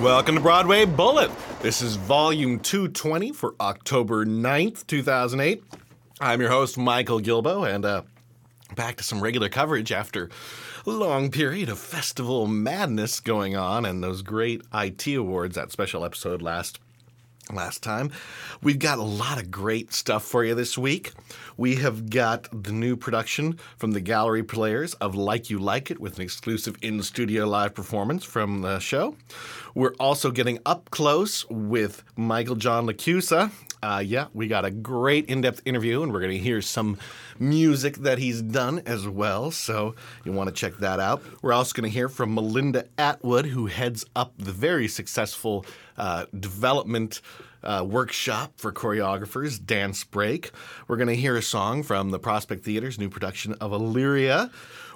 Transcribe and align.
Welcome 0.00 0.36
to 0.36 0.40
Broadway 0.40 0.86
Bullet. 0.86 1.30
This 1.60 1.82
is 1.82 1.96
volume 1.96 2.58
220 2.58 3.32
for 3.32 3.54
October 3.60 4.24
9th, 4.24 4.86
2008. 4.86 5.62
I'm 6.18 6.40
your 6.40 6.48
host, 6.48 6.78
Michael 6.78 7.20
Gilboe, 7.20 7.64
and 7.64 7.84
uh, 7.84 8.02
back 8.74 8.96
to 8.96 9.04
some 9.04 9.20
regular 9.20 9.50
coverage 9.50 9.92
after 9.92 10.30
a 10.86 10.90
long 10.90 11.30
period 11.30 11.68
of 11.68 11.78
festival 11.78 12.46
madness 12.46 13.20
going 13.20 13.56
on 13.56 13.84
and 13.84 14.02
those 14.02 14.22
great 14.22 14.62
IT 14.72 15.06
awards, 15.08 15.56
that 15.56 15.70
special 15.70 16.02
episode 16.02 16.40
last 16.40 16.80
last 17.54 17.82
time. 17.82 18.10
We've 18.62 18.78
got 18.78 18.98
a 18.98 19.02
lot 19.02 19.40
of 19.40 19.50
great 19.50 19.92
stuff 19.92 20.24
for 20.24 20.44
you 20.44 20.54
this 20.54 20.76
week. 20.76 21.12
We 21.56 21.76
have 21.76 22.10
got 22.10 22.48
the 22.52 22.72
new 22.72 22.96
production 22.96 23.58
from 23.76 23.92
the 23.92 24.00
Gallery 24.00 24.42
Players 24.42 24.94
of 24.94 25.14
Like 25.14 25.50
You 25.50 25.58
Like 25.58 25.90
It 25.90 26.00
with 26.00 26.16
an 26.16 26.22
exclusive 26.22 26.76
in 26.82 27.02
studio 27.02 27.46
live 27.46 27.74
performance 27.74 28.24
from 28.24 28.62
the 28.62 28.78
show. 28.78 29.16
We're 29.74 29.94
also 30.00 30.30
getting 30.30 30.58
up 30.66 30.90
close 30.90 31.48
with 31.48 32.02
Michael 32.16 32.56
John 32.56 32.86
LaChiusa. 32.86 33.50
Uh, 33.82 34.02
yeah, 34.04 34.26
we 34.34 34.46
got 34.46 34.64
a 34.64 34.70
great 34.70 35.26
in 35.26 35.40
depth 35.40 35.62
interview, 35.64 36.02
and 36.02 36.12
we're 36.12 36.20
going 36.20 36.32
to 36.32 36.38
hear 36.38 36.60
some 36.60 36.98
music 37.38 37.96
that 37.98 38.18
he's 38.18 38.42
done 38.42 38.82
as 38.84 39.08
well. 39.08 39.50
So 39.50 39.94
you 40.24 40.32
want 40.32 40.48
to 40.48 40.54
check 40.54 40.76
that 40.78 41.00
out. 41.00 41.22
We're 41.40 41.54
also 41.54 41.72
going 41.72 41.90
to 41.90 41.94
hear 41.94 42.08
from 42.08 42.34
Melinda 42.34 42.84
Atwood, 42.98 43.46
who 43.46 43.66
heads 43.66 44.04
up 44.14 44.34
the 44.38 44.52
very 44.52 44.86
successful 44.86 45.64
uh, 45.96 46.26
development 46.38 47.22
uh, 47.62 47.84
workshop 47.88 48.52
for 48.56 48.72
choreographers, 48.72 49.64
Dance 49.64 50.04
Break. 50.04 50.50
We're 50.88 50.96
going 50.96 51.08
to 51.08 51.16
hear 51.16 51.36
a 51.36 51.42
song 51.42 51.82
from 51.82 52.10
the 52.10 52.18
Prospect 52.18 52.64
Theater's 52.64 52.98
new 52.98 53.08
production 53.08 53.54
of 53.54 53.72
Illyria. 53.72 54.50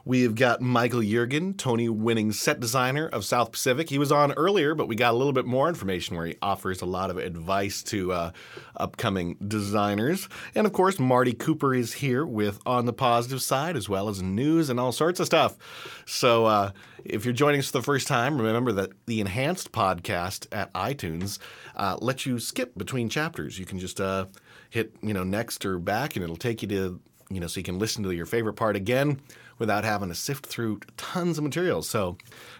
We've 0.06 0.34
got 0.34 0.60
Michael 0.60 1.00
Yeargan, 1.00 1.56
Tony 1.56 1.88
winning 1.88 2.32
set 2.32 2.60
designer 2.60 3.06
of 3.06 3.24
South 3.24 3.52
Pacific. 3.52 3.88
He 3.88 3.98
was 3.98 4.12
on 4.12 4.32
earlier, 4.32 4.74
but 4.74 4.86
we 4.86 4.96
got 4.96 5.14
a 5.14 5.16
little 5.16 5.32
bit 5.32 5.46
more 5.46 5.66
information 5.66 6.14
where 6.14 6.26
he 6.26 6.36
offers 6.42 6.82
a 6.82 6.86
lot 6.86 7.08
of 7.10 7.16
advice 7.16 7.82
to 7.84 8.12
uh, 8.12 8.30
upcoming 8.76 9.36
designers. 9.48 10.28
And 10.54 10.66
of 10.66 10.74
course, 10.74 10.98
Marty 10.98 11.32
Cooper 11.32 11.74
is 11.74 11.94
here 11.94 12.26
with 12.26 12.60
On 12.66 12.84
the 12.84 12.92
Positive 12.92 13.40
Side, 13.40 13.76
as 13.76 13.88
well 13.88 14.10
as 14.10 14.20
news 14.20 14.68
and 14.68 14.78
all 14.78 14.92
sorts 14.92 15.20
of 15.20 15.26
stuff. 15.26 15.56
So 16.04 16.44
uh, 16.44 16.72
if 17.02 17.24
you're 17.24 17.32
joining 17.32 17.60
us 17.60 17.70
for 17.70 17.78
the 17.78 17.82
first 17.82 18.06
time, 18.06 18.38
remember 18.38 18.72
that 18.72 18.90
the 19.06 19.22
enhanced 19.22 19.72
podcast 19.72 20.46
at 20.52 20.70
iTunes 20.74 21.38
uh, 21.76 21.96
lets 22.02 22.26
you 22.26 22.38
skip 22.38 22.76
between 22.76 23.08
chapters. 23.08 23.58
You 23.58 23.64
can 23.64 23.78
just 23.78 24.02
uh, 24.02 24.26
hit 24.68 24.94
you 25.00 25.14
know 25.14 25.24
next 25.24 25.64
or 25.64 25.78
back, 25.78 26.14
and 26.14 26.22
it'll 26.22 26.36
take 26.36 26.60
you 26.60 26.68
to 26.68 27.00
you 27.30 27.40
know 27.40 27.46
so 27.46 27.58
you 27.58 27.64
can 27.64 27.78
listen 27.78 28.02
to 28.02 28.10
your 28.10 28.26
favorite 28.26 28.52
part 28.52 28.76
again 28.76 29.18
without 29.58 29.84
having 29.84 30.08
to 30.08 30.14
sift 30.14 30.46
through 30.46 30.80
tons 30.96 31.38
of 31.38 31.44
materials. 31.44 31.88
So 31.88 32.16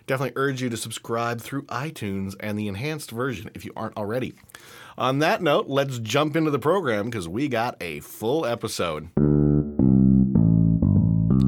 definitely 0.06 0.34
urge 0.36 0.62
you 0.62 0.68
to 0.70 0.76
subscribe 0.76 1.40
through 1.40 1.62
iTunes 1.64 2.34
and 2.40 2.58
the 2.58 2.68
enhanced 2.68 3.10
version 3.10 3.50
if 3.54 3.64
you 3.64 3.72
aren't 3.76 3.96
already. 3.96 4.34
On 4.96 5.18
that 5.18 5.42
note, 5.42 5.66
let's 5.68 5.98
jump 5.98 6.36
into 6.36 6.50
the 6.50 6.58
program 6.58 7.06
because 7.06 7.28
we 7.28 7.48
got 7.48 7.76
a 7.80 8.00
full 8.00 8.46
episode. 8.46 9.08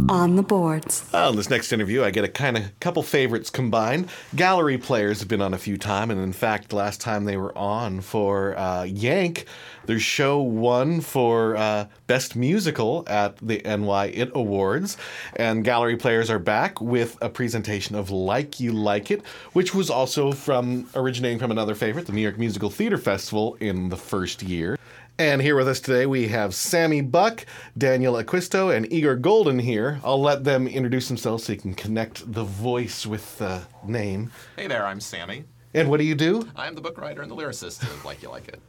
On 0.09 0.37
the 0.37 0.43
boards. 0.43 1.05
Well, 1.13 1.31
in 1.31 1.37
this 1.37 1.51
next 1.51 1.73
interview, 1.73 2.05
I 2.05 2.11
get 2.11 2.25
a 2.25 2.29
kind 2.29 2.57
of 2.57 2.79
couple 2.79 3.03
favorites 3.03 3.51
combined. 3.51 4.09
Gallery 4.37 4.79
players 4.79 5.19
have 5.19 5.29
been 5.29 5.43
on 5.43 5.53
a 5.53 5.59
few 5.59 5.77
times, 5.77 6.13
and 6.13 6.21
in 6.21 6.33
fact, 6.33 6.73
last 6.73 7.01
time 7.01 7.25
they 7.25 7.37
were 7.37 7.57
on 7.59 8.01
for 8.01 8.57
uh, 8.57 8.85
Yank, 8.85 9.47
their 9.87 9.99
show 9.99 10.41
won 10.41 11.01
for 11.01 11.57
uh, 11.57 11.87
Best 12.07 12.37
Musical 12.37 13.05
at 13.09 13.37
the 13.39 13.61
NY 13.65 14.07
IT 14.15 14.31
Awards. 14.35 14.97
And 15.35 15.65
Gallery 15.65 15.97
players 15.97 16.31
are 16.31 16.39
back 16.39 16.81
with 16.81 17.19
a 17.21 17.29
presentation 17.29 17.97
of 17.97 18.11
Like 18.11 18.61
You 18.61 18.73
Like 18.73 19.11
It, 19.11 19.27
which 19.55 19.75
was 19.75 19.91
also 19.91 20.31
from 20.31 20.89
originating 20.95 21.41
from 21.41 21.51
another 21.51 21.75
favorite, 21.75 22.07
the 22.07 22.13
New 22.13 22.23
York 22.23 22.39
Musical 22.39 22.71
Theater 22.71 22.99
Festival 22.99 23.57
in 23.61 23.89
the 23.89 23.97
first 23.97 24.43
year. 24.43 24.79
And 25.19 25.41
here 25.41 25.57
with 25.57 25.67
us 25.67 25.81
today, 25.81 26.05
we 26.05 26.29
have 26.29 26.55
Sammy 26.55 27.01
Buck, 27.01 27.47
Daniel 27.79 28.23
Acquisto, 28.23 28.77
and 28.77 28.93
Igor 28.93 29.17
Goldin 29.17 29.63
here. 29.63 29.99
I'll 30.05 30.21
let 30.21 30.45
them 30.45 30.69
introduce 30.69 31.09
themselves 31.09 31.45
so 31.45 31.55
you 31.55 31.59
can 31.59 31.73
connect 31.73 32.31
the 32.31 32.45
voice 32.45 33.07
with 33.07 33.39
the 33.39 33.63
name. 33.83 34.31
Hey 34.57 34.67
there, 34.67 34.85
I'm 34.85 35.01
Sammy. 35.01 35.45
And 35.73 35.89
what 35.89 36.01
do 36.01 36.05
you 36.05 36.15
do? 36.15 36.47
I'm 36.55 36.75
the 36.75 36.83
book 36.83 36.99
writer 36.99 37.23
and 37.23 37.31
the 37.31 37.35
lyricist 37.35 37.83
of 37.83 38.05
Like 38.05 38.23
You 38.23 38.29
Like 38.29 38.49
It. 38.49 38.61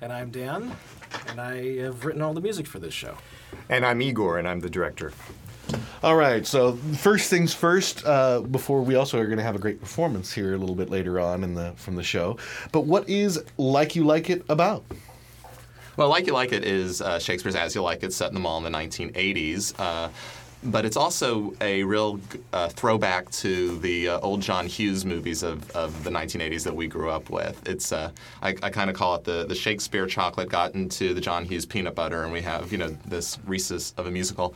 And 0.00 0.14
I'm 0.14 0.30
Dan, 0.30 0.74
and 1.28 1.38
I 1.38 1.76
have 1.80 2.06
written 2.06 2.22
all 2.22 2.32
the 2.32 2.40
music 2.40 2.66
for 2.66 2.78
this 2.78 2.94
show. 2.94 3.14
And 3.68 3.84
I'm 3.84 4.00
Igor, 4.00 4.38
and 4.38 4.48
I'm 4.48 4.60
the 4.60 4.70
director. 4.70 5.12
All 6.02 6.16
right, 6.16 6.46
so 6.46 6.76
first 6.76 7.28
things 7.28 7.52
first, 7.52 8.02
uh, 8.06 8.40
before 8.40 8.80
we 8.80 8.94
also 8.94 9.18
are 9.18 9.26
going 9.26 9.36
to 9.36 9.44
have 9.44 9.56
a 9.56 9.58
great 9.58 9.80
performance 9.80 10.32
here 10.32 10.54
a 10.54 10.56
little 10.56 10.74
bit 10.74 10.88
later 10.88 11.20
on 11.20 11.44
in 11.44 11.52
the 11.52 11.74
from 11.76 11.96
the 11.96 12.02
show. 12.02 12.38
But 12.72 12.86
what 12.86 13.06
is 13.10 13.44
Like 13.58 13.94
You 13.94 14.04
Like 14.04 14.30
It 14.30 14.42
about? 14.48 14.82
Well, 15.96 16.10
Like 16.10 16.26
You 16.26 16.34
Like 16.34 16.52
It 16.52 16.62
is 16.64 17.00
uh, 17.00 17.18
Shakespeare's 17.18 17.56
As 17.56 17.74
You 17.74 17.80
Like 17.80 18.02
It, 18.02 18.12
set 18.12 18.28
in 18.28 18.34
the 18.34 18.40
mall 18.40 18.58
in 18.58 18.70
the 18.70 18.78
1980s. 18.78 19.72
Uh, 19.78 20.10
but 20.62 20.84
it's 20.84 20.96
also 20.96 21.54
a 21.62 21.84
real 21.84 22.20
uh, 22.52 22.68
throwback 22.68 23.30
to 23.30 23.78
the 23.78 24.08
uh, 24.08 24.20
old 24.20 24.42
John 24.42 24.66
Hughes 24.66 25.06
movies 25.06 25.42
of, 25.42 25.70
of 25.70 26.04
the 26.04 26.10
1980s 26.10 26.64
that 26.64 26.76
we 26.76 26.86
grew 26.86 27.08
up 27.08 27.30
with. 27.30 27.66
It's 27.66 27.92
uh, 27.92 28.10
I, 28.42 28.50
I 28.62 28.68
kind 28.68 28.90
of 28.90 28.96
call 28.96 29.14
it 29.14 29.24
the, 29.24 29.46
the 29.46 29.54
Shakespeare 29.54 30.06
chocolate 30.06 30.50
got 30.50 30.74
into 30.74 31.14
the 31.14 31.20
John 31.20 31.46
Hughes 31.46 31.64
peanut 31.64 31.94
butter, 31.94 32.24
and 32.24 32.32
we 32.32 32.42
have 32.42 32.72
you 32.72 32.78
know 32.78 32.88
this 33.06 33.38
Reese's 33.46 33.94
of 33.96 34.06
a 34.06 34.10
musical. 34.10 34.54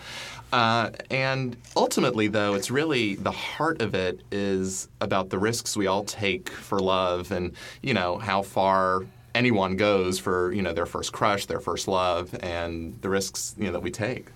Uh, 0.52 0.90
and 1.10 1.56
ultimately, 1.76 2.28
though, 2.28 2.54
it's 2.54 2.70
really 2.70 3.14
the 3.14 3.30
heart 3.30 3.80
of 3.80 3.94
it 3.94 4.20
is 4.30 4.88
about 5.00 5.30
the 5.30 5.38
risks 5.38 5.76
we 5.76 5.86
all 5.86 6.04
take 6.04 6.50
for 6.50 6.80
love, 6.80 7.30
and 7.30 7.52
you 7.82 7.94
know 7.94 8.18
how 8.18 8.42
far 8.42 9.02
anyone 9.34 9.76
goes 9.76 10.18
for 10.18 10.52
you 10.52 10.62
know 10.62 10.72
their 10.72 10.86
first 10.86 11.12
crush, 11.12 11.46
their 11.46 11.60
first 11.60 11.88
love, 11.88 12.34
and 12.42 13.00
the 13.00 13.08
risks 13.08 13.54
you 13.58 13.64
know 13.66 13.72
that 13.72 13.82
we 13.82 13.90
take. 13.90 14.26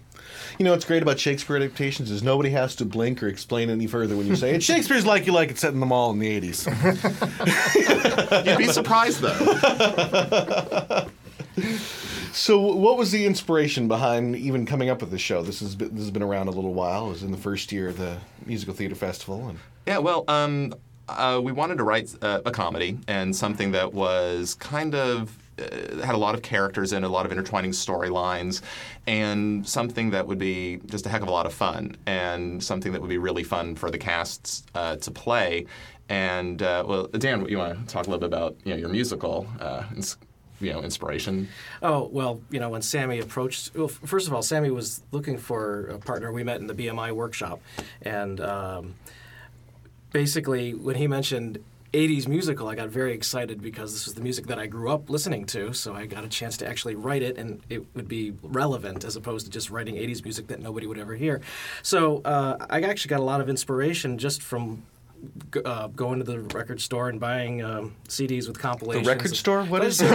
You 0.59 0.65
know 0.65 0.71
what's 0.73 0.85
great 0.85 1.03
about 1.03 1.19
Shakespeare 1.19 1.57
adaptations 1.57 2.11
is 2.11 2.23
nobody 2.23 2.51
has 2.51 2.77
to 2.77 2.85
blink 2.85 3.23
or 3.23 3.29
explain 3.29 3.71
any 3.71 3.87
further 3.87 4.17
when 4.17 4.27
you 4.27 4.37
say 4.37 4.55
it. 4.55 4.63
Shakespeare's 4.63 5.05
Like 5.07 5.27
You 5.27 5.33
Like 5.33 5.51
It 5.51 5.59
set 5.59 5.73
in 5.73 5.81
the 5.81 5.87
mall 5.87 6.11
in 6.13 6.19
the 6.19 6.41
80s. 6.41 6.67
You'd 8.47 8.59
be 8.59 8.69
surprised 8.69 9.21
though. 9.21 11.09
so, 12.33 12.61
what 12.61 12.97
was 12.97 13.11
the 13.11 13.27
inspiration 13.27 13.89
behind 13.89 14.37
even 14.37 14.67
coming 14.67 14.91
up 14.91 15.01
with 15.01 15.11
this 15.11 15.21
show? 15.21 15.43
This 15.43 15.61
has 15.61 15.75
been, 15.75 15.91
this 15.91 16.03
has 16.05 16.11
been 16.11 16.23
around 16.23 16.49
a 16.49 16.53
little 16.53 16.75
while. 16.75 17.07
It 17.07 17.11
was 17.11 17.23
in 17.23 17.33
the 17.33 17.39
first 17.39 17.73
year 17.73 17.89
of 17.89 17.99
the 17.99 18.19
Musical 18.47 18.75
Theater 18.75 18.95
Festival, 18.95 19.49
and 19.49 19.59
Yeah, 19.87 19.99
well, 19.99 20.25
um, 20.29 20.75
uh, 21.09 21.41
we 21.43 21.53
wanted 21.53 21.79
to 21.79 21.85
write 21.85 22.15
uh, 22.23 22.41
a 22.45 22.51
comedy 22.51 22.99
and 23.09 23.35
something 23.35 23.73
that 23.73 23.93
was 23.93 24.55
kind 24.55 24.95
of 24.95 25.37
uh, 25.59 26.05
had 26.05 26.15
a 26.15 26.19
lot 26.19 26.35
of 26.35 26.43
characters 26.43 26.93
in 26.93 27.05
a 27.05 27.09
lot 27.09 27.27
of 27.27 27.33
intertwining 27.33 27.71
storylines, 27.71 28.61
and 29.07 29.67
something 29.67 30.11
that 30.11 30.27
would 30.27 30.39
be 30.39 30.81
just 30.87 31.07
a 31.07 31.09
heck 31.09 31.23
of 31.23 31.29
a 31.29 31.31
lot 31.31 31.47
of 31.47 31.55
fun, 31.55 31.97
and 32.07 32.63
something 32.63 32.93
that 32.93 33.01
would 33.01 33.11
be 33.11 33.19
really 33.19 33.45
fun 33.45 33.75
for 33.77 33.91
the 33.91 33.99
casts 33.99 34.65
uh, 34.75 34.97
to 34.97 35.11
play. 35.11 35.67
And 36.09 36.63
uh, 36.63 36.85
well, 36.87 37.07
Dan, 37.07 37.47
you 37.49 37.59
want 37.59 37.79
to 37.79 37.93
talk 37.93 38.07
a 38.07 38.11
little 38.11 38.21
bit 38.21 38.37
about 38.37 38.57
you 38.65 38.73
know 38.73 38.79
your 38.79 38.89
musical, 38.89 39.47
uh, 39.61 39.85
you 40.61 40.73
know, 40.73 40.83
inspiration? 40.83 41.49
Oh, 41.83 42.09
well, 42.13 42.41
you 42.51 42.59
know, 42.59 42.71
when 42.71 42.83
Sammy 42.83 43.21
approached, 43.21 43.75
well, 43.75 43.89
first 43.89 44.27
of 44.27 44.35
all, 44.35 44.43
Sammy 44.43 44.71
was 44.71 45.03
looking 45.13 45.39
for 45.39 45.87
a 45.87 45.99
partner. 45.99 46.33
We 46.33 46.43
met 46.43 46.61
in 46.61 46.67
the 46.67 46.75
BMI 46.75 47.13
workshop. 47.13 47.61
And 48.03 48.41
um, 48.41 48.95
basically, 50.15 50.73
when 50.73 50.97
he 50.97 51.07
mentioned 51.07 51.59
'80s 51.93 52.27
musical, 52.27 52.69
I 52.69 52.75
got 52.75 52.89
very 52.89 53.13
excited 53.13 53.61
because 53.61 53.93
this 53.93 54.07
was 54.07 54.15
the 54.15 54.23
music 54.23 54.47
that 54.47 54.59
I 54.59 54.67
grew 54.67 54.91
up 54.91 55.11
listening 55.11 55.45
to. 55.47 55.75
So 55.75 55.93
I 55.93 56.07
got 56.07 56.25
a 56.25 56.29
chance 56.29 56.57
to 56.59 56.67
actually 56.67 56.95
write 56.95 57.23
it, 57.23 57.37
and 57.37 57.61
it 57.69 57.85
would 57.95 58.09
be 58.09 58.33
relevant 58.43 59.05
as 59.05 59.17
opposed 59.17 59.45
to 59.45 59.53
just 59.53 59.69
writing 59.69 59.97
'80s 59.97 60.25
music 60.25 60.47
that 60.47 60.61
nobody 60.61 60.87
would 60.87 60.99
ever 60.99 61.15
hear. 61.15 61.43
So 61.83 62.23
uh, 62.25 62.65
I 62.71 62.81
actually 62.81 63.11
got 63.11 63.21
a 63.21 63.25
lot 63.25 63.43
of 63.43 63.51
inspiration 63.51 64.17
just 64.17 64.41
from. 64.41 64.85
Uh, 65.65 65.87
going 65.87 66.19
to 66.19 66.25
the 66.25 66.41
record 66.55 66.79
store 66.79 67.09
and 67.09 67.19
buying 67.19 67.63
um, 67.63 67.95
CDs 68.09 68.47
with 68.47 68.59
compilations. 68.59 69.07
The 69.07 69.11
record 69.15 69.35
store? 69.35 69.65
What 69.65 69.83
is 69.83 70.03
it? 70.03 70.11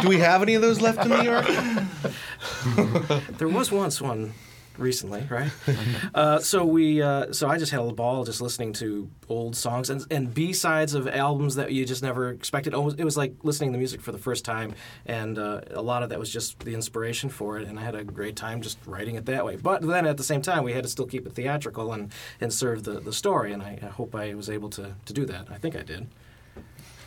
Do 0.00 0.08
we 0.08 0.18
have 0.18 0.42
any 0.42 0.54
of 0.54 0.62
those 0.62 0.80
left 0.80 1.04
in 1.04 1.08
New 1.08 1.22
York? 1.22 1.44
There 3.38 3.48
was 3.48 3.72
once 3.72 4.00
one 4.00 4.32
recently, 4.78 5.26
right? 5.28 5.50
uh, 6.14 6.38
so 6.38 6.64
we, 6.64 7.02
uh, 7.02 7.32
so 7.32 7.48
I 7.48 7.58
just 7.58 7.72
had 7.72 7.80
a 7.80 7.92
ball 7.92 8.24
just 8.24 8.40
listening 8.40 8.72
to 8.74 9.10
old 9.28 9.56
songs 9.56 9.90
and, 9.90 10.04
and 10.10 10.32
B 10.32 10.52
sides 10.52 10.94
of 10.94 11.08
albums 11.08 11.56
that 11.56 11.72
you 11.72 11.84
just 11.84 12.02
never 12.02 12.30
expected. 12.30 12.74
It 12.74 13.04
was 13.04 13.16
like 13.16 13.34
listening 13.42 13.72
to 13.72 13.78
music 13.78 14.00
for 14.00 14.12
the 14.12 14.18
first 14.18 14.44
time, 14.44 14.74
and 15.06 15.38
uh, 15.38 15.60
a 15.70 15.82
lot 15.82 16.02
of 16.02 16.08
that 16.10 16.18
was 16.18 16.32
just 16.32 16.60
the 16.60 16.74
inspiration 16.74 17.28
for 17.28 17.58
it. 17.58 17.66
And 17.68 17.78
I 17.78 17.82
had 17.82 17.94
a 17.94 18.04
great 18.04 18.36
time 18.36 18.62
just 18.62 18.78
writing 18.86 19.16
it 19.16 19.26
that 19.26 19.44
way. 19.44 19.56
But 19.56 19.82
then 19.82 20.06
at 20.06 20.16
the 20.16 20.24
same 20.24 20.42
time, 20.42 20.64
we 20.64 20.72
had 20.72 20.84
to 20.84 20.88
still 20.88 21.06
keep 21.06 21.26
it 21.26 21.34
theatrical 21.34 21.92
and 21.92 22.12
and 22.40 22.52
serve 22.52 22.84
the, 22.84 23.00
the 23.00 23.12
story. 23.12 23.52
And 23.52 23.62
I, 23.62 23.78
I 23.82 23.86
hope 23.86 24.14
I 24.14 24.34
was 24.34 24.48
able 24.48 24.70
to 24.70 24.94
to 25.04 25.12
do 25.12 25.24
that. 25.26 25.48
I 25.50 25.58
think 25.58 25.76
I 25.76 25.82
did. 25.82 26.06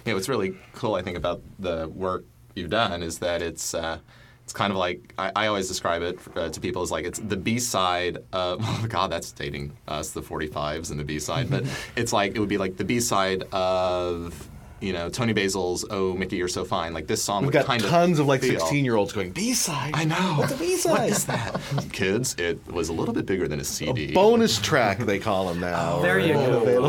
Yeah, 0.06 0.16
what's 0.16 0.30
really 0.30 0.56
cool, 0.74 0.96
I 0.96 1.04
think, 1.04 1.16
about 1.16 1.42
the 1.60 1.88
work 1.88 2.26
you've 2.56 2.72
done 2.72 3.04
is 3.04 3.20
that 3.20 3.42
it's 3.42 3.74
uh, 3.74 4.00
it's 4.44 4.54
kind 4.54 4.72
of 4.72 4.78
like 4.78 5.14
I, 5.18 5.32
I 5.36 5.48
always 5.48 5.68
describe 5.68 6.02
it 6.02 6.20
uh, 6.36 6.50
to 6.50 6.60
people 6.60 6.82
as 6.82 6.92
like 6.92 7.06
it's 7.06 7.20
the 7.20 7.38
B 7.38 7.60
side 7.60 8.18
of 8.34 8.60
oh 8.62 8.86
God, 8.88 9.12
that's 9.12 9.32
dating 9.32 9.74
us, 9.88 10.12
the 10.12 10.22
45s 10.22 10.92
and 10.92 11.00
the 11.00 11.04
B 11.04 11.20
side, 11.20 11.50
but 11.50 11.64
it's 11.96 12.14
like 12.14 12.36
it 12.36 12.40
would 12.40 12.50
be 12.50 12.58
like 12.58 12.78
the 12.78 12.84
B 12.86 13.00
side 13.00 13.44
of 13.52 14.50
you 14.82 14.94
know 14.94 15.10
Toni 15.10 15.32
Basil's 15.32 15.86
"Oh 15.90 16.14
Mickey, 16.16 16.38
You're 16.38 16.48
So 16.48 16.66
Fine." 16.66 16.94
Like 16.94 17.08
this 17.08 17.24
song 17.24 17.44
We've 17.44 17.48
would 17.48 17.54
got 17.54 17.66
kind 17.66 17.82
tons 17.84 18.20
of 18.20 18.26
like 18.26 18.42
16 18.42 18.84
year 18.84 18.96
olds 18.96 19.14
going, 19.14 19.32
B 19.32 19.54
side. 19.54 19.92
I 19.94 20.04
know. 20.04 20.36
What's 20.38 20.54
a 20.54 20.58
B-side? 20.58 20.92
What 20.92 21.10
is 21.10 21.26
that? 21.26 21.62
Kids, 21.94 22.36
it 22.40 22.66
was 22.68 22.90
a 22.90 22.94
little 22.94 23.14
bit 23.14 23.26
bigger 23.26 23.48
than 23.48 23.60
a 23.60 23.64
CD. 23.64 24.12
Bonus 24.12 24.60
track, 24.60 24.98
they 25.00 25.20
call 25.20 25.48
them 25.48 25.60
now. 25.60 26.02
There 26.02 26.20
you 26.20 26.34
go. 26.34 26.84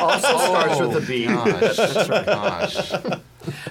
Also 0.00 0.38
starts 0.38 0.80
with 0.80 0.96
a 0.96 1.06
B. 1.06 1.26
Gosh, 1.26 1.76
that's 1.76 2.08
right. 2.08 2.26
Gosh. 2.26 2.92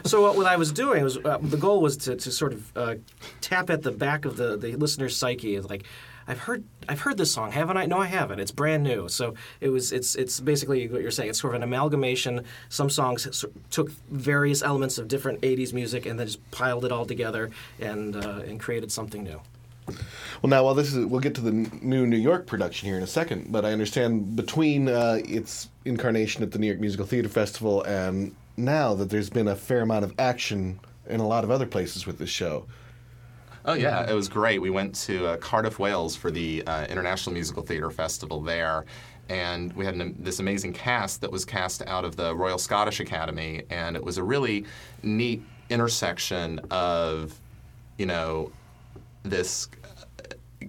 So 0.04 0.21
what, 0.21 0.36
what 0.36 0.45
I 0.45 0.56
was 0.56 0.71
doing 0.71 1.04
was 1.04 1.18
uh, 1.18 1.38
the 1.42 1.57
goal 1.57 1.81
was 1.81 1.98
to, 1.98 2.16
to 2.16 2.31
sort 2.31 2.54
of 2.54 2.77
uh, 2.77 2.95
tap 3.42 3.69
at 3.69 3.83
the 3.83 3.92
back 3.92 4.25
of 4.25 4.38
the, 4.38 4.57
the 4.57 4.75
listener's 4.75 5.16
psyche. 5.16 5.56
It's 5.56 5.69
Like 5.69 5.86
I've 6.30 6.39
heard 6.39 6.63
I've 6.88 7.01
heard 7.01 7.18
this 7.18 7.33
song, 7.33 7.51
haven't 7.51 7.77
I? 7.77 7.88
No, 7.88 7.98
I 8.00 8.06
haven't. 8.06 8.39
It's 8.39 8.51
brand 8.51 8.83
new. 8.83 9.10
So 9.10 9.33
it 9.62 9.69
was 9.69 9.92
it's 9.92 10.16
it's 10.16 10.39
basically 10.39 10.88
what 10.88 11.01
you're 11.01 11.10
saying. 11.10 11.31
It's 11.31 11.42
sort 11.42 11.56
of 11.56 11.62
an 11.62 11.63
amalgamation. 11.63 12.45
Some 12.69 12.89
songs 12.89 13.45
took 13.71 13.89
various 14.12 14.62
elements 14.62 15.00
of 15.00 15.07
different 15.07 15.42
'80s 15.42 15.74
music 15.74 16.06
and 16.06 16.19
then 16.19 16.27
just 16.27 16.51
piled 16.51 16.86
it 16.86 16.92
all 16.92 17.06
together 17.06 17.50
and 17.80 18.15
uh, 18.15 18.42
and 18.45 18.60
created 18.60 18.92
something 18.92 19.24
new. 19.24 19.42
Well, 20.44 20.51
now, 20.51 20.63
while 20.63 20.75
this 20.75 20.94
is, 20.94 21.04
we'll 21.04 21.19
get 21.19 21.33
to 21.36 21.42
the 21.42 21.51
new 21.51 22.06
New 22.06 22.18
York 22.18 22.45
production 22.45 22.88
here 22.88 22.98
in 22.98 23.04
a 23.04 23.07
second, 23.07 23.51
but 23.51 23.65
I 23.65 23.74
understand 23.74 24.36
between 24.36 24.88
uh, 24.88 25.19
its 25.25 25.69
incarnation 25.83 26.44
at 26.44 26.51
the 26.51 26.60
New 26.60 26.68
York 26.68 26.80
Musical 26.80 27.07
Theater 27.07 27.30
Festival 27.30 27.81
and 27.83 28.36
now 28.59 28.94
that 28.95 29.09
there's 29.09 29.29
been 29.29 29.47
a 29.47 29.56
fair 29.56 29.81
amount 29.81 30.06
of 30.06 30.13
action 30.19 30.79
in 31.07 31.19
a 31.19 31.27
lot 31.27 31.44
of 31.44 31.51
other 31.51 31.65
places 31.65 32.06
with 32.06 32.17
this 32.17 32.29
show. 32.29 32.65
Oh 33.65 33.73
yeah, 33.73 34.09
it 34.09 34.13
was 34.13 34.29
great. 34.29 34.61
We 34.61 34.69
went 34.69 34.95
to 34.95 35.27
uh, 35.27 35.38
Cardiff, 35.38 35.79
Wales 35.79 36.15
for 36.15 36.31
the 36.31 36.63
uh, 36.65 36.85
International 36.85 37.33
Musical 37.33 37.61
Theatre 37.61 37.91
Festival 37.91 38.41
there, 38.41 38.85
and 39.27 39.73
we 39.73 39.85
had 39.85 39.95
an, 39.95 40.15
this 40.19 40.39
amazing 40.39 40.73
cast 40.73 41.21
that 41.21 41.31
was 41.31 41.45
cast 41.45 41.83
out 41.85 42.06
of 42.06 42.15
the 42.15 42.35
Royal 42.35 42.57
Scottish 42.57 43.00
Academy, 43.00 43.63
and 43.69 43.95
it 43.95 44.03
was 44.03 44.17
a 44.17 44.23
really 44.23 44.65
neat 45.03 45.41
intersection 45.69 46.59
of, 46.71 47.39
you 47.97 48.05
know, 48.05 48.51
this 49.23 49.67
uh, 50.19 50.23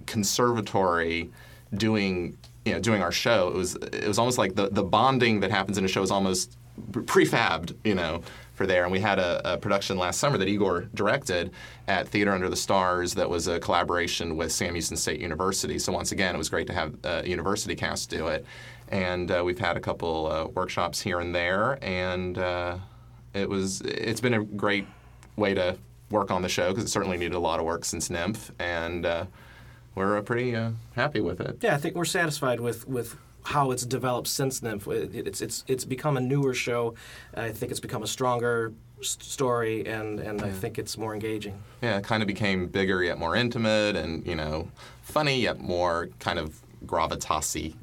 conservatory 0.05 1.29
doing 1.75 2.37
you 2.65 2.73
know 2.73 2.79
doing 2.79 3.01
our 3.01 3.11
show. 3.11 3.47
It 3.47 3.55
was 3.55 3.75
it 3.75 4.07
was 4.07 4.19
almost 4.19 4.37
like 4.37 4.55
the 4.55 4.69
the 4.69 4.83
bonding 4.83 5.39
that 5.39 5.51
happens 5.51 5.77
in 5.77 5.85
a 5.85 5.87
show 5.87 6.01
is 6.03 6.11
almost 6.11 6.57
prefabbed, 6.91 7.75
you 7.83 7.95
know, 7.95 8.21
for 8.55 8.65
there. 8.65 8.83
And 8.83 8.91
we 8.91 8.99
had 8.99 9.19
a, 9.19 9.53
a 9.53 9.57
production 9.57 9.97
last 9.97 10.19
summer 10.19 10.37
that 10.37 10.47
Igor 10.47 10.89
directed 10.93 11.51
at 11.87 12.07
Theater 12.07 12.31
Under 12.31 12.49
the 12.49 12.55
Stars 12.55 13.13
that 13.15 13.29
was 13.29 13.47
a 13.47 13.59
collaboration 13.59 14.37
with 14.37 14.51
Sam 14.51 14.73
Houston 14.73 14.97
State 14.97 15.19
University. 15.19 15.79
So 15.79 15.91
once 15.91 16.11
again, 16.11 16.35
it 16.35 16.37
was 16.37 16.49
great 16.49 16.67
to 16.67 16.73
have 16.73 16.95
a 17.03 17.27
university 17.27 17.75
cast 17.75 18.09
do 18.09 18.27
it. 18.27 18.45
And 18.89 19.31
uh, 19.31 19.41
we've 19.43 19.59
had 19.59 19.77
a 19.77 19.79
couple 19.79 20.27
uh, 20.27 20.45
workshops 20.47 21.01
here 21.01 21.19
and 21.19 21.33
there, 21.33 21.79
and 21.81 22.37
uh, 22.37 22.77
it 23.33 23.47
was 23.47 23.79
it's 23.81 24.19
been 24.19 24.33
a 24.33 24.43
great 24.43 24.85
way 25.37 25.53
to 25.53 25.77
work 26.09 26.29
on 26.29 26.41
the 26.41 26.49
show 26.49 26.69
because 26.69 26.83
it 26.83 26.89
certainly 26.89 27.17
needed 27.17 27.35
a 27.35 27.39
lot 27.39 27.59
of 27.59 27.65
work 27.65 27.85
since 27.85 28.09
NYMF, 28.09 28.51
and 28.59 29.05
uh, 29.05 29.25
we're 29.95 30.17
uh, 30.17 30.21
pretty 30.21 30.55
uh, 30.55 30.71
happy 30.95 31.21
with 31.21 31.39
it. 31.39 31.57
Yeah, 31.61 31.73
I 31.73 31.77
think 31.77 31.95
we're 31.95 32.05
satisfied 32.05 32.59
with 32.59 32.87
with 32.87 33.15
how 33.43 33.71
it's 33.71 33.85
developed 33.85 34.27
since 34.27 34.59
then. 34.59 34.81
It's 34.87 35.41
it's 35.41 35.63
it's 35.67 35.85
become 35.85 36.17
a 36.17 36.21
newer 36.21 36.53
show. 36.53 36.95
I 37.35 37.51
think 37.51 37.71
it's 37.71 37.79
become 37.79 38.03
a 38.03 38.07
stronger 38.07 38.73
story, 39.01 39.85
and 39.85 40.19
and 40.19 40.41
I 40.41 40.51
think 40.51 40.77
it's 40.77 40.97
more 40.97 41.13
engaging. 41.13 41.61
Yeah, 41.81 41.97
it 41.97 42.03
kind 42.03 42.21
of 42.21 42.27
became 42.27 42.67
bigger 42.67 43.03
yet 43.03 43.17
more 43.17 43.35
intimate, 43.35 43.95
and 43.95 44.25
you 44.25 44.35
know, 44.35 44.69
funny 45.01 45.41
yet 45.41 45.59
more 45.59 46.09
kind 46.19 46.39
of 46.39 46.61
gravitas 46.85 47.73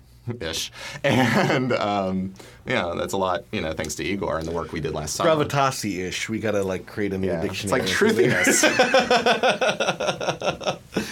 ish. 0.41 0.71
And 1.05 1.73
um, 1.73 2.35
yeah, 2.67 2.93
that's 2.97 3.13
a 3.13 3.17
lot, 3.17 3.45
you 3.53 3.61
know, 3.61 3.73
thanks 3.73 3.95
to 3.97 4.05
Igor 4.05 4.39
and 4.39 4.47
the 4.47 4.53
work 4.53 4.73
we 4.73 4.81
did 4.81 4.93
last 4.93 5.15
summer. 5.15 5.45
Gravitas 5.45 5.85
ish. 5.85 6.29
We 6.29 6.41
got 6.41 6.53
to 6.53 6.63
like 6.63 6.87
create 6.87 7.13
a 7.13 7.19
new 7.19 7.29
Yeah. 7.29 7.45
It's 7.45 7.71
like 7.71 7.83
truthiness. 7.83 8.65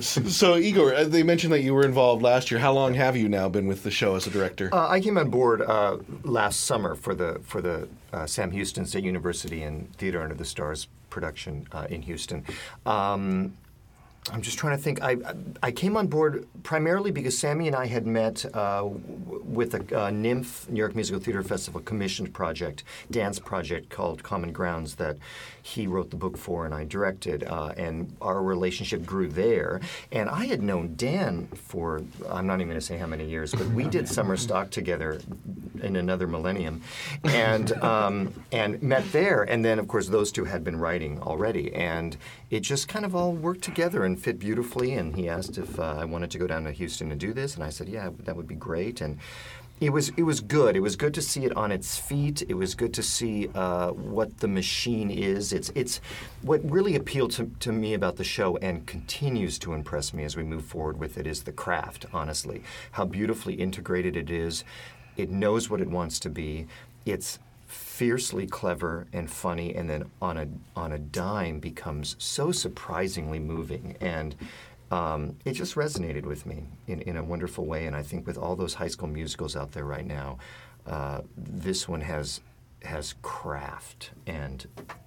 So, 0.00 0.56
Igor, 0.56 0.94
uh, 0.94 1.04
they 1.04 1.22
mentioned 1.22 1.52
that 1.52 1.60
you 1.60 1.72
were 1.72 1.84
involved 1.84 2.22
last 2.22 2.50
year. 2.50 2.58
How 2.58 2.72
long 2.72 2.94
have 2.94 3.16
you 3.16 3.28
now 3.28 3.48
been 3.48 3.66
with 3.66 3.84
the 3.84 3.90
show 3.90 4.16
as 4.16 4.26
a 4.26 4.30
director? 4.30 4.68
Uh, 4.72 4.88
I 4.88 5.00
came 5.00 5.16
on 5.16 5.30
board 5.30 5.62
uh, 5.62 5.98
last 6.24 6.62
summer 6.62 6.94
for 6.94 7.14
the 7.14 7.40
for 7.44 7.60
the 7.60 7.88
uh, 8.12 8.26
Sam 8.26 8.50
Houston 8.50 8.86
State 8.86 9.04
University 9.04 9.62
and 9.62 9.94
Theater 9.96 10.22
Under 10.22 10.34
the 10.34 10.44
Stars 10.44 10.88
production 11.10 11.68
uh, 11.72 11.86
in 11.88 12.02
Houston. 12.02 12.44
Um, 12.86 13.56
I'm 14.32 14.40
just 14.40 14.58
trying 14.58 14.76
to 14.76 14.82
think. 14.82 15.02
I 15.02 15.16
I 15.62 15.70
came 15.70 15.96
on 15.96 16.06
board 16.06 16.46
primarily 16.62 17.10
because 17.10 17.36
Sammy 17.36 17.66
and 17.66 17.76
I 17.76 17.86
had 17.86 18.06
met 18.06 18.44
uh, 18.54 18.88
with 19.28 19.74
a 19.74 19.78
uh, 19.78 20.10
NYMF 20.10 20.70
New 20.70 20.78
York 20.78 20.94
Musical 20.94 21.20
Theater 21.20 21.42
Festival 21.42 21.82
commissioned 21.82 22.32
project, 22.32 22.84
dance 23.10 23.38
project 23.38 23.90
called 23.90 24.22
Common 24.22 24.50
Grounds 24.50 24.94
that 24.94 25.18
he 25.62 25.86
wrote 25.86 26.10
the 26.10 26.16
book 26.16 26.38
for 26.38 26.64
and 26.64 26.74
I 26.74 26.84
directed, 26.84 27.44
uh, 27.44 27.72
and 27.76 28.16
our 28.22 28.42
relationship 28.42 29.04
grew 29.04 29.28
there. 29.28 29.80
And 30.10 30.30
I 30.30 30.46
had 30.46 30.62
known 30.62 30.94
Dan 30.96 31.46
for 31.48 32.02
I'm 32.30 32.46
not 32.46 32.56
even 32.56 32.68
going 32.68 32.80
to 32.80 32.86
say 32.86 32.96
how 32.96 33.06
many 33.06 33.28
years, 33.28 33.52
but 33.52 33.66
we 33.68 33.84
did 33.84 34.08
summer 34.08 34.38
stock 34.38 34.70
together 34.70 35.20
in 35.82 35.96
another 35.96 36.26
millennium, 36.26 36.80
and 37.24 37.72
um, 37.82 38.32
and 38.52 38.82
met 38.82 39.10
there. 39.12 39.42
And 39.42 39.62
then 39.62 39.78
of 39.78 39.86
course 39.86 40.08
those 40.08 40.32
two 40.32 40.44
had 40.44 40.64
been 40.64 40.76
writing 40.76 41.20
already, 41.20 41.74
and 41.74 42.16
it 42.54 42.62
just 42.62 42.86
kind 42.86 43.04
of 43.04 43.16
all 43.16 43.32
worked 43.32 43.62
together 43.62 44.04
and 44.04 44.22
fit 44.22 44.38
beautifully. 44.38 44.94
And 44.94 45.16
he 45.16 45.28
asked 45.28 45.58
if 45.58 45.80
uh, 45.80 45.96
I 45.98 46.04
wanted 46.04 46.30
to 46.30 46.38
go 46.38 46.46
down 46.46 46.62
to 46.64 46.70
Houston 46.70 47.10
and 47.10 47.18
do 47.18 47.32
this, 47.32 47.56
and 47.56 47.64
I 47.64 47.70
said, 47.70 47.88
yeah, 47.88 48.10
that 48.20 48.36
would 48.36 48.46
be 48.46 48.54
great. 48.54 49.00
And 49.00 49.18
it 49.80 49.90
was 49.90 50.10
it 50.10 50.22
was 50.22 50.40
good. 50.40 50.76
It 50.76 50.80
was 50.80 50.94
good 50.94 51.14
to 51.14 51.20
see 51.20 51.44
it 51.44 51.56
on 51.56 51.72
its 51.72 51.98
feet. 51.98 52.42
It 52.48 52.54
was 52.54 52.76
good 52.76 52.94
to 52.94 53.02
see 53.02 53.48
uh, 53.56 53.90
what 53.90 54.38
the 54.38 54.46
machine 54.46 55.10
is. 55.10 55.52
It's 55.52 55.72
it's 55.74 56.00
what 56.42 56.60
really 56.70 56.94
appealed 56.94 57.32
to, 57.32 57.50
to 57.58 57.72
me 57.72 57.92
about 57.92 58.16
the 58.16 58.24
show 58.24 58.56
and 58.58 58.86
continues 58.86 59.58
to 59.58 59.72
impress 59.72 60.14
me 60.14 60.22
as 60.22 60.36
we 60.36 60.44
move 60.44 60.64
forward 60.64 61.00
with 61.00 61.18
it 61.18 61.26
is 61.26 61.42
the 61.42 61.52
craft. 61.52 62.06
Honestly, 62.12 62.62
how 62.92 63.04
beautifully 63.04 63.54
integrated 63.54 64.16
it 64.16 64.30
is. 64.30 64.62
It 65.16 65.28
knows 65.28 65.68
what 65.68 65.80
it 65.80 65.90
wants 65.90 66.20
to 66.20 66.30
be. 66.30 66.68
It's 67.04 67.40
fiercely 67.94 68.44
clever 68.44 69.06
and 69.12 69.30
funny, 69.30 69.72
and 69.74 69.88
then 69.88 70.10
on 70.20 70.36
a 70.36 70.48
on 70.74 70.92
a 70.92 70.98
dime 70.98 71.60
becomes 71.60 72.16
so 72.18 72.52
surprisingly 72.52 73.38
moving 73.38 73.96
and. 74.00 74.34
Um, 74.90 75.36
it 75.44 75.54
just 75.54 75.74
resonated 75.74 76.24
with 76.24 76.44
me 76.46 76.62
in, 76.86 77.00
in 77.00 77.16
a 77.16 77.24
wonderful 77.24 77.64
way, 77.64 77.86
and 77.86 77.96
I 77.96 78.02
think 78.02 78.26
with 78.26 78.36
all 78.36 78.54
those 78.54 78.74
high 78.74 78.86
school 78.88 79.08
musicals 79.08 79.56
out 79.56 79.72
there 79.72 79.86
right 79.86 80.06
now, 80.06 80.38
uh, 80.86 81.22
this 81.36 81.88
one 81.88 82.02
has 82.02 82.42
has 82.82 83.14
craft 83.22 84.10
and 84.26 84.66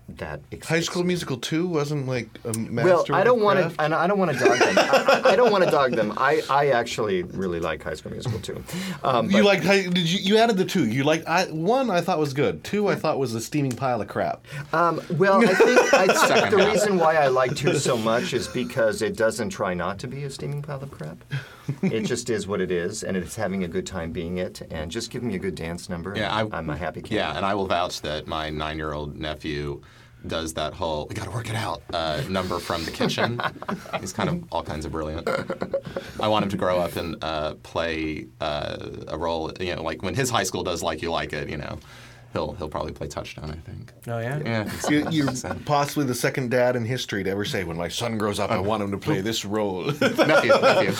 that 0.10 0.40
exists. 0.52 0.70
High 0.70 0.80
School 0.80 1.04
Musical 1.04 1.38
2 1.38 1.68
wasn't 1.68 2.08
like 2.08 2.30
a 2.46 2.54
master. 2.58 3.12
Well, 3.12 3.20
I 3.20 3.24
don't 3.24 3.42
want 3.42 3.60
craft? 3.60 3.76
to. 3.78 3.98
I 4.00 4.08
don't 4.08 4.18
want 4.18 4.32
to 4.32 4.40
dog 4.40 4.58
them. 4.60 4.78
I, 4.78 5.22
I- 5.26 5.32
I 5.34 5.36
don't 5.36 5.52
want 5.52 5.64
to 5.66 5.70
dog 5.70 5.92
them. 5.92 6.14
I, 6.18 6.42
I 6.50 6.68
actually 6.70 7.24
really 7.24 7.60
like 7.60 7.84
High 7.84 7.94
School 7.96 8.14
Musical 8.14 8.40
too. 8.40 8.64
Um, 9.04 9.30
You 9.30 9.44
like 9.44 9.62
did 9.64 9.98
you 9.98 10.20
you 10.20 10.38
added 10.38 10.58
the 10.58 10.66
two? 10.66 10.86
You 10.88 11.04
like 11.04 11.28
I 11.28 11.46
one 11.46 11.90
I 11.92 12.02
thought 12.02 12.20
was 12.20 12.34
good. 12.34 12.64
Two 12.64 12.88
I 12.88 12.96
thought 12.96 13.20
was 13.20 13.36
a 13.36 13.42
steaming 13.42 13.74
pile 13.74 14.02
of 14.02 14.08
crap. 14.08 14.46
Um, 14.74 15.02
well, 15.18 15.42
I 15.48 15.54
think, 15.54 15.94
I 15.94 16.08
think 16.40 16.50
the 16.52 16.66
reason 16.66 16.98
why 16.98 17.16
I 17.16 17.28
like 17.28 17.56
two 17.56 17.76
so 17.76 17.98
much 17.98 18.34
is 18.34 18.48
because 18.48 19.02
it 19.02 19.18
doesn't 19.18 19.50
try 19.50 19.74
not 19.74 20.00
to 20.00 20.08
be 20.08 20.24
a 20.24 20.30
steaming 20.30 20.62
pile 20.62 20.82
of 20.82 20.90
crap. 20.92 21.18
It 21.84 22.02
just 22.06 22.30
is 22.30 22.48
what 22.48 22.62
it 22.62 22.72
is, 22.72 23.04
and 23.04 23.18
it's 23.18 23.36
having 23.36 23.66
a 23.66 23.68
good 23.68 23.86
time 23.86 24.14
being 24.14 24.38
it. 24.38 24.62
And 24.72 24.90
just 24.90 25.12
give 25.12 25.22
me 25.22 25.36
a 25.36 25.40
good 25.40 25.56
dance 25.56 25.90
number. 25.90 26.14
Yeah, 26.16 26.34
I, 26.34 26.58
I'm 26.58 26.70
a 26.70 26.78
happy 26.78 27.02
kid. 27.02 27.16
Yeah, 27.16 27.36
and 27.36 27.46
I 27.46 27.54
will 27.56 27.68
vouch 27.68 28.02
that 28.04 28.26
my 28.26 28.50
nine-year-old 28.50 29.18
nephew 29.18 29.82
does 30.27 30.53
that 30.53 30.74
whole 30.74 31.07
"we 31.07 31.15
got 31.15 31.25
to 31.25 31.31
work 31.31 31.50
it 31.50 31.55
out" 31.55 31.81
uh, 31.93 32.22
number 32.29 32.60
from 32.60 32.84
the 32.86 32.91
kitchen. 32.91 33.41
He's 34.00 34.13
kind 34.13 34.29
of 34.29 34.43
all 34.51 34.63
kinds 34.63 34.86
of 34.86 34.91
brilliant. 34.91 35.27
I 36.19 36.27
want 36.27 36.43
him 36.43 36.50
to 36.50 36.57
grow 36.57 36.79
up 36.79 36.96
and 36.96 37.22
uh, 37.24 37.55
play 37.55 38.27
uh, 38.41 38.77
a 39.07 39.17
role. 39.17 39.51
You 39.60 39.75
know, 39.75 39.84
like 39.84 40.03
when 40.03 40.15
his 40.15 40.29
high 40.29 40.43
school 40.43 40.63
does 40.63 40.84
"Like 40.84 41.01
You 41.01 41.12
Like 41.12 41.34
It." 41.34 41.50
You 41.50 41.57
know, 41.57 41.79
he'll 42.38 42.53
he'll 42.53 42.70
probably 42.70 42.94
play 42.94 43.08
touchdown. 43.08 43.50
I 43.50 43.56
think. 43.70 43.91
Oh 44.08 44.20
yeah. 44.20 44.39
Yeah. 44.46 44.72
You, 44.89 45.08
you're 45.10 45.32
possibly 45.65 46.06
the 46.06 46.15
second 46.15 46.51
dad 46.51 46.75
in 46.75 46.86
history 46.86 47.24
to 47.24 47.29
ever 47.29 47.46
say, 47.46 47.63
"When 47.63 47.77
my 47.77 47.88
son 47.88 48.17
grows 48.17 48.39
up, 48.39 48.51
I 48.51 48.60
want 48.60 48.84
him 48.84 48.91
to 48.91 48.98
play 48.98 49.22
this 49.22 49.44
role." 49.44 49.86
nephew, 50.01 50.51
nephew, 50.62 50.91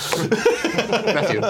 nephew. 1.14 1.42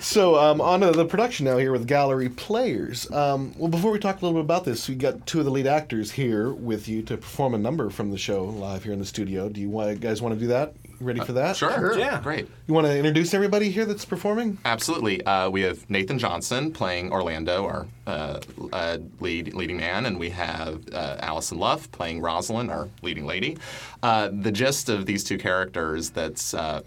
so, 0.00 0.36
um, 0.36 0.60
on 0.60 0.80
to 0.80 0.92
the 0.92 1.04
production 1.04 1.46
now 1.46 1.56
here 1.56 1.72
with 1.72 1.86
Gallery 1.86 2.28
Players. 2.28 3.10
Um, 3.10 3.54
well, 3.58 3.68
before 3.68 3.90
we 3.90 3.98
talk 3.98 4.22
a 4.22 4.24
little 4.24 4.40
bit 4.40 4.44
about 4.44 4.64
this, 4.64 4.88
we 4.88 4.94
got 4.94 5.26
two 5.26 5.40
of 5.40 5.44
the 5.44 5.50
lead 5.50 5.66
actors 5.66 6.12
here 6.12 6.52
with 6.52 6.88
you 6.88 7.02
to 7.02 7.16
perform 7.16 7.54
a 7.54 7.58
number 7.58 7.90
from 7.90 8.10
the 8.10 8.18
show 8.18 8.44
live 8.44 8.84
here 8.84 8.92
in 8.92 9.00
the 9.00 9.04
studio. 9.04 9.48
Do 9.48 9.60
you 9.60 9.96
guys 9.96 10.22
want 10.22 10.34
to 10.34 10.40
do 10.40 10.46
that? 10.48 10.74
Ready 11.04 11.20
for 11.20 11.34
that? 11.34 11.56
Sure. 11.56 11.98
Yeah. 11.98 12.20
Great. 12.22 12.48
You 12.66 12.74
want 12.74 12.86
to 12.86 12.96
introduce 12.96 13.34
everybody 13.34 13.70
here 13.70 13.84
that's 13.84 14.04
performing? 14.04 14.58
Absolutely. 14.64 15.24
Uh, 15.24 15.50
we 15.50 15.60
have 15.62 15.88
Nathan 15.90 16.18
Johnson 16.18 16.72
playing 16.72 17.12
Orlando, 17.12 17.64
our 17.64 17.86
uh, 18.06 18.40
uh, 18.72 18.98
lead 19.20 19.54
leading 19.54 19.76
man, 19.76 20.06
and 20.06 20.18
we 20.18 20.30
have 20.30 20.82
uh, 20.92 21.16
Allison 21.20 21.58
Luff 21.58 21.90
playing 21.92 22.20
Rosalind, 22.20 22.70
our 22.70 22.88
leading 23.02 23.26
lady. 23.26 23.58
Uh, 24.02 24.30
the 24.32 24.50
gist 24.50 24.88
of 24.88 25.06
these 25.06 25.22
two 25.24 25.38
characters 25.38 26.10
that's 26.10 26.54
uh, 26.54 26.64
uh, 26.64 26.82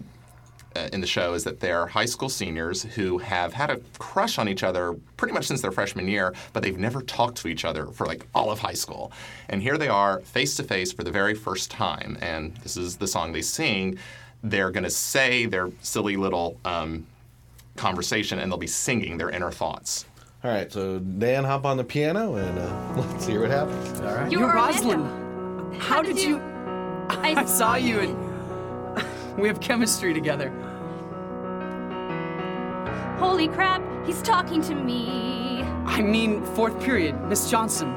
in 0.92 1.00
the 1.00 1.06
show 1.06 1.34
is 1.34 1.44
that 1.44 1.60
they're 1.60 1.86
high 1.86 2.04
school 2.04 2.28
seniors 2.28 2.82
who 2.82 3.18
have 3.18 3.52
had 3.52 3.70
a 3.70 3.80
crush 3.98 4.38
on 4.38 4.48
each 4.48 4.62
other 4.62 4.94
pretty 5.16 5.34
much 5.34 5.46
since 5.46 5.60
their 5.60 5.72
freshman 5.72 6.08
year, 6.08 6.34
but 6.52 6.62
they've 6.62 6.78
never 6.78 7.02
talked 7.02 7.38
to 7.38 7.48
each 7.48 7.64
other 7.64 7.86
for 7.86 8.06
like 8.06 8.26
all 8.34 8.50
of 8.50 8.58
high 8.58 8.74
school. 8.74 9.12
And 9.48 9.62
here 9.62 9.78
they 9.78 9.88
are 9.88 10.20
face 10.20 10.56
to 10.56 10.62
face 10.62 10.92
for 10.92 11.04
the 11.04 11.10
very 11.10 11.34
first 11.34 11.70
time, 11.70 12.18
and 12.20 12.56
this 12.58 12.76
is 12.76 12.96
the 12.96 13.06
song 13.06 13.32
they 13.32 13.42
sing. 13.42 13.98
They're 14.42 14.70
going 14.70 14.84
to 14.84 14.90
say 14.90 15.46
their 15.46 15.70
silly 15.82 16.16
little 16.16 16.58
um, 16.64 17.06
conversation, 17.76 18.38
and 18.38 18.50
they'll 18.50 18.58
be 18.58 18.66
singing 18.66 19.18
their 19.18 19.30
inner 19.30 19.50
thoughts. 19.50 20.04
All 20.44 20.52
right, 20.52 20.70
so 20.70 21.00
Dan, 21.00 21.42
hop 21.42 21.64
on 21.64 21.76
the 21.76 21.84
piano 21.84 22.36
and 22.36 22.58
uh, 22.58 22.92
let's 22.96 23.26
hear 23.26 23.40
what 23.40 23.50
happens. 23.50 24.00
All 24.00 24.14
right. 24.14 24.30
You're 24.30 24.42
You're 24.42 24.54
Rosalind. 24.54 25.82
How 25.82 26.00
did 26.00 26.20
you? 26.20 26.38
I 27.08 27.34
I 27.38 27.44
saw 27.44 27.74
you 27.74 27.98
and 27.98 29.36
we 29.38 29.48
have 29.48 29.60
chemistry 29.60 30.14
together. 30.14 30.52
Holy 33.18 33.48
crap, 33.48 33.82
he's 34.06 34.22
talking 34.22 34.62
to 34.62 34.74
me. 34.74 35.62
I 35.86 36.00
mean, 36.02 36.44
fourth 36.54 36.80
period, 36.80 37.20
Miss 37.24 37.50
Johnson. 37.50 37.92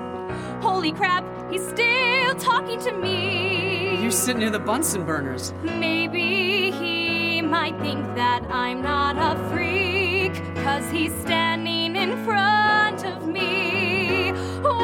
Holy 0.62 0.92
crap, 0.92 1.24
he's 1.52 1.62
still 1.68 2.34
talking 2.36 2.80
to 2.82 2.92
me. 2.92 4.02
You 4.02 4.10
sit 4.10 4.38
near 4.38 4.50
the 4.50 4.58
Bunsen 4.60 5.06
burners. 5.06 5.54
Maybe 5.62 6.72
he 6.72 7.42
might 7.42 7.80
think 7.82 8.04
that 8.16 8.42
I'm 8.50 8.82
not 8.82 9.16
a 9.18 9.36
freak, 9.50 10.34
cause 10.64 10.90
he's 10.90 11.14
standing 11.22 11.96
in 11.96 12.18
front 12.26 13.06
of 13.06 13.28
me. 13.28 14.32
Whoa, 14.64 14.80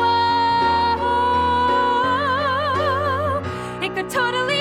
it 3.81 3.95
could 3.95 4.09
totally 4.09 4.56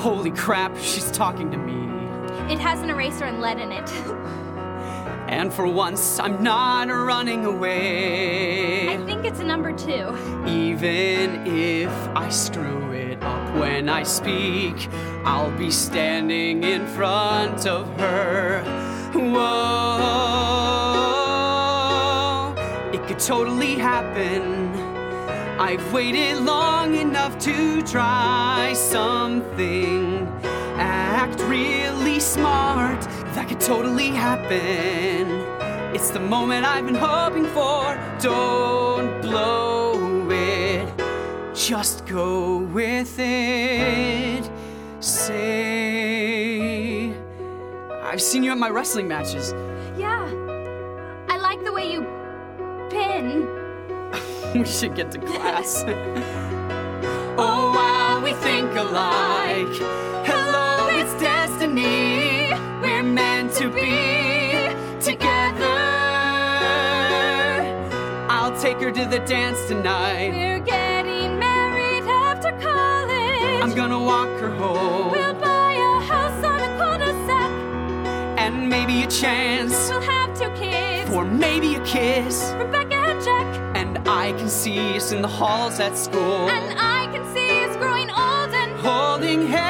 Holy 0.00 0.30
crap, 0.30 0.76
she's 0.78 1.10
talking 1.10 1.50
to 1.50 1.58
me. 1.58 1.74
It 2.50 2.58
has 2.58 2.80
an 2.80 2.88
eraser 2.88 3.24
and 3.24 3.42
lead 3.42 3.58
in 3.58 3.70
it. 3.70 3.86
And 5.28 5.52
for 5.52 5.66
once, 5.68 6.18
I'm 6.18 6.42
not 6.42 6.88
running 6.88 7.44
away. 7.44 8.88
I 8.88 8.96
think 9.06 9.24
it's 9.24 9.38
a 9.38 9.44
number 9.44 9.72
two. 9.72 10.16
Even 10.44 11.46
if 11.46 11.92
I 12.16 12.28
screw 12.30 12.90
it 12.90 13.22
up 13.22 13.54
when 13.56 13.88
I 13.88 14.02
speak, 14.02 14.88
I'll 15.24 15.56
be 15.56 15.70
standing 15.70 16.64
in 16.64 16.84
front 16.88 17.64
of 17.64 17.86
her. 18.00 18.64
Whoa, 19.14 19.52
it 22.92 23.06
could 23.06 23.20
totally 23.20 23.76
happen. 23.76 24.69
I've 25.60 25.92
waited 25.92 26.38
long 26.38 26.94
enough 26.94 27.38
to 27.40 27.82
try 27.82 28.72
something. 28.72 30.26
Act 30.78 31.38
really 31.42 32.18
smart, 32.18 32.98
that 33.34 33.46
could 33.46 33.60
totally 33.60 34.08
happen. 34.08 35.28
It's 35.94 36.08
the 36.08 36.18
moment 36.18 36.64
I've 36.64 36.86
been 36.86 36.94
hoping 36.94 37.44
for. 37.44 37.94
Don't 38.20 39.20
blow 39.20 40.30
it, 40.30 40.88
just 41.54 42.06
go 42.06 42.60
with 42.60 43.18
it. 43.18 44.50
Say, 45.00 45.52
I've 48.02 48.22
seen 48.22 48.42
you 48.42 48.50
at 48.50 48.56
my 48.56 48.70
wrestling 48.70 49.08
matches. 49.08 49.52
Yeah. 49.98 50.26
I 51.28 51.36
like 51.36 51.62
the 51.62 51.72
way 51.74 51.92
you 51.92 52.06
pin. 52.88 53.59
we 54.54 54.64
should 54.64 54.94
get 54.94 55.10
to 55.12 55.18
class. 55.18 55.84
oh, 57.38 57.72
wow, 57.74 58.20
we 58.22 58.32
think 58.34 58.70
alike. 58.76 59.76
Hello, 60.26 60.88
it's 60.90 61.12
destiny. 61.20 62.48
We're 62.82 63.02
meant 63.02 63.52
to 63.54 63.68
be 63.68 64.50
together. 65.00 65.76
I'll 68.28 68.56
take 68.60 68.78
her 68.78 68.90
to 68.90 69.04
the 69.06 69.20
dance 69.20 69.64
tonight. 69.66 70.30
We're 70.32 70.58
getting 70.60 71.38
married 71.38 72.04
after 72.08 72.50
college. 72.60 73.62
I'm 73.62 73.74
gonna 73.74 73.98
walk 73.98 74.28
her 74.40 74.50
home. 74.50 75.12
We'll 75.12 75.34
buy 75.34 75.72
a 75.74 76.00
house 76.00 76.44
on 76.44 76.60
a 76.60 76.76
cul-de-sac. 76.78 77.50
And 78.38 78.68
maybe 78.68 79.02
a 79.02 79.06
chance 79.06 79.90
We'll 79.90 80.00
have 80.00 80.36
two 80.38 80.50
kids. 80.50 81.08
for 81.10 81.24
maybe 81.24 81.74
a 81.76 81.84
kiss. 81.84 82.52
Rebecca 82.58 82.94
and 82.94 83.24
Jack. 83.24 83.69
And 84.00 84.08
I 84.08 84.32
can 84.32 84.48
see 84.48 84.96
us 84.96 85.12
in 85.12 85.20
the 85.20 85.28
halls 85.28 85.78
at 85.78 85.94
school. 85.96 86.48
And 86.48 86.78
I 86.78 87.06
can 87.12 87.24
see 87.34 87.64
us 87.64 87.76
growing 87.76 88.08
old 88.10 88.54
and 88.54 88.72
holding 88.80 89.46
hands. 89.46 89.60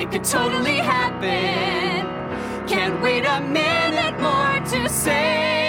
It 0.00 0.10
could 0.10 0.24
totally 0.24 0.78
happen. 0.78 2.06
Can't 2.66 3.02
wait 3.02 3.26
a 3.26 3.40
minute 3.42 4.18
more 4.18 4.60
to 4.70 4.88
say 4.88 5.65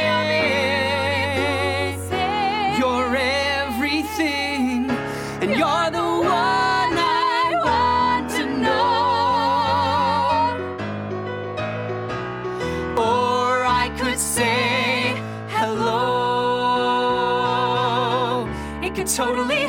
totally 19.18 19.67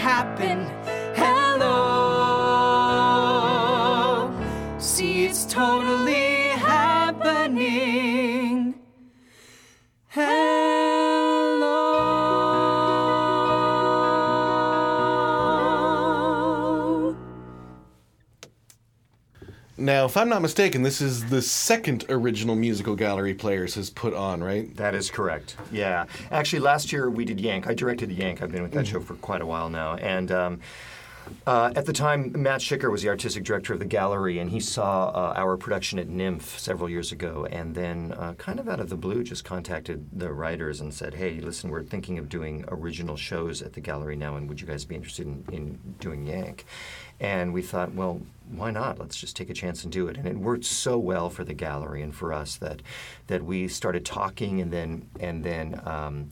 Now, 19.99 20.05
if 20.05 20.17
I'm 20.17 20.29
not 20.29 20.43
mistaken, 20.43 20.83
this 20.85 21.01
is 21.01 21.25
the 21.25 21.43
second 21.43 22.05
original 22.09 22.55
musical 22.55 22.95
Gallery 22.95 23.35
Players 23.35 23.75
has 23.75 23.91
put 23.91 24.15
on, 24.15 24.41
right? 24.45 24.73
That 24.77 24.95
is 24.95 25.11
correct. 25.11 25.57
Yeah. 25.73 26.07
Actually, 26.31 26.61
last 26.61 26.93
year 26.93 27.11
we 27.11 27.25
did 27.25 27.41
Yank. 27.41 27.67
I 27.67 27.75
directed 27.75 28.13
Yank. 28.13 28.41
I've 28.41 28.53
been 28.53 28.63
with 28.63 28.71
that 28.75 28.87
show 28.87 29.01
for 29.01 29.15
quite 29.15 29.41
a 29.41 29.47
while 29.47 29.69
now. 29.69 29.97
And 29.97 30.31
um, 30.31 30.61
uh, 31.47 31.73
at 31.75 31.87
the 31.87 31.93
time, 31.93 32.33
Matt 32.35 32.61
Schicker 32.61 32.91
was 32.91 33.03
the 33.03 33.09
artistic 33.09 33.45
director 33.45 33.73
of 33.73 33.79
the 33.79 33.85
gallery, 33.85 34.39
and 34.39 34.51
he 34.51 34.61
saw 34.61 35.09
uh, 35.09 35.35
our 35.37 35.57
production 35.57 35.99
at 35.99 36.09
NYMF 36.09 36.43
several 36.43 36.89
years 36.89 37.13
ago, 37.13 37.47
and 37.51 37.75
then, 37.75 38.13
uh, 38.13 38.35
kind 38.35 38.61
of 38.61 38.69
out 38.69 38.81
of 38.81 38.89
the 38.89 38.97
blue, 38.97 39.23
just 39.23 39.45
contacted 39.45 40.07
the 40.13 40.33
writers 40.33 40.81
and 40.81 40.93
said, 40.93 41.15
"Hey, 41.15 41.41
listen, 41.41 41.71
we're 41.71 41.83
thinking 41.83 42.19
of 42.19 42.29
doing 42.29 42.65
original 42.69 43.17
shows 43.17 43.63
at 43.63 43.73
the 43.73 43.81
gallery 43.81 44.17
now, 44.17 44.37
and 44.37 44.49
would 44.49 44.61
you 44.61 44.67
guys 44.67 44.85
be 44.85 44.95
interested 44.95 45.27
in, 45.27 45.45
in 45.53 45.95
doing 46.01 46.27
Yank?" 46.27 46.65
And 47.21 47.53
we 47.53 47.63
thought, 47.63 47.95
well, 47.95 48.21
why 48.49 48.71
not? 48.71 48.99
Let's 48.99 49.17
just 49.17 49.35
take 49.35 49.51
a 49.51 49.55
chance 49.55 49.83
and 49.83 49.93
do 49.93 50.07
it. 50.07 50.17
And 50.17 50.27
it 50.27 50.39
worked 50.39 50.65
so 50.65 50.99
well 50.99 51.31
for 51.31 51.43
the 51.43 51.53
gallery 51.53 52.01
and 52.03 52.15
for 52.15 52.33
us 52.33 52.57
that 52.57 52.81
that 53.27 53.45
we 53.45 53.69
started 53.69 54.05
talking, 54.05 54.61
and 54.61 54.73
then 54.73 55.09
and 55.21 55.45
then. 55.45 55.81
Um, 55.85 56.31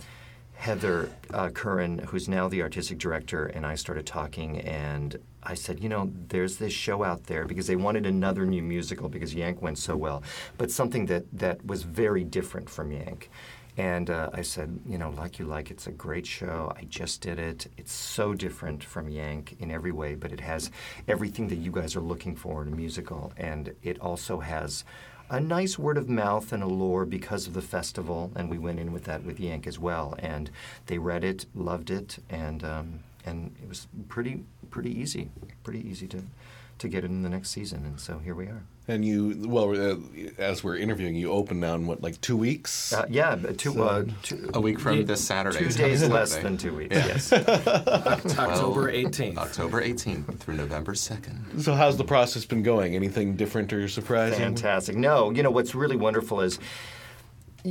Heather 0.56 1.10
uh, 1.32 1.50
Curran, 1.50 1.98
who's 1.98 2.28
now 2.28 2.48
the 2.48 2.62
artistic 2.62 2.98
director, 2.98 3.46
and 3.46 3.64
I 3.64 3.74
started 3.74 4.06
talking, 4.06 4.60
and 4.60 5.16
I 5.42 5.54
said, 5.54 5.80
you 5.80 5.88
know, 5.88 6.10
there's 6.28 6.56
this 6.56 6.72
show 6.72 7.04
out 7.04 7.24
there 7.24 7.44
because 7.44 7.66
they 7.66 7.76
wanted 7.76 8.04
another 8.06 8.44
new 8.44 8.62
musical 8.62 9.08
because 9.08 9.34
Yank 9.34 9.62
went 9.62 9.78
so 9.78 9.96
well, 9.96 10.22
but 10.58 10.70
something 10.70 11.06
that 11.06 11.24
that 11.32 11.64
was 11.64 11.82
very 11.82 12.24
different 12.24 12.68
from 12.68 12.90
Yank. 12.90 13.30
And 13.76 14.08
uh, 14.08 14.30
I 14.32 14.40
said, 14.40 14.80
you 14.86 14.96
know, 14.96 15.10
like 15.10 15.38
you 15.38 15.44
like, 15.44 15.70
it's 15.70 15.86
a 15.86 15.92
great 15.92 16.26
show. 16.26 16.72
I 16.74 16.84
just 16.84 17.20
did 17.20 17.38
it. 17.38 17.66
It's 17.76 17.92
so 17.92 18.32
different 18.32 18.82
from 18.82 19.10
Yank 19.10 19.56
in 19.60 19.70
every 19.70 19.92
way, 19.92 20.14
but 20.14 20.32
it 20.32 20.40
has 20.40 20.70
everything 21.06 21.48
that 21.48 21.56
you 21.56 21.70
guys 21.70 21.94
are 21.94 22.00
looking 22.00 22.34
for 22.34 22.62
in 22.62 22.72
a 22.72 22.76
musical, 22.76 23.34
and 23.36 23.74
it 23.82 24.00
also 24.00 24.40
has 24.40 24.84
a 25.28 25.40
nice 25.40 25.78
word 25.78 25.98
of 25.98 26.08
mouth 26.08 26.52
and 26.52 26.62
a 26.62 26.66
allure 26.66 27.04
because 27.04 27.46
of 27.46 27.54
the 27.54 27.62
festival, 27.62 28.30
and 28.36 28.50
we 28.50 28.58
went 28.58 28.78
in 28.78 28.92
with 28.92 29.04
that 29.04 29.24
with 29.24 29.40
Yank 29.40 29.66
as 29.66 29.78
well. 29.78 30.14
And 30.18 30.50
they 30.86 30.98
read 30.98 31.24
it, 31.24 31.46
loved 31.54 31.90
it, 31.90 32.18
and 32.30 32.64
um, 32.64 33.00
and 33.24 33.54
it 33.62 33.68
was 33.68 33.88
pretty 34.08 34.44
pretty 34.70 34.90
easy, 34.90 35.30
pretty 35.64 35.86
easy 35.88 36.06
to 36.08 36.22
to 36.78 36.88
get 36.88 37.04
in 37.04 37.22
the 37.22 37.28
next 37.28 37.50
season. 37.50 37.84
And 37.84 38.00
so 38.00 38.18
here 38.18 38.34
we 38.34 38.46
are. 38.46 38.62
And 38.88 39.04
you, 39.04 39.34
well, 39.48 39.72
uh, 39.92 39.96
as 40.38 40.62
we're 40.62 40.76
interviewing, 40.76 41.16
you 41.16 41.32
open 41.32 41.58
now 41.58 41.74
in 41.74 41.88
what, 41.88 42.02
like 42.02 42.20
two 42.20 42.36
weeks? 42.36 42.92
Uh, 42.92 43.04
yeah, 43.10 43.34
but 43.34 43.58
two, 43.58 43.82
uh, 43.82 44.04
two 44.22 44.48
A 44.54 44.60
week 44.60 44.78
from 44.78 45.04
this 45.06 45.24
Saturday. 45.24 45.58
two 45.58 45.64
is 45.66 45.76
days 45.76 45.98
Saturday. 46.00 46.14
less 46.14 46.36
than 46.36 46.56
two 46.56 46.72
weeks. 46.76 46.94
Yes. 46.94 47.32
October 47.32 48.92
18th. 48.92 49.38
October 49.38 49.82
18th 49.82 50.38
through 50.38 50.54
November 50.54 50.92
2nd. 50.94 51.62
So, 51.62 51.74
how's 51.74 51.96
the 51.96 52.04
process 52.04 52.44
been 52.44 52.62
going? 52.62 52.94
Anything 52.94 53.34
different 53.36 53.72
or 53.72 53.88
surprising? 53.88 54.38
Fantastic. 54.38 54.96
No, 54.96 55.30
you 55.30 55.42
know 55.42 55.50
what's 55.50 55.74
really 55.74 55.96
wonderful 55.96 56.40
is, 56.40 56.58
y- 56.58 56.64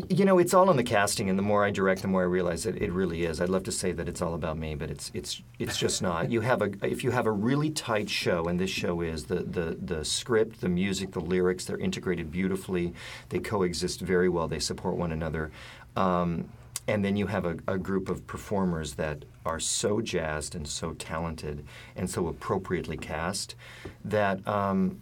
you 0.10 0.25
know, 0.25 0.40
it's 0.40 0.54
all 0.54 0.70
in 0.70 0.75
the 0.75 0.84
casting, 0.84 1.30
and 1.30 1.40
the 1.40 1.44
more 1.44 1.64
I 1.64 1.72
direct, 1.72 2.02
the 2.02 2.10
more 2.10 2.24
I 2.24 2.25
realize 2.25 2.64
that 2.64 2.82
it 2.82 2.92
really 2.92 3.24
is. 3.24 3.40
I'd 3.40 3.50
love 3.50 3.64
to 3.64 3.72
say 3.72 3.94
that 3.94 4.10
it's 4.10 4.22
all 4.22 4.34
about 4.34 4.58
me, 4.58 4.75
but 4.75 4.90
it's 4.92 5.10
it's 5.14 5.42
it's 5.58 5.78
just 5.78 6.02
not. 6.02 6.30
You 6.30 6.42
have 6.42 6.62
a 6.62 6.72
if 6.86 7.04
you 7.04 7.12
have 7.12 7.28
a 7.28 7.32
really 7.32 7.70
tight 7.70 8.10
show, 8.10 8.46
and 8.46 8.60
this 8.60 8.70
show 8.70 9.02
is 9.02 9.25
the 9.25 9.36
the 9.36 9.78
the 9.80 10.04
script, 10.04 10.60
the 10.60 10.70
music, 10.70 11.12
the 11.12 11.22
lyrics, 11.22 11.66
they're 11.66 11.78
integrated 11.78 12.30
beautifully. 12.30 12.94
They 13.30 13.40
coexist 13.40 14.02
very 14.02 14.28
well. 14.28 14.48
They 14.48 14.60
support 14.60 14.98
one 14.98 15.14
another. 15.14 15.52
Um, 15.96 16.50
and 16.88 17.04
then 17.04 17.16
you 17.16 17.28
have 17.28 17.46
a, 17.46 17.58
a 17.68 17.78
group 17.78 18.10
of 18.10 18.28
performers 18.28 18.94
that 18.96 19.25
are 19.46 19.60
so 19.60 20.02
jazzed 20.02 20.56
and 20.56 20.68
so 20.68 20.94
talented 20.94 21.66
and 21.96 22.10
so 22.10 22.28
appropriately 22.28 22.98
cast 22.98 23.56
that 24.04 24.46
um, 24.48 25.02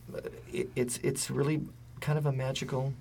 it, 0.52 0.70
it's 0.76 1.00
it's 1.04 1.32
really 1.32 1.62
kind 2.00 2.18
of 2.18 2.26
a 2.26 2.32
magical 2.32 2.94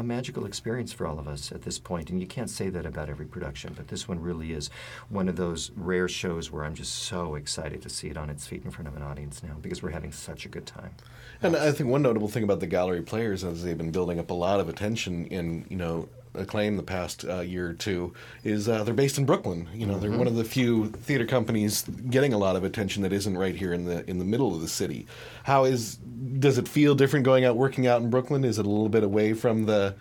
a 0.00 0.04
magical 0.04 0.46
experience 0.46 0.92
for 0.92 1.06
all 1.06 1.18
of 1.18 1.28
us 1.28 1.52
at 1.52 1.62
this 1.62 1.78
point 1.78 2.10
and 2.10 2.20
you 2.20 2.26
can't 2.26 2.50
say 2.50 2.68
that 2.70 2.86
about 2.86 3.08
every 3.08 3.26
production 3.26 3.72
but 3.76 3.88
this 3.88 4.08
one 4.08 4.20
really 4.20 4.52
is 4.52 4.70
one 5.08 5.28
of 5.28 5.36
those 5.36 5.70
rare 5.76 6.08
shows 6.08 6.50
where 6.50 6.64
I'm 6.64 6.74
just 6.74 6.94
so 6.94 7.34
excited 7.34 7.82
to 7.82 7.88
see 7.88 8.08
it 8.08 8.16
on 8.16 8.30
its 8.30 8.46
feet 8.46 8.64
in 8.64 8.70
front 8.70 8.88
of 8.88 8.96
an 8.96 9.02
audience 9.02 9.42
now 9.42 9.56
because 9.60 9.82
we're 9.82 9.90
having 9.90 10.12
such 10.12 10.46
a 10.46 10.48
good 10.48 10.66
time. 10.66 10.94
And 11.42 11.56
I 11.56 11.72
think 11.72 11.88
one 11.88 12.02
notable 12.02 12.28
thing 12.28 12.42
about 12.42 12.60
the 12.60 12.66
gallery 12.66 13.02
players 13.02 13.44
is 13.44 13.64
they've 13.64 13.78
been 13.78 13.90
building 13.90 14.18
up 14.18 14.30
a 14.30 14.34
lot 14.34 14.60
of 14.60 14.68
attention 14.68 15.26
in, 15.26 15.64
you 15.70 15.76
know, 15.76 16.08
acclaim 16.34 16.76
the 16.76 16.82
past 16.82 17.24
uh, 17.24 17.40
year 17.40 17.70
or 17.70 17.72
two 17.72 18.12
is 18.44 18.68
uh, 18.68 18.84
they're 18.84 18.94
based 18.94 19.18
in 19.18 19.24
Brooklyn. 19.24 19.68
You 19.74 19.86
know, 19.86 19.98
they're 19.98 20.10
one 20.10 20.26
of 20.26 20.36
the 20.36 20.44
few 20.44 20.88
theater 20.88 21.26
companies 21.26 21.82
getting 21.82 22.32
a 22.32 22.38
lot 22.38 22.56
of 22.56 22.64
attention 22.64 23.02
that 23.02 23.12
isn't 23.12 23.36
right 23.36 23.54
here 23.54 23.72
in 23.72 23.84
the 23.84 24.08
in 24.08 24.18
the 24.18 24.24
middle 24.24 24.54
of 24.54 24.60
the 24.60 24.68
city. 24.68 25.06
How 25.44 25.64
is 25.64 25.96
does 25.96 26.58
it 26.58 26.68
feel 26.68 26.94
different 26.94 27.24
going 27.24 27.44
out 27.44 27.56
working 27.56 27.86
out 27.86 28.02
in 28.02 28.10
Brooklyn? 28.10 28.44
Is 28.44 28.58
it 28.58 28.66
a 28.66 28.68
little 28.68 28.88
bit 28.88 29.02
away 29.02 29.32
from 29.32 29.66
the 29.66 29.94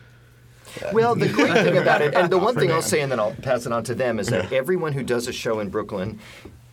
Well, 0.94 1.16
the 1.16 1.30
great 1.34 1.54
thing 1.54 1.78
about 1.82 2.02
it, 2.02 2.14
and 2.14 2.30
the 2.30 2.38
one 2.38 2.56
thing 2.56 2.72
I'll 2.72 2.82
say, 2.82 3.02
and 3.02 3.12
then 3.12 3.20
I'll 3.20 3.34
pass 3.34 3.66
it 3.66 3.72
on 3.72 3.84
to 3.86 3.96
them, 3.96 4.20
is 4.20 4.28
that 4.28 4.52
everyone 4.54 4.94
who 4.94 5.04
does 5.04 5.28
a 5.28 5.34
show 5.34 5.60
in 5.60 5.70
Brooklyn 5.70 6.20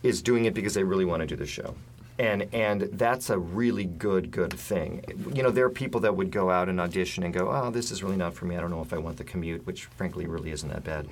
is 0.03 0.21
doing 0.21 0.45
it 0.45 0.53
because 0.53 0.75
they 0.75 0.83
really 0.83 1.05
want 1.05 1.21
to 1.21 1.27
do 1.27 1.35
the 1.35 1.47
show. 1.47 1.75
And, 2.19 2.47
and 2.53 2.81
that's 2.93 3.29
a 3.29 3.37
really 3.37 3.85
good, 3.85 4.31
good 4.31 4.53
thing. 4.53 5.03
You 5.33 5.43
know, 5.43 5.51
there 5.51 5.65
are 5.65 5.69
people 5.69 6.01
that 6.01 6.15
would 6.15 6.31
go 6.31 6.49
out 6.49 6.67
and 6.67 6.81
audition 6.81 7.23
and 7.23 7.33
go, 7.33 7.49
oh, 7.51 7.69
this 7.69 7.91
is 7.91 8.01
really 8.01 8.17
not 8.17 8.33
for 8.33 8.45
me. 8.45 8.57
I 8.57 8.61
don't 8.61 8.71
know 8.71 8.81
if 8.81 8.91
I 8.91 8.97
want 8.97 9.17
the 9.17 9.23
commute, 9.23 9.65
which 9.67 9.85
frankly 9.85 10.25
really 10.25 10.51
isn't 10.51 10.69
that 10.69 10.83
bad. 10.83 11.07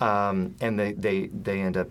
Um, 0.00 0.56
and 0.60 0.78
they, 0.78 0.92
they, 0.92 1.26
they 1.26 1.60
end 1.60 1.76
up 1.76 1.88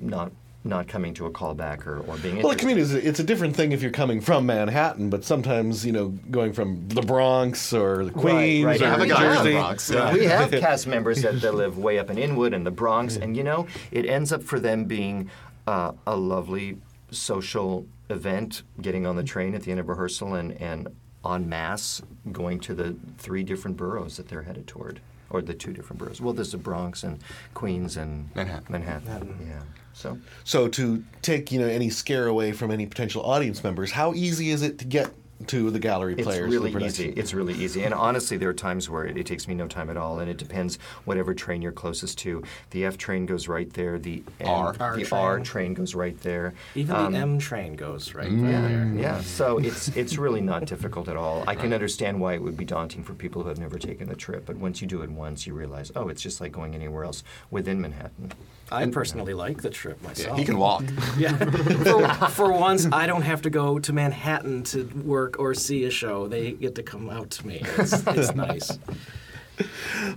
not 0.00 0.32
not 0.66 0.88
coming 0.88 1.14
to 1.14 1.26
a 1.26 1.30
callback 1.30 1.86
or, 1.86 2.00
or 2.00 2.16
being 2.18 2.42
Well, 2.42 2.52
the 2.52 2.58
commute 2.58 2.78
is 2.78 2.92
it's 2.92 3.20
a 3.20 3.24
different 3.24 3.56
thing 3.56 3.72
if 3.72 3.82
you're 3.82 3.90
coming 3.90 4.20
from 4.20 4.46
Manhattan, 4.46 5.08
but 5.08 5.24
sometimes 5.24 5.86
you 5.86 5.92
know 5.92 6.08
going 6.30 6.52
from 6.52 6.86
the 6.88 7.02
Bronx 7.02 7.72
or 7.72 8.04
the 8.04 8.10
Queens 8.10 8.64
right. 8.64 8.82
or 8.82 8.84
I 8.84 8.88
have 8.88 9.00
a 9.00 9.06
guy 9.06 9.20
Jersey. 9.20 9.52
Bronx. 9.52 9.90
Yeah. 9.90 10.12
We 10.12 10.24
have 10.24 10.50
cast 10.60 10.86
members 10.86 11.22
that, 11.22 11.40
that 11.40 11.54
live 11.54 11.78
way 11.78 11.98
up 11.98 12.10
in 12.10 12.18
Inwood 12.18 12.52
and 12.52 12.66
the 12.66 12.70
Bronx, 12.70 13.16
and 13.16 13.36
you 13.36 13.44
know, 13.44 13.66
it 13.90 14.06
ends 14.06 14.32
up 14.32 14.42
for 14.42 14.60
them 14.60 14.84
being 14.84 15.30
uh, 15.66 15.92
a 16.06 16.16
lovely 16.16 16.78
social 17.10 17.86
event, 18.08 18.62
getting 18.80 19.06
on 19.06 19.16
the 19.16 19.24
train 19.24 19.54
at 19.54 19.62
the 19.62 19.70
end 19.70 19.80
of 19.80 19.88
rehearsal 19.88 20.34
and, 20.34 20.52
and 20.60 20.88
en 21.24 21.48
masse 21.48 22.02
going 22.32 22.60
to 22.60 22.74
the 22.74 22.96
three 23.18 23.42
different 23.42 23.76
boroughs 23.76 24.16
that 24.16 24.28
they're 24.28 24.42
headed 24.42 24.66
toward, 24.66 25.00
or 25.30 25.42
the 25.42 25.54
two 25.54 25.72
different 25.72 25.98
boroughs. 25.98 26.20
Well, 26.20 26.32
there's 26.32 26.52
the 26.52 26.58
Bronx 26.58 27.02
and 27.02 27.18
Queens 27.54 27.96
and 27.96 28.30
Manhattan. 28.34 28.66
Manhattan. 28.68 29.46
Yeah. 29.48 29.62
So 29.92 30.18
So 30.44 30.68
to 30.68 31.02
take 31.22 31.50
you 31.50 31.58
know 31.58 31.66
any 31.66 31.90
scare 31.90 32.26
away 32.26 32.52
from 32.52 32.70
any 32.70 32.86
potential 32.86 33.24
audience 33.24 33.64
members, 33.64 33.92
how 33.92 34.14
easy 34.14 34.50
is 34.50 34.62
it 34.62 34.78
to 34.78 34.84
get 34.84 35.10
to 35.48 35.70
the 35.70 35.78
gallery 35.78 36.14
It's 36.14 36.22
players? 36.22 36.52
It's 36.52 36.62
really 36.62 36.84
easy. 36.84 37.08
It's 37.10 37.34
really 37.34 37.54
easy. 37.54 37.84
And 37.84 37.92
honestly, 37.94 38.36
there 38.36 38.48
are 38.48 38.54
times 38.54 38.88
where 38.88 39.04
it, 39.04 39.16
it 39.16 39.26
takes 39.26 39.46
me 39.48 39.54
no 39.54 39.66
time 39.68 39.90
at 39.90 39.96
all, 39.96 40.18
and 40.18 40.30
it 40.30 40.36
depends 40.36 40.78
whatever 41.04 41.34
train 41.34 41.62
you're 41.62 41.72
closest 41.72 42.18
to. 42.18 42.42
The 42.70 42.84
F 42.86 42.96
train 42.98 43.26
goes 43.26 43.48
right 43.48 43.72
there. 43.74 43.98
The 43.98 44.22
M, 44.40 44.48
R. 44.48 44.72
the 44.72 45.08
R 45.12 45.18
R 45.20 45.34
train. 45.36 45.44
train 45.44 45.74
goes 45.74 45.94
right 45.94 46.18
there. 46.22 46.54
Even 46.74 46.96
Um, 46.96 47.12
the 47.12 47.18
M 47.18 47.38
train 47.38 47.76
goes 47.76 48.14
right 48.14 48.30
Yeah, 48.30 48.60
there. 48.68 48.92
yeah. 48.96 49.20
So 49.20 49.58
it's 49.58 49.88
it's 49.96 50.16
really 50.18 50.40
not 50.40 50.64
difficult 50.66 51.08
at 51.08 51.16
all. 51.16 51.44
I 51.46 51.54
can 51.54 51.72
understand 51.72 52.20
why 52.20 52.34
it 52.34 52.42
would 52.42 52.56
be 52.56 52.64
daunting 52.64 53.02
for 53.04 53.14
people 53.14 53.42
who 53.42 53.48
have 53.48 53.58
never 53.58 53.78
taken 53.78 54.08
the 54.08 54.16
trip, 54.16 54.46
but 54.46 54.56
once 54.56 54.80
you 54.80 54.86
do 54.86 55.02
it 55.02 55.10
once, 55.10 55.46
you 55.46 55.54
realize, 55.54 55.92
oh, 55.96 56.08
it's 56.08 56.22
just 56.22 56.40
like 56.40 56.52
going 56.52 56.74
anywhere 56.74 57.04
else 57.04 57.22
within 57.50 57.80
Manhattan. 57.80 58.32
I 58.70 58.84
personally 58.86 59.32
like 59.34 59.62
the 59.62 59.70
trip 59.70 60.02
myself. 60.02 60.36
He 60.38 60.44
can 60.44 60.58
walk. 60.58 60.82
Yeah. 61.18 61.34
for, 61.36 62.26
for 62.28 62.52
once, 62.52 62.86
I 62.92 63.06
don't 63.06 63.22
have 63.22 63.40
to 63.42 63.50
go 63.50 63.78
to 63.78 63.92
Manhattan 63.92 64.64
to 64.64 64.84
work 65.04 65.25
or 65.38 65.54
see 65.54 65.84
a 65.84 65.90
show. 65.90 66.26
They 66.28 66.52
get 66.52 66.74
to 66.76 66.82
come 66.82 67.10
out 67.10 67.30
to 67.30 67.46
me. 67.46 67.62
It's, 67.78 67.92
it's 68.06 68.34
nice. 68.34 68.78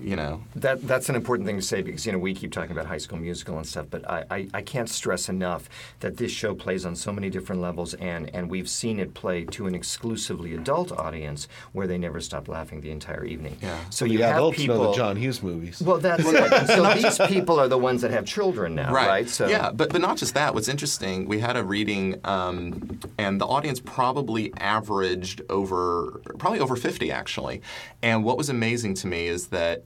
you 0.00 0.16
know. 0.16 0.42
That 0.56 0.86
that's 0.86 1.08
an 1.08 1.16
important 1.16 1.46
thing 1.46 1.56
to 1.56 1.62
say 1.62 1.82
because 1.82 2.06
you 2.06 2.12
know 2.12 2.18
we 2.18 2.34
keep 2.34 2.52
talking 2.52 2.72
about 2.72 2.86
High 2.86 2.98
School 2.98 3.18
Musical 3.18 3.56
and 3.56 3.66
stuff, 3.66 3.86
but 3.90 4.08
I, 4.08 4.24
I, 4.30 4.48
I 4.54 4.62
can't 4.62 4.88
stress 4.88 5.28
enough 5.28 5.68
that 6.00 6.16
this 6.16 6.32
show 6.32 6.54
plays 6.54 6.84
on 6.86 6.96
so 6.96 7.12
many 7.12 7.30
different 7.30 7.60
levels, 7.60 7.94
and, 7.94 8.30
and 8.34 8.50
we've 8.50 8.68
seen 8.68 9.00
it 9.00 9.14
play 9.14 9.44
to 9.46 9.66
an 9.66 9.74
exclusively 9.74 10.54
adult 10.54 10.92
audience 10.92 11.48
where 11.72 11.86
they 11.86 11.98
never 11.98 12.20
stop 12.20 12.48
laughing 12.48 12.80
the 12.80 12.90
entire 12.90 13.24
evening. 13.24 13.56
Yeah. 13.60 13.78
So 13.90 14.04
the 14.04 14.12
you 14.12 14.22
have 14.22 14.36
adults 14.36 14.58
people. 14.58 14.76
know 14.76 14.90
the 14.90 14.96
John 14.96 15.16
Hughes 15.16 15.42
movies. 15.42 15.82
Well, 15.82 15.98
that's 15.98 16.24
it. 16.24 16.52
And 16.52 16.68
so 16.68 16.94
these 16.94 17.18
people 17.28 17.58
are 17.58 17.68
the 17.68 17.78
ones 17.78 18.02
that 18.02 18.10
have 18.10 18.24
children 18.24 18.74
now, 18.74 18.92
right? 18.92 19.28
So 19.28 19.48
yeah, 19.48 19.70
but 19.70 19.90
but 19.90 20.00
not 20.00 20.16
just 20.16 20.34
that. 20.34 20.54
What's 20.54 20.68
interesting, 20.68 21.26
we 21.26 21.40
had 21.40 21.56
a 21.56 21.64
reading, 21.64 22.20
um, 22.24 23.00
and 23.18 23.40
the 23.40 23.46
audience 23.46 23.80
probably 23.80 24.52
averaged 24.58 25.42
over 25.48 26.20
probably 26.38 26.60
over 26.60 26.76
fifty 26.76 27.10
actually. 27.10 27.62
And 28.02 28.24
what 28.24 28.38
was 28.38 28.48
amazing 28.48 28.94
to 28.94 29.06
me 29.06 29.26
is 29.26 29.48
that. 29.48 29.84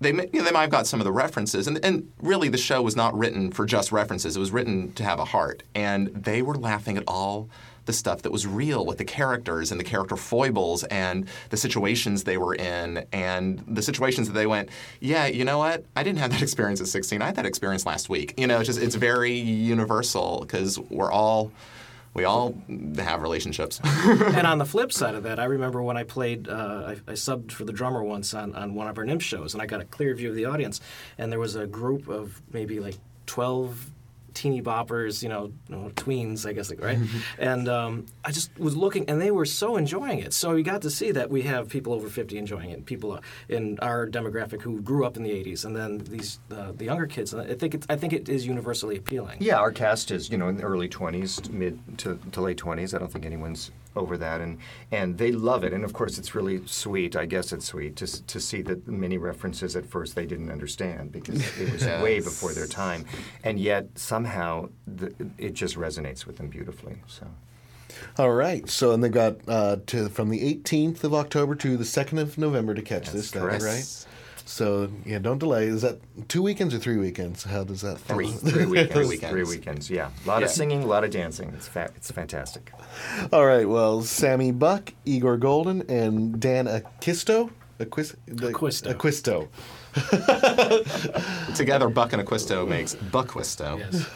They, 0.00 0.12
may- 0.12 0.28
you 0.32 0.38
know, 0.40 0.44
they 0.44 0.52
might 0.52 0.62
have 0.62 0.70
got 0.70 0.86
some 0.86 1.00
of 1.00 1.04
the 1.04 1.12
references, 1.12 1.66
and, 1.66 1.84
and 1.84 2.10
really 2.22 2.48
the 2.48 2.58
show 2.58 2.82
was 2.82 2.94
not 2.96 3.16
written 3.18 3.50
for 3.50 3.66
just 3.66 3.90
references. 3.92 4.36
It 4.36 4.40
was 4.40 4.52
written 4.52 4.92
to 4.92 5.04
have 5.04 5.18
a 5.18 5.24
heart, 5.24 5.62
and 5.74 6.08
they 6.08 6.40
were 6.42 6.54
laughing 6.54 6.96
at 6.96 7.04
all 7.08 7.48
the 7.86 7.92
stuff 7.94 8.20
that 8.20 8.30
was 8.30 8.46
real 8.46 8.84
with 8.84 8.98
the 8.98 9.04
characters 9.04 9.70
and 9.72 9.80
the 9.80 9.84
character 9.84 10.14
foibles 10.14 10.84
and 10.84 11.26
the 11.48 11.56
situations 11.56 12.24
they 12.24 12.36
were 12.36 12.54
in 12.54 13.02
and 13.14 13.64
the 13.66 13.80
situations 13.80 14.28
that 14.28 14.34
they 14.34 14.46
went, 14.46 14.68
yeah, 15.00 15.24
you 15.24 15.42
know 15.42 15.56
what? 15.56 15.86
I 15.96 16.02
didn't 16.02 16.18
have 16.18 16.30
that 16.32 16.42
experience 16.48 16.82
at 16.82 16.86
16. 16.88 17.22
I 17.22 17.26
had 17.26 17.36
that 17.36 17.46
experience 17.46 17.86
last 17.86 18.10
week. 18.10 18.34
You 18.36 18.46
know, 18.46 18.58
it's 18.60 18.66
just 18.66 18.78
it's 18.80 18.94
very 18.94 19.32
universal 19.32 20.40
because 20.42 20.78
we're 20.78 21.10
all 21.10 21.50
we 22.14 22.24
all 22.24 22.54
have 22.98 23.22
relationships. 23.22 23.80
and 23.84 24.46
on 24.46 24.58
the 24.58 24.64
flip 24.64 24.92
side 24.92 25.14
of 25.14 25.22
that, 25.24 25.38
I 25.38 25.44
remember 25.44 25.82
when 25.82 25.96
I 25.96 26.04
played, 26.04 26.48
uh, 26.48 26.84
I, 26.86 26.92
I 27.10 27.14
subbed 27.14 27.52
for 27.52 27.64
the 27.64 27.72
drummer 27.72 28.02
once 28.02 28.34
on, 28.34 28.54
on 28.54 28.74
one 28.74 28.88
of 28.88 28.98
our 28.98 29.04
NYMF 29.04 29.20
shows, 29.20 29.54
and 29.54 29.62
I 29.62 29.66
got 29.66 29.80
a 29.80 29.84
clear 29.84 30.14
view 30.14 30.30
of 30.30 30.34
the 30.34 30.46
audience. 30.46 30.80
And 31.16 31.30
there 31.30 31.38
was 31.38 31.54
a 31.54 31.66
group 31.66 32.08
of 32.08 32.40
maybe 32.52 32.80
like 32.80 32.96
12 33.26 33.90
teeny 34.38 34.62
boppers, 34.62 35.20
you 35.22 35.28
know, 35.28 35.52
tweens, 35.96 36.46
I 36.46 36.52
guess, 36.52 36.70
like, 36.70 36.80
right? 36.80 36.98
and 37.38 37.68
um, 37.68 38.06
I 38.24 38.30
just 38.30 38.56
was 38.58 38.76
looking, 38.76 39.08
and 39.10 39.20
they 39.20 39.32
were 39.32 39.44
so 39.44 39.76
enjoying 39.76 40.20
it. 40.20 40.32
So 40.32 40.54
you 40.54 40.62
got 40.62 40.82
to 40.82 40.90
see 40.90 41.10
that 41.10 41.28
we 41.28 41.42
have 41.42 41.68
people 41.68 41.92
over 41.92 42.08
50 42.08 42.38
enjoying 42.38 42.70
it, 42.70 42.86
people 42.86 43.14
uh, 43.14 43.20
in 43.48 43.78
our 43.80 44.06
demographic 44.06 44.62
who 44.62 44.80
grew 44.80 45.04
up 45.04 45.16
in 45.16 45.24
the 45.24 45.30
80s, 45.30 45.64
and 45.64 45.74
then 45.74 45.98
these 45.98 46.38
uh, 46.52 46.70
the 46.72 46.84
younger 46.84 47.06
kids. 47.06 47.34
And 47.34 47.42
I 47.42 47.54
think 47.54 47.74
it's, 47.74 47.86
I 47.90 47.96
think 47.96 48.12
it 48.12 48.28
is 48.28 48.46
universally 48.46 48.96
appealing. 48.96 49.38
Yeah, 49.40 49.56
our 49.56 49.72
cast 49.72 50.12
is 50.12 50.30
you 50.30 50.38
know 50.38 50.48
in 50.48 50.56
the 50.56 50.62
early 50.62 50.88
twenties, 50.88 51.50
mid 51.50 51.80
to, 51.98 52.18
to 52.32 52.40
late 52.40 52.58
twenties. 52.58 52.94
I 52.94 52.98
don't 52.98 53.12
think 53.12 53.26
anyone's 53.26 53.72
over 53.98 54.16
that, 54.16 54.40
and 54.40 54.58
and 54.90 55.18
they 55.18 55.32
love 55.32 55.64
it. 55.64 55.72
And 55.72 55.84
of 55.84 55.92
course, 55.92 56.18
it's 56.18 56.34
really 56.34 56.64
sweet. 56.66 57.16
I 57.16 57.26
guess 57.26 57.52
it's 57.52 57.66
sweet 57.66 57.96
to 57.96 58.26
to 58.26 58.40
see 58.40 58.62
that 58.62 58.86
many 58.86 59.18
references 59.18 59.76
at 59.76 59.84
first 59.84 60.14
they 60.14 60.26
didn't 60.26 60.50
understand 60.50 61.12
because 61.12 61.40
it 61.58 61.72
was 61.72 61.84
way 62.02 62.20
before 62.20 62.52
their 62.52 62.66
time, 62.66 63.04
and 63.44 63.58
yet 63.58 63.86
somehow 63.96 64.68
the, 64.86 65.14
it 65.36 65.54
just 65.54 65.76
resonates 65.76 66.26
with 66.26 66.36
them 66.36 66.48
beautifully. 66.48 66.96
So. 67.06 67.26
All 68.16 68.30
right. 68.30 68.68
So, 68.68 68.92
and 68.92 69.02
they've 69.02 69.10
got 69.10 69.36
uh, 69.48 69.78
to 69.86 70.08
from 70.08 70.28
the 70.28 70.54
18th 70.54 71.04
of 71.04 71.14
October 71.14 71.54
to 71.56 71.76
the 71.76 71.84
2nd 71.84 72.20
of 72.20 72.38
November 72.38 72.74
to 72.74 72.82
catch 72.82 73.10
this. 73.10 73.30
That 73.32 73.40
correct. 73.40 73.64
right? 73.64 74.06
So, 74.48 74.90
yeah, 75.04 75.18
don't 75.18 75.36
delay. 75.36 75.66
Is 75.66 75.82
that 75.82 76.00
two 76.28 76.42
weekends 76.42 76.74
or 76.74 76.78
three 76.78 76.96
weekends? 76.96 77.44
How 77.44 77.64
does 77.64 77.82
that? 77.82 77.98
Three. 77.98 78.28
Three 78.30 78.64
weekends. 78.66 79.08
weekends. 79.08 79.30
Three 79.30 79.42
weekends. 79.44 79.90
Yeah, 79.90 80.08
a 80.24 80.26
lot 80.28 80.42
of 80.42 80.48
singing, 80.48 80.82
a 80.82 80.86
lot 80.86 81.04
of 81.04 81.10
dancing. 81.10 81.50
It's 81.54 81.68
fa- 81.68 81.90
it's 81.94 82.10
fantastic. 82.10 82.72
All 83.30 83.44
right. 83.44 83.68
Well, 83.68 84.00
Sammy 84.00 84.50
Buck, 84.52 84.94
Igor 85.04 85.36
Goldin, 85.36 85.86
and 85.90 86.40
Dan 86.40 86.64
Acquisto. 86.66 87.50
Aquis- 87.78 88.16
the- 88.26 88.50
Acquisto. 88.52 88.94
Acquisto. 88.94 89.48
Together, 91.56 91.90
Buck 91.90 92.14
and 92.14 92.22
Acquisto 92.26 92.66
makes 92.66 92.94
Buckwisto. 92.94 93.78
Yes. 93.78 94.08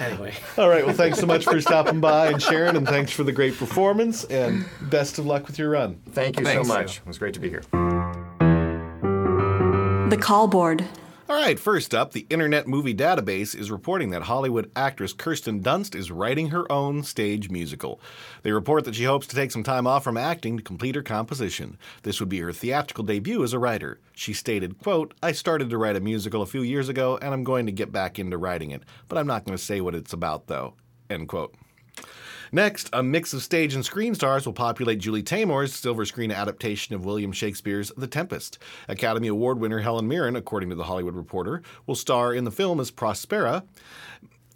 anyway. 0.00 0.34
All 0.58 0.68
right. 0.68 0.84
Well, 0.84 0.94
thanks 0.94 1.20
so 1.20 1.26
much 1.26 1.44
for 1.44 1.60
stopping 1.60 2.00
by 2.00 2.26
and 2.32 2.42
sharing, 2.42 2.76
and 2.76 2.86
thanks 2.86 3.12
for 3.12 3.22
the 3.22 3.32
great 3.32 3.56
performance, 3.56 4.24
and 4.24 4.66
best 4.82 5.18
of 5.20 5.26
luck 5.26 5.46
with 5.46 5.56
your 5.58 5.70
run. 5.70 6.00
Thank 6.10 6.40
you 6.40 6.44
Thanks. 6.44 6.66
so 6.66 6.74
much. 6.74 6.96
It 6.98 7.06
was 7.06 7.18
great 7.18 7.34
to 7.34 7.40
be 7.40 7.48
here. 7.48 7.62
The 10.10 10.18
call 10.20 10.46
board. 10.48 10.84
All 11.30 11.36
right, 11.36 11.58
first 11.58 11.94
up, 11.94 12.12
the 12.12 12.26
Internet 12.28 12.68
Movie 12.68 12.94
Database 12.94 13.58
is 13.58 13.70
reporting 13.70 14.10
that 14.10 14.24
Hollywood 14.24 14.70
actress 14.76 15.14
Kirsten 15.14 15.62
Dunst 15.62 15.94
is 15.94 16.10
writing 16.10 16.50
her 16.50 16.70
own 16.70 17.02
stage 17.02 17.48
musical. 17.48 17.98
They 18.42 18.52
report 18.52 18.84
that 18.84 18.94
she 18.94 19.04
hopes 19.04 19.26
to 19.28 19.34
take 19.34 19.50
some 19.50 19.62
time 19.62 19.86
off 19.86 20.04
from 20.04 20.18
acting 20.18 20.58
to 20.58 20.62
complete 20.62 20.94
her 20.94 21.02
composition. 21.02 21.78
This 22.02 22.20
would 22.20 22.28
be 22.28 22.40
her 22.40 22.52
theatrical 22.52 23.04
debut 23.04 23.42
as 23.42 23.54
a 23.54 23.58
writer. 23.58 23.98
She 24.14 24.34
stated, 24.34 24.78
quote, 24.78 25.14
I 25.22 25.32
started 25.32 25.70
to 25.70 25.78
write 25.78 25.96
a 25.96 26.00
musical 26.00 26.42
a 26.42 26.46
few 26.46 26.60
years 26.60 26.90
ago, 26.90 27.18
and 27.22 27.32
I'm 27.32 27.42
going 27.42 27.64
to 27.64 27.72
get 27.72 27.90
back 27.90 28.18
into 28.18 28.36
writing 28.36 28.72
it, 28.72 28.82
but 29.08 29.16
I'm 29.16 29.26
not 29.26 29.46
going 29.46 29.56
to 29.56 29.64
say 29.64 29.80
what 29.80 29.94
it's 29.94 30.12
about, 30.12 30.48
though, 30.48 30.74
end 31.08 31.28
quote. 31.28 31.54
Next, 32.54 32.88
a 32.92 33.02
mix 33.02 33.34
of 33.34 33.42
stage 33.42 33.74
and 33.74 33.84
screen 33.84 34.14
stars 34.14 34.46
will 34.46 34.52
populate 34.52 35.00
Julie 35.00 35.24
Taymor's 35.24 35.74
silver 35.74 36.04
screen 36.04 36.30
adaptation 36.30 36.94
of 36.94 37.04
William 37.04 37.32
Shakespeare's 37.32 37.90
The 37.96 38.06
Tempest. 38.06 38.60
Academy 38.86 39.26
Award 39.26 39.58
winner 39.58 39.80
Helen 39.80 40.06
Mirren, 40.06 40.36
according 40.36 40.70
to 40.70 40.76
The 40.76 40.84
Hollywood 40.84 41.16
Reporter, 41.16 41.62
will 41.84 41.96
star 41.96 42.32
in 42.32 42.44
the 42.44 42.52
film 42.52 42.78
as 42.78 42.92
Prospera, 42.92 43.64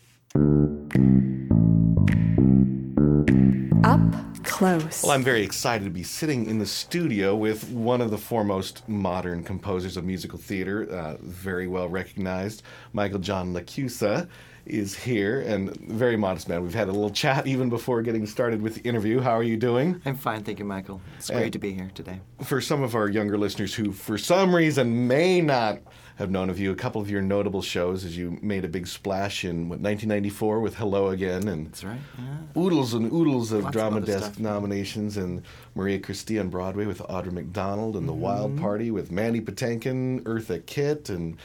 Up 3.87 4.01
close. 4.42 5.05
Well, 5.05 5.12
I'm 5.12 5.22
very 5.22 5.44
excited 5.44 5.85
to 5.85 5.90
be 5.90 6.03
sitting 6.03 6.46
in 6.46 6.59
the 6.59 6.66
studio 6.66 7.37
with 7.37 7.70
one 7.70 8.01
of 8.01 8.11
the 8.11 8.18
foremost 8.18 8.83
modern 8.88 9.44
composers 9.44 9.96
of 9.96 10.05
musical 10.05 10.40
theater, 10.40 10.90
uh, 10.90 11.16
very 11.20 11.68
well 11.68 11.88
recognized, 11.88 12.64
Michael 12.92 13.20
John 13.20 13.55
LaChiusa. 13.55 14.29
is 14.66 14.96
here, 14.96 15.42
and 15.42 15.77
very 15.77 16.16
modest 16.16 16.49
man. 16.49 16.64
We've 16.64 16.75
had 16.75 16.88
a 16.88 16.92
little 16.92 17.11
chat 17.11 17.46
even 17.46 17.68
before 17.68 18.03
getting 18.03 18.27
started 18.27 18.61
with 18.61 18.75
the 18.75 18.81
interview. 18.81 19.20
How 19.20 19.37
are 19.37 19.42
you 19.44 19.57
doing? 19.57 20.03
I'm 20.05 20.16
fine, 20.16 20.42
thank 20.42 20.59
you, 20.59 20.64
Michael. 20.64 21.01
It's 21.18 21.31
great 21.31 21.53
to 21.53 21.61
be 21.61 21.72
here 21.72 21.92
today. 21.94 22.20
For 22.42 22.61
some 22.61 22.83
of 22.83 22.96
our 22.96 23.09
younger 23.09 23.38
listeners 23.38 23.72
who, 23.72 23.92
for 23.92 24.18
some 24.18 24.53
reason, 24.53 25.07
may 25.07 25.40
not 25.40 25.79
have 26.16 26.31
known 26.31 26.48
of 26.50 26.59
you, 26.59 26.72
a 26.72 26.74
couple 26.74 27.00
of 27.00 27.11
your 27.11 27.22
notable 27.22 27.62
shows 27.62 28.05
as 28.05 28.16
you 28.16 28.38
made 28.42 28.64
a 28.64 28.68
big 28.68 28.87
splash 28.87 29.44
in 29.44 29.68
what 29.68 29.81
1994 29.81 30.61
with 30.61 30.74
Hello 30.76 31.09
Again, 31.09 31.46
and 31.48 31.66
That's 31.66 31.85
right. 31.85 32.00
Yeah. 32.18 32.61
oodles 32.62 32.94
and 32.94 33.12
oodles 33.12 33.52
of 33.52 33.64
Lots 33.64 33.72
drama 33.72 33.96
other 33.98 34.07
desk 34.07 34.24
stuff. 34.24 34.38
nominations, 34.38 35.16
and 35.18 35.42
Marie 35.74 35.98
Christine 35.98 36.38
on 36.40 36.48
Broadway 36.48 36.87
with 36.87 36.98
Audra 37.00 37.33
McDonald, 37.33 37.96
and 37.96 38.09
The 38.09 38.14
Wild 38.14 38.59
Party 38.59 38.90
with 38.90 39.11
Mandy 39.12 39.40
Patinkin, 39.40 40.22
Eartha 40.22 40.64
Kitt, 40.64 41.11
and 41.11 41.37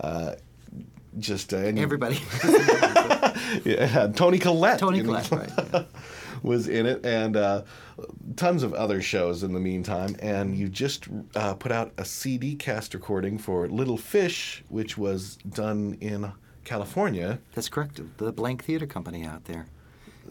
uh, 0.00 0.34
just 1.18 1.54
uh, 1.54 1.58
and 1.58 1.78
Everybody. 1.78 2.18
yeah, 3.64 4.08
Toni 4.14 4.38
Collette. 4.38 4.80
Toni 4.80 5.02
Collette, 5.02 5.30
right. 5.30 5.50
yeah. 5.72 5.84
was 6.42 6.68
in 6.68 6.86
it, 6.86 7.04
and 7.04 7.36
uh, 7.36 7.62
tons 8.36 8.62
of 8.62 8.74
other 8.74 9.00
shows 9.00 9.42
in 9.42 9.52
the 9.52 9.60
meantime. 9.60 10.16
And 10.20 10.56
you 10.56 10.68
just 10.68 11.08
uh, 11.34 11.54
put 11.54 11.72
out 11.72 11.92
a 11.98 12.04
CD 12.04 12.54
cast 12.54 12.94
recording 12.94 13.38
for 13.38 13.68
Little 13.68 13.98
Fish, 13.98 14.62
which 14.68 14.96
was 14.96 15.36
done 15.48 15.96
in 16.00 16.32
California. 16.64 17.38
That's 17.54 17.68
correct. 17.68 18.00
The 18.18 18.32
Blank 18.32 18.64
Theater 18.64 18.86
Company 18.86 19.24
out 19.24 19.44
there 19.44 19.66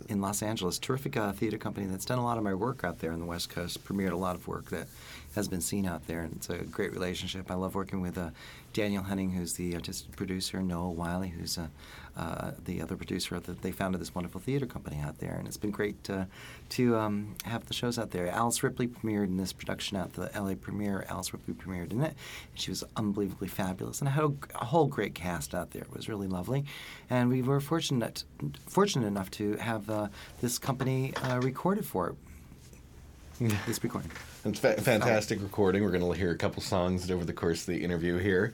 in 0.10 0.22
Los 0.22 0.42
Angeles. 0.42 0.80
Terrific 0.80 1.18
uh, 1.18 1.32
theater 1.32 1.58
company 1.58 1.86
that's 1.86 2.06
done 2.06 2.20
a 2.20 2.24
lot 2.24 2.38
of 2.38 2.44
my 2.44 2.54
work 2.54 2.84
out 2.84 3.00
there 3.00 3.12
on 3.12 3.20
the 3.20 3.26
West 3.26 3.50
Coast, 3.50 3.84
premiered 3.86 4.12
a 4.12 4.18
lot 4.18 4.36
of 4.36 4.48
work 4.48 4.70
that 4.70 4.88
has 5.36 5.48
been 5.48 5.62
seen 5.62 5.86
out 5.86 6.06
there, 6.08 6.22
and 6.22 6.34
it's 6.34 6.50
a 6.50 6.58
great 6.58 6.92
relationship. 6.92 7.50
I 7.52 7.56
love 7.56 7.76
working 7.76 8.02
with 8.02 8.18
uh, 8.18 8.30
Daniel 8.74 9.04
Henning, 9.04 9.32
who's 9.32 9.54
the 9.54 9.76
artistic 9.76 10.16
producer, 10.16 10.62
Noah 10.62 10.92
Wyle, 10.92 11.24
who's 11.24 11.58
uh, 11.58 11.68
uh, 12.18 12.52
the 12.64 12.82
other 12.82 12.96
producer. 12.96 13.40
That 13.40 13.62
they 13.62 13.72
founded 13.72 14.02
this 14.02 14.14
wonderful 14.14 14.42
theater 14.42 14.66
company 14.66 15.00
out 15.00 15.20
there, 15.20 15.34
and 15.34 15.48
it's 15.48 15.58
been 15.58 15.72
great 15.72 16.10
uh, 16.10 16.26
to 16.70 16.98
um, 16.98 17.36
have 17.44 17.66
the 17.66 17.74
shows 17.74 18.00
out 18.00 18.12
there. 18.12 18.28
Alice 18.30 18.64
Ripley 18.64 18.88
premiered 18.88 19.26
in 19.26 19.38
this 19.38 19.54
production 19.54 19.98
at 19.98 20.14
the 20.14 20.30
LA 20.36 20.56
premiere. 20.56 21.06
Alice 21.10 21.34
Ripley 21.34 21.54
premiered 21.54 21.92
in 21.92 22.02
it. 22.02 22.16
And 22.52 22.60
she 22.60 22.72
was 22.72 22.84
unbelievably 22.96 23.48
fabulous, 23.48 24.00
and 24.00 24.10
I 24.10 24.12
had 24.12 24.24
a, 24.24 24.34
a 24.56 24.66
whole 24.66 24.88
great 24.88 25.16
cast 25.16 25.54
out 25.54 25.72
there. 25.72 25.84
It 25.84 25.94
was 25.94 26.10
really 26.10 26.28
lovely, 26.28 26.66
and 27.10 27.30
we 27.30 27.42
were 27.42 27.60
fortunate 27.60 28.24
fortunate 28.68 29.08
enough 29.08 29.32
to 29.32 29.56
have 29.58 29.90
uh, 29.90 30.08
this 30.42 30.58
company 30.58 31.14
uh, 31.16 31.40
recorded 31.40 31.86
for 31.86 32.10
it. 32.10 32.16
this 33.68 33.84
recording. 33.84 34.12
It's 34.46 34.60
fa- 34.60 34.80
fantastic 34.80 35.42
recording. 35.42 35.84
We're 35.84 35.92
going 35.92 36.04
to 36.04 36.18
hear 36.18 36.32
a 36.32 36.38
couple 36.38 36.62
songs 36.62 37.12
over 37.12 37.26
the 37.26 37.34
course 37.34 37.62
of 37.62 37.74
the 37.74 37.84
interview 37.84 38.18
here. 38.18 38.54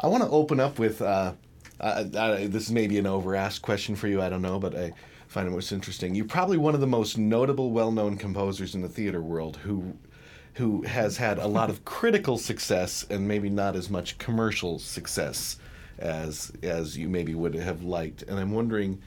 I 0.00 0.08
want 0.08 0.24
to 0.24 0.30
open 0.30 0.58
up 0.58 0.78
with 0.78 1.00
uh, 1.00 1.34
uh, 1.80 2.04
uh, 2.14 2.38
this 2.42 2.70
may 2.70 2.86
be 2.86 2.98
an 2.98 3.06
over-asked 3.06 3.62
question 3.62 3.94
for 3.94 4.08
you. 4.08 4.20
I 4.20 4.28
don't 4.28 4.42
know, 4.42 4.58
but 4.58 4.74
I 4.74 4.92
find 5.28 5.46
it 5.46 5.50
most 5.50 5.72
interesting. 5.72 6.14
You're 6.14 6.24
probably 6.26 6.56
one 6.56 6.74
of 6.74 6.80
the 6.80 6.86
most 6.86 7.18
notable, 7.18 7.70
well-known 7.70 8.16
composers 8.16 8.74
in 8.74 8.82
the 8.82 8.88
theater 8.88 9.20
world 9.20 9.58
who 9.58 9.96
who 10.54 10.82
has 10.82 11.16
had 11.18 11.38
a 11.38 11.46
lot 11.46 11.70
of 11.70 11.84
critical 11.84 12.36
success 12.36 13.06
and 13.10 13.28
maybe 13.28 13.48
not 13.48 13.76
as 13.76 13.88
much 13.88 14.18
commercial 14.18 14.78
success 14.78 15.56
as 15.98 16.52
as 16.62 16.96
you 16.96 17.08
maybe 17.08 17.34
would 17.34 17.54
have 17.54 17.82
liked. 17.82 18.22
And 18.22 18.38
I'm 18.38 18.52
wondering 18.52 19.00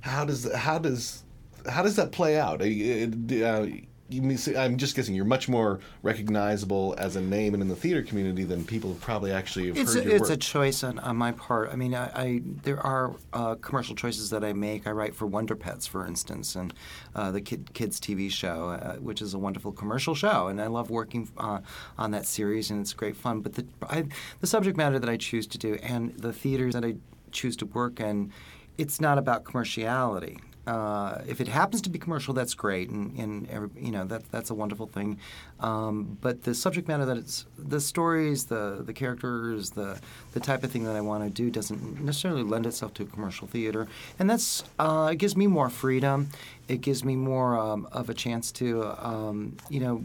how 0.00 0.24
does 0.24 0.52
how 0.54 0.78
does 0.78 1.22
how 1.68 1.82
does 1.82 1.96
that 1.96 2.12
play 2.12 2.38
out? 2.38 2.60
Uh, 2.60 3.44
uh, 3.44 3.66
I'm 4.12 4.76
just 4.76 4.96
guessing 4.96 5.14
you're 5.14 5.24
much 5.24 5.48
more 5.48 5.80
recognizable 6.02 6.94
as 6.98 7.16
a 7.16 7.20
name 7.20 7.54
and 7.54 7.62
in 7.62 7.68
the 7.68 7.76
theater 7.76 8.02
community 8.02 8.44
than 8.44 8.64
people 8.64 8.96
probably 9.00 9.32
actually 9.32 9.68
have 9.68 9.76
It's 9.76 9.94
heard 9.94 10.06
a, 10.06 10.08
your 10.08 10.16
it's 10.16 10.30
a 10.30 10.36
choice 10.36 10.82
on, 10.82 10.98
on 10.98 11.16
my 11.16 11.32
part. 11.32 11.70
I 11.72 11.76
mean, 11.76 11.94
I, 11.94 12.10
I 12.14 12.42
there 12.62 12.80
are 12.80 13.14
uh, 13.32 13.54
commercial 13.56 13.94
choices 13.94 14.30
that 14.30 14.44
I 14.44 14.52
make. 14.52 14.86
I 14.86 14.90
write 14.90 15.14
for 15.14 15.26
Wonder 15.26 15.54
Pets, 15.54 15.86
for 15.86 16.06
instance, 16.06 16.56
and 16.56 16.74
uh, 17.14 17.30
the 17.30 17.40
kid, 17.40 17.72
kids 17.72 18.00
TV 18.00 18.30
show, 18.30 18.70
uh, 18.70 18.96
which 18.96 19.22
is 19.22 19.34
a 19.34 19.38
wonderful 19.38 19.72
commercial 19.72 20.14
show, 20.14 20.48
and 20.48 20.60
I 20.60 20.66
love 20.66 20.90
working 20.90 21.28
uh, 21.38 21.60
on 21.98 22.10
that 22.10 22.26
series, 22.26 22.70
and 22.70 22.80
it's 22.80 22.92
great 22.92 23.16
fun. 23.16 23.40
But 23.40 23.54
the 23.54 23.66
I, 23.88 24.04
the 24.40 24.46
subject 24.46 24.76
matter 24.76 24.98
that 24.98 25.08
I 25.08 25.16
choose 25.16 25.46
to 25.48 25.58
do 25.58 25.74
and 25.82 26.16
the 26.16 26.32
theaters 26.32 26.74
that 26.74 26.84
I 26.84 26.96
choose 27.30 27.56
to 27.56 27.66
work 27.66 28.00
in, 28.00 28.32
it's 28.76 29.00
not 29.00 29.18
about 29.18 29.44
commerciality. 29.44 30.40
Uh, 30.70 31.20
if 31.26 31.40
it 31.40 31.48
happens 31.48 31.82
to 31.82 31.90
be 31.90 31.98
commercial, 31.98 32.32
that's 32.32 32.54
great, 32.54 32.88
and, 32.90 33.18
and 33.18 33.50
every, 33.50 33.70
you 33.76 33.90
know 33.90 34.04
that 34.04 34.22
that's 34.30 34.50
a 34.50 34.54
wonderful 34.54 34.86
thing. 34.86 35.18
Um, 35.58 36.16
but 36.20 36.44
the 36.44 36.54
subject 36.54 36.86
matter 36.86 37.04
that 37.06 37.16
it's 37.16 37.44
the 37.58 37.80
stories, 37.80 38.44
the 38.44 38.80
the 38.86 38.92
characters, 38.92 39.70
the 39.70 39.98
the 40.32 40.38
type 40.38 40.62
of 40.62 40.70
thing 40.70 40.84
that 40.84 40.94
I 40.94 41.00
want 41.00 41.24
to 41.24 41.30
do 41.30 41.50
doesn't 41.50 42.00
necessarily 42.00 42.44
lend 42.44 42.66
itself 42.66 42.94
to 42.94 43.04
commercial 43.04 43.48
theater, 43.48 43.88
and 44.20 44.30
that's 44.30 44.62
uh, 44.78 45.08
it 45.10 45.16
gives 45.16 45.36
me 45.36 45.48
more 45.48 45.70
freedom. 45.70 46.28
It 46.68 46.82
gives 46.82 47.04
me 47.04 47.16
more 47.16 47.58
um, 47.58 47.88
of 47.90 48.08
a 48.08 48.14
chance 48.14 48.52
to 48.52 48.84
um, 49.04 49.56
you 49.68 49.80
know 49.80 50.04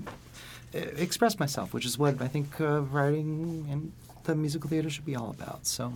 express 0.74 1.38
myself, 1.38 1.76
which 1.76 1.86
is 1.86 2.00
what 2.00 2.20
I 2.24 2.28
think 2.28 2.60
uh, 2.60 2.82
writing 2.82 3.68
and 3.70 3.92
the 4.24 4.34
musical 4.34 4.68
theater 4.68 4.90
should 4.90 5.06
be 5.06 5.16
all 5.16 5.30
about. 5.30 5.68
So. 5.68 5.94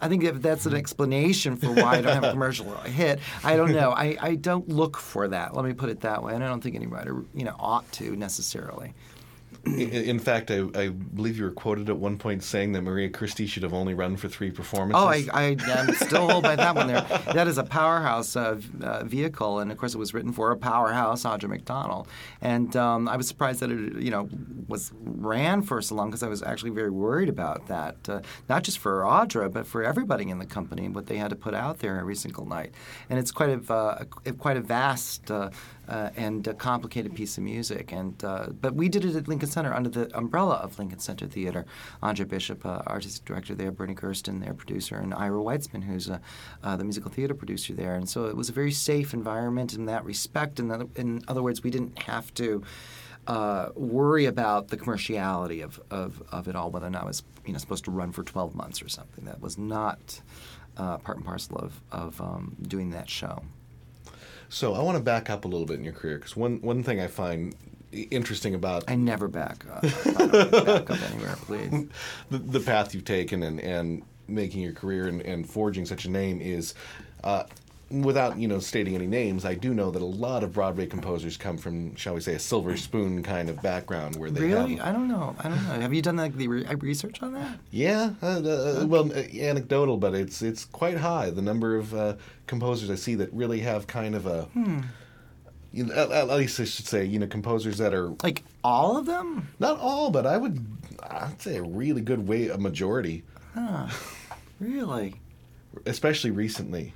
I 0.00 0.08
think 0.08 0.24
if 0.24 0.40
that's 0.40 0.66
an 0.66 0.74
explanation 0.74 1.56
for 1.56 1.72
why 1.72 1.98
I 1.98 2.00
don't 2.00 2.14
have 2.14 2.24
a 2.24 2.30
commercial 2.32 2.70
hit. 2.82 3.20
I 3.42 3.56
don't 3.56 3.72
know. 3.72 3.90
I, 3.90 4.16
I 4.20 4.34
don't 4.36 4.68
look 4.68 4.96
for 4.96 5.28
that. 5.28 5.54
Let 5.54 5.64
me 5.64 5.72
put 5.72 5.88
it 5.90 6.00
that 6.00 6.22
way. 6.22 6.34
And 6.34 6.44
I 6.44 6.48
don't 6.48 6.60
think 6.60 6.76
any 6.76 6.86
writer, 6.86 7.24
you 7.34 7.44
know, 7.44 7.56
ought 7.58 7.90
to 7.92 8.14
necessarily. 8.14 8.94
In, 9.76 10.18
fact, 10.18 10.50
I, 10.50 10.66
I 10.74 10.88
believe 10.88 11.38
you 11.38 11.44
were 11.44 11.50
quoted 11.50 11.88
at 11.88 11.96
one 11.96 12.18
point 12.18 12.42
saying 12.42 12.72
that 12.72 12.82
Marie 12.82 13.08
Christine 13.08 13.46
should 13.46 13.62
have 13.62 13.74
only 13.74 13.94
run 13.94 14.16
for 14.16 14.28
three 14.28 14.50
performances. 14.50 15.28
Oh, 15.28 15.36
I, 15.36 15.56
am 15.66 15.94
still 15.94 16.28
hold 16.28 16.44
by 16.44 16.56
that 16.56 16.74
one 16.74 16.86
there. 16.86 17.06
That 17.32 17.48
is 17.48 17.58
a 17.58 17.64
powerhouse 17.64 18.36
uh, 18.36 18.60
uh, 18.82 19.04
vehicle, 19.04 19.60
and 19.60 19.70
of 19.70 19.78
course, 19.78 19.94
it 19.94 19.98
was 19.98 20.14
written 20.14 20.32
for 20.32 20.50
a 20.50 20.56
powerhouse, 20.56 21.24
Audra 21.24 21.48
McDonald. 21.48 22.08
And 22.40 22.74
um, 22.76 23.08
I 23.08 23.16
was 23.16 23.28
surprised 23.28 23.60
that 23.60 23.70
it, 23.70 24.02
you 24.02 24.10
know, 24.10 24.28
was 24.66 24.92
ran 25.02 25.62
for 25.62 25.80
so 25.82 25.94
long 25.94 26.08
because 26.08 26.22
I 26.22 26.28
was 26.28 26.42
actually 26.42 26.70
very 26.70 26.90
worried 26.90 27.28
about 27.28 27.66
that, 27.68 27.96
uh, 28.08 28.20
not 28.48 28.62
just 28.62 28.78
for 28.78 29.02
Audra, 29.02 29.52
but 29.52 29.66
for 29.66 29.82
everybody 29.82 30.28
in 30.28 30.38
the 30.38 30.46
company, 30.46 30.88
what 30.88 31.06
they 31.06 31.16
had 31.16 31.30
to 31.30 31.36
put 31.36 31.54
out 31.54 31.78
there 31.78 31.98
every 31.98 32.16
single 32.16 32.46
night. 32.46 32.72
And 33.10 33.18
it's 33.18 33.30
quite 33.30 33.50
a 33.50 33.72
uh, 33.72 34.04
quite 34.38 34.56
a 34.56 34.60
vast. 34.60 35.30
Uh, 35.88 36.10
and 36.16 36.46
a 36.46 36.52
complicated 36.52 37.14
piece 37.14 37.38
of 37.38 37.44
music, 37.44 37.92
and 37.92 38.22
uh, 38.22 38.48
but 38.60 38.74
we 38.74 38.90
did 38.90 39.06
it 39.06 39.16
at 39.16 39.26
Lincoln 39.26 39.48
Center 39.48 39.72
under 39.72 39.88
the 39.88 40.14
umbrella 40.14 40.56
of 40.56 40.78
Lincoln 40.78 40.98
Center 40.98 41.26
Theater. 41.26 41.64
Andre 42.02 42.26
Bishop, 42.26 42.66
uh, 42.66 42.82
artistic 42.86 43.24
director 43.24 43.54
there, 43.54 43.72
Bernie 43.72 43.94
Gersten, 43.94 44.40
their 44.40 44.52
producer, 44.52 44.96
and 44.96 45.14
Ira 45.14 45.40
Weitzman, 45.40 45.82
who's 45.82 46.10
uh, 46.10 46.18
uh, 46.62 46.76
the 46.76 46.84
musical 46.84 47.10
theater 47.10 47.32
producer 47.32 47.72
there. 47.72 47.94
And 47.94 48.06
so 48.06 48.26
it 48.26 48.36
was 48.36 48.50
a 48.50 48.52
very 48.52 48.70
safe 48.70 49.14
environment 49.14 49.72
in 49.72 49.86
that 49.86 50.04
respect. 50.04 50.60
In 50.60 50.70
other, 50.70 50.88
in 50.94 51.22
other 51.26 51.42
words, 51.42 51.62
we 51.62 51.70
didn't 51.70 51.98
have 52.02 52.34
to. 52.34 52.62
Uh, 53.26 53.68
worry 53.74 54.24
about 54.24 54.68
the 54.68 54.76
commerciality 54.78 55.62
of, 55.62 55.78
of, 55.90 56.22
of 56.32 56.48
it 56.48 56.56
all, 56.56 56.70
whether 56.70 56.86
or 56.86 56.90
not 56.90 57.02
it 57.02 57.06
was 57.06 57.22
you 57.44 57.52
know 57.52 57.58
supposed 57.58 57.84
to 57.84 57.90
run 57.90 58.10
for 58.10 58.22
12 58.22 58.54
months 58.54 58.80
or 58.80 58.88
something. 58.88 59.26
That 59.26 59.42
was 59.42 59.58
not 59.58 60.22
part 60.76 61.16
and 61.16 61.24
parcel 61.26 61.58
of, 61.58 61.78
of 61.92 62.18
um, 62.22 62.56
doing 62.62 62.88
that 62.90 63.10
show. 63.10 63.42
So 64.48 64.74
I 64.74 64.82
want 64.82 64.96
to 64.96 65.02
back 65.02 65.30
up 65.30 65.44
a 65.44 65.48
little 65.48 65.66
bit 65.66 65.78
in 65.78 65.84
your 65.84 65.92
career 65.92 66.18
because 66.18 66.36
one 66.36 66.60
one 66.62 66.82
thing 66.82 67.00
I 67.00 67.06
find 67.06 67.54
interesting 67.92 68.54
about 68.54 68.84
I 68.88 68.96
never 68.96 69.28
back 69.28 69.64
up. 69.70 69.84
I 69.84 69.88
don't 70.26 70.66
back 70.66 70.90
up 70.90 71.10
anywhere, 71.10 71.36
please. 71.42 71.88
the, 72.30 72.38
the 72.38 72.60
path 72.60 72.94
you've 72.94 73.04
taken 73.04 73.42
and, 73.42 73.60
and 73.60 74.02
making 74.26 74.62
your 74.62 74.72
career 74.72 75.08
and, 75.08 75.20
and 75.22 75.48
forging 75.48 75.86
such 75.86 76.04
a 76.04 76.10
name 76.10 76.40
is, 76.40 76.74
uh, 77.24 77.44
without 77.90 78.38
you 78.38 78.46
know 78.48 78.58
stating 78.58 78.94
any 78.94 79.06
names, 79.06 79.44
I 79.44 79.54
do 79.54 79.72
know 79.72 79.90
that 79.90 80.02
a 80.02 80.04
lot 80.04 80.42
of 80.44 80.52
Broadway 80.52 80.86
composers 80.86 81.36
come 81.36 81.56
from, 81.56 81.94
shall 81.96 82.14
we 82.14 82.20
say, 82.20 82.34
a 82.34 82.38
silver 82.38 82.76
spoon 82.76 83.22
kind 83.22 83.48
of 83.48 83.60
background 83.62 84.16
where 84.16 84.30
they 84.30 84.40
Really? 84.42 84.76
have. 84.76 84.86
I 84.88 84.92
don't 84.92 85.08
know. 85.08 85.34
I 85.38 85.48
don't 85.48 85.62
know. 85.68 85.80
Have 85.80 85.94
you 85.94 86.02
done 86.02 86.16
like 86.16 86.34
the 86.34 86.48
re- 86.48 86.66
research 86.80 87.22
on 87.22 87.32
that? 87.34 87.58
Yeah, 87.70 88.10
uh, 88.22 88.26
uh, 88.26 88.84
well, 88.86 89.10
uh, 89.12 89.20
anecdotal, 89.40 89.96
but 89.96 90.14
it's 90.14 90.42
it's 90.42 90.64
quite 90.66 90.98
high. 90.98 91.30
The 91.30 91.42
number 91.42 91.76
of 91.76 91.94
uh, 91.94 92.14
composers 92.46 92.90
I 92.90 92.94
see 92.96 93.14
that 93.16 93.32
really 93.32 93.60
have 93.60 93.86
kind 93.86 94.14
of 94.14 94.26
a. 94.26 94.42
Hmm. 94.44 94.80
You 95.70 95.84
know, 95.84 95.94
at, 95.94 96.10
at 96.10 96.28
least 96.28 96.58
I 96.60 96.64
should 96.64 96.86
say, 96.86 97.04
you 97.04 97.18
know, 97.18 97.26
composers 97.26 97.76
that 97.76 97.92
are 97.92 98.08
Like 98.22 98.42
all 98.64 98.96
of 98.96 99.04
them? 99.04 99.48
not 99.58 99.78
all, 99.78 100.10
but 100.10 100.26
I 100.26 100.38
would, 100.38 100.66
I'd 101.02 101.40
say 101.42 101.56
a 101.58 101.62
really 101.62 102.00
good 102.00 102.26
way, 102.26 102.48
a 102.48 102.56
majority, 102.56 103.22
Huh. 103.54 103.86
Really? 104.60 105.16
especially 105.84 106.30
recently. 106.30 106.94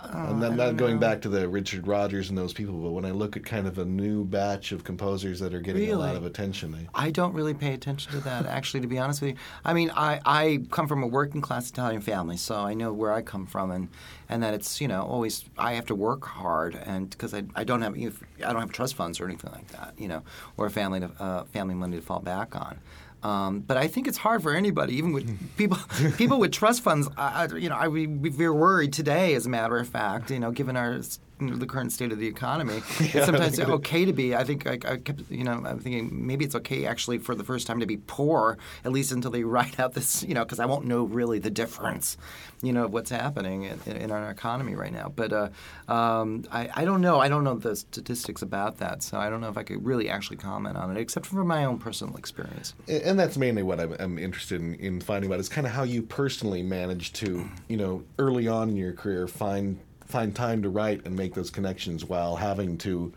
I'm 0.00 0.38
not, 0.38 0.54
not 0.54 0.76
going 0.76 0.98
back 0.98 1.20
to 1.22 1.28
the 1.28 1.48
Richard 1.48 1.86
Rodgers 1.86 2.28
and 2.28 2.38
those 2.38 2.52
people, 2.52 2.74
but 2.78 2.90
when 2.90 3.04
I 3.04 3.10
look 3.10 3.36
at 3.36 3.44
kind 3.44 3.66
of 3.66 3.78
a 3.78 3.84
new 3.84 4.24
batch 4.24 4.70
of 4.70 4.84
composers 4.84 5.40
that 5.40 5.52
are 5.52 5.60
getting 5.60 5.90
a 5.90 5.98
lot 5.98 6.14
of 6.14 6.24
attention, 6.24 6.74
I, 6.94 7.06
I 7.06 7.10
don't 7.10 7.34
really 7.34 7.54
pay 7.54 7.74
attention 7.74 8.12
to 8.12 8.20
that, 8.20 8.46
actually, 8.46 8.80
to 8.80 8.86
be 8.86 8.98
honest 8.98 9.20
with 9.20 9.30
you. 9.30 9.36
I 9.64 9.74
mean, 9.74 9.90
I, 9.94 10.20
I 10.24 10.60
come 10.70 10.86
from 10.86 11.02
a 11.02 11.06
working 11.06 11.40
class 11.40 11.68
Italian 11.70 12.00
family, 12.00 12.36
so 12.36 12.56
I 12.56 12.74
know 12.74 12.92
where 12.92 13.12
I 13.12 13.22
come 13.22 13.46
from, 13.46 13.70
and, 13.70 13.88
and 14.28 14.42
that 14.42 14.54
it's 14.54 14.80
you 14.80 14.88
know 14.88 15.02
always 15.02 15.44
I 15.58 15.72
have 15.74 15.86
to 15.86 15.94
work 15.94 16.24
hard, 16.24 16.76
and 16.76 17.10
because 17.10 17.34
I, 17.34 17.44
I 17.56 17.64
don't 17.64 17.82
have 17.82 17.96
you 17.96 18.10
know, 18.10 18.46
I 18.46 18.52
don't 18.52 18.60
have 18.60 18.72
trust 18.72 18.94
funds 18.94 19.20
or 19.20 19.24
anything 19.24 19.50
like 19.52 19.68
that, 19.68 19.94
you 19.98 20.06
know, 20.06 20.22
or 20.56 20.66
a 20.66 20.70
family 20.70 21.00
to, 21.00 21.10
uh, 21.18 21.44
family 21.44 21.74
money 21.74 21.96
to 21.96 22.02
fall 22.02 22.20
back 22.20 22.54
on. 22.54 22.78
Um, 23.22 23.60
but 23.60 23.76
I 23.76 23.88
think 23.88 24.06
it's 24.06 24.18
hard 24.18 24.42
for 24.42 24.54
anybody, 24.54 24.94
even 24.94 25.12
with 25.12 25.56
people 25.56 25.78
people 26.16 26.38
with 26.38 26.52
trust 26.52 26.82
funds. 26.82 27.08
You 27.56 27.68
know, 27.68 27.76
I 27.76 27.88
very 27.88 28.50
worried 28.50 28.92
today, 28.92 29.34
as 29.34 29.46
a 29.46 29.48
matter 29.48 29.76
of 29.76 29.88
fact. 29.88 30.30
You 30.30 30.38
know, 30.38 30.50
given 30.52 30.76
our 30.76 31.00
the 31.40 31.66
current 31.66 31.92
state 31.92 32.12
of 32.12 32.18
the 32.18 32.26
economy, 32.26 32.82
it's 32.98 33.26
sometimes 33.26 33.58
okay 33.60 34.04
to 34.04 34.12
be. 34.12 34.34
I 34.34 34.44
think 34.44 34.66
I, 34.66 34.72
I 34.72 34.96
kept, 34.96 35.30
you 35.30 35.44
know, 35.44 35.52
I'm 35.52 35.78
thinking 35.78 36.26
maybe 36.26 36.44
it's 36.44 36.54
okay 36.56 36.86
actually 36.86 37.18
for 37.18 37.34
the 37.34 37.44
first 37.44 37.66
time 37.66 37.80
to 37.80 37.86
be 37.86 37.96
poor, 37.96 38.58
at 38.84 38.92
least 38.92 39.12
until 39.12 39.30
they 39.30 39.44
write 39.58 39.78
out 39.78 39.94
this, 39.94 40.22
you 40.22 40.34
know, 40.34 40.44
because 40.44 40.60
I 40.60 40.66
won't 40.66 40.86
know 40.86 41.04
really 41.04 41.38
the 41.38 41.50
difference, 41.50 42.16
you 42.62 42.72
know, 42.72 42.84
of 42.84 42.92
what's 42.92 43.10
happening 43.10 43.64
in, 43.64 43.96
in 43.96 44.10
our 44.10 44.30
economy 44.30 44.74
right 44.74 44.92
now. 44.92 45.12
But 45.14 45.32
uh, 45.32 45.48
um, 45.88 46.44
I, 46.50 46.68
I 46.74 46.84
don't 46.84 47.00
know. 47.00 47.20
I 47.20 47.28
don't 47.28 47.44
know 47.44 47.54
the 47.54 47.76
statistics 47.76 48.42
about 48.42 48.78
that, 48.78 49.02
so 49.02 49.18
I 49.18 49.30
don't 49.30 49.40
know 49.40 49.48
if 49.48 49.56
I 49.56 49.62
could 49.62 49.84
really 49.84 50.08
actually 50.08 50.36
comment 50.36 50.76
on 50.76 50.96
it, 50.96 51.00
except 51.00 51.26
from 51.26 51.46
my 51.46 51.64
own 51.64 51.78
personal 51.78 52.16
experience. 52.16 52.74
And 52.88 53.18
that's 53.18 53.36
mainly 53.36 53.62
what 53.62 53.80
I'm, 53.80 53.94
I'm 53.98 54.18
interested 54.18 54.60
in, 54.60 54.74
in 54.74 55.00
finding 55.00 55.32
out 55.32 55.40
is 55.40 55.48
kind 55.48 55.66
of 55.66 55.72
how 55.72 55.82
you 55.84 56.02
personally 56.02 56.62
managed 56.62 57.14
to, 57.16 57.48
you 57.68 57.76
know, 57.76 58.02
early 58.18 58.48
on 58.48 58.70
in 58.70 58.76
your 58.76 58.92
career 58.92 59.28
find 59.28 59.78
find 60.08 60.34
time 60.34 60.62
to 60.62 60.68
write 60.68 61.04
and 61.06 61.14
make 61.14 61.34
those 61.34 61.50
connections 61.50 62.04
while 62.04 62.36
having 62.36 62.78
to 62.78 63.12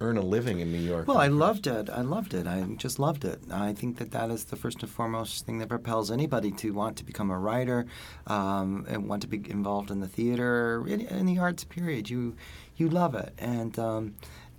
earn 0.00 0.16
a 0.16 0.22
living 0.22 0.60
in 0.60 0.72
New 0.72 0.80
York. 0.80 1.06
Well, 1.06 1.18
I 1.18 1.28
loved 1.28 1.66
it. 1.66 1.88
I 1.88 2.00
loved 2.00 2.34
it. 2.34 2.46
I 2.46 2.62
just 2.76 2.98
loved 2.98 3.24
it. 3.24 3.40
I 3.50 3.72
think 3.72 3.98
that 3.98 4.10
that 4.10 4.30
is 4.30 4.44
the 4.44 4.56
first 4.56 4.82
and 4.82 4.90
foremost 4.90 5.46
thing 5.46 5.58
that 5.58 5.68
propels 5.68 6.10
anybody 6.10 6.50
to 6.52 6.72
want 6.72 6.96
to 6.98 7.04
become 7.04 7.30
a 7.30 7.38
writer 7.38 7.86
um, 8.26 8.84
and 8.88 9.08
want 9.08 9.22
to 9.22 9.28
be 9.28 9.42
involved 9.48 9.90
in 9.90 10.00
the 10.00 10.08
theater 10.08 10.84
in, 10.88 11.02
in 11.02 11.26
the 11.26 11.38
arts. 11.38 11.64
Period. 11.64 12.10
You 12.10 12.36
you 12.76 12.88
love 12.88 13.14
it, 13.14 13.32
and 13.38 13.78
um, 13.78 14.14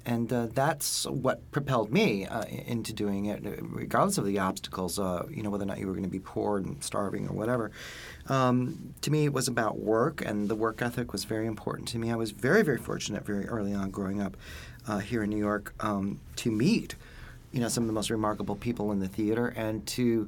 and 0.06 0.32
uh, 0.32 0.48
that's 0.54 1.06
what 1.06 1.50
propelled 1.52 1.92
me 1.92 2.26
uh, 2.26 2.44
into 2.44 2.94
doing 2.94 3.26
it, 3.26 3.42
regardless 3.62 4.18
of 4.18 4.26
the 4.26 4.39
obstacles. 4.39 5.00
Uh, 5.00 5.26
you 5.30 5.44
know, 5.44 5.50
whether 5.50 5.63
or 5.63 5.68
not 5.68 5.80
you 5.80 5.88
were 5.88 5.94
going 5.94 6.04
to 6.04 6.10
be 6.10 6.20
poor 6.20 6.58
and 6.58 6.84
starving 6.84 7.28
or 7.28 7.34
whatever. 7.34 7.72
Um, 8.28 8.94
to 9.02 9.12
me, 9.12 9.26
it 9.26 9.34
was 9.34 9.48
about 9.48 9.80
work, 9.80 10.22
and 10.26 10.50
the 10.50 10.56
work 10.56 10.82
ethic 10.82 11.13
was 11.13 11.24
very 11.24 11.48
important 11.48 11.88
to 11.89 12.00
me. 12.00 12.12
I 12.12 12.16
was 12.16 12.32
very, 12.32 12.63
very 12.63 12.78
fortunate 12.78 13.26
very 13.26 13.46
early 13.48 13.74
on 13.74 13.92
growing 13.92 14.22
up 14.22 14.36
uh, 14.88 15.00
here 15.00 15.24
in 15.24 15.30
New 15.30 15.38
York 15.38 15.74
um, 15.80 16.20
to 16.38 16.52
meet, 16.52 16.96
you 17.52 17.62
know, 17.62 17.68
some 17.70 17.84
of 17.84 17.88
the 17.88 17.94
most 17.94 18.10
remarkable 18.10 18.56
people 18.56 18.92
in 18.92 19.00
the 19.00 19.08
theater 19.08 19.48
and 19.56 19.86
to 19.88 20.28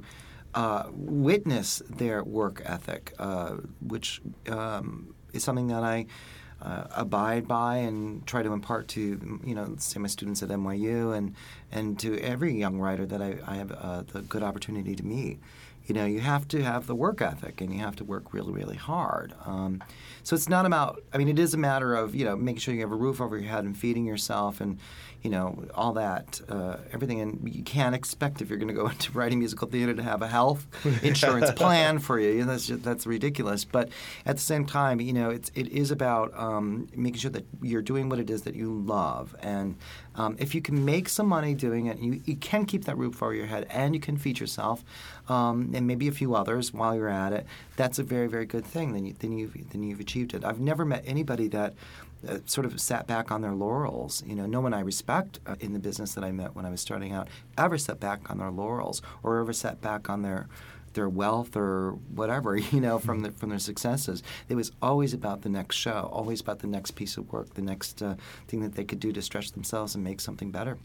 uh, 0.54 0.84
witness 0.92 1.82
their 1.90 2.24
work 2.24 2.62
ethic, 2.64 3.12
uh, 3.18 3.56
which 3.86 4.22
um, 4.48 5.14
is 5.34 5.44
something 5.44 5.68
that 5.68 5.82
I 5.82 6.06
uh, 6.62 6.84
abide 6.94 7.46
by 7.46 7.76
and 7.76 8.26
try 8.26 8.42
to 8.42 8.52
impart 8.52 8.88
to 8.88 9.40
you 9.44 9.54
know 9.54 9.74
say 9.78 10.00
my 10.00 10.08
students 10.08 10.42
at 10.42 10.48
NYU 10.48 11.16
and 11.16 11.34
and 11.70 11.98
to 12.00 12.18
every 12.20 12.54
young 12.54 12.78
writer 12.78 13.04
that 13.06 13.20
I, 13.20 13.36
I 13.46 13.56
have 13.56 13.72
uh, 13.72 14.02
the 14.02 14.22
good 14.22 14.42
opportunity 14.42 14.94
to 14.96 15.04
meet. 15.04 15.38
You 15.86 15.94
know, 15.94 16.04
you 16.04 16.18
have 16.18 16.48
to 16.48 16.64
have 16.64 16.88
the 16.88 16.96
work 16.96 17.22
ethic 17.22 17.60
and 17.60 17.72
you 17.72 17.78
have 17.78 17.94
to 17.96 18.04
work 18.04 18.34
really, 18.34 18.52
really 18.52 18.76
hard. 18.76 19.34
Um, 19.44 19.84
so 20.24 20.34
it's 20.34 20.48
not 20.48 20.66
about. 20.66 21.00
I 21.12 21.18
mean, 21.18 21.28
it 21.28 21.38
is 21.38 21.54
a 21.54 21.58
matter 21.58 21.94
of 21.94 22.14
you 22.14 22.24
know 22.24 22.36
making 22.36 22.60
sure 22.60 22.74
you 22.74 22.80
have 22.80 22.92
a 22.92 22.96
roof 22.96 23.20
over 23.20 23.38
your 23.38 23.48
head 23.48 23.64
and 23.64 23.76
feeding 23.76 24.04
yourself 24.04 24.60
and 24.60 24.78
you 25.22 25.30
know 25.30 25.64
all 25.74 25.92
that 25.94 26.40
uh, 26.48 26.76
everything. 26.92 27.20
And 27.20 27.48
you 27.52 27.62
can't 27.62 27.94
expect 27.94 28.42
if 28.42 28.48
you're 28.48 28.58
going 28.58 28.68
to 28.68 28.74
go 28.74 28.86
into 28.88 29.12
writing 29.12 29.38
musical 29.38 29.68
theater 29.68 29.94
to 29.94 30.02
have 30.02 30.22
a 30.22 30.28
health 30.28 30.66
insurance 31.02 31.50
plan 31.52 31.98
for 31.98 32.18
you. 32.18 32.30
You 32.30 32.40
know, 32.40 32.52
That's 32.52 32.66
just, 32.66 32.82
that's 32.82 33.06
ridiculous. 33.06 33.64
But 33.64 33.88
at 34.24 34.36
the 34.36 34.42
same 34.42 34.66
time, 34.66 35.00
you 35.00 35.12
know, 35.12 35.30
it's 35.30 35.50
it 35.54 35.68
is 35.68 35.90
about 35.90 36.32
um, 36.38 36.88
making 36.94 37.20
sure 37.20 37.30
that 37.30 37.46
you're 37.62 37.82
doing 37.82 38.08
what 38.08 38.18
it 38.18 38.30
is 38.30 38.42
that 38.42 38.54
you 38.54 38.72
love. 38.72 39.34
And 39.40 39.76
um, 40.14 40.36
if 40.38 40.54
you 40.54 40.62
can 40.62 40.84
make 40.84 41.08
some 41.08 41.26
money 41.26 41.54
doing 41.54 41.86
it, 41.86 41.98
you, 41.98 42.22
you 42.24 42.36
can 42.36 42.64
keep 42.64 42.84
that 42.84 42.96
roof 42.96 43.22
over 43.22 43.34
your 43.34 43.46
head 43.46 43.66
and 43.70 43.94
you 43.94 44.00
can 44.00 44.16
feed 44.16 44.40
yourself 44.40 44.82
um, 45.28 45.72
and 45.74 45.86
maybe 45.86 46.08
a 46.08 46.12
few 46.12 46.34
others 46.34 46.72
while 46.72 46.94
you're 46.94 47.08
at 47.08 47.32
it. 47.32 47.46
That's 47.76 47.98
a 47.98 48.02
very 48.02 48.26
very 48.26 48.46
good 48.46 48.64
thing. 48.64 48.92
Then 48.92 49.04
you 49.04 49.14
then 49.18 49.32
you've 49.32 49.70
then 49.70 49.82
you've 49.82 50.00
achieved 50.00 50.34
it. 50.34 50.44
I've 50.44 50.60
never 50.60 50.84
met 50.84 51.02
anybody 51.06 51.48
that. 51.48 51.74
Uh, 52.28 52.38
sort 52.46 52.64
of 52.64 52.80
sat 52.80 53.06
back 53.06 53.30
on 53.30 53.42
their 53.42 53.54
laurels. 53.54 54.22
You 54.26 54.34
know, 54.34 54.46
no 54.46 54.60
one 54.60 54.74
I 54.74 54.80
respect 54.80 55.38
uh, 55.46 55.56
in 55.60 55.72
the 55.72 55.78
business 55.78 56.14
that 56.14 56.24
I 56.24 56.32
met 56.32 56.54
when 56.54 56.66
I 56.66 56.70
was 56.70 56.80
starting 56.80 57.12
out 57.12 57.28
ever 57.56 57.78
sat 57.78 58.00
back 58.00 58.30
on 58.30 58.38
their 58.38 58.50
laurels 58.50 59.02
or 59.22 59.38
ever 59.38 59.52
sat 59.52 59.80
back 59.80 60.08
on 60.10 60.22
their 60.22 60.48
their 60.96 61.08
wealth 61.08 61.56
or 61.56 61.92
whatever, 62.14 62.56
you 62.72 62.80
know, 62.80 62.98
from 62.98 63.20
the, 63.20 63.30
from 63.32 63.50
their 63.50 63.60
successes. 63.60 64.22
It 64.48 64.56
was 64.56 64.72
always 64.82 65.14
about 65.14 65.42
the 65.42 65.48
next 65.48 65.76
show, 65.76 66.10
always 66.12 66.40
about 66.40 66.58
the 66.58 66.66
next 66.66 66.92
piece 66.92 67.16
of 67.16 67.32
work, 67.32 67.54
the 67.54 67.62
next 67.62 68.02
uh, 68.02 68.16
thing 68.48 68.60
that 68.60 68.74
they 68.74 68.84
could 68.84 68.98
do 68.98 69.12
to 69.12 69.22
stretch 69.22 69.52
themselves 69.52 69.94
and 69.94 70.02
make 70.02 70.20
something 70.20 70.50
better. 70.50 70.78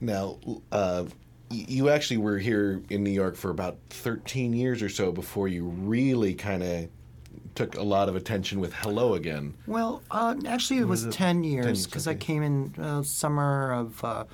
Now, 0.00 0.38
uh, 0.72 1.04
you 1.50 1.90
actually 1.90 2.18
were 2.18 2.38
here 2.38 2.82
in 2.88 3.04
New 3.04 3.10
York 3.10 3.36
for 3.36 3.50
about 3.50 3.78
13 3.90 4.54
years 4.54 4.82
or 4.82 4.88
so 4.88 5.12
before 5.12 5.48
you 5.48 5.66
really 5.66 6.34
kind 6.34 6.62
of 6.62 6.88
took 7.54 7.76
a 7.76 7.82
lot 7.82 8.08
of 8.08 8.16
attention 8.16 8.60
with 8.60 8.72
Hello 8.72 9.14
Again. 9.14 9.54
Well, 9.66 10.02
uh, 10.10 10.34
actually, 10.46 10.80
it 10.80 10.88
was, 10.88 11.04
Was 11.04 11.14
it 11.14 11.18
10 11.18 11.44
years 11.44 11.66
years, 11.66 11.86
because 11.86 12.06
I 12.06 12.14
came 12.14 12.42
in 12.42 12.74
uh, 12.78 13.02
summer 13.02 13.72
of 13.72 14.04
uh, 14.04 14.24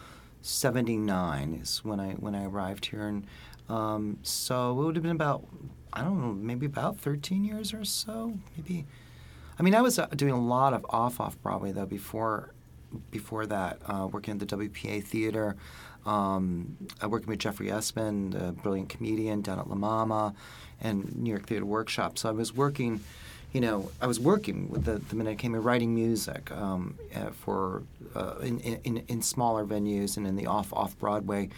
79 0.42 1.60
is 1.62 1.84
when 1.84 2.00
I 2.00 2.12
when 2.12 2.34
I 2.34 2.44
arrived 2.44 2.86
here. 2.86 3.06
And 3.06 3.26
um, 3.68 4.18
so 4.22 4.72
it 4.72 4.84
would 4.84 4.96
have 4.96 5.02
been 5.02 5.12
about, 5.12 5.46
I 5.92 6.02
don't 6.02 6.20
know, 6.20 6.32
maybe 6.32 6.66
about 6.66 6.98
13 6.98 7.44
years 7.44 7.74
or 7.74 7.84
so. 7.84 8.38
Maybe. 8.56 8.86
I 9.58 9.62
mean, 9.62 9.74
I 9.74 9.82
was 9.82 9.98
uh, 9.98 10.06
doing 10.06 10.32
a 10.32 10.40
lot 10.40 10.72
of 10.72 10.86
off 10.88 11.20
off 11.20 11.40
Broadway 11.42 11.72
though 11.72 11.86
before 11.86 12.54
before 13.10 13.46
that, 13.46 13.78
uh, 13.86 14.08
working 14.10 14.40
at 14.40 14.40
the 14.40 14.56
WPA 14.56 15.04
Theater, 15.04 15.56
um, 16.06 16.76
uh, 17.02 17.08
working 17.08 17.28
with 17.28 17.38
Jeffrey 17.38 17.70
Essmann, 17.70 18.34
a 18.34 18.52
brilliant 18.52 18.88
comedian 18.88 19.42
down 19.42 19.58
at 19.58 19.68
La 19.68 19.74
Mama, 19.74 20.34
and 20.80 21.16
New 21.16 21.30
York 21.30 21.46
Theater 21.46 21.64
Workshop. 21.64 22.18
So 22.18 22.28
I 22.28 22.32
was 22.32 22.54
working, 22.54 23.00
you 23.52 23.60
know, 23.60 23.90
I 24.00 24.06
was 24.06 24.18
working 24.18 24.70
with 24.70 24.84
the, 24.84 24.98
the 24.98 25.14
minute 25.14 25.30
I 25.30 25.34
came 25.34 25.54
in, 25.54 25.62
writing 25.62 25.94
music 25.94 26.50
um, 26.52 26.98
uh, 27.14 27.30
for 27.30 27.82
uh, 28.14 28.36
in, 28.42 28.60
in, 28.60 29.04
in 29.08 29.22
smaller 29.22 29.64
venues 29.64 30.16
and 30.16 30.26
in 30.26 30.36
the 30.36 30.46
off 30.46 30.72
off 30.72 30.98
Broadway 30.98 31.50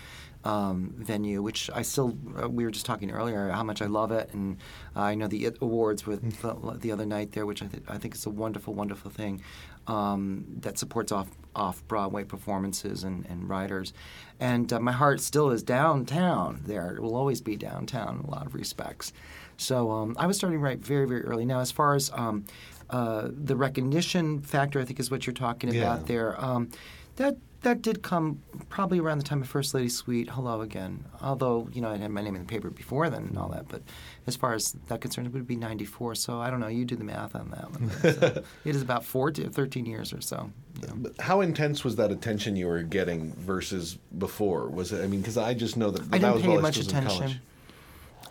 um, 0.45 0.93
venue, 0.97 1.41
which 1.43 1.71
I 1.73 1.83
still 1.83 2.17
uh, 2.43 2.49
we 2.49 2.65
were 2.65 2.71
just 2.71 2.87
talking 2.87 3.11
earlier 3.11 3.49
how 3.51 3.63
much 3.63 3.81
I 3.81 3.87
love 3.87 4.11
it, 4.11 4.31
and 4.33 4.57
I 4.97 5.15
know 5.15 5.29
the 5.29 5.45
IT 5.47 5.59
awards 5.61 6.07
with 6.07 6.41
the, 6.43 6.79
the 6.79 6.91
other 6.91 7.07
night 7.07 7.33
there, 7.33 7.47
which 7.47 7.63
I, 7.63 7.67
th- 7.67 7.85
I 7.89 7.99
think 7.99 8.15
is 8.15 8.27
a 8.27 8.31
wonderful, 8.31 8.75
wonderful 8.75 9.11
thing 9.11 9.41
um, 9.87 10.45
that 10.61 10.79
supports 10.79 11.13
off 11.13 11.29
off 11.55 11.87
Broadway 11.87 12.25
performances 12.25 13.05
and, 13.05 13.27
and 13.27 13.47
writers. 13.47 13.93
And 14.41 14.73
uh, 14.73 14.81
my 14.81 14.93
heart 14.93 15.21
still 15.21 15.51
is 15.51 15.63
downtown 15.63 16.63
there. 16.65 16.95
It 16.97 17.03
will 17.03 17.15
always 17.15 17.43
be 17.43 17.57
downtown 17.57 18.21
in 18.21 18.25
a 18.25 18.31
lot 18.31 18.47
of 18.47 18.55
respects. 18.55 19.13
So 19.59 19.91
um, 19.91 20.17
I 20.19 20.27
was 20.27 20.39
starting 20.39 20.59
to 20.59 20.65
write 20.65 20.79
very, 20.79 21.07
very 21.07 21.23
early. 21.25 21.45
Now, 21.45 21.61
as 21.61 21.71
far 21.71 21.95
as 21.95 22.11
um, 22.15 22.47
uh, 22.89 23.29
the 23.31 23.55
recognition 23.55 24.41
factor, 24.41 24.81
I 24.81 24.87
think 24.87 24.99
is 24.99 25.11
what 25.11 25.27
you're 25.27 25.35
talking 25.35 25.73
Yeah. 25.73 25.83
about 25.83 26.07
there. 26.07 26.43
Um, 26.43 26.71
that 27.17 27.37
that 27.63 27.83
did 27.83 28.03
come 28.03 28.43
probably 28.69 28.99
around 28.99 29.19
the 29.19 29.25
time 29.25 29.41
of 29.43 29.49
First 29.49 29.75
Lady 29.75 29.89
Suite. 29.89 30.31
Hello 30.31 30.61
again. 30.61 31.05
Although 31.21 31.69
you 31.73 31.81
know 31.81 31.89
I 31.91 31.97
had 31.97 32.11
my 32.11 32.21
name 32.23 32.35
in 32.35 32.43
the 32.43 32.49
paper 32.49 32.71
before 32.71 33.09
then 33.11 33.25
and 33.25 33.39
all 33.39 33.49
that, 33.51 33.69
but 33.69 33.83
as 34.27 34.37
far 34.37 34.55
as 34.55 34.73
that 34.89 35.01
concerned, 35.01 35.27
it 35.27 35.33
would 35.33 35.47
be 35.47 35.57
'94. 35.57 36.15
So 36.17 36.41
I 36.41 36.51
don't 36.51 36.61
know. 36.61 36.69
You 36.69 36.85
do 36.85 36.97
the 36.97 37.05
math 37.05 37.35
on 37.35 37.51
that 37.51 37.71
one. 37.71 37.91
So 38.01 38.43
it 38.65 38.77
is 38.77 38.83
about 38.83 39.05
four 39.05 39.31
to 39.33 39.49
13 39.49 39.87
years 39.87 40.13
or 40.13 40.21
so. 40.21 40.51
you 40.81 40.89
know. 40.89 40.95
But 40.97 41.21
how 41.21 41.41
intense 41.41 41.85
was 41.85 41.97
that 41.97 42.11
attention 42.11 42.57
you 42.57 42.67
were 42.67 42.83
getting 42.83 43.33
versus 43.35 43.99
before? 44.19 44.69
Was 44.69 44.93
it? 44.93 45.03
I 45.03 45.07
mean, 45.07 45.21
because 45.21 45.39
I 45.39 45.55
just 45.55 45.77
know 45.77 45.91
that 45.91 46.03
I 46.03 46.19
that 46.19 46.21
didn't 46.21 46.35
was 46.35 46.43
pay 46.43 46.57
much 46.59 46.77
was 46.79 46.87
in 46.89 46.93
college. 46.95 47.17
attention. 47.17 47.41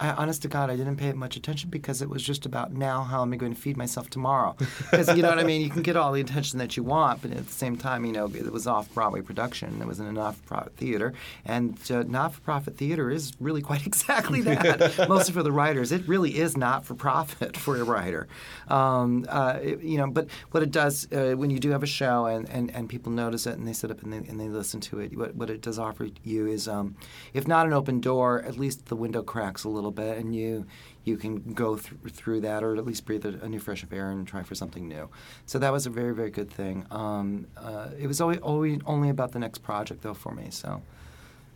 I, 0.01 0.11
honest 0.13 0.41
to 0.41 0.47
God, 0.47 0.69
I 0.69 0.75
didn't 0.75 0.97
pay 0.97 1.07
it 1.09 1.15
much 1.15 1.37
attention 1.37 1.69
because 1.69 2.01
it 2.01 2.09
was 2.09 2.23
just 2.23 2.45
about 2.45 2.73
now 2.73 3.03
how 3.03 3.21
am 3.21 3.31
I 3.31 3.35
going 3.37 3.53
to 3.53 3.59
feed 3.61 3.77
myself 3.77 4.09
tomorrow? 4.09 4.55
Because 4.89 5.15
you 5.15 5.21
know 5.21 5.29
what 5.29 5.39
I 5.39 5.43
mean. 5.43 5.61
You 5.61 5.69
can 5.69 5.83
get 5.83 5.95
all 5.95 6.11
the 6.11 6.21
attention 6.21 6.57
that 6.59 6.75
you 6.75 6.83
want, 6.83 7.21
but 7.21 7.31
at 7.31 7.45
the 7.45 7.53
same 7.53 7.77
time, 7.77 8.03
you 8.05 8.11
know, 8.11 8.25
it 8.25 8.51
was 8.51 8.65
off 8.67 8.91
Broadway 8.93 9.21
production. 9.21 9.79
It 9.81 9.87
was 9.87 9.99
in 9.99 10.07
an 10.07 10.17
enough-profit 10.17 10.75
theater, 10.75 11.13
and 11.45 11.77
uh, 11.91 12.03
not-for-profit 12.07 12.77
theater 12.77 13.11
is 13.11 13.33
really 13.39 13.61
quite 13.61 13.85
exactly 13.91 14.41
that. 14.41 15.07
Mostly 15.07 15.33
for 15.33 15.43
the 15.43 15.51
writers, 15.51 15.91
it 15.91 16.07
really 16.07 16.37
is 16.37 16.57
not-for-profit 16.57 17.55
for 17.55 17.77
a 17.77 17.83
writer. 17.83 18.27
Um, 18.67 19.25
uh, 19.29 19.59
it- 19.61 19.81
you 19.81 19.97
know, 19.97 20.07
but 20.09 20.27
what 20.51 20.63
it 20.63 20.71
does 20.71 21.07
uh, 21.11 21.33
when 21.35 21.49
you 21.49 21.59
do 21.59 21.69
have 21.71 21.83
a 21.83 21.87
show 21.87 22.25
and, 22.25 22.47
and, 22.49 22.71
and 22.71 22.87
people 22.89 23.11
notice 23.11 23.45
it 23.45 23.57
and 23.57 23.67
they 23.67 23.73
sit 23.73 23.91
up 23.91 24.01
and 24.03 24.13
they, 24.13 24.17
and 24.17 24.39
they 24.39 24.47
listen 24.47 24.79
to 24.79 24.99
it, 24.99 25.17
what, 25.17 25.35
what 25.35 25.49
it 25.49 25.61
does 25.61 25.77
offer 25.79 26.07
you 26.23 26.47
is, 26.47 26.67
um, 26.67 26.95
if 27.33 27.47
not 27.47 27.65
an 27.67 27.73
open 27.73 27.99
door, 27.99 28.41
at 28.43 28.57
least 28.57 28.85
the 28.87 28.95
window 28.95 29.21
cracks 29.21 29.63
a 29.63 29.69
little 29.69 29.90
bit 29.91 30.17
and 30.17 30.35
you 30.35 30.65
you 31.03 31.17
can 31.17 31.53
go 31.53 31.77
th- 31.77 32.13
through 32.13 32.41
that 32.41 32.63
or 32.63 32.75
at 32.75 32.85
least 32.85 33.05
breathe 33.05 33.25
a, 33.25 33.29
a 33.43 33.49
new 33.49 33.59
fresh 33.59 33.83
of 33.83 33.91
air 33.91 34.11
and 34.11 34.27
try 34.27 34.43
for 34.43 34.55
something 34.55 34.87
new. 34.87 35.09
So 35.45 35.59
that 35.59 35.71
was 35.71 35.85
a 35.85 35.89
very, 35.89 36.13
very 36.13 36.29
good 36.29 36.49
thing. 36.49 36.85
Um, 36.91 37.47
uh, 37.57 37.89
it 37.99 38.07
was 38.07 38.21
always, 38.21 38.39
always 38.39 38.79
only 38.85 39.09
about 39.09 39.31
the 39.31 39.39
next 39.39 39.59
project, 39.59 40.03
though, 40.03 40.13
for 40.13 40.33
me. 40.33 40.47
So, 40.51 40.81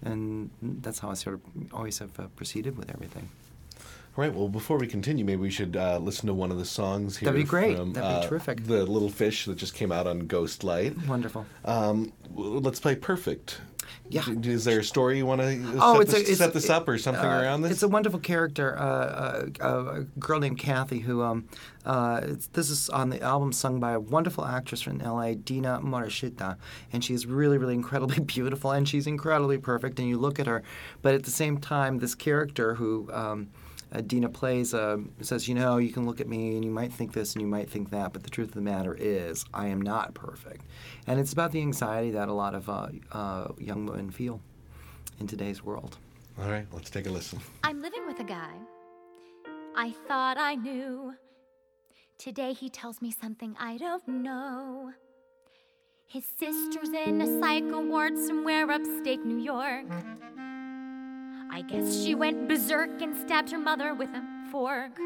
and 0.04 0.50
that's 0.62 1.00
how 1.00 1.10
I 1.12 1.14
sort 1.14 1.36
of 1.36 1.74
always 1.74 2.00
have 2.00 2.20
uh, 2.20 2.28
proceeded 2.36 2.78
with 2.78 2.90
everything. 2.90 3.30
All 4.18 4.24
right. 4.24 4.34
Well, 4.34 4.48
before 4.48 4.78
we 4.78 4.88
continue, 4.88 5.26
maybe 5.26 5.42
we 5.42 5.50
should 5.50 5.76
uh, 5.76 5.98
listen 5.98 6.28
to 6.28 6.34
one 6.34 6.50
of 6.50 6.58
the 6.58 6.66
songs 6.66 7.18
here. 7.18 7.28
That'd 7.28 7.42
be 7.42 7.48
great. 7.48 7.78
From, 7.78 7.92
That'd 7.92 8.22
be 8.22 8.26
uh, 8.26 8.30
terrific. 8.30 8.66
The 8.66 8.86
Little 8.86 9.10
Fish 9.10 9.46
that 9.46 9.58
just 9.58 9.76
came 9.76 9.92
out 9.92 10.08
on 10.08 10.22
Ghostlight. 10.22 11.06
Wonderful. 11.06 11.46
Um, 11.66 12.14
let's 12.34 12.80
play 12.80 12.96
Perfect. 12.96 13.60
Yeah. 14.10 14.24
Is 14.30 14.66
there 14.66 14.80
a 14.80 14.84
story 14.84 15.18
you 15.18 15.26
want 15.26 15.42
to 15.42 15.62
Oh, 15.80 15.96
set, 15.96 16.02
it's 16.02 16.12
this, 16.12 16.30
a, 16.30 16.36
set 16.36 16.54
this 16.54 16.70
up 16.70 16.88
or 16.88 16.98
something 16.98 17.26
uh, 17.26 17.42
around 17.42 17.62
this? 17.62 17.72
It's 17.72 17.84
a 17.84 17.88
wonderful 17.88 18.20
character, 18.20 18.78
uh, 18.78 19.48
uh, 19.62 20.02
a 20.02 20.02
girl 20.20 20.40
named 20.40 20.60
Kathy, 20.60 21.00
who 21.00 21.22
um, 21.24 21.48
uh, 21.86 22.22
it's, 22.24 22.48
this 22.48 22.70
is 22.70 22.90
on 22.90 23.10
the 23.10 23.22
album 23.22 23.52
sung 23.52 23.80
by 23.80 23.94
a 23.94 24.00
wonderful 24.00 24.46
actress 24.46 24.82
from 24.82 25.00
LA, 25.00 25.34
Dina 25.34 25.80
Morishita, 25.84 26.58
and 26.94 27.04
she's 27.04 27.26
really, 27.26 27.58
really 27.58 27.74
incredibly 27.74 28.20
beautiful, 28.24 28.72
and 28.72 28.88
she's 28.88 29.08
incredibly 29.08 29.58
perfect. 29.58 30.00
And 30.00 30.08
you 30.08 30.18
look 30.18 30.40
at 30.40 30.48
her, 30.48 30.64
but 31.02 31.14
at 31.14 31.24
the 31.24 31.32
same 31.32 31.58
time, 31.58 32.00
this 32.00 32.16
character 32.16 32.76
who 32.76 33.10
um, 33.12 33.50
uh, 33.96 34.02
Dina 34.02 34.30
plays 34.30 34.74
uh, 34.74 34.98
says, 35.22 35.48
you 35.48 35.56
know, 35.56 35.78
you 35.78 35.92
can 35.92 36.06
look 36.06 36.20
at 36.20 36.28
me 36.28 36.56
and 36.56 36.66
you 36.66 36.72
might 36.72 36.92
think 36.92 37.14
this 37.14 37.34
and 37.34 37.42
you 37.42 37.48
might 37.48 37.70
think 37.70 37.90
that, 37.92 38.14
but 38.14 38.24
the 38.24 38.30
truth 38.30 38.50
of 38.50 38.56
the 38.56 38.62
matter 38.62 38.96
is, 39.00 39.46
I 39.54 39.68
am 39.68 39.82
not 39.82 40.14
perfect. 40.14 40.66
And 41.08 41.20
it's 41.20 41.34
about 41.34 41.52
the 41.52 41.62
anxiety 41.62 42.12
that 42.12 42.28
a 42.28 42.34
lot 42.34 42.56
of 42.56 42.70
uh, 42.70 42.88
uh, 43.12 43.48
young 43.58 43.86
women 43.86 44.12
feel 44.12 44.42
in 45.20 45.28
today's 45.28 45.64
world. 45.64 45.98
All 46.42 46.50
right, 46.50 46.68
let's 46.74 46.90
take 46.90 47.08
a 47.08 47.10
listen. 47.10 47.40
I'm 47.64 47.82
living 47.82 48.06
with 48.06 48.20
a 48.20 48.24
guy. 48.24 48.54
I 49.76 49.92
thought 50.08 50.38
I 50.38 50.56
knew. 50.56 51.14
Today 52.18 52.54
he 52.54 52.70
tells 52.70 53.02
me 53.02 53.12
something 53.12 53.56
I 53.60 53.78
don't 53.78 54.08
know. 54.08 54.92
His 56.08 56.26
sister's 56.38 56.90
in 56.90 57.22
a 57.22 57.40
psych 57.40 57.64
ward 57.66 58.18
somewhere 58.18 58.70
upstate 58.70 59.26
New 59.26 59.40
York. 59.40 59.86
I 61.52 61.62
guess 61.62 62.04
she 62.04 62.16
went 62.16 62.48
berserk 62.48 63.02
and 63.02 63.16
stabbed 63.16 63.52
her 63.52 63.60
mother 63.60 63.94
with 63.94 64.10
a 64.10 64.24
fork. 64.52 64.98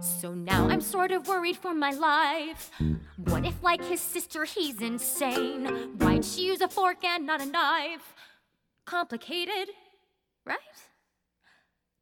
So 0.00 0.34
now 0.34 0.68
I'm 0.68 0.80
sort 0.80 1.12
of 1.12 1.28
worried 1.28 1.56
for 1.56 1.74
my 1.74 1.90
life. 1.92 2.70
What 3.16 3.46
if, 3.46 3.62
like 3.62 3.84
his 3.84 4.00
sister, 4.00 4.44
he's 4.44 4.80
insane? 4.80 5.66
Why'd 5.98 6.24
she 6.24 6.46
use 6.46 6.60
a 6.60 6.68
fork 6.68 7.04
and 7.04 7.24
not 7.24 7.40
a 7.40 7.46
knife? 7.46 8.14
Complicated, 8.84 9.68
right? 10.44 10.58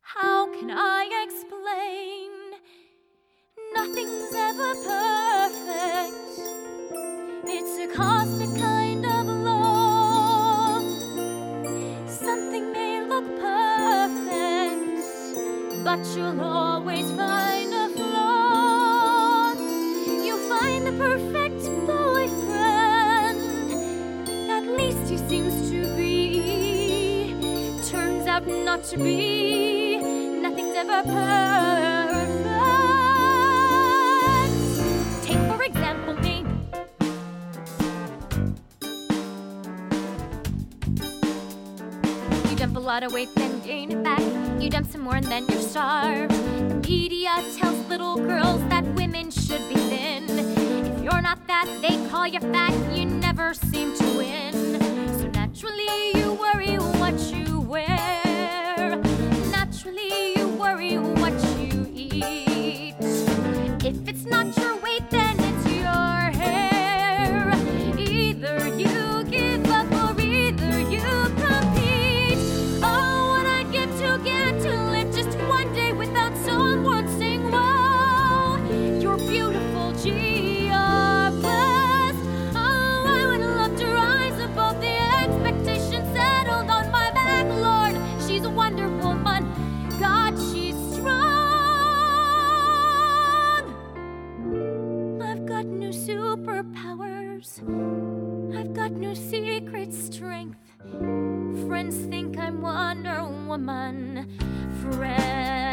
How 0.01 0.47
can 0.53 0.71
I 0.71 1.11
explain? 1.27 2.31
Nothing's 3.75 4.35
ever 4.35 4.75
perfect. 4.83 6.17
It's 7.45 7.79
a 7.79 7.95
cosmic 7.95 8.60
but 15.85 16.05
you'll 16.15 16.41
always 16.41 17.11
find 17.13 17.73
a 17.73 17.89
flaw. 17.97 19.55
You'll 20.25 20.49
find 20.49 20.87
the 20.87 20.93
perfect 20.93 21.65
boyfriend. 21.87 23.41
At 24.51 24.65
least 24.77 25.11
he 25.11 25.17
seems 25.17 25.71
to 25.71 25.87
be. 25.97 27.35
Turns 27.89 28.27
out 28.27 28.47
not 28.47 28.85
to 28.85 28.99
be. 28.99 29.99
Nothing's 30.41 30.77
ever 30.77 31.03
perfect. 31.03 32.41
Take, 35.25 35.43
for 35.51 35.63
example, 35.63 36.15
me. 36.15 36.45
You 42.51 42.57
dump 42.57 42.77
a 42.77 42.81
lot 42.81 43.03
of 43.03 43.13
weight, 43.13 43.35
then 43.35 43.61
gain 43.63 43.91
it 43.93 44.03
back. 44.05 44.40
You 44.61 44.69
dump 44.69 44.91
some 44.91 45.01
more, 45.01 45.17
and 45.17 45.25
then 45.25 45.47
you're 45.49 45.63
starved. 45.63 46.35
The 46.69 46.75
media 46.87 47.35
tells 47.57 47.79
little 47.89 48.17
girls 48.17 48.61
that 48.69 48.85
women 48.95 49.31
should 49.31 49.67
be 49.71 49.75
thin. 49.75 50.29
If 50.29 51.03
you're 51.03 51.23
not 51.23 51.47
that, 51.47 51.67
they 51.81 51.97
call 52.11 52.27
you 52.27 52.41
fat. 52.41 52.75
You 52.95 53.07
never 53.07 53.55
seem 53.55 53.97
to 53.97 54.05
win. 54.19 54.53
So 55.19 55.29
naturally, 55.29 56.11
you 56.15 56.35
worry 56.35 56.77
what 57.01 57.19
you 57.33 57.61
wear. 57.61 59.01
Naturally, 59.51 60.37
you 60.37 60.49
worry 60.49 60.99
what 60.99 61.33
you 61.59 61.91
eat. 61.95 62.95
If 63.83 64.07
it's 64.07 64.27
not 64.27 64.55
your 64.59 64.77
I've 97.61 98.73
got 98.73 98.93
no 98.93 99.13
secret 99.13 99.93
strength. 99.93 100.57
Friends 101.67 101.97
think 101.97 102.39
I'm 102.39 102.63
Wonder 102.63 103.25
Woman. 103.47 104.27
Friends 104.81 105.70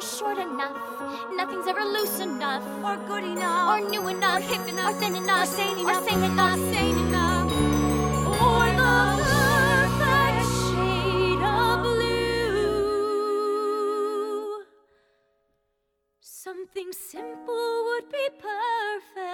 ever 0.00 0.16
short 0.16 0.38
enough. 0.38 0.76
Nothing's 1.34 1.66
ever 1.66 1.84
loose 1.84 2.20
enough, 2.20 2.64
or 2.84 2.96
good 3.06 3.24
enough, 3.24 3.68
or 3.68 3.80
new 3.88 4.08
enough, 4.08 4.38
or 4.38 4.42
hip 4.42 4.68
enough, 4.68 4.94
or 4.94 4.98
thin 5.00 5.16
enough, 5.16 5.42
or 5.42 5.46
sane 5.46 5.78
enough, 5.78 6.02
or 6.02 6.08
sane 6.08 6.24
enough, 6.24 6.58
sane 6.58 6.98
enough, 6.98 7.52
or 8.40 8.66
the 8.80 8.94
perfect 9.30 10.46
shade 10.68 11.42
of 11.42 11.82
blue. 11.82 12.24
Something 16.20 16.92
simple 16.92 17.84
would 17.88 18.08
be 18.10 18.28
perfect. 18.38 19.29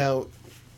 Now, 0.00 0.28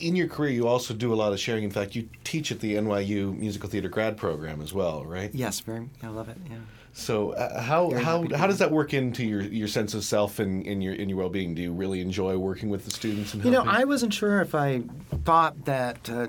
in 0.00 0.16
your 0.16 0.26
career, 0.26 0.50
you 0.50 0.66
also 0.66 0.94
do 0.94 1.14
a 1.14 1.18
lot 1.22 1.32
of 1.32 1.38
sharing. 1.38 1.62
In 1.62 1.70
fact, 1.70 1.94
you 1.94 2.08
teach 2.24 2.50
at 2.50 2.58
the 2.58 2.74
NYU 2.74 3.38
Musical 3.38 3.68
Theater 3.68 3.88
grad 3.88 4.16
program 4.16 4.60
as 4.60 4.72
well, 4.72 5.04
right? 5.04 5.32
Yes, 5.32 5.60
very. 5.60 5.88
I 6.02 6.08
love 6.08 6.28
it. 6.28 6.36
Yeah. 6.50 6.56
So, 6.92 7.30
uh, 7.30 7.62
how 7.62 7.90
Very 7.90 8.02
how 8.02 8.26
how 8.36 8.46
does 8.48 8.58
that 8.58 8.72
work 8.72 8.92
into 8.92 9.24
your, 9.24 9.42
your 9.42 9.68
sense 9.68 9.94
of 9.94 10.04
self 10.04 10.40
and 10.40 10.66
in 10.66 10.82
your 10.82 10.94
in 10.94 11.08
your 11.08 11.18
well 11.18 11.28
being? 11.28 11.54
Do 11.54 11.62
you 11.62 11.72
really 11.72 12.00
enjoy 12.00 12.36
working 12.36 12.68
with 12.68 12.84
the 12.84 12.90
students? 12.90 13.32
And 13.32 13.44
You 13.44 13.52
know. 13.52 13.62
I 13.64 13.84
wasn't 13.84 14.12
sure 14.12 14.42
if 14.42 14.56
I 14.56 14.82
thought 15.24 15.66
that. 15.66 16.10
Uh, 16.10 16.26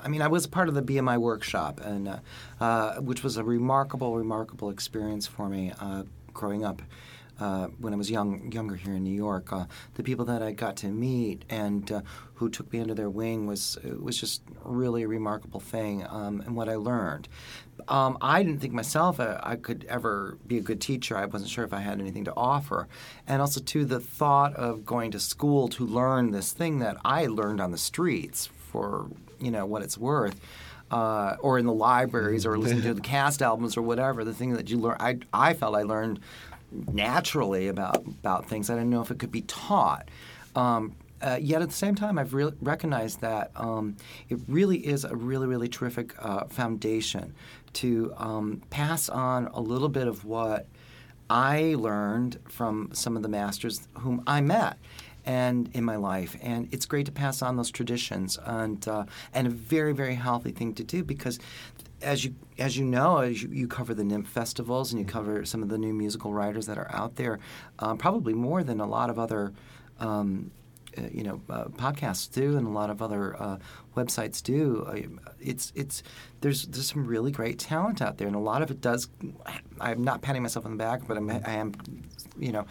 I 0.00 0.08
mean, 0.08 0.22
I 0.22 0.28
was 0.28 0.46
part 0.46 0.68
of 0.68 0.74
the 0.74 0.82
BMI 0.82 1.18
workshop, 1.18 1.80
and 1.84 2.08
uh, 2.08 2.18
uh, 2.58 2.94
which 3.00 3.22
was 3.22 3.36
a 3.36 3.44
remarkable, 3.44 4.16
remarkable 4.16 4.70
experience 4.70 5.26
for 5.26 5.50
me 5.50 5.72
uh, 5.78 6.04
growing 6.32 6.64
up. 6.64 6.80
Uh, 7.40 7.66
when 7.80 7.92
I 7.92 7.96
was 7.96 8.10
young, 8.10 8.52
younger 8.52 8.76
here 8.76 8.94
in 8.94 9.02
New 9.02 9.14
York, 9.14 9.52
uh, 9.52 9.64
the 9.94 10.04
people 10.04 10.24
that 10.26 10.40
I 10.40 10.52
got 10.52 10.76
to 10.76 10.88
meet 10.88 11.44
and 11.50 11.90
uh, 11.90 12.00
who 12.34 12.48
took 12.48 12.72
me 12.72 12.78
under 12.80 12.94
their 12.94 13.10
wing 13.10 13.48
was 13.48 13.76
was 14.00 14.16
just 14.20 14.42
really 14.62 15.02
a 15.02 15.08
remarkable 15.08 15.58
thing, 15.58 16.06
um, 16.08 16.40
and 16.42 16.54
what 16.54 16.68
I 16.68 16.76
learned. 16.76 17.26
Um, 17.88 18.18
I 18.20 18.44
didn't 18.44 18.60
think 18.60 18.72
myself 18.72 19.18
uh, 19.18 19.40
I 19.42 19.56
could 19.56 19.84
ever 19.88 20.38
be 20.46 20.58
a 20.58 20.60
good 20.60 20.80
teacher. 20.80 21.16
I 21.16 21.24
wasn't 21.26 21.50
sure 21.50 21.64
if 21.64 21.72
I 21.72 21.80
had 21.80 21.98
anything 22.00 22.24
to 22.26 22.32
offer, 22.36 22.86
and 23.26 23.40
also 23.42 23.60
too 23.60 23.84
the 23.84 23.98
thought 24.00 24.54
of 24.54 24.84
going 24.86 25.10
to 25.10 25.18
school 25.20 25.66
to 25.70 25.84
learn 25.84 26.30
this 26.30 26.52
thing 26.52 26.78
that 26.78 26.96
I 27.04 27.26
learned 27.26 27.60
on 27.60 27.72
the 27.72 27.78
streets 27.78 28.46
for 28.70 29.08
you 29.40 29.50
know 29.50 29.66
what 29.66 29.82
it's 29.82 29.98
worth. 29.98 30.40
uh, 30.90 31.34
or 31.40 31.58
in 31.58 31.66
the 31.66 31.72
libraries, 31.72 32.46
or 32.46 32.56
listening 32.58 32.82
to 32.82 32.94
the 32.94 33.00
cast 33.00 33.42
albums 33.42 33.76
or 33.76 33.82
whatever. 33.82 34.22
The 34.22 34.34
thing 34.34 34.52
that 34.52 34.70
you 34.70 34.78
learn, 34.78 34.96
I 35.00 35.18
I 35.32 35.54
felt 35.54 35.74
I 35.74 35.82
learned 35.82 36.20
naturally 36.92 37.68
about 37.68 38.04
about 38.06 38.48
things. 38.48 38.70
I 38.70 38.74
didn't 38.74 38.90
know 38.90 39.02
if 39.02 39.10
it 39.10 39.18
could 39.18 39.32
be 39.32 39.42
taught. 39.42 40.08
Um, 40.54 40.96
uh, 41.22 41.38
yet 41.40 41.62
at 41.62 41.68
the 41.68 41.74
same 41.74 41.94
time, 41.94 42.18
I've 42.18 42.34
re- 42.34 42.52
recognized 42.60 43.20
that 43.22 43.50
um, 43.56 43.96
it 44.28 44.38
really 44.46 44.86
is 44.86 45.04
a 45.04 45.16
really, 45.16 45.46
really 45.46 45.68
terrific 45.68 46.14
uh, 46.18 46.44
foundation 46.46 47.34
to 47.74 48.12
um, 48.18 48.62
pass 48.68 49.08
on 49.08 49.46
a 49.48 49.60
little 49.60 49.88
bit 49.88 50.06
of 50.06 50.24
what 50.24 50.66
I 51.30 51.76
learned 51.78 52.38
from 52.48 52.90
some 52.92 53.16
of 53.16 53.22
the 53.22 53.28
masters 53.28 53.88
whom 53.98 54.22
I 54.26 54.42
met 54.42 54.76
and 55.24 55.70
in 55.72 55.84
my 55.84 55.96
life. 55.96 56.36
And 56.42 56.68
it's 56.72 56.84
great 56.84 57.06
to 57.06 57.12
pass 57.12 57.40
on 57.40 57.56
those 57.56 57.70
traditions 57.70 58.38
and 58.44 58.86
uh, 58.86 59.04
and 59.32 59.46
a 59.46 59.50
very, 59.50 59.92
very 59.92 60.14
healthy 60.14 60.50
thing 60.50 60.74
to 60.74 60.84
do 60.84 61.02
because 61.02 61.38
as 62.04 62.24
you 62.24 62.34
as 62.58 62.76
you 62.76 62.84
know, 62.84 63.18
as 63.18 63.42
you, 63.42 63.48
you 63.50 63.66
cover 63.66 63.94
the 63.94 64.02
NYMF 64.02 64.26
festivals 64.26 64.92
and 64.92 65.00
you 65.00 65.06
cover 65.06 65.44
some 65.44 65.62
of 65.62 65.68
the 65.68 65.78
new 65.78 65.92
musical 65.92 66.32
writers 66.32 66.66
that 66.66 66.78
are 66.78 66.90
out 66.92 67.16
there, 67.16 67.40
um, 67.80 67.98
probably 67.98 68.34
more 68.34 68.62
than 68.62 68.80
a 68.80 68.86
lot 68.86 69.10
of 69.10 69.18
other. 69.18 69.52
Um, 69.98 70.50
uh, 70.96 71.02
you 71.12 71.24
know, 71.24 71.40
uh, 71.50 71.64
podcasts 71.64 72.32
do, 72.32 72.56
and 72.56 72.68
a 72.68 72.70
lot 72.70 72.88
of 72.88 73.02
other 73.02 73.34
uh, 73.42 73.58
websites 73.96 74.40
do. 74.40 74.86
Uh, 74.86 75.32
it's 75.40 75.72
it's 75.74 76.04
there's 76.40 76.66
there's 76.66 76.88
some 76.88 77.04
really 77.04 77.32
great 77.32 77.58
talent 77.58 78.00
out 78.00 78.16
there, 78.16 78.28
and 78.28 78.36
a 78.36 78.40
lot 78.40 78.62
of 78.62 78.70
it 78.70 78.80
does. 78.80 79.08
I'm 79.80 80.04
not 80.04 80.22
patting 80.22 80.42
myself 80.42 80.64
on 80.66 80.70
the 80.70 80.76
back, 80.76 81.08
but 81.08 81.16
I'm 81.16 81.28
I 81.28 81.54
am, 81.54 81.72
you 82.38 82.52
know, 82.52 82.64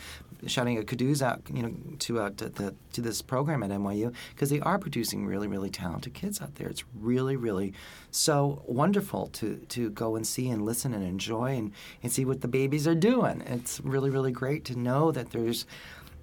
shouting 0.47 0.77
a 0.77 0.83
kudos 0.83 1.21
out, 1.21 1.41
you 1.53 1.63
know, 1.63 1.73
to 1.99 2.19
uh, 2.19 2.29
to, 2.31 2.49
the, 2.49 2.75
to 2.93 3.01
this 3.01 3.21
program 3.21 3.63
at 3.63 3.69
NYU 3.69 4.13
because 4.33 4.49
they 4.49 4.59
are 4.59 4.77
producing 4.79 5.25
really 5.25 5.47
really 5.47 5.69
talented 5.69 6.13
kids 6.13 6.41
out 6.41 6.55
there. 6.55 6.67
It's 6.67 6.83
really 6.99 7.35
really 7.35 7.73
so 8.11 8.63
wonderful 8.67 9.27
to 9.27 9.57
to 9.69 9.89
go 9.91 10.15
and 10.15 10.25
see 10.25 10.49
and 10.49 10.65
listen 10.65 10.93
and 10.93 11.03
enjoy 11.03 11.55
and, 11.55 11.71
and 12.01 12.11
see 12.11 12.25
what 12.25 12.41
the 12.41 12.47
babies 12.47 12.87
are 12.87 12.95
doing. 12.95 13.41
It's 13.41 13.79
really 13.81 14.09
really 14.09 14.31
great 14.31 14.65
to 14.65 14.79
know 14.79 15.11
that 15.11 15.31
there's 15.31 15.65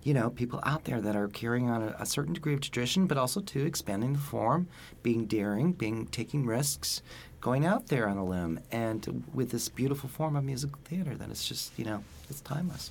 you 0.03 0.14
know, 0.14 0.31
people 0.31 0.61
out 0.64 0.85
there 0.85 1.01
that 1.01 1.14
are 1.14 1.29
carrying 1.29 1.68
on 1.68 1.83
a, 1.83 1.95
a, 1.99 2.07
certain 2.07 2.33
degree 2.33 2.55
of 2.55 2.61
tradition, 2.61 3.07
but 3.07 3.18
also 3.18 3.41
to 3.41 3.66
expanding 3.66 4.14
the 4.14 4.18
form, 4.18 4.66
being 5.03 5.27
daring, 5.27 5.73
being 5.73 6.07
taking 6.07 6.47
risks, 6.47 7.03
going 7.41 7.66
out 7.66 7.89
there 7.89 8.09
on 8.09 8.16
a 8.16 8.25
limb, 8.25 8.61
and 8.71 9.25
with 9.35 9.51
this 9.51 9.68
beautiful 9.68 10.09
form 10.09 10.37
of 10.37 10.45
musical 10.45 10.79
theater 10.85 11.14
that 11.14 11.31
is 11.31 11.47
just, 11.47 11.79
you 11.79 11.85
know, 11.85 12.03
it's 12.29 12.41
timeless. 12.41 12.91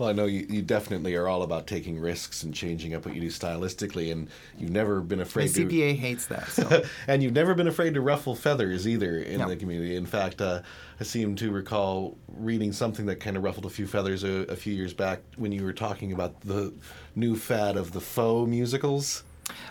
Well, 0.00 0.08
I 0.08 0.12
know 0.12 0.24
you, 0.24 0.46
you 0.48 0.62
definitely 0.62 1.14
are 1.14 1.28
all 1.28 1.42
about 1.42 1.66
taking 1.66 2.00
risks 2.00 2.42
and 2.42 2.54
changing 2.54 2.94
up 2.94 3.04
what 3.04 3.14
you 3.14 3.20
do 3.20 3.26
stylistically, 3.26 4.10
and 4.10 4.28
you've 4.56 4.70
never 4.70 5.02
been 5.02 5.20
afraid 5.20 5.50
the 5.50 5.66
CPA 5.66 5.90
to. 5.90 5.94
hates 5.94 6.24
that. 6.28 6.48
So. 6.48 6.82
and 7.06 7.22
you've 7.22 7.34
never 7.34 7.52
been 7.54 7.68
afraid 7.68 7.92
to 7.92 8.00
ruffle 8.00 8.34
feathers 8.34 8.88
either 8.88 9.18
in 9.18 9.40
No. 9.40 9.48
the 9.50 9.56
community. 9.56 9.96
In 9.96 10.06
fact, 10.06 10.40
uh, 10.40 10.62
I 10.98 11.04
seem 11.04 11.36
to 11.36 11.50
recall 11.50 12.16
reading 12.28 12.72
something 12.72 13.04
that 13.06 13.16
kind 13.16 13.36
of 13.36 13.42
ruffled 13.44 13.66
a 13.66 13.68
few 13.68 13.86
feathers 13.86 14.24
a, 14.24 14.46
a 14.50 14.56
few 14.56 14.72
years 14.72 14.94
back 14.94 15.20
when 15.36 15.52
you 15.52 15.64
were 15.64 15.74
talking 15.74 16.12
about 16.12 16.40
the 16.40 16.72
new 17.14 17.36
fad 17.36 17.76
of 17.76 17.92
the 17.92 18.00
faux 18.00 18.48
musicals. 18.48 19.22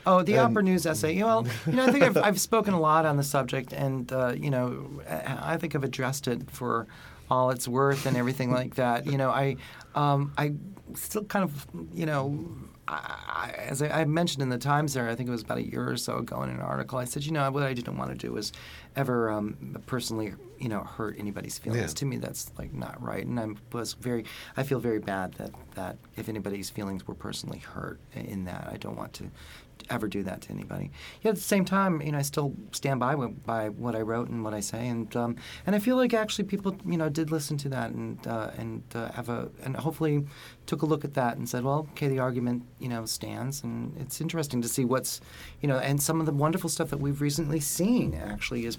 Oh, 0.06 0.22
the 0.22 0.34
And- 0.34 0.52
Opera 0.52 0.62
News 0.62 0.86
essay. 0.86 1.24
Well, 1.24 1.48
you 1.66 1.74
know, 1.74 1.88
I 1.88 1.92
think 1.92 2.04
I've, 2.04 2.18
I've 2.18 2.40
spoken 2.50 2.76
a 2.76 2.80
lot 2.80 3.04
on 3.08 3.18
the 3.18 3.24
subject, 3.24 3.74
and 3.74 4.12
uh, 4.14 4.36
you 4.38 4.52
know, 4.52 5.02
I 5.10 5.54
I 5.54 5.58
think 5.58 5.74
I've 5.74 5.84
addressed 5.84 6.28
it 6.28 6.52
for 6.52 6.86
all 7.30 7.50
it's 7.52 7.68
worth 7.68 8.06
and 8.06 8.18
everything 8.18 8.52
like 8.52 8.76
that. 8.76 9.06
You 9.06 9.18
know, 9.18 9.30
I, 9.30 9.56
um, 9.96 10.34
I 10.38 10.54
still 10.96 11.24
kind 11.26 11.44
of, 11.44 11.68
you 11.94 12.06
know. 12.06 12.48
I, 12.88 12.94
I- 12.94 13.56
as 13.70 13.84
I, 13.84 14.02
I 14.02 14.06
mentioned 14.06 14.42
in 14.42 14.50
the 14.50 14.58
Times 14.58 14.96
there, 14.96 15.08
I 15.08 15.14
think 15.16 15.30
it 15.30 15.32
was 15.32 15.44
about 15.44 15.60
a 15.60 15.64
year 15.64 15.88
or 15.92 15.96
so 15.98 16.18
ago 16.18 16.42
in 16.42 16.50
an 16.50 16.60
article, 16.60 16.98
I 16.98 17.06
said, 17.06 17.24
you 17.24 17.32
know, 17.32 17.50
what 17.52 17.62
I 17.62 17.74
didn't 17.74 17.98
want 17.98 18.10
to 18.10 18.18
do 18.18 18.34
was 18.34 18.52
ever 18.96 19.30
um, 19.30 19.78
personally, 19.86 20.34
you 20.58 20.70
know, 20.70 20.80
hurt 20.84 21.16
anybody's 21.20 21.60
feelings. 21.60 21.82
Yeah. 21.92 21.96
To 22.00 22.06
me, 22.06 22.18
that's 22.18 22.52
like 22.58 22.74
not 22.74 23.00
right, 23.02 23.24
and 23.26 23.40
I 23.40 23.48
was 23.72 23.94
very, 23.94 24.26
I 24.58 24.64
feel 24.64 24.80
very 24.80 24.98
bad 25.00 25.34
that 25.34 25.52
that 25.76 25.98
if 26.18 26.30
anybody's 26.30 26.72
feelings 26.72 27.08
were 27.08 27.14
personally 27.14 27.60
hurt 27.60 28.00
in 28.16 28.46
that, 28.46 28.68
I 28.72 28.78
don't 28.78 28.96
want 28.98 29.14
to 29.14 29.30
ever 29.90 30.08
do 30.08 30.24
that 30.24 30.42
to 30.42 30.52
anybody. 30.52 30.92
Yet 31.22 31.32
at 31.32 31.36
the 31.36 31.42
same 31.42 31.66
time, 31.66 32.02
you 32.02 32.12
know, 32.12 32.18
I 32.18 32.22
still 32.22 32.54
stand 32.72 33.00
by 33.00 33.16
what, 33.16 33.46
by 33.46 33.70
what 33.70 33.96
I 33.96 34.02
wrote 34.02 34.30
and 34.30 34.44
what 34.44 34.54
I 34.54 34.60
say, 34.60 34.88
and 34.88 35.14
um, 35.16 35.36
and 35.66 35.76
I 35.76 35.80
feel 35.80 35.96
like 35.96 36.14
actually 36.14 36.46
people, 36.46 36.76
you 36.86 36.98
know, 36.98 37.10
did 37.10 37.32
listen 37.32 37.58
to 37.58 37.70
that 37.70 37.92
and 37.92 38.26
uh, 38.28 38.52
and 38.58 38.84
uh, 38.94 39.12
have 39.12 39.30
a 39.30 39.50
and 39.64 39.76
hopefully 39.76 40.26
took 40.66 40.82
a 40.82 40.86
look 40.86 41.04
at 41.04 41.16
that 41.16 41.38
and 41.38 41.50
said, 41.50 41.64
well, 41.64 41.88
okay, 41.92 42.08
the 42.08 42.20
argument, 42.20 42.64
you 42.80 42.88
know, 42.88 43.06
stands, 43.06 43.64
and 43.64 43.96
it's 43.98 44.22
interesting 44.22 44.62
to 44.62 44.68
see 44.68 44.86
what's, 44.86 45.20
you 45.62 45.68
know, 45.68 45.80
and 45.80 46.02
some 46.02 46.20
of 46.20 46.26
the 46.26 46.32
wonderful 46.32 46.70
stuff 46.70 46.90
that 46.92 47.00
we've 47.00 47.22
recently 47.22 47.60
seen 47.60 48.14
actually 48.14 48.66
is 48.66 48.78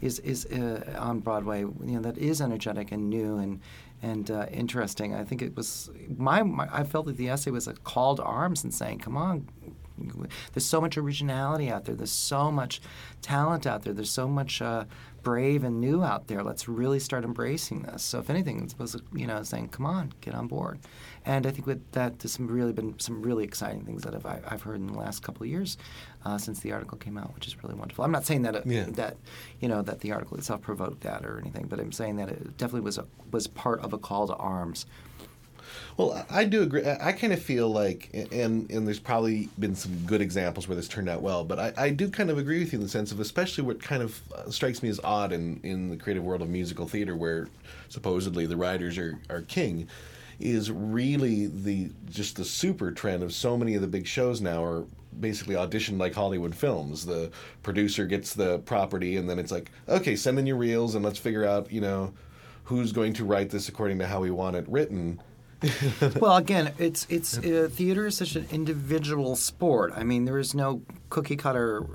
is 0.00 0.18
is 0.20 0.46
uh, 0.46 0.96
on 0.98 1.20
Broadway, 1.20 1.60
you 1.60 1.94
know, 1.94 2.00
that 2.00 2.18
is 2.18 2.40
energetic 2.40 2.92
and 2.92 3.08
new 3.08 3.38
and. 3.38 3.60
And 4.04 4.32
uh, 4.32 4.46
interesting. 4.50 5.14
I 5.14 5.22
think 5.22 5.42
it 5.42 5.56
was 5.56 5.88
my, 6.16 6.42
my. 6.42 6.68
I 6.72 6.82
felt 6.82 7.06
that 7.06 7.16
the 7.16 7.28
essay 7.28 7.52
was 7.52 7.68
a 7.68 7.74
call 7.74 8.16
to 8.16 8.22
arms 8.24 8.64
and 8.64 8.74
saying, 8.74 8.98
"Come 8.98 9.16
on, 9.16 9.46
there's 10.52 10.64
so 10.66 10.80
much 10.80 10.96
originality 10.98 11.70
out 11.70 11.84
there. 11.84 11.94
There's 11.94 12.10
so 12.10 12.50
much 12.50 12.80
talent 13.20 13.66
out 13.66 13.82
there. 13.82 13.92
There's 13.92 14.10
so 14.10 14.28
much 14.28 14.60
uh, 14.62 14.84
brave 15.22 15.62
and 15.64 15.80
new 15.80 16.02
out 16.02 16.26
there. 16.26 16.42
Let's 16.42 16.68
really 16.68 16.98
start 16.98 17.24
embracing 17.24 17.82
this. 17.82 18.02
So 18.02 18.18
if 18.18 18.28
anything, 18.30 18.62
it's 18.62 18.72
supposed 18.72 18.96
to, 18.98 19.02
you 19.18 19.26
know, 19.26 19.42
saying, 19.42 19.68
"Come 19.68 19.86
on, 19.86 20.12
get 20.20 20.34
on 20.34 20.46
board." 20.48 20.78
And 21.24 21.46
I 21.46 21.50
think 21.50 21.66
with 21.66 21.80
that, 21.92 22.18
there's 22.18 22.32
some 22.32 22.48
really 22.48 22.72
been 22.72 22.98
some 22.98 23.22
really 23.22 23.44
exciting 23.44 23.84
things 23.84 24.02
that 24.02 24.14
I've, 24.14 24.26
I've 24.26 24.62
heard 24.62 24.76
in 24.80 24.88
the 24.88 24.98
last 24.98 25.22
couple 25.22 25.44
of 25.44 25.48
years 25.48 25.78
uh, 26.24 26.36
since 26.38 26.60
the 26.60 26.72
article 26.72 26.98
came 26.98 27.16
out, 27.16 27.32
which 27.34 27.46
is 27.46 27.62
really 27.62 27.74
wonderful. 27.76 28.04
I'm 28.04 28.10
not 28.10 28.24
saying 28.26 28.42
that 28.42 28.56
it, 28.56 28.66
Yeah. 28.66 28.84
that 28.90 29.16
you 29.60 29.68
know 29.68 29.82
that 29.82 30.00
the 30.00 30.12
article 30.12 30.36
itself 30.36 30.62
provoked 30.62 31.02
that 31.02 31.24
or 31.24 31.38
anything, 31.38 31.66
but 31.68 31.78
I'm 31.78 31.92
saying 31.92 32.16
that 32.16 32.28
it 32.28 32.56
definitely 32.56 32.80
was 32.84 32.98
a, 32.98 33.06
was 33.30 33.46
part 33.46 33.80
of 33.80 33.92
a 33.92 33.98
call 33.98 34.26
to 34.26 34.34
arms. 34.34 34.86
Well, 35.96 36.24
I 36.30 36.44
do 36.44 36.62
agree. 36.62 36.84
I 36.84 37.08
I 37.08 37.12
kind 37.12 37.32
of 37.32 37.42
feel 37.42 37.68
like, 37.68 38.10
and 38.12 38.70
and 38.70 38.86
there's 38.86 38.98
probably 38.98 39.48
been 39.58 39.74
some 39.74 39.92
good 40.06 40.20
examples 40.20 40.68
where 40.68 40.76
this 40.76 40.88
turned 40.88 41.08
out 41.08 41.22
well, 41.22 41.44
but 41.44 41.58
I, 41.58 41.72
I 41.76 41.90
do 41.90 42.08
kind 42.08 42.30
of 42.30 42.38
agree 42.38 42.60
with 42.60 42.72
you 42.72 42.78
in 42.78 42.82
the 42.82 42.88
sense 42.88 43.12
of, 43.12 43.20
especially 43.20 43.64
what 43.64 43.82
kind 43.82 44.02
of 44.02 44.20
uh, 44.34 44.50
strikes 44.50 44.82
me 44.82 44.88
as 44.88 45.00
odd 45.04 45.32
in, 45.32 45.60
in 45.62 45.90
the 45.90 45.96
creative 45.96 46.24
world 46.24 46.42
of 46.42 46.48
musical 46.48 46.86
theater, 46.86 47.14
where 47.16 47.48
supposedly 47.88 48.46
the 48.46 48.56
writers 48.56 48.98
are, 48.98 49.18
are 49.28 49.42
king, 49.42 49.88
is 50.40 50.70
really 50.70 51.46
the 51.46 51.90
just 52.10 52.36
the 52.36 52.44
super 52.44 52.90
trend 52.90 53.22
of 53.22 53.32
so 53.32 53.56
many 53.56 53.74
of 53.74 53.80
the 53.80 53.86
big 53.86 54.06
shows 54.06 54.40
now 54.40 54.64
are 54.64 54.84
basically 55.20 55.54
auditioned 55.54 55.98
like 55.98 56.14
Hollywood 56.14 56.54
films. 56.54 57.04
The 57.04 57.30
producer 57.62 58.06
gets 58.06 58.34
the 58.34 58.58
property, 58.60 59.16
and 59.18 59.28
then 59.28 59.38
it's 59.38 59.52
like, 59.52 59.70
okay, 59.88 60.16
send 60.16 60.38
in 60.38 60.46
your 60.46 60.56
reels, 60.56 60.94
and 60.94 61.04
let's 61.04 61.18
figure 61.18 61.44
out, 61.44 61.70
you 61.70 61.80
know, 61.80 62.12
who's 62.64 62.92
going 62.92 63.12
to 63.14 63.24
write 63.24 63.50
this 63.50 63.68
according 63.68 63.98
to 63.98 64.06
how 64.06 64.20
we 64.20 64.30
want 64.30 64.56
it 64.56 64.64
written. 64.68 65.20
well, 66.20 66.36
again, 66.36 66.72
it's 66.78 67.06
it's 67.08 67.38
uh, 67.38 67.68
theater 67.70 68.06
is 68.06 68.16
such 68.16 68.36
an 68.36 68.46
individual 68.50 69.36
sport. 69.36 69.92
I 69.96 70.04
mean, 70.04 70.24
there 70.24 70.38
is 70.38 70.54
no 70.54 70.82
cookie 71.10 71.36
cutter. 71.36 71.86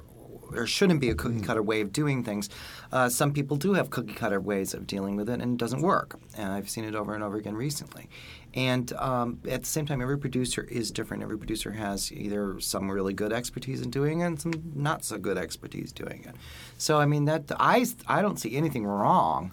Or 0.55 0.65
shouldn't 0.65 1.01
be 1.01 1.09
a 1.09 1.13
cookie 1.13 1.41
cutter 1.41 1.61
way 1.61 1.82
of 1.82 1.91
doing 1.91 2.24
things. 2.24 2.49
Uh, 2.93 3.09
some 3.09 3.34
people 3.34 3.57
do 3.57 3.74
have 3.74 3.89
cookie 3.89 4.13
cutter 4.13 4.39
ways 4.39 4.74
of 4.74 4.88
dealing 4.88 5.18
with 5.18 5.30
it, 5.30 5.41
and 5.41 5.55
it 5.55 5.57
doesn't 5.57 5.82
work. 5.82 6.18
And 6.38 6.53
I've 6.53 6.70
seen 6.70 6.86
it 6.86 6.95
over 6.95 7.13
and 7.13 7.22
over 7.22 7.36
again 7.36 7.53
recently. 7.53 8.09
And 8.53 8.93
um, 8.93 9.41
at 9.49 9.63
the 9.63 9.68
same 9.68 9.86
time, 9.86 10.01
every 10.01 10.18
producer 10.18 10.63
is 10.63 10.89
different. 10.89 11.22
Every 11.22 11.38
producer 11.38 11.72
has 11.72 12.13
either 12.13 12.61
some 12.61 12.89
really 12.89 13.13
good 13.13 13.34
expertise 13.34 13.82
in 13.82 13.89
doing 13.89 14.22
it 14.22 14.26
and 14.26 14.41
some 14.41 14.53
not 14.74 15.03
so 15.03 15.18
good 15.18 15.38
expertise 15.38 15.91
doing 15.91 16.24
it. 16.26 16.36
So 16.78 16.97
I 16.97 17.05
mean, 17.05 17.26
that 17.26 17.51
I 17.59 17.86
I 18.07 18.22
don't 18.22 18.39
see 18.39 18.55
anything 18.55 18.86
wrong 18.86 19.51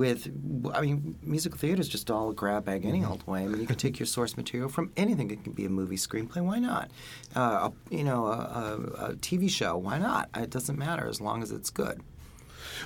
with 0.00 0.28
I 0.74 0.80
mean, 0.80 1.18
musical 1.22 1.58
theater 1.58 1.78
is 1.78 1.88
just 1.88 2.10
all 2.10 2.30
a 2.30 2.34
grab 2.34 2.64
bag 2.64 2.86
any 2.86 3.04
old 3.04 3.26
way. 3.26 3.42
I 3.44 3.46
mean, 3.48 3.60
you 3.60 3.66
can 3.66 3.76
take 3.76 3.98
your 3.98 4.06
source 4.06 4.34
material 4.34 4.70
from 4.70 4.92
anything. 4.96 5.30
It 5.30 5.44
can 5.44 5.52
be 5.52 5.66
a 5.66 5.68
movie 5.68 5.98
screenplay. 5.98 6.42
Why 6.42 6.58
not? 6.58 6.90
Uh, 7.36 7.68
a, 7.68 7.94
you 7.94 8.02
know, 8.02 8.24
a, 8.24 8.30
a, 8.30 8.74
a 9.08 9.14
TV 9.16 9.50
show. 9.50 9.76
Why 9.76 9.98
not? 9.98 10.30
It 10.34 10.48
doesn't 10.48 10.78
matter 10.78 11.06
as 11.06 11.20
long 11.20 11.42
as 11.42 11.52
it's 11.52 11.68
good. 11.68 12.00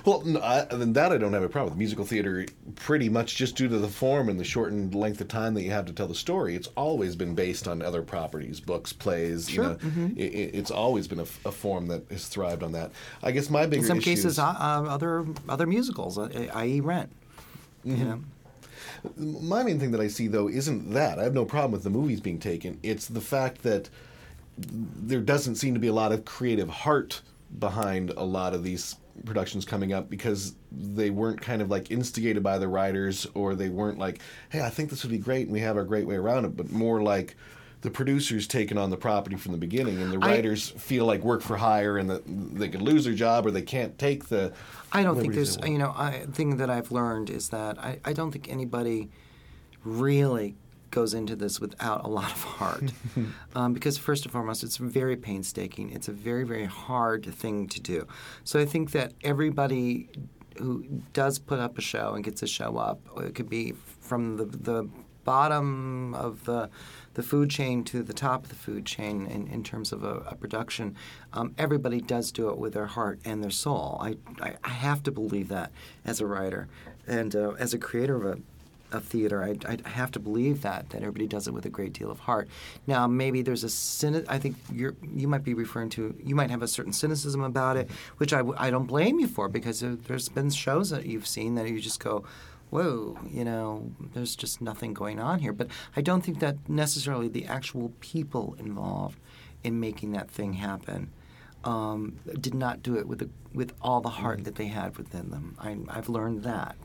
Well, 0.03 0.21
no, 0.25 0.41
I, 0.41 0.65
than 0.65 0.93
that, 0.93 1.11
I 1.11 1.17
don't 1.17 1.33
have 1.33 1.43
a 1.43 1.49
problem 1.49 1.71
with 1.73 1.77
musical 1.79 2.03
theater. 2.05 2.45
Pretty 2.75 3.07
much 3.07 3.35
just 3.35 3.55
due 3.55 3.67
to 3.69 3.77
the 3.77 3.87
form 3.87 4.27
and 4.29 4.39
the 4.39 4.43
shortened 4.43 4.93
length 4.95 5.21
of 5.21 5.27
time 5.27 5.53
that 5.53 5.61
you 5.63 5.71
have 5.71 5.85
to 5.85 5.93
tell 5.93 6.07
the 6.07 6.15
story, 6.15 6.55
it's 6.55 6.67
always 6.75 7.15
been 7.15 7.35
based 7.35 7.67
on 7.67 7.81
other 7.81 8.01
properties, 8.01 8.59
books, 8.59 8.91
plays. 8.91 9.49
Sure, 9.49 9.63
You 9.63 9.69
know, 9.69 9.75
mhm. 9.77 10.17
it, 10.17 10.21
it- 10.33 10.55
it's 10.55 10.71
always 10.71 11.07
been 11.07 11.19
a 11.19 11.25
form 11.25 11.87
that 11.87 12.03
has 12.09 12.27
thrived 12.27 12.63
on 12.63 12.71
that. 12.73 12.91
I 13.23 13.31
guess 13.31 13.49
my 13.49 13.65
bigger 13.65 13.81
In 13.83 13.87
some 13.87 13.99
cases, 13.99 14.25
is- 14.33 14.39
uh, 14.39 14.45
uh, 14.47 14.85
other 14.89 15.25
other 15.47 15.65
musicals, 15.67 16.17
uh, 16.17 16.47
i.e., 16.55 16.79
Rent. 16.81 17.11
You 17.83 17.95
know. 17.97 18.19
My 19.17 19.61
main 19.63 19.79
thing 19.79 19.91
that 19.91 20.01
I 20.01 20.07
see 20.07 20.27
though 20.27 20.47
isn't 20.49 20.91
that. 20.93 21.19
I 21.19 21.23
have 21.23 21.33
no 21.33 21.45
problem 21.45 21.71
with 21.71 21.83
the 21.83 21.89
movies 21.91 22.19
being 22.21 22.39
taken. 22.39 22.79
It's 22.81 23.05
the 23.07 23.21
fact 23.21 23.61
that 23.63 23.89
there 24.57 25.19
doesn't 25.21 25.55
seem 25.55 25.73
to 25.73 25.79
be 25.79 25.87
a 25.87 25.93
lot 25.93 26.11
of 26.11 26.25
creative 26.25 26.69
heart 26.69 27.21
behind 27.59 28.09
a 28.11 28.23
lot 28.23 28.53
of 28.55 28.63
these 28.63 28.95
productions 29.23 29.63
coming 29.63 29.93
up 29.93 30.09
because 30.09 30.55
they 30.71 31.09
weren't 31.09 31.41
kind 31.41 31.61
of 31.61 31.69
like 31.69 31.91
instigated 31.91 32.43
by 32.43 32.57
the 32.57 32.67
writers 32.67 33.25
or 33.33 33.55
they 33.55 33.69
weren't 33.69 33.97
like, 33.97 34.19
hey, 34.49 34.61
I 34.61 34.69
think 34.69 34.89
this 34.89 35.03
would 35.03 35.11
be 35.11 35.17
great 35.17 35.43
and 35.43 35.51
we 35.53 35.61
have 35.61 35.77
our 35.77 35.83
great 35.83 36.05
way 36.05 36.15
around 36.15 36.45
it, 36.45 36.57
but 36.57 36.71
more 36.71 37.01
like 37.01 37.35
the 37.81 37.91
producers 37.91 38.47
taking 38.47 38.79
on 38.79 38.89
the 38.89 38.97
property 38.97 39.35
from 39.35 39.51
the 39.51 39.59
beginning, 39.59 40.01
and 40.01 40.11
the 40.11 40.17
I- 40.25 40.31
writers 40.31 40.69
feel 40.69 41.05
like 41.05 41.23
work 41.23 41.41
for 41.41 41.55
hire, 41.55 41.99
and 41.99 42.09
that 42.09 42.23
they 42.25 42.67
could 42.67 42.81
lose 42.81 43.05
their 43.05 43.13
job 43.13 43.45
or 43.45 43.51
they 43.51 43.61
can't 43.61 43.95
take 43.99 44.27
the. 44.27 44.53
I 44.91 45.03
don't 45.03 45.19
think 45.19 45.35
there's, 45.35 45.57
you 45.63 45.77
know, 45.77 45.93
I 45.95 46.25
thing 46.31 46.57
that 46.57 46.69
I've 46.71 46.91
learned 46.91 47.29
is 47.29 47.49
that 47.49 47.77
I, 47.77 47.99
I 48.03 48.13
don't 48.13 48.31
think 48.31 48.49
anybody 48.49 49.11
really 49.83 50.55
goes 50.95 51.13
into 51.13 51.35
this 51.35 51.59
without 51.59 52.05
a 52.05 52.07
lot 52.07 52.31
of 52.31 52.41
heart. 52.41 52.91
um, 53.55 53.73
because, 53.73 53.97
first 53.97 54.23
and 54.23 54.31
foremost, 54.31 54.63
it's 54.63 54.77
very 54.77 55.17
painstaking. 55.17 55.91
It's 55.91 56.07
a 56.07 56.13
very, 56.13 56.45
very 56.45 56.65
hard 56.65 57.25
thing 57.25 57.67
to 57.67 57.79
do. 57.81 58.07
So 58.45 58.59
I 58.59 58.65
think 58.65 58.91
that 58.91 59.13
everybody 59.23 60.09
who 60.57 60.85
does 61.11 61.37
put 61.37 61.59
up 61.59 61.77
a 61.77 61.81
show 61.81 62.13
and 62.15 62.23
gets 62.23 62.41
a 62.41 62.47
show 62.47 62.77
up, 62.77 63.01
it 63.17 63.35
could 63.35 63.49
be 63.49 63.73
from 63.99 64.37
the, 64.37 64.45
the 64.45 64.89
bottom 65.25 66.13
of 66.13 66.45
the 66.45 66.69
the 67.15 67.23
food 67.23 67.49
chain 67.49 67.83
to 67.85 68.03
the 68.03 68.13
top 68.13 68.43
of 68.43 68.49
the 68.49 68.55
food 68.55 68.85
chain 68.85 69.25
in, 69.25 69.47
in 69.47 69.63
terms 69.63 69.93
of 69.93 70.03
a, 70.03 70.15
a 70.27 70.35
production, 70.35 70.95
um, 71.31 71.55
everybody 71.57 72.01
does 72.01 72.29
do 72.29 72.49
it 72.49 72.57
with 72.57 72.73
their 72.73 72.87
heart 72.87 73.19
and 73.23 73.41
their 73.41 73.49
soul. 73.49 73.97
I, 74.01 74.17
I, 74.41 74.55
I 74.65 74.69
have 74.69 75.01
to 75.03 75.11
believe 75.11 75.47
that 75.47 75.71
as 76.03 76.19
a 76.19 76.25
writer 76.25 76.67
and 77.07 77.33
uh, 77.33 77.51
as 77.51 77.73
a 77.73 77.77
creator 77.77 78.17
of 78.17 78.25
a 78.25 78.41
of 78.95 79.03
theater, 79.05 79.43
I, 79.43 79.55
I 79.85 79.89
have 79.89 80.11
to 80.11 80.19
believe 80.19 80.61
that 80.61 80.89
that 80.89 81.01
everybody 81.01 81.27
does 81.27 81.47
it 81.47 81.53
with 81.53 81.65
a 81.65 81.69
great 81.69 81.93
deal 81.93 82.09
of 82.11 82.19
heart. 82.21 82.47
Now, 82.87 83.07
maybe 83.07 83.41
there's 83.41 83.63
a 83.63 83.67
cyni- 83.67 84.25
I 84.27 84.39
think 84.39 84.55
you're 84.71 84.95
you 85.13 85.27
might 85.27 85.43
be 85.43 85.53
referring 85.53 85.89
to 85.91 86.15
you 86.23 86.35
might 86.35 86.49
have 86.51 86.61
a 86.63 86.67
certain 86.67 86.93
cynicism 86.93 87.41
about 87.43 87.77
it, 87.77 87.89
which 88.17 88.33
I, 88.33 88.41
I 88.57 88.69
don't 88.69 88.85
blame 88.87 89.19
you 89.19 89.27
for 89.27 89.49
because 89.49 89.79
there- 89.81 89.95
there's 89.95 90.29
been 90.29 90.49
shows 90.49 90.89
that 90.89 91.05
you've 91.05 91.27
seen 91.27 91.55
that 91.55 91.69
you 91.69 91.79
just 91.79 91.99
go, 91.99 92.23
whoa, 92.69 93.17
you 93.29 93.43
know, 93.45 93.91
there's 94.13 94.35
just 94.35 94.61
nothing 94.61 94.93
going 94.93 95.19
on 95.19 95.39
here. 95.39 95.53
But 95.53 95.67
I 95.95 96.01
don't 96.01 96.21
think 96.23 96.39
that 96.39 96.57
necessarily 96.69 97.27
the 97.27 97.45
actual 97.45 97.93
people 97.99 98.55
involved 98.59 99.19
in 99.63 99.79
making 99.79 100.11
that 100.11 100.29
thing 100.29 100.53
happen 100.53 101.09
um, 101.63 102.17
did 102.39 102.53
not 102.53 102.83
do 102.83 102.95
it 102.97 103.07
with 103.07 103.19
the, 103.19 103.29
with 103.53 103.73
all 103.81 104.01
the 104.01 104.09
heart 104.09 104.43
that 104.43 104.55
they 104.55 104.67
had 104.67 104.97
within 104.97 105.31
them. 105.31 105.55
I, 105.59 105.77
I've 105.89 106.09
learned 106.09 106.43
that. 106.43 106.75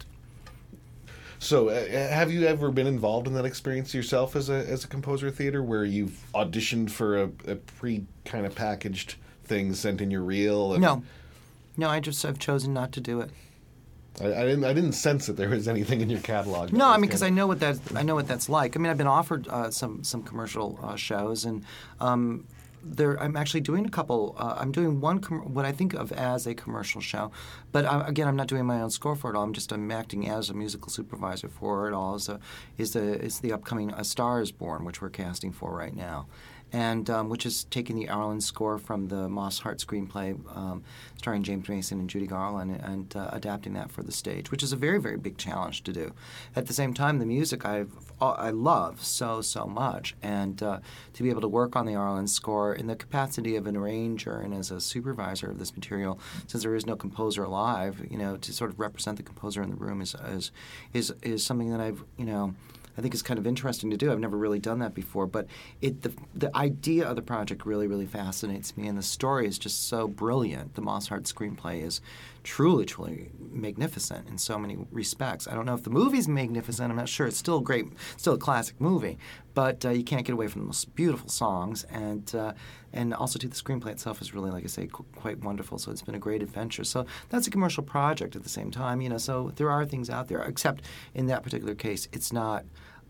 So, 1.43 1.71
uh, 1.71 1.87
have 1.89 2.31
you 2.31 2.47
ever 2.47 2.71
been 2.71 2.87
involved 2.87 3.27
in 3.27 3.33
that 3.33 3.47
experience 3.47 3.95
yourself 3.95 4.37
as 4.37 4.51
a 4.51 4.57
as 4.69 4.85
a 4.85 4.89
composer 4.89 5.29
of 5.29 5.35
theater, 5.35 5.63
where 5.63 5.85
you've 5.85 6.23
auditioned 6.35 6.91
for 6.91 7.23
a, 7.23 7.31
a 7.47 7.57
pre 7.57 8.05
kind 8.27 8.45
of 8.45 8.55
packaged 8.55 9.15
thing, 9.45 9.73
sent 9.73 10.03
in 10.03 10.11
your 10.11 10.21
reel? 10.21 10.75
And 10.75 10.83
No, 10.83 11.03
no, 11.79 11.89
I 11.89 11.99
just 11.99 12.23
have 12.25 12.39
chosen 12.39 12.75
not 12.75 12.93
to 12.93 13.01
do 13.01 13.21
it. 13.21 13.31
I, 14.21 14.27
I 14.27 14.45
didn't. 14.45 14.65
I 14.65 14.75
didn't 14.75 14.93
sense 14.93 15.27
that 15.29 15.39
there 15.39 15.49
was 15.49 15.67
anything 15.67 16.03
in 16.03 16.11
your 16.11 16.21
catalog. 16.21 16.75
No, 16.75 16.87
I 16.87 16.99
mean 16.99 17.09
because 17.09 17.23
I 17.23 17.31
know 17.31 17.47
what 17.47 17.61
that 17.61 17.79
I 17.95 18.03
know 18.03 18.15
what 18.15 18.29
that's 18.29 18.51
like. 18.51 18.77
I 18.77 18.79
mean, 18.79 18.91
I've 18.91 18.99
been 18.99 19.07
offered 19.07 19.49
uh, 19.49 19.71
some 19.71 20.05
some 20.05 20.23
commercial 20.23 20.79
uh, 20.83 20.97
shows, 20.97 21.47
and 21.47 21.65
um, 22.01 22.47
there 22.83 23.21
I'm 23.21 23.37
actually 23.37 23.61
doing 23.61 23.87
a 23.87 23.91
couple. 23.91 24.35
Uh, 24.39 24.57
I'm 24.59 24.73
doing 24.73 25.01
one 25.01 25.21
com- 25.21 25.53
what 25.55 25.65
I 25.65 25.73
think 25.73 25.95
of 25.95 26.13
as 26.13 26.47
a 26.47 26.55
commercial 26.55 27.01
show, 27.01 27.31
but 27.73 27.85
I, 27.85 28.07
again, 28.09 28.29
I'm 28.29 28.37
not 28.37 28.49
doing 28.49 28.67
my 28.67 28.81
own 28.81 28.91
score 28.91 29.17
for 29.17 29.31
it 29.31 29.37
all. 29.37 29.43
I'm 29.43 29.53
just 29.53 29.73
I'm 29.73 29.91
acting 29.91 30.29
as 30.29 30.51
a 30.51 30.55
musical 30.55 30.91
supervisor 30.91 31.49
for 31.49 31.89
it 31.89 31.95
all. 31.95 32.15
Is 32.15 32.29
a, 32.29 32.41
is 32.79 32.93
the 32.93 33.21
is 33.21 33.41
the 33.41 33.53
upcoming 33.53 33.91
A 33.93 34.05
Star 34.05 34.41
Is 34.41 34.53
Born, 34.53 34.85
which 34.85 35.01
we're 35.01 35.11
casting 35.11 35.53
for 35.53 35.75
right 35.75 35.95
now. 35.95 36.27
And 36.73 37.11
um, 37.11 37.29
which 37.29 37.47
is 37.47 37.65
taking 37.65 37.97
the 37.97 38.09
Arlen 38.09 38.41
score 38.41 38.79
from 38.79 39.09
the 39.09 39.29
Moss 39.29 39.59
Hart 39.59 39.79
screenplay, 39.79 40.39
um, 40.57 40.85
starring 41.17 41.43
James 41.43 41.69
Mason 41.69 41.99
and 41.99 42.09
Judy 42.09 42.29
Garland, 42.29 42.81
and 42.85 43.17
uh, 43.17 43.29
adapting 43.33 43.73
that 43.73 43.91
for 43.91 44.05
the 44.05 44.13
stage, 44.13 44.53
which 44.53 44.63
is 44.63 44.73
a 44.73 44.77
very, 44.77 45.01
very 45.01 45.17
big 45.17 45.37
challenge 45.37 45.83
to 45.83 45.93
do. 45.93 46.13
At 46.55 46.67
the 46.67 46.73
same 46.73 46.95
time, 46.95 47.19
the 47.19 47.27
music 47.27 47.67
I've, 47.67 48.10
I 48.21 48.51
love 48.51 49.03
so, 49.03 49.41
so 49.41 49.67
much, 49.67 50.15
and 50.23 50.63
uh, 50.63 50.81
to 51.15 51.23
be 51.23 51.31
able 51.31 51.41
to 51.41 51.49
work 51.49 51.77
on 51.77 51.87
the 51.87 51.95
Arlen 51.95 52.27
score 52.27 52.75
in 52.75 52.87
the 52.87 52.97
capacity 52.97 53.57
of 53.57 53.67
an 53.67 53.77
arranger 53.77 54.37
and 54.39 54.53
as 54.55 54.71
a 54.71 54.81
supervisor 54.81 55.51
of 55.51 55.59
this 55.59 55.75
material, 55.75 56.19
since 56.47 56.63
there 56.63 56.75
is 56.75 56.87
no 56.87 56.97
composer 56.97 57.43
alive, 57.45 58.07
you 58.11 58.19
know, 58.19 58.37
to 58.37 58.53
sort 58.53 58.71
of 58.71 58.79
represent 58.79 59.17
the 59.17 59.23
composer 59.23 59.63
in 59.63 59.71
the 59.71 59.77
room 59.77 60.01
is 60.01 60.15
is 60.29 60.53
is, 60.93 61.15
is 61.23 61.45
something 61.45 61.71
that 61.71 61.81
I've, 61.81 62.05
you 62.17 62.27
know. 62.27 62.55
I 62.99 63.03
think 63.03 63.15
is 63.15 63.23
kind 63.23 63.39
of 63.39 63.47
interesting 63.47 63.91
to 63.93 63.97
do. 63.97 64.11
I've 64.11 64.19
never 64.19 64.37
really 64.37 64.59
done 64.59 64.81
that 64.81 64.95
before, 64.95 65.27
but 65.27 65.47
it 65.81 66.03
the, 66.03 66.13
the 66.35 66.55
idea 66.55 67.09
of 67.09 67.17
the 67.17 67.23
project 67.23 67.65
really 67.65 67.87
really 67.87 68.05
fascinates 68.05 68.77
me, 68.77 68.89
and 68.89 68.99
the 68.99 69.03
story 69.03 69.47
is 69.47 69.59
just 69.59 69.89
so 69.89 70.09
brilliant. 70.09 70.75
The 70.75 70.83
Moss 70.83 71.07
Hart 71.09 71.23
screenplay 71.23 71.83
is 71.83 72.03
truly 72.43 72.85
truly 72.85 73.31
magnificent 73.39 74.29
in 74.29 74.39
so 74.39 74.59
many 74.59 74.79
respects. 74.91 75.49
I 75.49 75.55
don't 75.55 75.67
know 75.67 75.75
if 75.75 75.83
the 75.83 75.91
movie's 75.91 76.29
magnificent. 76.29 76.91
I'm 76.91 76.97
not 76.97 77.09
sure. 77.09 77.27
It's 77.27 77.37
still 77.37 77.59
a 77.59 77.63
great, 77.63 77.87
still 78.17 78.35
a 78.35 78.39
classic 78.39 78.81
movie, 78.81 79.19
but 79.55 79.85
uh, 79.85 79.91
you 79.91 80.05
can't 80.05 80.25
get 80.25 80.33
away 80.33 80.47
from 80.49 80.63
the 80.63 80.67
most 80.67 80.95
beautiful 80.95 81.29
songs, 81.29 81.85
and 81.85 82.35
uh, 82.35 82.53
and 82.93 83.13
also 83.15 83.39
to 83.39 83.49
the 83.49 83.55
screenplay 83.55 83.91
itself 83.91 84.21
is 84.21 84.33
really, 84.35 84.51
like 84.51 84.65
I 84.65 84.69
say, 84.69 84.87
qu- 84.87 85.05
quite 85.17 85.39
wonderful. 85.41 85.79
So 85.79 85.91
it's 85.91 86.03
been 86.03 86.15
a 86.15 86.21
great 86.21 86.43
adventure. 86.43 86.85
So 86.85 87.07
that's 87.29 87.47
a 87.47 87.51
commercial 87.51 87.83
project 87.83 88.37
at 88.37 88.43
the 88.43 88.49
same 88.49 88.71
time, 88.71 89.01
you 89.01 89.09
know. 89.09 89.19
So 89.19 89.53
there 89.57 89.71
are 89.71 89.85
things 89.85 90.09
out 90.09 90.29
there, 90.29 90.43
except 90.43 90.85
in 91.15 91.27
that 91.27 91.43
particular 91.43 91.75
case, 91.75 92.09
it's 92.13 92.33
not 92.33 92.65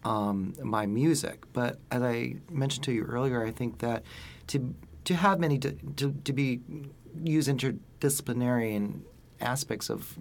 um, 0.05 0.55
my 0.62 0.87
music. 0.87 1.45
But 1.53 1.78
as 1.91 2.03
I 2.03 2.37
mentioned 2.51 2.85
to 2.85 2.93
you 2.93 3.05
earlier, 3.05 3.45
I 3.45 3.51
think 3.51 3.78
that 3.78 4.03
to 4.49 4.74
to 5.05 5.14
have 5.14 5.41
many 5.41 5.59
to, 5.59 5.72
to, 5.97 6.12
to 6.24 6.33
be 6.33 6.61
use 7.24 7.49
interdisciplinary 7.49 8.76
and 8.76 9.05
aspects 9.41 9.91
of 9.91 10.16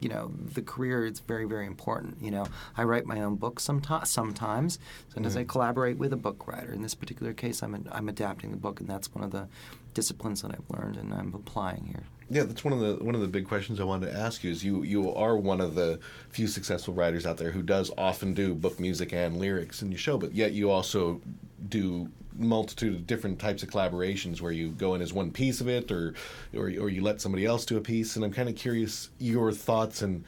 you 0.00 0.08
know 0.08 0.32
the 0.54 0.62
career 0.62 1.04
is 1.04 1.20
very 1.20 1.44
very 1.44 1.66
important 1.66 2.16
you 2.20 2.30
know. 2.30 2.46
I 2.76 2.84
write 2.84 3.06
my 3.06 3.20
own 3.20 3.36
books 3.36 3.62
sometimes 3.62 4.10
sometimes. 4.10 4.78
Sometimes 5.12 5.36
i 5.36 5.40
mm-hmm. 5.40 5.48
collaborate 5.48 5.98
with 5.98 6.12
a 6.12 6.16
book 6.16 6.46
writer. 6.46 6.72
In 6.72 6.82
this 6.82 6.94
particular 6.94 7.32
case 7.32 7.62
i'm, 7.62 7.86
I'm 7.92 8.08
adapting 8.08 8.50
the 8.50 8.56
book 8.56 8.80
and 8.80 8.88
that's 8.88 9.14
one 9.14 9.24
of 9.24 9.30
the 9.30 9.48
disciplines 9.92 10.42
that 10.42 10.52
i've 10.52 10.78
learned 10.78 10.96
and 10.96 11.12
i'm 11.12 11.34
applying 11.34 11.84
here. 11.84 12.04
Yeah, 12.32 12.44
that's 12.44 12.64
one 12.64 12.72
of 12.72 12.78
the 12.78 13.04
one 13.04 13.16
of 13.16 13.20
the 13.20 13.28
big 13.28 13.48
questions 13.48 13.80
I 13.80 13.84
wanted 13.84 14.12
to 14.12 14.16
ask 14.16 14.44
you. 14.44 14.52
Is 14.52 14.64
you 14.64 14.84
you 14.84 15.12
are 15.12 15.36
one 15.36 15.60
of 15.60 15.74
the 15.74 15.98
few 16.28 16.46
successful 16.46 16.94
writers 16.94 17.26
out 17.26 17.38
there 17.38 17.50
who 17.50 17.60
does 17.60 17.90
often 17.98 18.34
do 18.34 18.54
book 18.54 18.78
music 18.78 19.12
and 19.12 19.36
lyrics 19.36 19.82
in 19.82 19.90
your 19.90 19.98
show, 19.98 20.16
but 20.16 20.32
yet 20.32 20.52
you 20.52 20.70
also 20.70 21.20
do 21.68 22.08
multitude 22.36 22.94
of 22.94 23.06
different 23.06 23.38
types 23.38 23.62
of 23.62 23.70
collaborations 23.70 24.40
where 24.40 24.52
you 24.52 24.70
go 24.70 24.94
in 24.94 25.02
as 25.02 25.12
one 25.12 25.30
piece 25.30 25.60
of 25.60 25.68
it, 25.68 25.90
or 25.90 26.14
or, 26.54 26.64
or 26.64 26.88
you 26.88 27.02
let 27.02 27.20
somebody 27.20 27.44
else 27.44 27.64
do 27.64 27.76
a 27.76 27.80
piece. 27.80 28.16
And 28.16 28.24
I'm 28.24 28.32
kind 28.32 28.48
of 28.48 28.56
curious 28.56 29.10
your 29.18 29.52
thoughts 29.52 30.02
and 30.02 30.24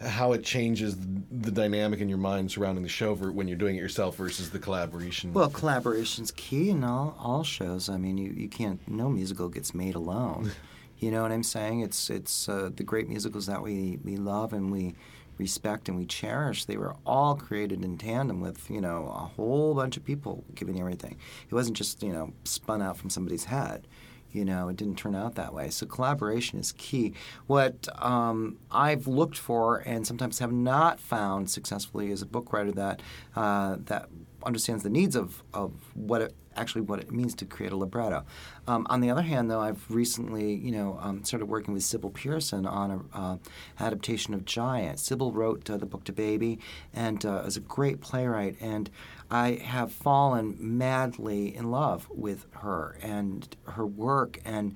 how 0.00 0.32
it 0.32 0.42
changes 0.42 0.96
the 1.30 1.50
dynamic 1.50 2.00
in 2.00 2.08
your 2.08 2.18
mind 2.18 2.50
surrounding 2.50 2.82
the 2.82 2.88
show 2.88 3.14
when 3.14 3.48
you're 3.48 3.56
doing 3.56 3.76
it 3.76 3.80
yourself 3.80 4.16
versus 4.16 4.50
the 4.50 4.58
collaboration. 4.58 5.32
well 5.32 5.48
collaboration's 5.48 6.30
key 6.32 6.70
in 6.70 6.84
all, 6.84 7.16
all 7.18 7.44
shows 7.44 7.88
i 7.88 7.96
mean 7.96 8.18
you, 8.18 8.30
you 8.32 8.48
can't 8.48 8.86
no 8.88 9.08
musical 9.08 9.48
gets 9.48 9.74
made 9.74 9.94
alone 9.94 10.50
you 10.98 11.10
know 11.10 11.22
what 11.22 11.32
i'm 11.32 11.42
saying 11.42 11.80
it's 11.80 12.10
it's 12.10 12.48
uh, 12.48 12.70
the 12.74 12.82
great 12.82 13.08
musicals 13.08 13.46
that 13.46 13.62
we, 13.62 13.98
we 14.04 14.16
love 14.16 14.52
and 14.52 14.70
we 14.70 14.94
respect 15.38 15.88
and 15.88 15.98
we 15.98 16.06
cherish. 16.06 16.64
They 16.64 16.76
were 16.76 16.96
all 17.04 17.34
created 17.34 17.84
in 17.84 17.98
tandem 17.98 18.40
with 18.40 18.70
you 18.70 18.80
know 18.80 19.06
a 19.14 19.30
whole 19.36 19.74
bunch 19.74 19.96
of 19.96 20.04
people 20.04 20.44
giving 20.54 20.80
everything. 20.80 21.16
It 21.48 21.54
wasn't 21.54 21.76
just 21.76 22.02
you 22.02 22.12
know 22.12 22.32
spun 22.44 22.82
out 22.82 22.96
from 22.96 23.10
somebody's 23.10 23.44
head 23.44 23.86
you 24.34 24.44
know 24.44 24.68
it 24.68 24.76
didn't 24.76 24.96
turn 24.96 25.14
out 25.14 25.36
that 25.36 25.54
way 25.54 25.70
so 25.70 25.86
collaboration 25.86 26.58
is 26.58 26.72
key 26.72 27.12
what 27.46 27.88
um, 28.04 28.58
i've 28.70 29.06
looked 29.06 29.38
for 29.38 29.78
and 29.86 30.06
sometimes 30.06 30.38
have 30.38 30.52
not 30.52 31.00
found 31.00 31.48
successfully 31.48 32.10
as 32.10 32.20
a 32.20 32.26
book 32.26 32.52
writer 32.52 32.72
that 32.72 33.00
uh, 33.36 33.76
that 33.86 34.08
understands 34.44 34.82
the 34.82 34.90
needs 34.90 35.16
of, 35.16 35.42
of 35.54 35.72
what 35.94 36.20
it 36.20 36.34
actually 36.56 36.82
what 36.82 37.00
it 37.00 37.10
means 37.10 37.34
to 37.34 37.44
create 37.44 37.72
a 37.72 37.76
libretto. 37.76 38.24
Um, 38.66 38.86
on 38.88 39.00
the 39.00 39.10
other 39.10 39.22
hand, 39.22 39.50
though, 39.50 39.60
I've 39.60 39.84
recently, 39.90 40.54
you 40.54 40.72
know, 40.72 40.98
um, 41.02 41.24
started 41.24 41.46
working 41.46 41.74
with 41.74 41.82
Sybil 41.82 42.10
Pearson 42.10 42.66
on 42.66 42.90
an 42.90 43.04
uh, 43.12 43.36
adaptation 43.80 44.34
of 44.34 44.44
Giant. 44.44 45.00
Sybil 45.00 45.32
wrote 45.32 45.68
uh, 45.68 45.76
the 45.76 45.86
book 45.86 46.04
to 46.04 46.12
Baby 46.12 46.58
and 46.92 47.24
uh, 47.24 47.42
is 47.44 47.56
a 47.56 47.60
great 47.60 48.00
playwright, 48.00 48.56
and 48.60 48.90
I 49.30 49.52
have 49.62 49.92
fallen 49.92 50.56
madly 50.58 51.54
in 51.54 51.70
love 51.70 52.08
with 52.10 52.46
her 52.52 52.96
and 53.02 53.56
her 53.66 53.86
work 53.86 54.40
and 54.44 54.74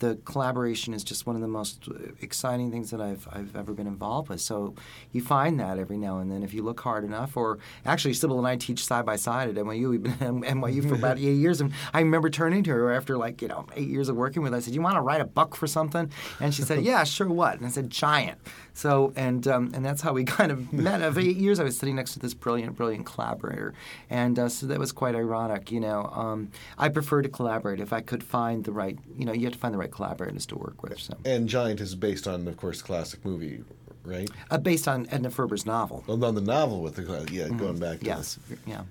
the 0.00 0.18
collaboration 0.24 0.92
is 0.92 1.04
just 1.04 1.26
one 1.26 1.36
of 1.36 1.42
the 1.42 1.48
most 1.48 1.88
exciting 2.20 2.70
things 2.70 2.90
that 2.90 3.00
I've, 3.00 3.28
I've 3.30 3.54
ever 3.54 3.72
been 3.72 3.86
involved 3.86 4.30
with. 4.30 4.40
So 4.40 4.74
you 5.12 5.22
find 5.22 5.60
that 5.60 5.78
every 5.78 5.98
now 5.98 6.18
and 6.18 6.30
then 6.32 6.42
if 6.42 6.52
you 6.52 6.62
look 6.62 6.80
hard 6.80 7.04
enough. 7.04 7.36
Or 7.36 7.58
actually, 7.86 8.14
Sybil 8.14 8.38
and 8.38 8.46
I 8.46 8.56
teach 8.56 8.84
side 8.84 9.06
by 9.06 9.16
side 9.16 9.50
at 9.50 9.54
NYU. 9.54 9.90
We've 9.90 10.02
been 10.02 10.12
at 10.12 10.54
NYU 10.54 10.88
for 10.88 10.94
about 11.00 11.18
eight 11.18 11.36
years, 11.36 11.60
and 11.60 11.72
I 11.92 12.00
remember 12.00 12.30
turning 12.30 12.64
to 12.64 12.70
her 12.70 12.92
after 12.92 13.16
like 13.16 13.40
you 13.42 13.48
know 13.48 13.66
eight 13.76 13.88
years 13.88 14.08
of 14.08 14.16
working 14.16 14.42
with 14.42 14.52
her. 14.52 14.56
I 14.56 14.60
said, 14.60 14.74
"You 14.74 14.82
want 14.82 14.96
to 14.96 15.02
write 15.02 15.20
a 15.20 15.26
book 15.26 15.54
for 15.54 15.66
something?" 15.66 16.10
And 16.40 16.54
she 16.54 16.62
said, 16.62 16.82
"Yeah, 16.82 17.04
sure. 17.04 17.28
What?" 17.28 17.58
And 17.58 17.66
I 17.66 17.68
said, 17.70 17.90
"Giant." 17.90 18.38
So 18.74 19.12
and 19.16 19.46
um, 19.46 19.72
and 19.74 19.84
that's 19.84 20.02
how 20.02 20.12
we 20.12 20.24
kind 20.38 20.52
of 20.52 20.72
met. 20.72 21.02
Of 21.02 21.18
eight 21.18 21.36
years, 21.36 21.60
I 21.60 21.64
was 21.64 21.78
sitting 21.78 21.96
next 21.96 22.12
to 22.14 22.18
this 22.18 22.34
brilliant, 22.34 22.76
brilliant 22.76 23.06
collaborator, 23.06 23.74
and 24.08 24.38
uh, 24.38 24.48
so 24.48 24.66
that 24.66 24.78
was 24.78 24.92
quite 24.92 25.14
ironic. 25.14 25.70
You 25.70 25.80
know, 25.80 26.10
um, 26.14 26.50
I 26.78 26.88
prefer 26.88 27.22
to 27.22 27.28
collaborate 27.28 27.80
if 27.80 27.92
I 27.92 28.00
could 28.00 28.22
find 28.22 28.64
the 28.64 28.72
right. 28.72 28.98
You 29.16 29.24
know, 29.24 29.32
you 29.32 29.44
have 29.44 29.54
to 29.54 29.58
find 29.58 29.74
the 29.74 29.78
right 29.78 29.90
collaborators 29.90 30.46
to 30.46 30.56
work 30.56 30.82
with. 30.82 30.98
So. 31.00 31.16
and 31.24 31.48
Giant 31.48 31.80
is 31.80 31.94
based 31.94 32.26
on, 32.26 32.46
of 32.46 32.56
course, 32.56 32.82
classic 32.82 33.24
movie, 33.24 33.64
right? 34.04 34.30
Uh, 34.50 34.58
based 34.58 34.88
on 34.88 35.06
Edna 35.10 35.30
Ferber's 35.30 35.66
novel. 35.66 36.04
Well, 36.06 36.24
on 36.24 36.34
the 36.34 36.40
novel 36.40 36.80
with 36.80 36.96
the. 36.96 37.28
Yeah, 37.30 37.48
going 37.48 37.78
back 37.78 38.00
to 38.00 38.06
Yes, 38.06 38.38
yeah. 38.66 38.82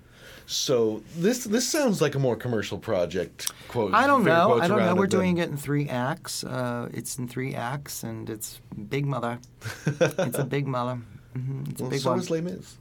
So 0.50 1.00
this 1.16 1.44
this 1.44 1.68
sounds 1.68 2.02
like 2.02 2.16
a 2.16 2.18
more 2.18 2.34
commercial 2.34 2.76
project. 2.76 3.52
Quote. 3.68 3.94
I 3.94 4.08
don't 4.08 4.24
know. 4.24 4.58
I 4.60 4.66
don't 4.66 4.78
know. 4.80 4.96
We're 4.96 5.06
doing 5.06 5.38
it 5.38 5.48
in 5.48 5.56
three 5.56 5.88
acts. 5.88 6.42
Uh, 6.42 6.88
it's 6.92 7.18
in 7.18 7.28
three 7.28 7.54
acts, 7.54 8.02
and 8.02 8.28
it's 8.28 8.60
big 8.88 9.06
mother. 9.06 9.38
it's 9.86 10.38
a 10.38 10.44
big 10.44 10.66
mother. 10.66 10.98
hmm 11.34 11.62
It's 11.70 11.80
a 11.80 11.84
Well, 11.84 11.90
big 11.90 12.00
so 12.00 12.10
one. 12.10 12.18
is 12.18 12.30
Les 12.30 12.40
Mis. 12.40 12.78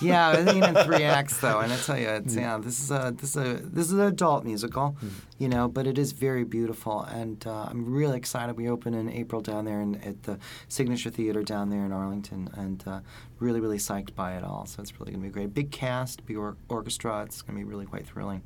Yeah, 0.00 0.30
I 0.30 0.44
think 0.44 0.64
in 0.64 0.74
three 0.84 1.02
acts 1.18 1.38
though, 1.38 1.60
and 1.60 1.72
I 1.72 1.76
tell 1.76 1.98
you, 1.98 2.08
it's, 2.08 2.34
yeah, 2.34 2.58
this 2.58 2.80
is 2.80 2.90
a 2.90 3.14
this 3.16 3.30
is 3.30 3.36
a 3.36 3.54
this 3.62 3.86
is 3.86 3.92
an 3.92 4.00
adult 4.00 4.44
musical, 4.44 4.96
you 5.38 5.48
know, 5.48 5.68
but 5.68 5.86
it 5.86 5.98
is 5.98 6.12
very 6.12 6.44
beautiful, 6.44 7.02
and 7.02 7.44
uh, 7.46 7.66
I'm 7.70 7.92
really 7.92 8.16
excited. 8.16 8.56
We 8.56 8.68
open 8.68 8.94
in 8.94 9.08
April 9.08 9.40
down 9.40 9.64
there 9.64 9.80
in, 9.80 9.96
at 9.96 10.22
the 10.22 10.38
Signature 10.68 11.10
Theater 11.10 11.42
down 11.42 11.70
there 11.70 11.84
in 11.84 11.92
Arlington, 11.92 12.48
and 12.54 12.82
uh, 12.86 13.00
really 13.38 13.60
really 13.60 13.78
psyched 13.78 14.14
by 14.14 14.36
it 14.36 14.44
all. 14.44 14.66
So 14.66 14.82
it's 14.82 14.98
really 15.00 15.12
going 15.12 15.22
to 15.22 15.28
be 15.28 15.32
great. 15.32 15.54
Big 15.54 15.70
cast, 15.70 16.24
big 16.26 16.36
or- 16.36 16.56
orchestra. 16.68 17.22
It's 17.22 17.42
going 17.42 17.58
to 17.58 17.64
be 17.64 17.68
really 17.68 17.86
quite 17.86 18.06
thrilling. 18.06 18.42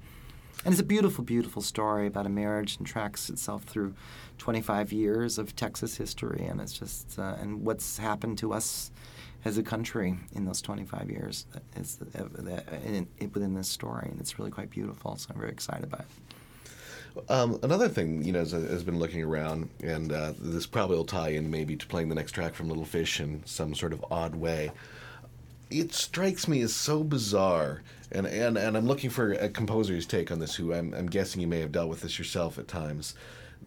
And 0.65 0.73
it's 0.73 0.81
a 0.81 0.85
beautiful, 0.85 1.25
beautiful 1.25 1.61
story 1.61 2.07
about 2.07 2.25
a 2.25 2.29
marriage 2.29 2.77
and 2.77 2.87
tracks 2.87 3.29
itself 3.29 3.65
through 3.65 3.95
25 4.39 4.93
years 4.93 5.37
of 5.37 5.57
Texas 5.57 5.97
history, 5.97 6.45
and 6.47 6.61
it's 6.61 6.73
just 6.73 7.19
uh, 7.19 7.37
and 7.41 7.65
what's 7.65 7.99
happened 7.99 8.39
to 8.39 8.53
us 8.53 8.93
as 9.45 9.59
a 9.59 9.63
country 9.63 10.17
in 10.35 10.45
those 10.45 10.63
25 10.63 11.11
years 11.11 11.47
is 11.77 11.99
within 11.99 13.55
this 13.55 13.69
story, 13.69 14.09
and 14.11 14.21
it's 14.21 14.39
really 14.39 14.51
quite 14.51 14.71
beautiful. 14.71 15.17
So 15.17 15.31
I'm 15.33 15.41
very 15.41 15.53
excited 15.53 15.91
by 15.91 15.99
it. 15.99 16.07
Um, 17.29 17.59
another 17.63 17.89
thing, 17.89 18.23
you 18.23 18.33
know, 18.33 18.39
has, 18.39 18.53
has 18.53 18.83
been 18.83 18.99
looking 18.99 19.23
around, 19.23 19.69
and 19.83 20.13
uh, 20.13 20.33
this 20.39 20.67
probably 20.67 20.97
will 20.97 21.05
tie 21.05 21.31
in 21.31 21.51
maybe 21.51 21.77
to 21.77 21.87
playing 21.87 22.09
the 22.09 22.15
next 22.15 22.33
track 22.33 22.55
from 22.55 22.69
Little 22.69 22.85
Fish 22.85 23.21
in 23.21 23.43
some 23.45 23.75
sort 23.75 23.93
of 23.93 24.05
odd 24.11 24.35
way. 24.35 24.71
It 25.71 25.93
strikes 25.93 26.49
me 26.49 26.63
as 26.63 26.75
so 26.75 27.03
bizarre, 27.03 27.83
and, 28.13 28.27
and, 28.27 28.57
and 28.57 28.77
I'm 28.77 28.87
looking 28.87 29.11
for 29.11 29.33
a 29.33 29.49
composer's 29.49 30.07
take 30.07 30.31
on 30.31 30.39
this. 30.39 30.55
Who 30.55 30.73
I'm, 30.73 30.95
I'm 30.95 31.07
guessing 31.07 31.41
you 31.41 31.47
may 31.47 31.61
have 31.61 31.73
dealt 31.73 31.89
with 31.89 32.01
this 32.01 32.19
yourself 32.19 32.59
at 32.59 32.69
times. 32.69 33.15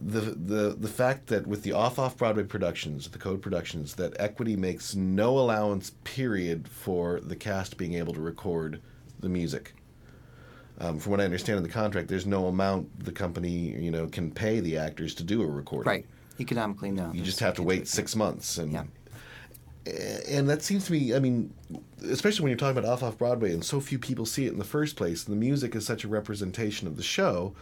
The, 0.02 0.20
the 0.20 0.76
the 0.78 0.88
fact 0.88 1.28
that 1.28 1.48
with 1.48 1.64
the 1.64 1.72
off 1.72 1.98
off 2.00 2.18
Broadway 2.18 2.44
productions, 2.44 3.08
the 3.08 3.18
Code 3.18 3.42
productions, 3.42 3.96
that 3.96 4.14
Equity 4.20 4.56
makes 4.56 4.94
no 4.96 5.40
allowance 5.40 5.92
period 6.04 6.68
for 6.68 7.20
the 7.22 7.36
cast 7.36 7.78
being 7.78 7.94
able 7.94 8.14
to 8.14 8.22
record 8.22 8.82
the 9.20 9.30
music. 9.30 9.74
Um, 10.80 11.00
from 11.00 11.12
what 11.12 11.22
I 11.22 11.24
understand 11.24 11.58
in 11.58 11.64
the 11.64 11.70
contract, 11.70 12.10
there's 12.10 12.26
no 12.26 12.48
amount 12.48 13.06
the 13.06 13.12
company 13.12 13.50
you 13.50 13.92
know 13.92 14.08
can 14.08 14.32
pay 14.32 14.60
the 14.60 14.78
actors 14.78 15.16
to 15.16 15.24
do 15.24 15.42
a 15.42 15.48
recording. 15.48 15.90
Right. 15.90 16.06
Economically, 16.40 16.92
no. 16.92 17.12
You 17.14 17.22
just 17.22 17.40
have 17.40 17.56
to 17.56 17.64
wait 17.64 17.88
six 17.88 18.14
months, 18.16 18.58
and 18.58 18.74
Yeah. 18.74 18.84
and 20.28 20.50
that 20.50 20.62
seems 20.62 20.86
to 20.88 20.92
me. 20.92 21.16
I 21.16 21.20
mean, 21.20 21.54
especially 22.10 22.44
when 22.44 22.50
you're 22.50 22.58
talking 22.58 22.78
about 22.78 22.90
off 22.92 23.02
off 23.04 23.18
Broadway, 23.18 23.54
and 23.54 23.64
so 23.64 23.80
few 23.80 23.98
people 24.00 24.26
see 24.26 24.46
it 24.46 24.52
in 24.52 24.60
the 24.60 24.66
first 24.66 24.98
place. 24.98 25.26
And 25.26 25.34
the 25.34 25.40
music 25.40 25.74
is 25.76 25.86
such 25.86 26.04
a 26.04 26.10
representation 26.10 26.88
of 26.88 26.98
the 26.98 27.04
show. 27.04 27.56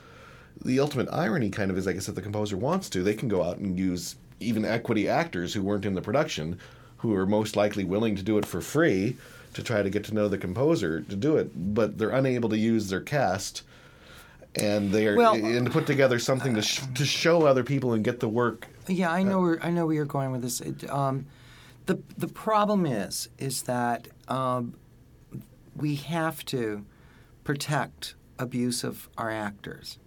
The 0.64 0.80
ultimate 0.80 1.10
irony, 1.12 1.50
kind 1.50 1.72
of, 1.72 1.78
is 1.78 1.88
I 1.88 1.94
guess 1.94 2.08
if 2.08 2.16
the 2.16 2.22
composer 2.22 2.58
wants 2.58 2.90
to, 2.90 3.04
they 3.04 3.14
can 3.14 3.28
go 3.28 3.44
out 3.44 3.58
and 3.58 3.78
use 3.78 4.16
even 4.40 4.66
equity 4.66 5.08
actors 5.10 5.54
who 5.54 5.64
weren't 5.64 5.86
in 5.86 5.94
the 5.96 6.02
production, 6.02 6.60
who 6.98 7.14
are 7.16 7.26
most 7.26 7.56
likely 7.56 7.84
willing 7.84 8.16
to 8.16 8.24
do 8.24 8.38
it 8.38 8.46
for 8.46 8.62
free 8.62 9.18
to 9.54 9.64
try 9.64 9.82
to 9.84 9.90
get 9.90 10.04
to 10.06 10.14
know 10.14 10.28
the 10.28 10.38
composer 10.38 11.02
to 11.02 11.16
do 11.16 11.38
it, 11.38 11.52
but 11.76 11.98
they're 11.98 12.10
unable 12.10 12.50
to 12.50 12.58
use 12.58 12.90
their 12.90 13.02
cast. 13.02 13.64
And 14.56 14.92
they 14.92 15.08
are 15.08 15.16
Well- 15.16 15.34
and 15.34 15.66
to 15.66 15.72
put 15.72 15.88
together 15.88 16.20
something 16.20 16.54
to 16.56 16.62
sh- 16.62 16.82
to 16.96 17.06
show 17.06 17.46
other 17.48 17.64
people 17.64 17.94
and 17.94 18.04
get 18.04 18.20
the 18.20 18.30
work 18.30 18.68
Yeah, 18.88 19.12
I 19.12 19.24
know 19.24 19.42
where 19.42 19.60
I 19.66 19.72
know 19.72 19.86
where 19.88 19.96
you're 19.96 20.06
going 20.06 20.32
with 20.32 20.42
this. 20.44 20.62
It, 20.62 20.88
um, 20.90 21.26
the 21.88 22.00
the 22.18 22.28
problem 22.28 22.86
is 22.86 23.30
is 23.40 23.64
that 23.64 24.08
um, 24.28 24.76
we 25.76 25.96
have 25.96 26.46
to 26.46 26.86
protect 27.44 28.14
abuse 28.38 28.84
of 28.84 29.10
our 29.18 29.32
actors. 29.32 29.98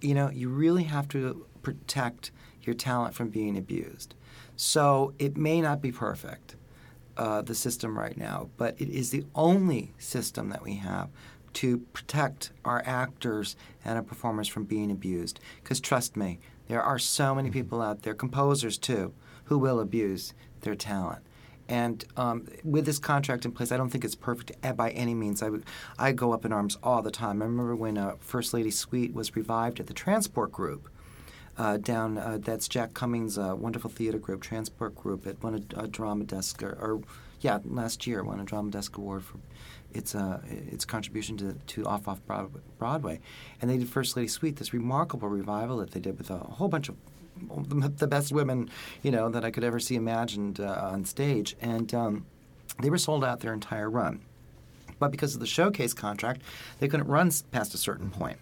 You 0.00 0.14
know, 0.14 0.30
you 0.30 0.48
really 0.48 0.84
have 0.84 1.08
to 1.08 1.46
protect 1.62 2.30
your 2.62 2.74
talent 2.74 3.14
from 3.14 3.28
being 3.28 3.56
abused. 3.56 4.14
So 4.56 5.12
it 5.18 5.36
may 5.36 5.60
not 5.60 5.82
be 5.82 5.92
perfect, 5.92 6.56
uh, 7.16 7.42
the 7.42 7.54
system 7.54 7.98
right 7.98 8.16
now, 8.16 8.48
but 8.56 8.80
it 8.80 8.88
is 8.88 9.10
the 9.10 9.24
only 9.34 9.92
system 9.98 10.48
that 10.50 10.62
we 10.62 10.74
have 10.76 11.08
to 11.54 11.78
protect 11.92 12.50
our 12.64 12.82
actors 12.84 13.56
and 13.84 13.96
our 13.96 14.02
performers 14.02 14.48
from 14.48 14.64
being 14.64 14.90
abused. 14.90 15.40
Because 15.62 15.80
trust 15.80 16.16
me, 16.16 16.38
there 16.68 16.82
are 16.82 16.98
so 16.98 17.34
many 17.34 17.50
people 17.50 17.80
out 17.80 18.02
there, 18.02 18.14
composers 18.14 18.78
too, 18.78 19.12
who 19.44 19.58
will 19.58 19.80
abuse 19.80 20.34
their 20.62 20.74
talent. 20.74 21.23
And 21.68 22.04
um, 22.16 22.46
with 22.62 22.84
this 22.84 22.98
contract 22.98 23.44
in 23.44 23.52
place, 23.52 23.72
I 23.72 23.76
don't 23.76 23.88
think 23.88 24.04
it's 24.04 24.14
perfect 24.14 24.52
by 24.76 24.90
any 24.90 25.14
means. 25.14 25.42
I, 25.42 25.50
I 25.98 26.12
go 26.12 26.32
up 26.32 26.44
in 26.44 26.52
arms 26.52 26.76
all 26.82 27.00
the 27.00 27.10
time. 27.10 27.40
I 27.40 27.46
remember 27.46 27.74
when 27.74 27.96
uh, 27.96 28.16
First 28.20 28.52
Lady 28.52 28.70
Suite 28.70 29.14
was 29.14 29.34
revived 29.34 29.80
at 29.80 29.86
the 29.86 29.94
Transport 29.94 30.52
Group 30.52 30.90
uh, 31.56 31.78
down. 31.78 32.18
Uh, 32.18 32.38
that's 32.40 32.68
Jack 32.68 32.94
Cummings' 32.94 33.38
uh, 33.38 33.54
wonderful 33.56 33.90
theater 33.90 34.18
group, 34.18 34.42
Transport 34.42 34.94
Group. 34.94 35.26
It 35.26 35.42
won 35.42 35.66
a, 35.76 35.84
a 35.84 35.88
Drama 35.88 36.24
Desk, 36.24 36.62
or, 36.62 36.72
or 36.72 37.00
yeah, 37.40 37.60
last 37.64 38.06
year 38.06 38.22
won 38.22 38.40
a 38.40 38.44
Drama 38.44 38.70
Desk 38.70 38.96
award 38.96 39.24
for 39.24 39.38
its 39.92 40.14
uh, 40.14 40.40
its 40.48 40.84
contribution 40.84 41.36
to 41.38 41.54
to 41.66 41.86
off 41.86 42.08
off 42.08 42.20
Broadway, 42.78 43.20
and 43.60 43.70
they 43.70 43.78
did 43.78 43.88
First 43.88 44.16
Lady 44.16 44.28
Suite, 44.28 44.56
this 44.56 44.72
remarkable 44.72 45.28
revival 45.28 45.78
that 45.78 45.92
they 45.92 46.00
did 46.00 46.18
with 46.18 46.30
a 46.30 46.38
whole 46.38 46.68
bunch 46.68 46.88
of 46.88 46.96
the 47.96 48.06
best 48.06 48.32
women, 48.32 48.70
you 49.02 49.10
know, 49.10 49.28
that 49.28 49.44
I 49.44 49.50
could 49.50 49.64
ever 49.64 49.80
see 49.80 49.96
imagined 49.96 50.60
uh, 50.60 50.90
on 50.92 51.04
stage, 51.04 51.56
and 51.60 51.92
um, 51.94 52.26
they 52.80 52.90
were 52.90 52.98
sold 52.98 53.24
out 53.24 53.40
their 53.40 53.52
entire 53.52 53.90
run. 53.90 54.20
But 54.98 55.10
because 55.10 55.34
of 55.34 55.40
the 55.40 55.46
showcase 55.46 55.92
contract, 55.92 56.42
they 56.78 56.88
couldn't 56.88 57.08
run 57.08 57.30
past 57.50 57.74
a 57.74 57.78
certain 57.78 58.10
point. 58.10 58.38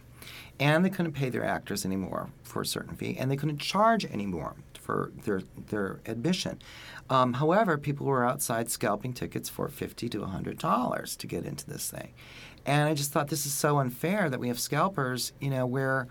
And 0.61 0.85
they 0.85 0.91
couldn't 0.91 1.13
pay 1.13 1.29
their 1.31 1.45
actors 1.45 1.85
anymore 1.85 2.29
for 2.43 2.63
a 2.63 2.67
certain 2.67 2.95
fee, 2.95 3.17
and 3.19 3.31
they 3.31 3.37
couldn't 3.37 3.59
charge 3.59 4.05
anymore 4.05 4.55
for 4.79 5.11
their, 5.25 5.43
their 5.69 6.01
admission. 6.07 6.61
Um, 7.09 7.35
however, 7.35 7.79
people 7.79 8.07
were 8.07 8.25
outside 8.25 8.71
scalping 8.71 9.13
tickets 9.13 9.49
for 9.49 9.69
fifty 9.69 10.09
to 10.11 10.25
hundred 10.25 10.59
dollars 10.59 11.17
to 11.17 11.27
get 11.27 11.47
into 11.47 11.67
this 11.67 11.91
thing, 11.91 12.13
and 12.67 12.89
I 12.89 12.95
just 12.95 13.13
thought 13.13 13.29
this 13.29 13.47
is 13.47 13.53
so 13.53 13.79
unfair 13.79 14.29
that 14.29 14.39
we 14.39 14.49
have 14.49 14.61
scalpers, 14.61 15.33
you 15.41 15.51
know, 15.51 15.67
where 15.67 16.07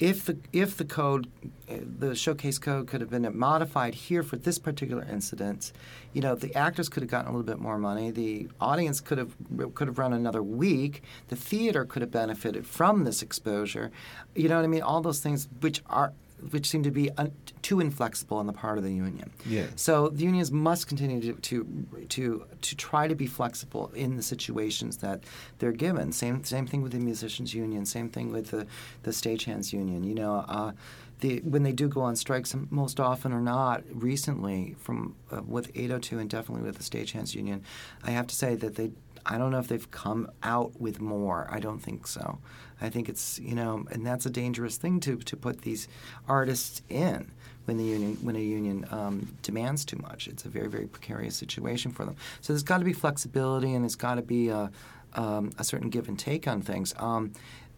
if 0.00 0.24
the 0.24 0.38
if 0.52 0.78
the 0.78 0.84
code, 0.84 1.30
the 1.68 2.14
showcase 2.16 2.58
code 2.58 2.86
could 2.88 3.02
have 3.02 3.10
been 3.10 3.30
modified 3.38 3.94
here 3.94 4.22
for 4.22 4.36
this 4.36 4.58
particular 4.58 5.06
incident, 5.08 5.72
you 6.14 6.22
know, 6.22 6.34
the 6.34 6.54
actors 6.54 6.88
could 6.88 7.02
have 7.02 7.10
gotten 7.10 7.28
a 7.28 7.30
little 7.30 7.46
bit 7.46 7.58
more 7.58 7.78
money. 7.78 8.10
The 8.10 8.48
audience 8.60 9.00
could 9.00 9.18
have 9.18 9.36
could 9.74 9.88
have 9.88 9.98
run 9.98 10.14
another 10.14 10.42
week. 10.42 11.02
The 11.28 11.36
theater 11.36 11.84
could 11.84 12.00
have 12.00 12.10
benefited 12.10 12.66
from 12.66 13.04
this 13.04 13.20
exposure. 13.20 13.90
You 14.34 14.48
know 14.48 14.56
what 14.56 14.64
I 14.64 14.68
mean? 14.68 14.82
All 14.82 15.02
those 15.02 15.20
things 15.20 15.48
which 15.60 15.82
are 15.86 16.14
which 16.50 16.68
seem 16.68 16.82
to 16.82 16.90
be 16.90 17.10
un, 17.12 17.32
too 17.62 17.80
inflexible 17.80 18.36
on 18.38 18.46
the 18.46 18.52
part 18.52 18.78
of 18.78 18.84
the 18.84 18.92
union. 18.92 19.30
Yeah. 19.46 19.66
So 19.76 20.08
the 20.08 20.24
unions 20.24 20.50
must 20.50 20.88
continue 20.88 21.20
to, 21.20 21.40
to 21.40 21.86
to 22.08 22.44
to 22.60 22.76
try 22.76 23.08
to 23.08 23.14
be 23.14 23.26
flexible 23.26 23.90
in 23.94 24.16
the 24.16 24.22
situations 24.22 24.98
that 24.98 25.24
they're 25.58 25.72
given. 25.72 26.12
Same 26.12 26.44
same 26.44 26.66
thing 26.66 26.82
with 26.82 26.92
the 26.92 26.98
musicians 26.98 27.54
union. 27.54 27.86
Same 27.86 28.08
thing 28.08 28.32
with 28.32 28.50
the 28.50 28.66
the 29.02 29.10
stagehands 29.10 29.72
union. 29.72 30.04
You 30.04 30.14
know. 30.14 30.44
Uh, 30.48 30.72
the, 31.20 31.40
when 31.40 31.64
they 31.64 31.72
do 31.72 31.86
go 31.86 32.00
on 32.00 32.16
strikes, 32.16 32.56
most 32.70 32.98
often 32.98 33.34
or 33.34 33.42
not, 33.42 33.82
recently, 33.92 34.74
from 34.78 35.14
uh, 35.30 35.42
with 35.42 35.70
802 35.74 36.18
and 36.18 36.30
definitely 36.30 36.64
with 36.64 36.78
the 36.78 36.82
stagehands 36.82 37.34
union, 37.34 37.62
I 38.02 38.12
have 38.12 38.26
to 38.28 38.34
say 38.34 38.54
that 38.54 38.76
they 38.76 38.92
I 39.26 39.38
don't 39.38 39.50
know 39.50 39.58
if 39.58 39.68
they've 39.68 39.90
come 39.90 40.30
out 40.42 40.80
with 40.80 41.00
more. 41.00 41.46
I 41.50 41.60
don't 41.60 41.80
think 41.80 42.06
so. 42.06 42.38
I 42.80 42.88
think 42.88 43.08
it's 43.08 43.38
you 43.38 43.54
know, 43.54 43.84
and 43.90 44.06
that's 44.06 44.26
a 44.26 44.30
dangerous 44.30 44.76
thing 44.76 45.00
to 45.00 45.16
to 45.16 45.36
put 45.36 45.62
these 45.62 45.88
artists 46.28 46.82
in 46.88 47.30
when 47.66 47.76
the 47.76 47.84
union 47.84 48.16
when 48.22 48.36
a 48.36 48.40
union 48.40 48.86
um, 48.90 49.36
demands 49.42 49.84
too 49.84 49.98
much. 49.98 50.28
It's 50.28 50.44
a 50.44 50.48
very 50.48 50.68
very 50.68 50.86
precarious 50.86 51.36
situation 51.36 51.92
for 51.92 52.04
them. 52.04 52.16
So 52.40 52.52
there's 52.52 52.62
got 52.62 52.78
to 52.78 52.84
be 52.84 52.92
flexibility 52.92 53.74
and 53.74 53.84
there's 53.84 53.96
got 53.96 54.16
to 54.16 54.22
be 54.22 54.48
a, 54.48 54.70
um, 55.14 55.50
a 55.58 55.64
certain 55.64 55.90
give 55.90 56.08
and 56.08 56.18
take 56.18 56.48
on 56.48 56.62
things. 56.62 56.94
Um, 56.98 57.32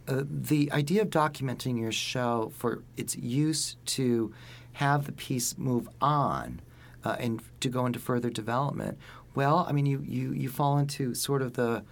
uh, 0.08 0.22
the 0.26 0.70
idea 0.72 1.02
of 1.02 1.10
documenting 1.10 1.78
your 1.78 1.92
show 1.92 2.52
for 2.56 2.82
its 2.96 3.16
use 3.16 3.76
to 3.86 4.32
have 4.72 5.06
the 5.06 5.12
piece 5.12 5.56
move 5.56 5.88
on 6.00 6.60
uh, 7.04 7.16
and 7.18 7.42
to 7.60 7.68
go 7.68 7.86
into 7.86 7.98
further 7.98 8.30
development. 8.30 8.98
Well, 9.34 9.64
I 9.68 9.72
mean, 9.72 9.86
you, 9.86 10.04
you, 10.06 10.32
you 10.32 10.48
fall 10.48 10.78
into 10.78 11.14
sort 11.14 11.42
of 11.42 11.54
the 11.54 11.84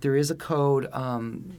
there 0.00 0.16
is 0.16 0.30
a 0.30 0.34
code 0.34 0.86
um, 0.92 1.56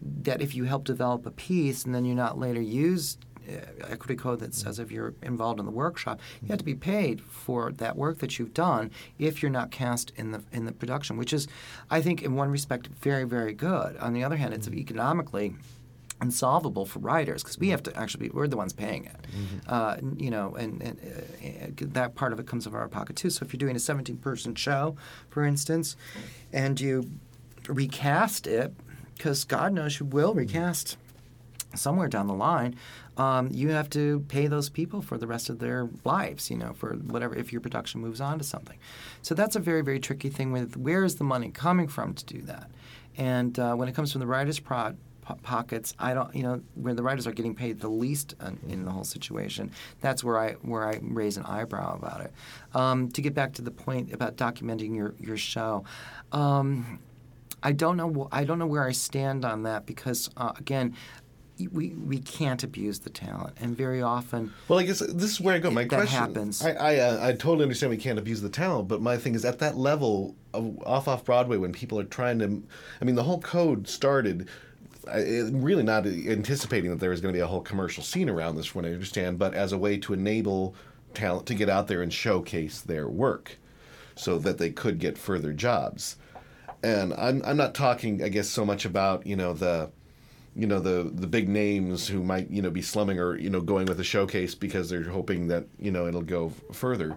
that 0.00 0.40
if 0.40 0.54
you 0.54 0.64
help 0.64 0.84
develop 0.84 1.26
a 1.26 1.30
piece 1.30 1.84
and 1.84 1.94
then 1.94 2.04
you're 2.04 2.16
not 2.16 2.38
later 2.38 2.60
used 2.60 3.24
uh, 3.48 3.60
equity 3.88 4.14
code 4.14 4.40
that 4.40 4.54
says 4.54 4.78
if 4.78 4.90
you're 4.90 5.14
involved 5.22 5.58
in 5.58 5.64
the 5.64 5.72
workshop, 5.72 6.20
you 6.42 6.48
have 6.48 6.58
to 6.58 6.64
be 6.64 6.74
paid 6.74 7.20
for 7.22 7.72
that 7.72 7.96
work 7.96 8.18
that 8.18 8.38
you've 8.38 8.52
done 8.52 8.90
if 9.18 9.42
you're 9.42 9.50
not 9.50 9.70
cast 9.70 10.12
in 10.16 10.32
the 10.32 10.42
in 10.52 10.66
the 10.66 10.72
production, 10.72 11.16
which 11.16 11.32
is, 11.32 11.48
I 11.90 12.02
think, 12.02 12.22
in 12.22 12.34
one 12.34 12.50
respect, 12.50 12.88
very 12.88 13.24
very 13.24 13.54
good. 13.54 13.96
On 13.98 14.12
the 14.12 14.22
other 14.22 14.36
hand, 14.36 14.52
it's 14.52 14.68
economically 14.68 15.54
unsolvable 16.20 16.84
for 16.84 16.98
writers 16.98 17.42
because 17.42 17.58
we 17.58 17.68
have 17.68 17.82
to 17.84 17.96
actually 17.96 18.28
be, 18.28 18.34
we're 18.34 18.48
the 18.48 18.56
ones 18.56 18.72
paying 18.72 19.04
it. 19.04 19.16
Mm-hmm. 19.30 19.58
Uh, 19.68 19.96
you 20.16 20.30
know, 20.30 20.54
and, 20.56 20.82
and 20.82 20.98
uh, 21.80 21.86
that 21.92 22.14
part 22.14 22.32
of 22.32 22.40
it 22.40 22.46
comes 22.46 22.66
out 22.66 22.70
of 22.70 22.74
our 22.74 22.88
pocket 22.88 23.16
too. 23.16 23.30
So 23.30 23.44
if 23.44 23.52
you're 23.52 23.58
doing 23.58 23.76
a 23.76 23.80
17 23.80 24.16
person 24.18 24.54
show, 24.54 24.96
for 25.30 25.44
instance, 25.44 25.96
and 26.52 26.80
you 26.80 27.08
recast 27.68 28.46
it, 28.46 28.74
because 29.18 29.44
God 29.44 29.72
knows 29.72 29.98
you 29.98 30.06
will 30.06 30.32
recast 30.32 30.96
somewhere 31.74 32.08
down 32.08 32.28
the 32.28 32.34
line, 32.34 32.76
um, 33.18 33.50
you 33.52 33.70
have 33.70 33.90
to 33.90 34.20
pay 34.28 34.46
those 34.46 34.68
people 34.68 35.02
for 35.02 35.18
the 35.18 35.26
rest 35.26 35.50
of 35.50 35.58
their 35.58 35.88
lives, 36.04 36.50
you 36.50 36.56
know, 36.56 36.72
for 36.72 36.94
whatever, 36.94 37.34
if 37.34 37.52
your 37.52 37.60
production 37.60 38.00
moves 38.00 38.20
on 38.20 38.38
to 38.38 38.44
something. 38.44 38.78
So 39.22 39.34
that's 39.34 39.56
a 39.56 39.60
very, 39.60 39.82
very 39.82 39.98
tricky 39.98 40.30
thing 40.30 40.52
with 40.52 40.76
where 40.76 41.04
is 41.04 41.16
the 41.16 41.24
money 41.24 41.50
coming 41.50 41.88
from 41.88 42.14
to 42.14 42.24
do 42.24 42.40
that? 42.42 42.70
And 43.16 43.58
uh, 43.58 43.74
when 43.74 43.88
it 43.88 43.94
comes 43.94 44.12
from 44.12 44.20
the 44.20 44.26
writer's 44.28 44.60
prod, 44.60 44.96
po- 45.22 45.38
pockets, 45.42 45.94
I 45.98 46.14
don't, 46.14 46.32
you 46.34 46.44
know, 46.44 46.62
where 46.76 46.94
the 46.94 47.02
writers 47.02 47.26
are 47.26 47.32
getting 47.32 47.56
paid 47.56 47.80
the 47.80 47.88
least 47.88 48.36
in, 48.40 48.58
in 48.68 48.84
the 48.84 48.92
whole 48.92 49.04
situation, 49.04 49.72
that's 50.00 50.22
where 50.22 50.38
I 50.38 50.52
where 50.62 50.88
I 50.88 51.00
raise 51.02 51.36
an 51.36 51.44
eyebrow 51.44 51.96
about 51.96 52.20
it. 52.20 52.32
Um, 52.72 53.10
to 53.10 53.20
get 53.20 53.34
back 53.34 53.54
to 53.54 53.62
the 53.62 53.72
point 53.72 54.14
about 54.14 54.36
documenting 54.36 54.94
your 54.94 55.14
your 55.18 55.36
show, 55.36 55.84
um, 56.30 57.00
I 57.62 57.72
don't 57.72 57.96
know. 57.96 58.28
I 58.32 58.44
don't 58.44 58.58
know 58.58 58.66
where 58.66 58.84
I 58.84 58.92
stand 58.92 59.44
on 59.44 59.62
that 59.64 59.86
because 59.86 60.30
uh, 60.36 60.52
again, 60.56 60.94
we 61.72 61.88
we 61.90 62.18
can't 62.18 62.62
abuse 62.62 63.00
the 63.00 63.10
talent, 63.10 63.56
and 63.60 63.76
very 63.76 64.00
often. 64.00 64.52
Well, 64.68 64.78
I 64.78 64.84
guess 64.84 65.00
this 65.00 65.32
is 65.32 65.40
where 65.40 65.54
I 65.56 65.58
go. 65.58 65.70
My 65.70 65.82
That 65.82 65.90
question 65.90 66.18
happens. 66.18 66.64
I 66.64 66.70
I, 66.72 66.96
uh, 66.98 67.26
I 67.28 67.32
totally 67.32 67.62
understand 67.64 67.90
we 67.90 67.96
can't 67.96 68.18
abuse 68.18 68.40
the 68.40 68.48
talent, 68.48 68.88
but 68.88 69.02
my 69.02 69.16
thing 69.16 69.34
is 69.34 69.44
at 69.44 69.58
that 69.58 69.76
level 69.76 70.36
of 70.54 70.78
off 70.84 71.08
off 71.08 71.24
Broadway 71.24 71.56
when 71.56 71.72
people 71.72 71.98
are 71.98 72.04
trying 72.04 72.38
to, 72.38 72.62
I 73.00 73.04
mean, 73.04 73.16
the 73.16 73.24
whole 73.24 73.40
code 73.40 73.88
started. 73.88 74.48
I- 75.10 75.48
Really 75.50 75.82
not 75.84 76.06
anticipating 76.06 76.90
that 76.90 77.00
there 77.00 77.10
was 77.10 77.22
going 77.22 77.32
to 77.32 77.36
be 77.36 77.42
a 77.42 77.46
whole 77.46 77.62
commercial 77.62 78.02
scene 78.04 78.28
around 78.28 78.56
this, 78.56 78.66
from 78.66 78.82
what 78.82 78.90
I 78.90 78.92
understand, 78.92 79.38
but 79.38 79.54
as 79.54 79.72
a 79.72 79.78
way 79.78 79.96
to 79.98 80.12
enable 80.12 80.74
talent 81.14 81.46
to 81.46 81.54
get 81.54 81.70
out 81.70 81.88
there 81.88 82.02
and 82.02 82.12
showcase 82.12 82.82
their 82.82 83.08
work, 83.08 83.56
so 84.16 84.38
that 84.38 84.58
they 84.58 84.68
could 84.70 84.98
get 84.98 85.16
further 85.16 85.54
jobs. 85.54 86.16
And 86.82 87.12
I'm 87.14 87.42
I'm 87.44 87.56
not 87.56 87.74
talking, 87.74 88.22
I 88.22 88.28
guess, 88.28 88.48
so 88.48 88.64
much 88.64 88.84
about 88.84 89.26
you 89.26 89.36
know 89.36 89.52
the 89.52 89.90
you 90.54 90.66
know 90.66 90.80
the 90.80 91.10
the 91.12 91.26
big 91.26 91.48
names 91.48 92.08
who 92.08 92.22
might 92.22 92.50
you 92.50 92.62
know 92.62 92.70
be 92.70 92.82
slumming 92.82 93.18
or 93.18 93.36
you 93.36 93.50
know 93.50 93.60
going 93.60 93.86
with 93.86 94.00
a 94.00 94.04
showcase 94.04 94.54
because 94.54 94.90
they're 94.90 95.04
hoping 95.04 95.48
that 95.48 95.66
you 95.78 95.90
know 95.90 96.06
it'll 96.06 96.22
go 96.22 96.52
further. 96.72 97.16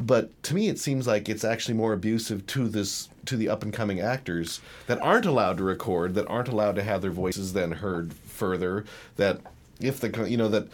But 0.00 0.42
to 0.44 0.54
me 0.54 0.68
it 0.68 0.78
seems 0.78 1.06
like 1.06 1.28
it's 1.28 1.44
actually 1.44 1.74
more 1.74 1.92
abusive 1.92 2.46
to 2.48 2.68
this 2.68 3.08
to 3.26 3.36
the 3.36 3.48
up 3.48 3.62
and 3.62 3.72
coming 3.72 4.00
actors 4.00 4.60
that 4.86 5.00
aren't 5.00 5.26
allowed 5.26 5.58
to 5.58 5.64
record 5.64 6.14
that 6.14 6.26
aren't 6.28 6.48
allowed 6.48 6.74
to 6.76 6.82
have 6.82 7.02
their 7.02 7.10
voices 7.10 7.52
then 7.52 7.72
heard 7.72 8.12
further 8.14 8.84
that 9.16 9.40
if 9.80 10.00
the 10.00 10.28
you 10.28 10.36
know 10.36 10.48
that 10.48 10.66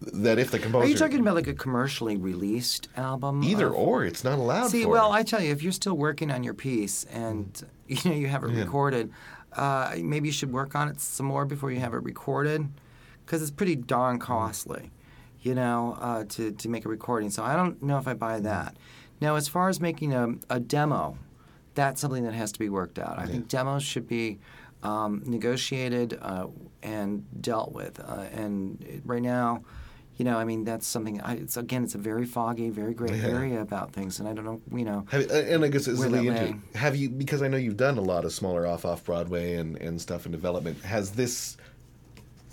that 0.00 0.38
if 0.38 0.50
the 0.50 0.58
composer 0.58 0.84
Are 0.84 0.88
you 0.88 0.96
talking 0.96 1.20
about 1.20 1.34
like 1.34 1.46
a 1.48 1.54
commercially 1.54 2.16
released 2.16 2.88
album? 2.96 3.42
either 3.42 3.66
of- 3.68 3.74
or 3.74 4.04
it's 4.04 4.22
not 4.24 4.38
allowed 4.38 4.68
See, 4.68 4.86
well, 4.86 5.12
I 5.12 5.22
tell 5.22 5.42
you, 5.42 5.50
if 5.50 5.62
you're 5.62 5.72
still 5.72 5.96
working 5.96 6.30
on 6.30 6.42
your 6.44 6.54
piece 6.54 7.04
and 7.04 7.60
you 7.88 7.98
know 8.10 8.16
you 8.16 8.28
have 8.28 8.44
it 8.44 8.50
Yeah. 8.52 8.62
recorded, 8.62 9.10
uh, 9.54 9.94
maybe 9.98 10.28
you 10.28 10.32
should 10.32 10.52
work 10.52 10.74
on 10.74 10.88
it 10.88 11.00
some 11.00 11.26
more 11.26 11.44
before 11.44 11.70
you 11.72 11.80
have 11.80 11.94
it 11.94 12.02
recorded, 12.02 12.68
because 13.24 13.42
it's 13.42 13.50
pretty 13.50 13.74
darn 13.76 14.18
costly, 14.18 14.90
you 15.40 15.54
know, 15.54 15.96
uh, 16.00 16.24
to 16.28 16.52
to 16.52 16.68
make 16.68 16.84
a 16.84 16.88
recording. 16.88 17.30
So 17.30 17.42
I 17.42 17.56
don't 17.56 17.82
know 17.82 17.98
if 17.98 18.06
I 18.06 18.14
buy 18.14 18.40
that. 18.40 18.76
Now, 19.20 19.34
as 19.34 19.48
far 19.48 19.68
as 19.68 19.80
making 19.80 20.12
a, 20.14 20.34
a 20.48 20.60
demo, 20.60 21.18
that's 21.74 22.00
something 22.00 22.22
that 22.22 22.34
has 22.34 22.52
to 22.52 22.58
be 22.60 22.68
worked 22.68 23.00
out. 23.00 23.18
I 23.18 23.26
think 23.26 23.48
demos 23.48 23.82
should 23.82 24.06
be 24.06 24.38
um, 24.84 25.22
negotiated 25.26 26.16
uh, 26.22 26.46
and 26.84 27.24
dealt 27.42 27.72
with. 27.72 27.98
Uh, 27.98 28.26
and 28.32 28.80
it- 28.82 29.02
right 29.04 29.22
now, 29.22 29.64
you 30.18 30.24
know, 30.24 30.36
I 30.36 30.44
mean, 30.44 30.64
that's 30.64 30.86
something. 30.86 31.20
I, 31.20 31.34
it's 31.36 31.56
again, 31.56 31.84
it's 31.84 31.94
a 31.94 31.98
very 31.98 32.26
foggy, 32.26 32.70
very 32.70 32.92
gray 32.92 33.16
Yeah. 33.16 33.28
area 33.28 33.60
about 33.62 33.92
things, 33.92 34.18
and 34.18 34.28
I 34.28 34.32
don't 34.34 34.44
know, 34.44 34.60
you 34.76 34.84
know. 34.84 35.06
Have, 35.10 35.30
and 35.30 35.64
I 35.64 35.68
guess 35.68 35.86
it's 35.86 36.00
really 36.00 36.26
interesting. 36.26 36.62
Have 36.74 36.96
you 36.96 37.08
because 37.08 37.40
I 37.40 37.48
know 37.48 37.56
you've 37.56 37.76
done 37.76 37.98
a 37.98 38.02
lot 38.02 38.24
of 38.24 38.32
smaller 38.32 38.66
off 38.66 38.84
off 38.84 39.04
Broadway 39.04 39.54
and, 39.54 39.76
and 39.76 40.00
stuff 40.00 40.26
in 40.26 40.32
development. 40.32 40.82
Has 40.82 41.12
this 41.12 41.56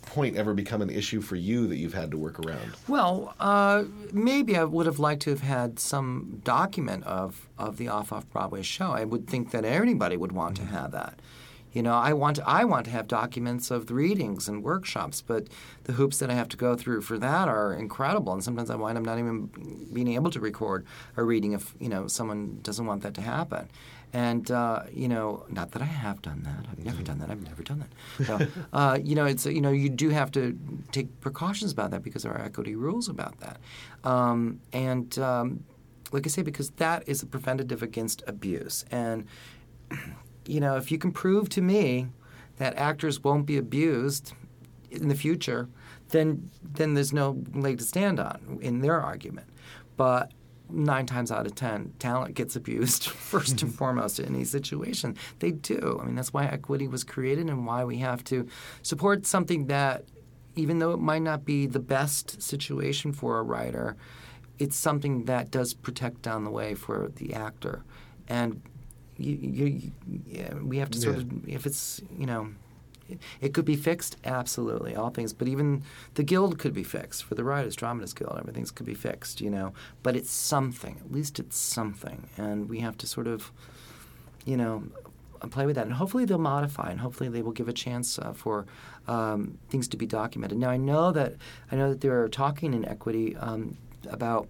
point 0.06 0.38
ever 0.38 0.54
become 0.54 0.82
an 0.82 0.90
issue 0.90 1.20
for 1.20 1.36
you 1.36 1.68
that 1.68 1.78
you've 1.78 1.94
had 1.96 2.12
to 2.12 2.18
work 2.18 2.40
around? 2.40 2.76
Well, 2.88 3.34
uh, 3.40 3.84
maybe 4.14 4.56
I 4.56 4.64
would 4.64 4.86
have 4.86 5.00
liked 5.00 5.24
to 5.24 5.32
have 5.32 5.42
had 5.42 5.80
some 5.80 6.42
document 6.44 7.04
of, 7.06 7.48
of 7.58 7.78
the 7.78 7.88
off 7.88 8.14
off 8.14 8.30
Broadway 8.32 8.62
show. 8.62 8.92
I 8.92 9.04
would 9.04 9.28
think 9.28 9.52
that 9.52 9.66
anybody 9.66 10.16
would 10.16 10.32
want 10.32 10.56
to 10.58 10.66
have 10.66 10.92
that. 10.92 11.20
You 11.76 11.84
know, 11.84 11.94
I 11.94 12.14
want 12.14 12.40
I 12.46 12.64
want 12.64 12.86
to 12.86 12.92
have 12.92 13.06
documents 13.06 13.70
of 13.70 13.88
the 13.88 13.94
readings 13.94 14.48
and 14.48 14.64
workshops, 14.64 15.22
but 15.22 15.48
the 15.84 15.92
hoops 15.94 16.20
that 16.20 16.32
I 16.32 16.34
have 16.34 16.48
to 16.50 16.58
go 16.58 16.76
through 16.76 17.02
for 17.02 17.20
that 17.20 17.50
are 17.50 17.74
incredible, 17.74 18.32
and 18.32 18.42
sometimes 18.42 18.70
I 18.70 18.76
wind 18.76 18.98
up 18.98 19.04
not 19.04 19.20
even 19.20 19.48
being 19.92 20.08
able 20.08 20.32
to 20.32 20.40
record 20.40 20.86
a 21.18 21.24
reading 21.24 21.52
if 21.52 21.76
you 21.78 21.90
know 21.90 22.08
someone 22.08 22.60
doesn't 22.64 22.86
want 22.86 23.04
that 23.04 23.14
to 23.16 23.22
happen. 23.22 23.68
And 24.14 24.50
uh, 24.50 24.84
you 24.94 25.10
know, 25.10 25.46
not 25.50 25.72
that 25.72 25.82
I 25.82 25.86
have 25.86 26.22
done 26.22 26.44
that. 26.44 26.66
I've 26.72 26.86
never 26.86 27.04
done 27.04 27.20
that. 27.20 27.30
I've 27.30 27.44
never 27.44 27.62
done 27.62 27.84
that. 27.84 28.26
So, 28.26 28.48
uh, 28.74 28.98
you 29.04 29.14
know, 29.14 29.26
it's 29.26 29.46
you 29.46 29.60
know, 29.60 29.72
you 29.72 29.90
do 29.90 30.12
have 30.12 30.32
to 30.32 30.58
take 30.94 31.20
precautions 31.20 31.74
about 31.74 31.92
that 31.92 32.04
because 32.04 32.24
there 32.24 32.32
are 32.32 32.42
equity 32.42 32.78
rules 32.78 33.10
about 33.10 33.38
that. 33.42 33.60
Um, 34.10 34.62
and 34.72 35.20
um, 35.20 35.66
like 36.14 36.26
I 36.26 36.30
say, 36.30 36.42
because 36.42 36.70
that 36.72 37.04
is 37.06 37.22
a 37.22 37.26
preventative 37.26 37.84
against 37.84 38.24
abuse. 38.28 38.86
And 38.90 39.26
you 40.48 40.60
know, 40.60 40.76
if 40.76 40.92
you 40.92 40.98
can 40.98 41.12
prove 41.12 41.50
to 41.50 41.62
me 41.62 42.08
that 42.58 42.76
actors 42.78 43.24
won't 43.24 43.46
be 43.46 43.58
abused 43.58 44.34
in 44.92 45.08
the 45.08 45.16
future, 45.16 45.68
then 46.10 46.50
then 46.64 46.94
there's 46.94 47.14
no 47.14 47.44
leg 47.54 47.78
to 47.80 47.84
stand 47.84 48.20
on 48.20 48.60
in 48.62 48.80
their 48.80 49.02
argument. 49.02 49.48
But 49.98 50.32
nine 50.70 51.06
times 51.06 51.32
out 51.32 51.46
of 51.46 51.56
ten, 51.56 51.94
talent 52.00 52.36
gets 52.36 52.56
abused 52.56 53.06
first 53.10 53.62
and 53.62 53.74
foremost 53.82 54.20
in 54.20 54.26
any 54.34 54.44
situation. 54.44 55.16
They 55.40 55.52
do. 55.52 56.00
I 56.02 56.06
mean, 56.06 56.16
that's 56.16 56.34
why 56.34 56.46
equity 56.46 56.88
was 56.88 57.04
created 57.04 57.50
and 57.50 57.66
why 57.66 57.84
we 57.84 57.98
have 57.98 58.24
to 58.26 58.48
support 58.82 59.26
something 59.26 59.68
that, 59.68 60.06
even 60.56 60.80
though 60.80 60.92
it 60.92 61.00
might 61.00 61.22
not 61.22 61.46
be 61.46 61.66
the 61.66 61.80
best 61.80 62.42
situation 62.42 63.12
for 63.12 63.40
a 63.40 63.44
writer, 63.44 63.96
it's 64.58 64.78
something 64.78 65.26
that 65.26 65.52
does 65.52 65.74
protect 65.74 66.22
down 66.22 66.44
the 66.44 66.50
way 66.50 66.74
for 66.74 67.12
the 67.16 67.34
actor. 67.34 67.84
And 68.28 68.62
you, 69.18 69.36
you, 69.36 69.92
yeah, 70.28 70.54
we 70.56 70.78
have 70.78 70.90
to 70.92 71.00
sort 71.00 71.16
Yeah. 71.16 71.22
of, 71.22 71.50
if 71.50 71.66
it's, 71.66 72.02
you 72.18 72.26
know, 72.26 72.50
it, 73.08 73.20
it 73.40 73.54
could 73.54 73.66
be 73.66 73.76
fixed, 73.76 74.18
absolutely, 74.26 74.96
all 74.96 75.10
things. 75.10 75.32
But 75.34 75.48
even 75.48 75.84
the 76.16 76.24
guild 76.24 76.58
could 76.58 76.74
be 76.74 76.84
fixed 76.84 77.24
for 77.24 77.36
the 77.36 77.44
Writers 77.44 77.76
Dramatists 77.76 78.14
Guild. 78.14 78.38
Everything's 78.40 78.72
could 78.72 78.86
be 78.86 78.96
fixed, 78.96 79.42
you 79.42 79.50
know. 79.50 79.74
But 80.04 80.16
it's 80.16 80.32
something. 80.32 80.98
At 81.06 81.12
least 81.12 81.40
it's 81.40 81.58
something, 81.58 82.30
and 82.38 82.68
we 82.68 82.80
have 82.80 82.98
to 82.98 83.08
sort 83.08 83.28
of, 83.28 83.52
you 84.46 84.58
know, 84.58 84.84
play 85.52 85.68
with 85.68 85.76
that. 85.76 85.86
And 85.86 85.94
hopefully 85.94 86.26
they'll 86.26 86.40
modify, 86.40 86.90
and 86.90 87.00
hopefully 87.00 87.30
they 87.30 87.44
will 87.44 87.52
give 87.52 87.68
a 87.70 87.74
chance 87.74 88.18
uh, 88.18 88.34
for 88.34 88.66
um, 89.08 89.60
things 89.70 89.88
to 89.90 89.98
be 89.98 90.08
documented. 90.08 90.58
Now 90.58 90.72
I 90.72 90.78
know 90.78 91.12
that 91.12 91.36
I 91.72 91.76
know 91.76 91.90
that 91.90 92.02
they 92.02 92.10
are 92.10 92.28
talking 92.28 92.74
in 92.74 92.84
equity 92.86 93.36
um, 93.36 93.78
about 94.10 94.48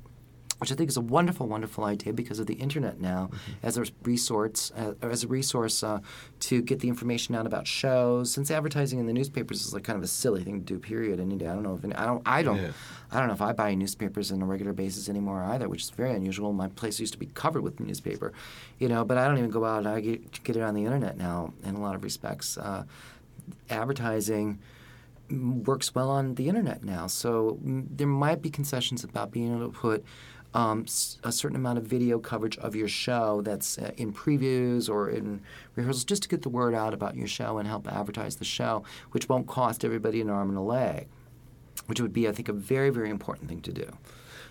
which 0.60 0.72
I 0.72 0.76
think 0.76 0.90
is 0.90 0.98
a 0.98 1.02
wonderful, 1.02 1.48
wonderful 1.48 1.84
idea 1.84 2.14
because 2.14 2.40
of 2.40 2.48
the 2.48 2.54
internet 2.56 3.00
now 3.00 3.30
as 3.62 3.78
a 3.78 3.86
resource, 4.04 4.72
uh, 4.78 4.94
as 5.02 5.24
a 5.24 5.28
resource 5.28 5.84
uh, 5.84 6.00
to 6.42 6.62
get 6.62 6.80
the 6.80 6.88
information 6.88 7.36
out 7.36 7.46
about 7.46 7.68
shows. 7.68 8.32
Since 8.32 8.50
advertising 8.52 9.00
in 9.00 9.06
the 9.06 9.14
newspapers 9.14 9.66
is 9.66 9.74
like 9.74 9.84
kind 9.84 9.98
of 9.98 10.04
a 10.04 10.08
silly 10.08 10.44
thing 10.44 10.60
to 10.60 10.66
do, 10.66 10.80
period. 10.80 11.20
Any 11.20 11.36
day, 11.36 11.48
I 11.48 11.54
don't 11.54 11.64
know 11.64 11.76
if 11.76 11.84
any, 11.84 11.94
I 11.96 12.06
don't, 12.06 12.22
I 12.26 12.42
don't, 12.42 12.58
Yeah. 12.58 12.72
I 13.12 13.20
don't 13.20 13.28
know 13.28 13.34
if 13.34 13.42
I 13.42 13.52
buy 13.52 13.76
newspapers 13.76 14.32
on 14.32 14.42
a 14.42 14.46
regular 14.46 14.74
basis 14.74 15.10
anymore 15.10 15.44
either, 15.44 15.70
which 15.70 15.84
is 15.84 15.90
very 15.90 16.14
unusual. 16.14 16.54
My 16.54 16.70
place 16.70 17.00
used 17.00 17.14
to 17.14 17.20
be 17.20 17.28
covered 17.28 17.62
with 17.62 17.80
newspaper, 17.80 18.34
you 18.80 18.88
know, 18.88 19.06
but 19.06 19.18
I 19.18 19.28
don't 19.28 19.38
even 19.38 19.52
go 19.52 19.66
out. 19.66 19.86
I 19.86 20.00
get, 20.00 20.44
get 20.44 20.56
it 20.56 20.62
on 20.62 20.74
the 20.74 20.86
internet 20.86 21.18
now 21.18 21.54
in 21.64 21.76
a 21.76 21.82
lot 21.82 21.96
of 21.96 22.04
respects. 22.04 22.58
Uh, 22.58 22.84
advertising 23.70 24.60
works 25.30 25.94
well 25.96 26.10
on 26.10 26.36
the 26.36 26.48
internet 26.48 26.84
now. 26.84 27.08
So 27.08 27.60
mm, 27.64 27.86
there 27.90 28.08
might 28.08 28.42
be 28.42 28.50
concessions 28.50 29.04
about 29.04 29.32
being 29.32 29.56
able 29.56 29.72
to 29.72 29.78
put 29.78 30.04
um, 30.56 30.86
a 31.24 31.32
certain 31.32 31.56
amount 31.58 31.78
of 31.78 31.84
video 31.84 32.18
coverage 32.18 32.58
of 32.60 32.76
your 32.76 32.88
show 32.88 33.42
that's 33.42 33.78
uh, 33.78 33.92
in 33.98 34.14
previews 34.14 34.90
or 34.90 35.10
in 35.10 35.42
rehearsals 35.76 36.06
just 36.06 36.24
to 36.24 36.30
get 36.30 36.42
the 36.44 36.50
word 36.50 36.74
out 36.74 36.94
about 36.94 37.16
your 37.16 37.28
show 37.28 37.58
and 37.58 37.68
help 37.68 37.88
advertise 37.92 38.38
the 38.38 38.46
show, 38.46 38.84
which 39.12 39.28
won't 39.30 39.48
cost 39.48 39.84
everybody 39.84 40.22
an 40.22 40.30
arm 40.30 40.50
and 40.50 40.58
a 40.58 40.62
leg, 40.62 41.08
which 41.88 42.00
would 42.00 42.14
be, 42.14 42.28
I 42.28 42.32
think, 42.32 42.48
a 42.50 42.54
very, 42.54 42.90
very 42.90 43.10
important 43.10 43.50
thing 43.50 43.62
to 43.62 43.72
do. 43.74 43.92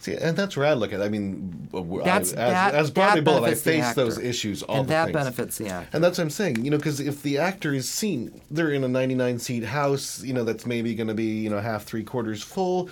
See, 0.00 0.14
and 0.14 0.36
that's 0.36 0.54
where 0.54 0.66
I 0.66 0.74
look 0.74 0.92
at. 0.92 1.00
it. 1.00 1.02
I 1.04 1.08
mean, 1.08 1.70
I- 1.72 1.78
That's- 2.04 2.32
as, 2.34 2.34
that- 2.34 2.74
as 2.74 2.90
Broadway 2.90 3.20
that 3.20 3.24
Bullet, 3.24 3.50
I 3.52 3.54
face 3.54 3.94
those 3.94 4.18
issues 4.18 4.62
all 4.62 4.80
And 4.80 4.86
the 4.86 4.90
that 4.92 5.04
things. 5.06 5.14
benefits 5.14 5.56
the 5.56 5.68
actor. 5.68 5.88
And 5.94 6.04
that's 6.04 6.18
what 6.18 6.24
I'm 6.24 6.30
saying. 6.30 6.62
You 6.62 6.70
know, 6.70 6.76
because 6.76 7.00
if 7.00 7.22
the 7.22 7.38
actor 7.38 7.72
is 7.72 7.88
seen, 7.88 8.42
they're 8.50 8.72
in 8.72 8.84
a 8.84 8.88
99 8.88 9.38
seat 9.38 9.64
house. 9.64 10.22
You 10.22 10.34
know, 10.34 10.44
that's 10.44 10.66
maybe 10.66 10.94
going 10.94 11.08
to 11.08 11.14
be 11.14 11.40
you 11.40 11.48
know 11.48 11.58
half 11.60 11.84
three 11.84 12.04
quarters 12.04 12.42
full. 12.42 12.90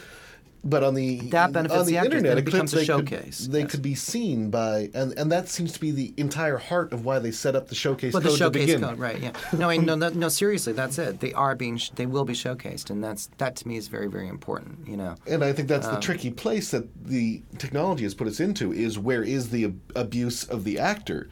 But 0.65 0.85
on 0.85 0.95
the 0.95 1.19
That 1.31 1.51
benefits 1.53 1.77
on 1.81 1.87
the, 1.87 1.93
the 1.93 1.99
actors, 1.99 2.15
internet, 2.19 2.39
it 2.39 2.43
could- 2.43 2.53
becomes 2.53 2.73
a 2.73 2.77
they 2.77 2.81
could- 2.83 2.87
showcase, 2.87 3.49
they 3.51 3.61
yes. 3.63 3.71
could 3.73 3.83
be 3.83 3.97
seen 3.97 4.49
by, 4.49 4.91
and 4.95 5.13
and 5.19 5.33
that 5.33 5.49
seems 5.49 5.73
to 5.73 5.81
be 5.81 5.91
the 5.91 6.15
entire 6.17 6.57
heart 6.57 6.93
of 6.93 7.05
why 7.05 7.19
they 7.19 7.33
set 7.33 7.57
up 7.57 7.67
the 7.69 7.75
showcase 7.75 8.13
Well, 8.15 8.23
code 8.23 8.31
the 8.33 8.37
to 8.37 8.45
showcase 8.45 8.67
begin. 8.67 8.81
code, 8.83 8.99
right? 9.01 9.19
Yeah. 9.21 9.33
No, 9.59 9.71
I, 9.71 9.77
no, 9.79 9.97
no, 9.97 10.09
no. 10.11 10.29
Seriously, 10.29 10.73
that's 10.73 10.99
it. 10.99 11.19
They 11.19 11.33
are 11.33 11.57
being, 11.57 11.79
sh- 11.79 11.91
they 11.97 12.07
will 12.07 12.25
be 12.25 12.33
showcased, 12.35 12.91
and 12.91 13.03
that's 13.03 13.29
that 13.39 13.57
to 13.57 13.67
me 13.67 13.77
is 13.77 13.89
very, 13.89 14.07
very 14.09 14.29
important. 14.29 14.87
You 14.87 14.97
know. 14.99 15.17
And 15.27 15.43
I 15.43 15.53
think 15.53 15.67
that's 15.69 15.87
the 15.89 15.97
Um, 15.97 16.01
tricky 16.01 16.31
place 16.31 16.71
that 16.71 16.87
the 17.07 17.43
technology 17.59 18.05
has 18.05 18.15
put 18.15 18.29
us 18.29 18.39
into 18.39 18.73
is 18.73 18.99
where 19.01 19.25
is 19.25 19.51
the 19.51 19.65
ab- 19.65 19.81
abuse 19.97 20.45
of 20.45 20.63
the 20.63 20.79
actor? 20.79 21.29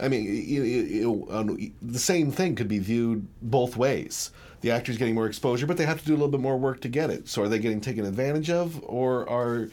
I 0.00 0.08
mean, 0.08 0.24
you, 0.24 0.62
you, 0.62 0.82
you, 0.82 1.28
um, 1.30 1.72
the 1.82 1.98
same 1.98 2.30
thing 2.30 2.54
could 2.54 2.68
be 2.68 2.78
viewed 2.78 3.26
both 3.42 3.76
ways. 3.76 4.30
The 4.60 4.70
actor's 4.70 4.96
getting 4.98 5.14
more 5.14 5.26
exposure, 5.26 5.66
but 5.66 5.76
they 5.76 5.86
have 5.86 6.00
to 6.00 6.04
do 6.06 6.12
a 6.12 6.16
little 6.16 6.28
bit 6.28 6.40
more 6.40 6.56
work 6.56 6.80
to 6.80 6.88
get 6.88 7.10
it. 7.10 7.28
So 7.28 7.42
are 7.42 7.48
they 7.48 7.58
getting 7.58 7.80
taken 7.80 8.04
advantage 8.04 8.50
of, 8.50 8.82
or 8.84 9.28
are 9.28 9.68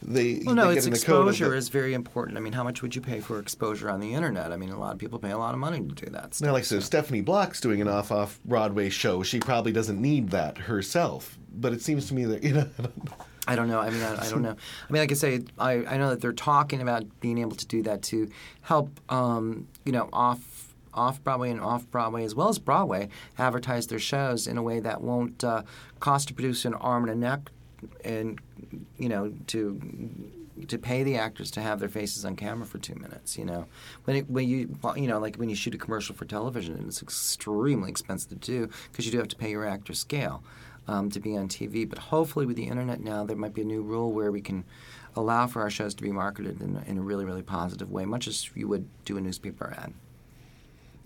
they? 0.00 0.42
Well, 0.44 0.54
no, 0.54 0.68
they 0.68 0.76
it's 0.76 0.86
getting 0.86 0.98
the 1.00 1.04
code 1.06 1.22
of 1.22 1.28
exposure 1.28 1.50
the- 1.50 1.56
is 1.56 1.68
very 1.68 1.92
important. 1.92 2.38
I 2.38 2.40
mean, 2.40 2.52
how 2.52 2.62
much 2.62 2.80
would 2.82 2.94
you 2.94 3.00
pay 3.00 3.20
for 3.20 3.38
exposure 3.40 3.90
on 3.90 4.00
the 4.00 4.14
internet? 4.14 4.52
I 4.52 4.56
mean, 4.56 4.70
a 4.70 4.78
lot 4.78 4.92
of 4.92 4.98
people 4.98 5.18
pay 5.18 5.32
a 5.32 5.38
lot 5.38 5.54
of 5.54 5.60
money 5.60 5.78
to 5.78 5.94
do 5.94 6.10
that. 6.12 6.34
Stuff. 6.34 6.46
Now, 6.46 6.52
like 6.52 6.64
so, 6.64 6.80
Stephanie 6.80 7.20
Block's 7.20 7.60
doing 7.60 7.80
an 7.80 7.88
off 7.88 8.12
off 8.12 8.38
Broadway 8.44 8.88
show. 8.90 9.22
She 9.22 9.40
probably 9.40 9.72
doesn't 9.72 10.00
need 10.00 10.30
that 10.30 10.56
herself. 10.56 11.36
But 11.54 11.72
it 11.72 11.82
seems 11.82 12.06
to 12.08 12.14
me 12.14 12.24
that 12.26 12.42
you 12.44 12.54
know. 12.54 12.68
I 13.48 13.56
don't 13.56 13.68
know. 13.68 13.80
I 13.80 13.88
mean, 13.88 14.02
I, 14.02 14.26
I 14.26 14.28
don't 14.28 14.42
know. 14.42 14.54
I 14.88 14.92
mean, 14.92 15.00
like 15.00 15.10
I 15.10 15.14
say, 15.14 15.40
I, 15.58 15.72
I 15.86 15.96
know 15.96 16.10
that 16.10 16.20
they're 16.20 16.32
talking 16.34 16.82
about 16.82 17.04
being 17.20 17.38
able 17.38 17.56
to 17.56 17.66
do 17.66 17.82
that 17.84 18.02
to 18.02 18.28
help, 18.60 19.00
um, 19.10 19.66
you 19.86 19.92
know, 19.92 20.10
off 20.12 20.74
off 20.92 21.22
Broadway 21.24 21.50
and 21.50 21.60
off 21.60 21.90
Broadway 21.90 22.24
as 22.24 22.34
well 22.34 22.48
as 22.48 22.58
Broadway 22.58 23.08
advertise 23.38 23.86
their 23.86 23.98
shows 23.98 24.46
in 24.46 24.58
a 24.58 24.62
way 24.62 24.80
that 24.80 25.00
won't 25.00 25.42
uh, 25.44 25.62
cost 26.00 26.30
a 26.30 26.34
producer 26.34 26.68
an 26.68 26.74
arm 26.74 27.04
and 27.04 27.12
a 27.12 27.14
neck, 27.14 27.50
and 28.04 28.38
you 28.98 29.08
know, 29.08 29.32
to 29.46 29.80
to 30.66 30.76
pay 30.76 31.02
the 31.02 31.16
actors 31.16 31.50
to 31.52 31.62
have 31.62 31.80
their 31.80 31.88
faces 31.88 32.26
on 32.26 32.36
camera 32.36 32.66
for 32.66 32.76
two 32.78 32.96
minutes. 32.96 33.38
You 33.38 33.46
know, 33.46 33.66
when 34.04 34.16
it, 34.16 34.30
when 34.30 34.46
you 34.46 34.76
you 34.94 35.08
know 35.08 35.20
like 35.20 35.36
when 35.36 35.48
you 35.48 35.56
shoot 35.56 35.74
a 35.74 35.78
commercial 35.78 36.14
for 36.14 36.26
television, 36.26 36.84
it's 36.86 37.00
extremely 37.00 37.88
expensive 37.88 38.28
to 38.28 38.36
do 38.36 38.68
because 38.92 39.06
you 39.06 39.12
do 39.12 39.18
have 39.18 39.28
to 39.28 39.36
pay 39.36 39.50
your 39.50 39.66
actor 39.66 39.94
scale 39.94 40.42
um, 40.88 41.10
to 41.10 41.20
be 41.20 41.36
on 41.36 41.48
TV. 41.48 41.88
But 41.88 41.98
hopefully, 41.98 42.46
with 42.46 42.56
the 42.56 42.66
internet 42.66 43.00
now, 43.00 43.24
there 43.24 43.36
might 43.36 43.54
be 43.54 43.62
a 43.62 43.66
new 43.66 43.82
rule 43.82 44.12
where 44.12 44.32
we 44.32 44.40
can 44.40 44.64
allow 45.14 45.46
for 45.46 45.62
our 45.62 45.70
shows 45.70 45.94
to 45.94 46.02
be 46.02 46.10
marketed 46.10 46.60
in, 46.60 46.82
in 46.86 46.98
a 46.98 47.02
really, 47.02 47.24
really 47.24 47.42
positive 47.42 47.90
way, 47.90 48.04
much 48.04 48.26
as 48.26 48.50
you 48.54 48.66
would 48.68 48.88
do 49.04 49.16
a 49.16 49.20
newspaper 49.20 49.74
ad. 49.78 49.92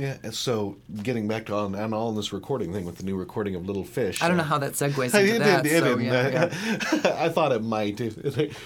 Yeah. 0.03 0.31
So 0.33 0.77
getting 1.05 1.29
back 1.29 1.49
on 1.49 1.77
and 1.77 1.95
all 1.95 2.11
this 2.13 2.33
recording 2.33 2.73
thing 2.73 2.85
with 2.85 2.97
the 2.97 3.05
new 3.05 3.17
recording 3.17 3.55
of 3.55 3.67
Little 3.67 3.85
Fish. 3.85 4.21
I 4.21 4.27
don't 4.27 4.37
know 4.37 4.43
uh, 4.43 4.47
how 4.47 4.59
that 4.59 4.73
segues 4.73 5.15
into 5.19 5.39
that. 5.39 5.65
it 5.65 5.79
so, 5.79 5.97
didn't. 5.97 6.05
yeah, 6.05 6.29
yeah. 6.29 7.17
I 7.19 7.29
thought 7.29 7.53
it 7.53 7.63
might. 7.63 8.01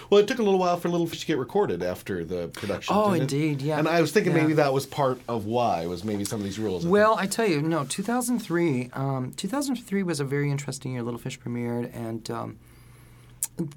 Well, 0.09 0.21
it 0.23 0.29
took 0.29 0.39
a 0.39 0.43
little 0.43 0.59
while 0.59 0.79
for 0.79 0.89
Little 0.89 1.07
Fish 1.07 1.21
to 1.21 1.27
get 1.27 1.37
recorded 1.37 1.83
after 1.83 2.25
the 2.25 2.49
production. 2.49 2.97
Oh, 2.97 3.13
it? 3.13 3.21
indeed, 3.21 3.61
yeah. 3.61 3.79
And 3.79 3.87
I 3.87 4.01
was 4.01 4.13
thinking 4.13 4.35
Yeah. 4.35 4.41
maybe 4.41 4.55
that 4.55 4.73
was 4.73 4.87
part 4.87 5.21
of 5.29 5.45
why 5.45 5.87
was 5.87 6.05
maybe 6.05 6.25
some 6.25 6.41
of 6.41 6.45
these 6.45 6.59
rules. 6.59 6.87
I 6.87 6.89
Well, 6.89 7.17
I 7.19 7.27
tell 7.27 7.47
you, 7.47 7.61
no, 7.61 7.85
2003. 7.85 8.91
Um, 8.95 9.33
2003 9.37 10.03
was 10.05 10.21
a 10.21 10.25
very 10.25 10.51
interesting 10.51 10.95
year. 10.95 11.03
Little 11.03 11.21
Fish 11.21 11.39
premiered, 11.39 11.95
and 11.95 12.31
um, 12.31 12.59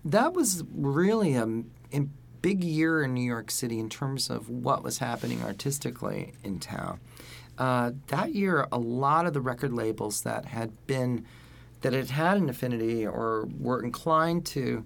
that 0.05 0.33
was 0.33 0.63
really 0.73 1.35
a, 1.35 1.45
a 1.93 2.07
big 2.41 2.63
year 2.63 3.03
in 3.03 3.13
New 3.13 3.23
York 3.23 3.51
City 3.51 3.79
in 3.79 3.89
terms 3.89 4.29
of 4.29 4.49
what 4.49 4.81
was 4.81 4.99
happening 4.99 5.43
artistically 5.43 6.31
in 6.41 6.59
town. 6.59 7.01
Uh, 7.59 7.91
that 8.07 8.33
year, 8.33 8.67
a 8.71 8.79
lot 8.79 9.25
of 9.25 9.33
the 9.33 9.41
record 9.41 9.73
labels 9.73 10.21
that 10.21 10.45
had 10.45 10.71
been 10.87 11.25
that 11.81 11.93
had 11.93 12.09
had 12.09 12.37
an 12.37 12.49
affinity 12.49 13.05
or 13.05 13.47
were 13.59 13.83
inclined 13.83 14.45
to 14.45 14.85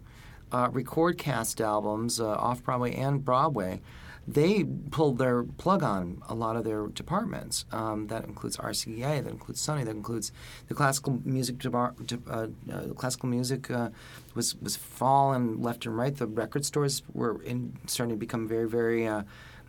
uh, 0.52 0.70
record 0.72 1.18
cast 1.18 1.60
albums 1.60 2.20
uh, 2.20 2.28
off 2.28 2.64
Broadway 2.64 2.94
and 2.94 3.26
Broadway, 3.26 3.82
they 4.28 4.64
pulled 4.92 5.18
their 5.18 5.44
plug 5.44 5.84
on 5.84 6.22
a 6.30 6.36
lot 6.36 6.56
of 6.56 6.64
their 6.64 6.88
departments. 6.88 7.66
Um, 7.72 8.08
that 8.08 8.24
includes 8.24 8.58
RCA, 8.58 9.24
that 9.24 9.30
includes 9.30 9.66
Sony, 9.66 9.84
that 9.84 9.96
includes 9.96 10.32
the 10.68 10.74
classical 10.76 11.20
music. 11.26 11.58
Depart- 11.58 12.06
de- 12.06 12.20
uh, 12.30 12.48
uh, 12.72 12.94
classical 12.94 13.28
music 13.30 13.70
uh, 13.70 13.90
was 14.34 14.56
was 14.62 14.76
falling 14.76 15.62
left 15.62 15.86
and 15.86 15.98
right. 15.98 16.16
The 16.16 16.28
record 16.28 16.64
stores 16.66 17.02
were 17.14 17.42
in, 17.44 17.78
starting 17.88 18.16
to 18.16 18.20
become 18.20 18.48
very 18.48 18.68
very. 18.68 19.08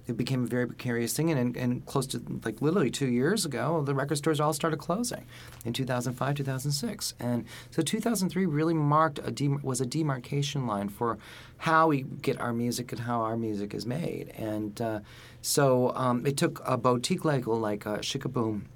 It 0.06 0.16
became 0.16 0.44
a 0.44 0.46
very 0.46 0.66
precarious 0.66 1.14
thing, 1.16 1.30
and, 1.30 1.56
and, 1.56 1.86
close 1.86 2.06
to 2.08 2.22
like 2.44 2.60
literally 2.60 2.90
two 2.90 3.08
years 3.08 3.44
ago, 3.44 3.82
the 3.82 3.94
record 3.94 4.16
stores 4.16 4.40
all 4.40 4.52
started 4.52 4.78
closing 4.78 5.26
in 5.64 5.72
2005, 5.72 6.34
2006, 6.34 7.14
and 7.18 7.44
so 7.70 7.82
2003 7.82 8.46
really 8.46 8.74
marked 8.74 9.18
a 9.24 9.30
dem- 9.30 9.60
was 9.62 9.80
a 9.80 9.86
demarcation 9.86 10.66
line 10.66 10.88
for 10.88 11.18
how 11.58 11.88
we 11.88 12.02
get 12.02 12.38
our 12.40 12.52
music 12.52 12.92
and 12.92 13.02
how 13.02 13.20
our 13.20 13.36
music 13.36 13.72
is 13.72 13.86
made, 13.86 14.28
and 14.36 14.80
uh, 14.80 15.00
so 15.40 15.92
um, 15.94 16.26
it 16.26 16.36
took 16.36 16.60
a 16.66 16.76
boutique 16.76 17.24
label 17.24 17.58
like 17.58 17.86
uh, 17.86 18.00
Sh-K-Boom 18.00 18.66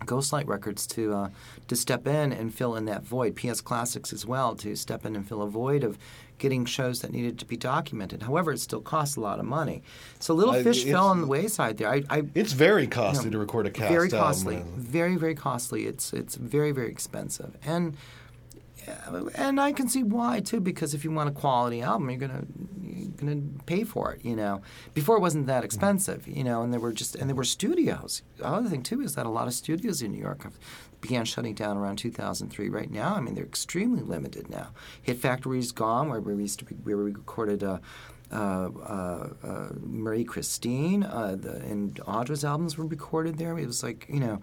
Ghostlight 0.00 0.46
Records 0.46 0.86
to 0.88 1.12
uh, 1.12 1.28
to 1.66 1.76
step 1.76 2.06
in 2.06 2.32
and 2.32 2.54
fill 2.54 2.76
in 2.76 2.84
that 2.84 3.02
void. 3.02 3.36
PS 3.36 3.60
Classics 3.60 4.12
as 4.12 4.24
well 4.24 4.54
to 4.56 4.76
step 4.76 5.04
in 5.04 5.16
and 5.16 5.26
fill 5.26 5.42
a 5.42 5.48
void 5.48 5.84
of 5.84 5.98
getting 6.38 6.64
shows 6.64 7.00
that 7.02 7.12
needed 7.12 7.38
to 7.40 7.44
be 7.44 7.56
documented. 7.56 8.22
However, 8.22 8.52
it 8.52 8.60
still 8.60 8.80
costs 8.80 9.16
a 9.16 9.20
lot 9.20 9.38
of 9.40 9.44
money. 9.44 9.82
So 10.20 10.34
Little 10.34 10.54
I- 10.54 10.62
Fish 10.62 10.78
it's- 10.80 10.92
fell 10.92 11.08
on 11.08 11.20
the 11.20 11.26
wayside 11.26 11.76
there. 11.78 11.90
I, 11.90 12.02
I 12.08 12.22
It's 12.34 12.52
very 12.52 12.86
costly 12.86 13.24
you 13.26 13.30
know, 13.30 13.32
to 13.32 13.38
record 13.38 13.66
a 13.66 13.70
cast 13.70 13.90
Very 13.92 14.08
costly. 14.08 14.56
and- 14.56 14.66
Very 14.76 15.16
very 15.16 15.34
costly. 15.34 15.86
It's 15.86 16.12
it's 16.12 16.34
very 16.36 16.72
very 16.72 16.88
expensive 16.90 17.56
and. 17.64 17.96
And 19.34 19.60
I 19.60 19.72
can 19.72 19.86
see 19.88 20.02
why 20.02 20.40
too, 20.40 20.60
because 20.60 20.94
if 20.94 21.04
you 21.04 21.10
want 21.10 21.28
a 21.28 21.32
quality 21.32 21.82
album, 21.82 22.08
you're 22.08 22.18
gonna 22.18 22.44
you're 22.82 23.08
gonna 23.10 23.42
pay 23.66 23.84
for 23.84 24.12
it. 24.14 24.24
You 24.24 24.34
know, 24.34 24.62
before 24.94 25.16
it 25.16 25.20
wasn't 25.20 25.46
that 25.46 25.62
expensive. 25.62 26.26
You 26.26 26.42
know, 26.42 26.62
and 26.62 26.72
there 26.72 26.80
were 26.80 26.92
just 26.94 27.14
and 27.14 27.28
there 27.28 27.36
were 27.36 27.44
studios. 27.44 28.22
The 28.38 28.46
other 28.46 28.68
thing 28.70 28.82
too 28.82 29.02
is 29.02 29.14
that 29.16 29.26
a 29.26 29.28
lot 29.28 29.46
of 29.46 29.52
studios 29.52 30.00
in 30.00 30.12
New 30.12 30.20
York 30.22 30.42
have, 30.44 30.58
began 31.00 31.24
shutting 31.24 31.54
down 31.54 31.76
around 31.76 31.96
2003. 31.96 32.68
Right 32.68 32.90
now, 32.90 33.14
I 33.14 33.20
mean, 33.20 33.34
they're 33.34 33.44
extremely 33.44 34.02
limited 34.02 34.50
now. 34.50 34.68
Hit 35.02 35.18
Factory's 35.18 35.72
gone, 35.72 36.08
where 36.08 36.20
we 36.20 36.34
used 36.34 36.58
to 36.60 36.64
be, 36.64 36.74
where 36.76 36.96
we 36.96 37.12
recorded. 37.12 37.62
Uh, 37.62 37.78
uh, 38.30 38.68
uh, 38.86 39.28
uh, 39.42 39.68
Marie 39.80 40.22
Christine 40.22 41.02
uh, 41.02 41.34
the, 41.40 41.56
and 41.60 41.94
Audra's 42.06 42.44
albums 42.44 42.76
were 42.76 42.84
recorded 42.84 43.38
there. 43.38 43.58
It 43.58 43.66
was 43.66 43.82
like 43.82 44.04
you 44.06 44.20
know, 44.20 44.42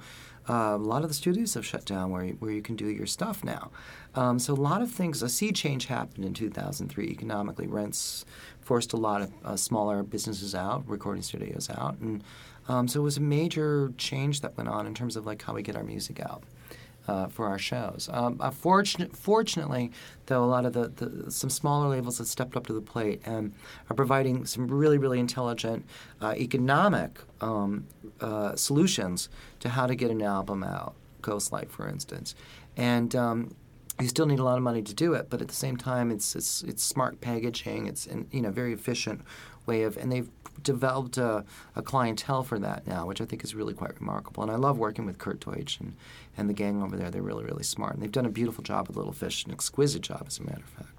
uh, 0.49 0.73
a 0.73 0.77
lot 0.77 1.03
of 1.03 1.07
the 1.07 1.13
studios 1.13 1.53
have 1.53 1.67
shut 1.67 1.85
down 1.85 2.09
where 2.09 2.23
you, 2.23 2.33
where 2.39 2.49
you 2.49 2.63
can 2.63 2.75
do 2.75 2.87
your 2.87 3.05
stuff 3.05 3.43
now. 3.43 3.69
Um, 4.15 4.39
so 4.39 4.53
a 4.53 4.55
lot 4.55 4.81
of 4.81 4.89
things. 4.89 5.21
A 5.21 5.29
sea 5.29 5.51
change 5.51 5.85
happened 5.85 6.25
in 6.25 6.33
2003 6.33 7.05
economically. 7.09 7.67
Rents 7.67 8.25
forced 8.59 8.93
a 8.93 8.97
lot 8.97 9.29
of 9.43 9.59
smaller 9.59 10.01
businesses 10.01 10.55
out, 10.55 10.83
recording 10.87 11.21
studios 11.21 11.69
out, 11.69 11.99
and 11.99 12.23
um, 12.67 12.87
so 12.87 12.99
it 12.99 13.03
was 13.03 13.17
a 13.17 13.21
major 13.21 13.91
change 13.97 14.41
that 14.41 14.57
went 14.57 14.69
on 14.69 14.87
in 14.87 14.93
terms 14.93 15.15
of 15.15 15.25
like 15.25 15.41
how 15.41 15.53
we 15.53 15.61
get 15.61 15.75
our 15.75 15.83
music 15.83 16.19
out 16.19 16.43
uh, 17.07 17.27
for 17.27 17.47
our 17.47 17.59
shows. 17.59 18.09
Um, 18.11 18.37
uh, 18.39 18.51
fortunate, 18.51 19.15
fortunately, 19.15 19.91
though, 20.25 20.43
a 20.43 20.45
lot 20.45 20.65
of 20.65 20.73
the, 20.73 20.87
the 20.87 21.31
some 21.31 21.49
smaller 21.49 21.89
labels 21.89 22.17
have 22.17 22.27
stepped 22.27 22.55
up 22.55 22.65
to 22.67 22.73
the 22.73 22.81
plate 22.81 23.21
and 23.25 23.53
are 23.89 23.95
providing 23.95 24.45
some 24.45 24.67
really, 24.67 24.97
really 24.97 25.19
intelligent 25.19 25.85
uh, 26.21 26.33
economic 26.37 27.19
um, 27.41 27.85
uh, 28.21 28.55
solutions 28.55 29.29
to 29.59 29.69
how 29.69 29.85
to 29.85 29.95
get 29.95 30.11
an 30.11 30.21
album 30.21 30.63
out. 30.63 30.95
Ghostlight, 31.21 31.69
for 31.69 31.87
instance, 31.89 32.35
and 32.77 33.15
um, 33.15 33.55
you 33.99 34.07
still 34.07 34.27
need 34.27 34.37
a 34.37 34.43
lot 34.43 34.57
of 34.57 34.63
money 34.63 34.83
to 34.83 34.93
do 34.93 35.13
it, 35.13 35.27
but 35.29 35.41
at 35.41 35.47
the 35.47 35.55
same 35.55 35.75
time, 35.75 36.11
it's 36.11 36.35
it's, 36.35 36.61
it's 36.63 36.83
smart 36.83 37.19
packaging. 37.19 37.87
It's 37.87 38.05
in, 38.05 38.27
you 38.31 38.41
know 38.41 38.51
very 38.51 38.73
efficient 38.73 39.21
way 39.67 39.83
of, 39.83 39.97
and 39.97 40.11
they've 40.11 40.29
developed 40.63 41.17
a, 41.17 41.43
a 41.75 41.81
clientele 41.81 42.43
for 42.43 42.57
that 42.59 42.87
now, 42.87 43.05
which 43.05 43.21
I 43.21 43.25
think 43.25 43.43
is 43.43 43.53
really 43.53 43.73
quite 43.73 43.99
remarkable. 43.99 44.43
And 44.43 44.51
I 44.51 44.55
love 44.55 44.77
working 44.77 45.05
with 45.05 45.17
Kurt 45.17 45.39
Deutsch 45.39 45.79
and, 45.79 45.95
and 46.37 46.49
the 46.49 46.53
gang 46.53 46.81
over 46.81 46.95
there. 46.95 47.11
They're 47.11 47.21
really 47.21 47.43
really 47.43 47.63
smart, 47.63 47.93
and 47.93 48.03
they've 48.03 48.11
done 48.11 48.25
a 48.25 48.29
beautiful 48.29 48.63
job 48.63 48.87
with 48.87 48.97
Little 48.97 49.13
Fish, 49.13 49.45
an 49.45 49.51
exquisite 49.51 50.01
job, 50.01 50.23
as 50.27 50.39
a 50.39 50.43
matter 50.43 50.61
of 50.61 50.69
fact. 50.69 50.95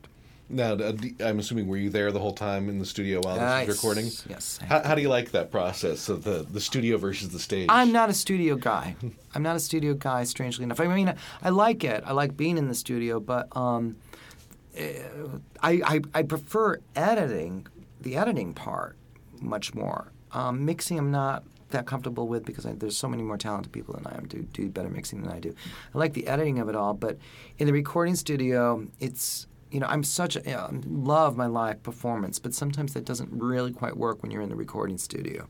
Now, 0.48 0.74
uh, 0.74 0.92
I'm 1.20 1.40
assuming 1.40 1.66
were 1.66 1.76
you 1.76 1.90
there 1.90 2.12
the 2.12 2.20
whole 2.20 2.32
time 2.32 2.68
in 2.68 2.78
the 2.78 2.86
studio 2.86 3.20
while 3.20 3.34
this 3.34 3.66
was 3.66 3.76
recording? 3.76 4.04
yes. 4.28 4.60
How, 4.68 4.80
how 4.80 4.94
do 4.94 5.02
you 5.02 5.08
like 5.08 5.32
that 5.32 5.50
process 5.50 6.08
of 6.08 6.22
the 6.22 6.46
the 6.48 6.60
studio 6.60 6.98
versus 6.98 7.30
the 7.30 7.40
stage? 7.40 7.66
I'm 7.68 7.90
not 7.90 8.10
a 8.10 8.14
studio 8.14 8.54
guy. 8.54 8.94
I'm 9.34 9.42
not 9.42 9.56
a 9.56 9.60
studio 9.60 9.94
guy, 9.94 10.22
strangely 10.24 10.62
enough. 10.64 10.80
I 10.80 10.86
mean, 10.86 11.12
I 11.42 11.48
like 11.48 11.82
it. 11.82 12.04
I 12.06 12.12
like 12.12 12.36
being 12.36 12.58
in 12.58 12.68
the 12.68 12.74
studio, 12.74 13.18
but 13.18 13.54
um, 13.56 13.96
eh, 14.76 15.02
I, 15.62 15.80
I, 15.84 16.00
I 16.14 16.22
prefer 16.22 16.78
editing, 16.94 17.66
the 18.00 18.16
editing 18.16 18.54
part, 18.54 18.96
much 19.40 19.74
more. 19.74 20.12
Um, 20.32 20.64
mixing, 20.64 20.98
I'm 20.98 21.10
not 21.10 21.44
that 21.70 21.86
comfortable 21.86 22.28
with 22.28 22.44
because 22.44 22.66
I, 22.66 22.72
there's 22.72 22.96
so 22.96 23.08
many 23.08 23.22
more 23.22 23.36
talented 23.36 23.72
people 23.72 23.94
than 23.94 24.06
I 24.06 24.16
am 24.16 24.26
to 24.26 24.42
do 24.42 24.68
better 24.68 24.88
mixing 24.88 25.22
than 25.22 25.32
I 25.32 25.40
do. 25.40 25.54
I 25.94 25.98
like 25.98 26.12
the 26.12 26.26
editing 26.26 26.58
of 26.58 26.68
it 26.68 26.76
all, 26.76 26.94
but 26.94 27.18
in 27.58 27.66
the 27.66 27.72
recording 27.72 28.14
studio, 28.14 28.86
it's 29.00 29.46
you 29.70 29.80
know 29.80 29.86
I'm 29.88 30.04
such 30.04 30.36
a 30.36 30.42
you 30.44 30.52
know, 30.52 30.70
love 30.86 31.36
my 31.36 31.46
live 31.46 31.82
performance, 31.82 32.38
but 32.38 32.54
sometimes 32.54 32.94
that 32.94 33.04
doesn't 33.04 33.30
really 33.32 33.72
quite 33.72 33.96
work 33.96 34.22
when 34.22 34.30
you're 34.30 34.42
in 34.42 34.48
the 34.48 34.56
recording 34.56 34.98
studio. 34.98 35.48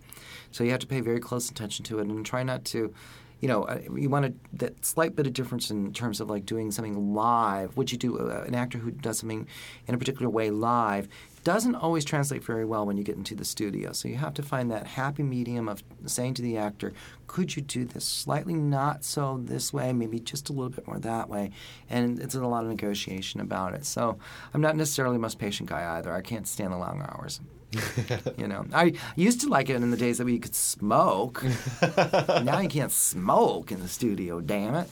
So 0.53 0.65
you 0.65 0.71
have 0.71 0.81
to 0.81 0.87
pay 0.87 1.01
very 1.01 1.21
close 1.21 1.51
attention 1.51 1.85
to 1.87 1.99
it 1.99 2.07
and 2.07 2.25
try 2.25 2.43
not 2.43 2.65
to 2.67 2.95
you 3.41 3.49
know, 3.49 3.65
uh, 3.65 3.81
you 3.95 4.09
want 4.09 4.25
to 4.25 4.33
that 4.55 4.85
slight 4.85 5.15
bit 5.15 5.27
of 5.27 5.35
difference 5.35 5.71
in 5.71 5.93
terms 5.93 6.21
of 6.21 6.31
like 6.31 6.47
doing 6.47 6.71
something 6.71 7.15
live. 7.15 7.77
What 7.77 7.93
you 7.93 7.99
do, 7.99 8.19
uh, 8.19 8.45
an 8.47 8.55
actor 8.55 8.79
who 8.79 8.91
does 8.91 9.19
something 9.19 9.47
in 9.87 9.95
a 9.95 9.99
particular 9.99 10.31
way 10.31 10.51
live 10.51 11.09
doesn't 11.47 11.77
always 11.77 12.05
translate 12.05 12.43
very 12.43 12.65
well 12.65 12.85
when 12.85 12.97
you 12.97 13.05
get 13.05 13.15
into 13.15 13.37
the 13.37 13.45
studio. 13.45 13.93
So 13.93 14.09
you 14.09 14.17
have 14.17 14.35
to 14.35 14.43
find 14.43 14.69
that 14.73 14.85
happy 14.85 15.23
medium 15.23 15.69
of 15.69 15.85
saying 16.05 16.35
to 16.35 16.43
the 16.43 16.57
actor, 16.57 16.93
could 17.29 17.55
you 17.55 17.63
do 17.63 17.85
this 17.85 18.05
slightly 18.05 18.53
not 18.55 19.05
so 19.05 19.41
this 19.45 19.73
way, 19.73 19.93
maybe 19.93 20.19
just 20.19 20.49
a 20.49 20.53
little 20.53 20.71
bit 20.71 20.89
more 20.89 20.99
that 20.99 21.29
way? 21.29 21.53
And 21.89 22.19
it's 22.19 22.35
a 22.35 22.41
lot 22.41 22.65
of 22.65 22.71
negotiation 22.71 23.41
about 23.41 23.75
it. 23.75 23.87
So 23.87 24.19
I'm 24.55 24.61
not 24.61 24.75
necessarily 24.75 25.15
the 25.15 25.21
most 25.21 25.39
patient 25.39 25.69
guy 25.69 25.97
either. 25.97 26.13
I 26.13 26.21
can't 26.21 26.49
stand 26.49 26.73
the 26.73 26.79
long 26.79 27.07
hours. 27.09 27.41
you 28.37 28.49
know, 28.49 28.67
I 28.73 28.95
used 29.15 29.41
to 29.43 29.49
like 29.49 29.71
it 29.71 29.77
in 29.77 29.93
the 29.93 29.97
days 29.97 30.19
that 30.19 30.25
we 30.25 30.41
could 30.41 30.57
smoke. 30.57 31.45
now 32.43 32.59
you 32.59 32.69
can't 32.69 32.91
smoke 32.91 33.71
in 33.71 33.81
the 33.81 33.89
studio. 33.89 34.41
Damn 34.41 34.75
it! 34.75 34.91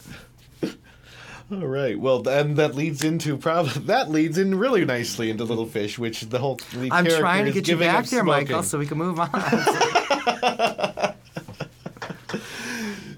All 1.52 1.66
right. 1.66 1.98
Well, 1.98 2.26
and 2.28 2.56
that 2.56 2.74
leads 2.74 3.04
into 3.04 3.36
probably 3.36 3.82
that 3.86 4.10
leads 4.10 4.38
in 4.38 4.56
really 4.58 4.84
nicely 4.84 5.30
into 5.30 5.44
Little 5.44 5.66
Fish, 5.66 5.98
which 5.98 6.22
the 6.22 6.38
whole 6.38 6.58
lead 6.74 6.92
I'm 6.92 7.06
trying 7.06 7.44
to 7.44 7.52
get 7.52 7.68
you 7.68 7.76
back 7.76 8.06
there, 8.06 8.24
Michael, 8.24 8.62
so 8.62 8.78
we 8.78 8.86
can 8.86 8.98
move 8.98 9.20
on. 9.20 9.30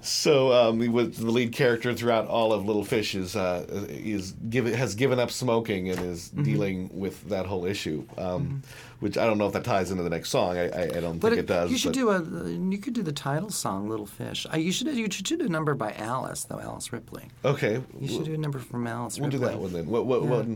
So, 0.07 0.51
um, 0.53 0.79
with 0.91 1.17
the 1.17 1.29
lead 1.31 1.51
character 1.53 1.93
throughout 1.93 2.27
all 2.27 2.53
of 2.53 2.65
Little 2.65 2.85
Fish 2.85 3.13
is 3.15 3.35
uh, 3.35 3.65
is 3.89 4.31
given 4.49 4.73
has 4.73 4.95
given 4.95 5.19
up 5.19 5.31
smoking 5.31 5.89
and 5.89 5.99
is 5.99 6.31
Mhm. 6.35 6.43
dealing 6.45 6.89
with 6.93 7.27
that 7.29 7.45
whole 7.45 7.65
issue. 7.65 8.03
Um, 8.17 8.63
Which 8.99 9.15
I 9.15 9.27
don't 9.27 9.37
know 9.37 9.45
if 9.45 9.53
that 9.53 9.63
ties 9.63 9.91
into 9.91 10.01
the 10.01 10.09
next 10.09 10.29
song. 10.31 10.57
I, 10.57 10.69
I, 10.69 10.81
I 10.85 10.87
don't 11.01 11.19
but 11.19 11.29
think 11.29 11.41
it, 11.41 11.45
does. 11.45 11.69
you 11.69 11.77
should 11.77 11.93
do 11.93 12.09
a. 12.09 12.19
You 12.49 12.79
could 12.79 12.93
do 12.93 13.03
the 13.03 13.11
title 13.11 13.51
song, 13.51 13.87
"Little 13.89 14.07
Fish." 14.07 14.47
You 14.57 14.71
should. 14.71 14.87
You 14.87 15.07
should 15.11 15.25
do 15.25 15.39
a 15.45 15.47
number 15.49 15.75
by 15.75 15.93
Alice, 15.93 16.45
though. 16.45 16.59
Alice 16.59 16.91
Ripley. 16.91 17.25
Okay. 17.45 17.83
You 18.01 18.07
should 18.07 18.25
do 18.25 18.33
a 18.33 18.37
number 18.39 18.57
from 18.57 18.87
Alice 18.87 19.19
We'll 19.19 19.29
do 19.29 19.37
that 19.37 19.59
one 19.59 19.71
then. 19.71 19.85
What? 19.85 20.07
What? 20.07 20.23
Yeah. 20.23 20.29
what 20.29 20.47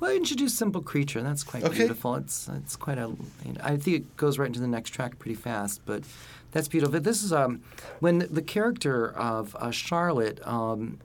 Well, 0.00 0.14
you 0.14 0.24
should 0.24 0.38
do 0.38 0.48
"Simple 0.48 0.80
Creature." 0.80 1.24
That's 1.24 1.42
quite 1.42 1.62
Okay. 1.62 1.76
beautiful. 1.80 2.14
It's 2.14 2.48
it's 2.56 2.74
quite 2.74 2.96
a. 2.96 3.08
you 3.44 3.52
know, 3.52 3.60
I 3.62 3.76
think 3.76 3.96
it 3.98 4.16
goes 4.16 4.38
right 4.38 4.46
into 4.46 4.60
the 4.60 4.66
next 4.66 4.88
track 4.90 5.18
pretty 5.18 5.34
fast, 5.34 5.82
but 5.84 6.04
that's 6.54 6.68
beautiful. 6.68 6.98
This 6.98 7.22
is 7.22 7.32
um, 7.32 7.60
when 8.00 8.26
the 8.30 8.42
character 8.42 9.12
of 9.12 9.54
uh, 9.56 9.70
Charlotte. 9.70 10.40
Um, 10.46 11.00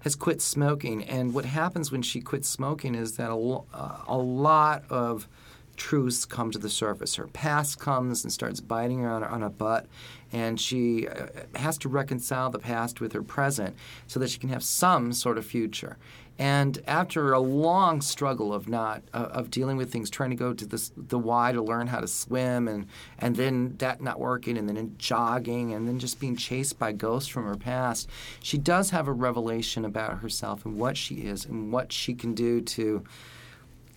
has 0.00 0.16
quit 0.16 0.40
smoking, 0.40 1.04
and 1.04 1.34
what 1.34 1.44
happens 1.44 1.92
when 1.92 2.00
she 2.00 2.22
quits 2.22 2.48
smoking 2.48 2.94
is 2.94 3.18
that 3.18 3.30
a, 3.30 3.36
uh, 3.36 3.98
a 4.08 4.16
lot 4.16 4.82
of 4.88 5.28
truths 5.76 6.24
come 6.24 6.50
to 6.50 6.58
the 6.58 6.70
surface. 6.70 7.16
Her 7.16 7.26
past 7.26 7.78
comes 7.78 8.24
and 8.24 8.32
starts 8.32 8.60
biting 8.60 9.00
her 9.00 9.10
on, 9.10 9.22
on 9.22 9.42
a 9.42 9.50
butt, 9.50 9.86
and 10.32 10.60
she 10.60 11.06
uh, 11.06 11.26
has 11.54 11.78
to 11.78 11.88
reconcile 11.88 12.50
the 12.50 12.58
past 12.58 13.00
with 13.00 13.12
her 13.12 13.22
present 13.22 13.76
so 14.06 14.18
that 14.20 14.30
she 14.30 14.38
can 14.38 14.48
have 14.48 14.62
some 14.62 15.12
sort 15.12 15.38
of 15.38 15.46
future. 15.46 15.98
And 16.38 16.82
after 16.86 17.32
a 17.32 17.40
long 17.40 18.02
struggle 18.02 18.52
of 18.52 18.68
not 18.68 19.02
uh, 19.14 19.28
of 19.30 19.50
dealing 19.50 19.76
with 19.76 19.90
things, 19.90 20.10
trying 20.10 20.30
to 20.30 20.36
go 20.36 20.52
to 20.52 20.66
this, 20.66 20.92
the 20.96 21.18
Y 21.18 21.52
to 21.52 21.62
learn 21.62 21.86
how 21.86 22.00
to 22.00 22.08
swim, 22.08 22.68
and 22.68 22.86
and 23.18 23.36
then 23.36 23.76
that 23.78 24.02
not 24.02 24.20
working, 24.20 24.58
and 24.58 24.68
then 24.68 24.76
in 24.76 24.98
jogging, 24.98 25.72
and 25.72 25.88
then 25.88 25.98
just 25.98 26.20
being 26.20 26.36
chased 26.36 26.78
by 26.78 26.92
ghosts 26.92 27.28
from 27.28 27.44
her 27.44 27.56
past, 27.56 28.10
she 28.42 28.58
does 28.58 28.90
have 28.90 29.08
a 29.08 29.12
revelation 29.12 29.84
about 29.84 30.18
herself 30.18 30.64
and 30.66 30.76
what 30.76 30.96
she 30.96 31.22
is 31.22 31.46
and 31.46 31.72
what 31.72 31.90
she 31.92 32.14
can 32.14 32.34
do 32.34 32.60
to 32.60 33.02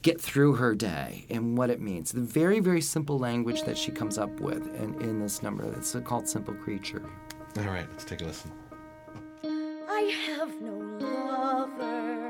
get 0.01 0.21
through 0.21 0.53
her 0.53 0.73
day 0.75 1.25
and 1.29 1.57
what 1.57 1.69
it 1.69 1.81
means. 1.81 2.11
The 2.11 2.21
very, 2.21 2.59
very 2.61 2.81
simple 2.81 3.19
language 3.19 3.63
that 3.63 3.77
she 3.77 3.91
comes 3.91 4.17
up 4.17 4.39
with 4.39 4.65
in, 4.75 4.99
in 5.01 5.19
this 5.19 5.43
number. 5.43 5.65
It's 5.73 5.95
called 6.05 6.27
Simple 6.27 6.53
Creature. 6.53 7.03
All 7.57 7.63
right, 7.65 7.87
let's 7.91 8.05
take 8.05 8.21
a 8.21 8.25
listen. 8.25 8.51
I 9.43 10.01
have 10.27 10.61
no 10.61 10.77
lover. 11.05 12.28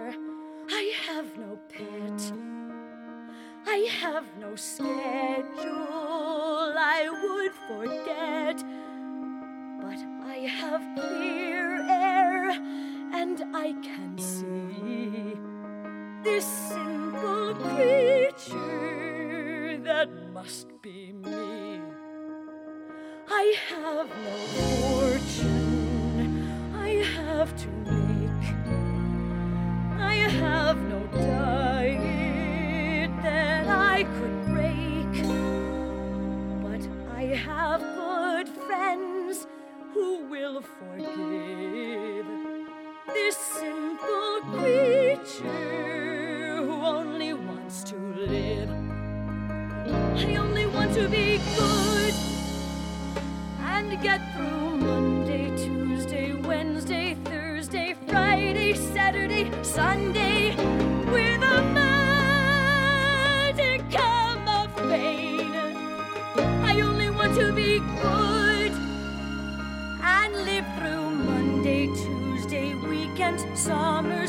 I 0.71 0.93
have 1.07 1.37
no 1.37 1.57
pet. 1.67 2.33
I 3.65 3.89
have 4.01 4.25
no 4.39 4.55
schedule 4.55 4.87
I 6.77 7.09
would 7.09 7.53
forget. 7.67 8.63
But 9.81 9.99
I 10.27 10.37
have 10.47 10.83
clear 10.95 11.81
air 11.89 12.51
and 12.51 13.43
I 13.55 13.73
can 13.81 14.17
see 14.17 15.39
this 16.23 16.45
simple 16.45 17.55
creature 17.55 18.59
that 19.83 20.09
must 20.33 20.67
be 20.81 21.13
me. 21.13 21.81
I 23.27 23.55
have 23.69 24.09
no 24.09 24.37
fortune 24.99 26.33
I 26.75 26.89
have 27.15 27.55
to. 27.57 27.98
I 30.09 30.15
have 30.15 30.77
no 30.93 31.01
diet 31.13 33.11
that 33.21 33.67
I 33.67 33.97
could 34.15 34.37
break. 34.53 35.13
But 36.65 36.83
I 37.15 37.23
have 37.49 37.81
good 38.03 38.47
friends 38.65 39.45
who 39.93 40.09
will 40.31 40.61
forgive 40.61 42.25
this 43.13 43.37
simple 43.37 44.41
creature 44.57 45.43
who 46.65 46.73
only 46.97 47.33
wants 47.33 47.83
to 47.91 47.95
live. 47.95 48.71
I 50.25 50.35
only 50.37 50.65
want 50.65 50.91
to 50.95 51.07
be 51.07 51.39
good 51.55 52.15
and 53.59 54.01
get 54.01 54.21
through 54.33 54.88
Sunday 59.73 60.55
with 61.11 61.43
a 61.43 61.61
modicum 63.45 64.47
of 64.47 64.75
pain. 64.89 65.53
I 66.65 66.81
only 66.81 67.11
want 67.11 67.35
to 67.35 67.53
be 67.53 67.77
good 68.01 68.71
and 70.01 70.33
live 70.43 70.65
through 70.79 71.11
Monday, 71.11 71.85
Tuesday, 71.85 72.73
weekend, 72.73 73.39
summers, 73.55 74.28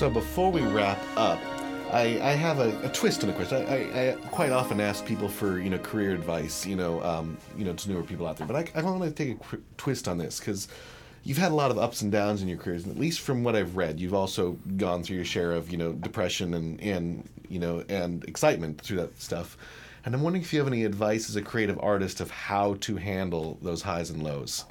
So 0.00 0.08
before 0.08 0.50
we 0.50 0.62
wrap 0.62 0.98
up, 1.14 1.38
I, 1.92 2.18
I 2.22 2.30
have 2.30 2.58
a, 2.58 2.86
a 2.86 2.88
twist 2.88 3.22
on 3.22 3.28
the 3.28 3.34
question. 3.34 3.66
I, 3.66 3.74
I, 3.74 4.12
I 4.12 4.16
quite 4.28 4.50
often 4.50 4.80
ask 4.80 5.04
people 5.04 5.28
for 5.28 5.60
you 5.60 5.68
know 5.68 5.76
career 5.76 6.12
advice, 6.12 6.64
you 6.64 6.74
know, 6.74 7.02
um, 7.04 7.36
you 7.54 7.66
know, 7.66 7.74
to 7.74 7.90
newer 7.90 8.02
people 8.02 8.26
out 8.26 8.38
there. 8.38 8.46
But 8.46 8.74
I, 8.74 8.80
want 8.80 9.02
to 9.02 9.10
take 9.10 9.36
a 9.36 9.38
qu- 9.38 9.62
twist 9.76 10.08
on 10.08 10.16
this 10.16 10.40
because 10.40 10.68
you've 11.22 11.36
had 11.36 11.52
a 11.52 11.54
lot 11.54 11.70
of 11.70 11.76
ups 11.76 12.00
and 12.00 12.10
downs 12.10 12.40
in 12.40 12.48
your 12.48 12.56
careers, 12.56 12.84
and 12.84 12.94
at 12.94 12.98
least 12.98 13.20
from 13.20 13.44
what 13.44 13.54
I've 13.54 13.76
read, 13.76 14.00
you've 14.00 14.14
also 14.14 14.52
gone 14.78 15.02
through 15.02 15.16
your 15.16 15.26
share 15.26 15.52
of 15.52 15.70
you 15.70 15.76
know 15.76 15.92
depression 15.92 16.54
and 16.54 16.80
and 16.80 17.28
you 17.50 17.58
know 17.58 17.84
and 17.90 18.24
excitement 18.24 18.80
through 18.80 18.96
that 18.96 19.20
stuff. 19.20 19.58
And 20.06 20.14
I'm 20.14 20.22
wondering 20.22 20.42
if 20.42 20.50
you 20.54 20.60
have 20.60 20.68
any 20.68 20.86
advice 20.86 21.28
as 21.28 21.36
a 21.36 21.42
creative 21.42 21.78
artist 21.78 22.22
of 22.22 22.30
how 22.30 22.78
to 22.80 22.96
handle 22.96 23.58
those 23.60 23.82
highs 23.82 24.08
and 24.08 24.22
lows. 24.22 24.64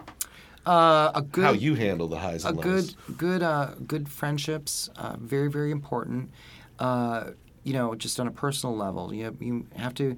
Uh, 0.66 1.12
a 1.16 1.22
good 1.22 1.44
how 1.46 1.52
you 1.52 1.74
handle 1.76 2.08
the 2.08 2.18
highs 2.18 2.46
a 2.46 2.50
and 2.50 2.58
lows. 2.58 2.66
good 2.66 3.18
good 3.18 3.44
uh, 3.44 3.72
good 3.88 4.10
friendships 4.10 4.90
uh, 4.98 5.16
very 5.20 5.50
very 5.50 5.72
important 5.72 6.30
uh, 6.80 7.32
you 7.64 7.74
know 7.74 7.96
just 7.96 8.20
on 8.20 8.28
a 8.28 8.32
personal 8.32 8.76
level 8.76 9.14
you 9.14 9.24
have, 9.26 9.42
you 9.42 9.66
have 9.76 9.94
to 9.94 10.18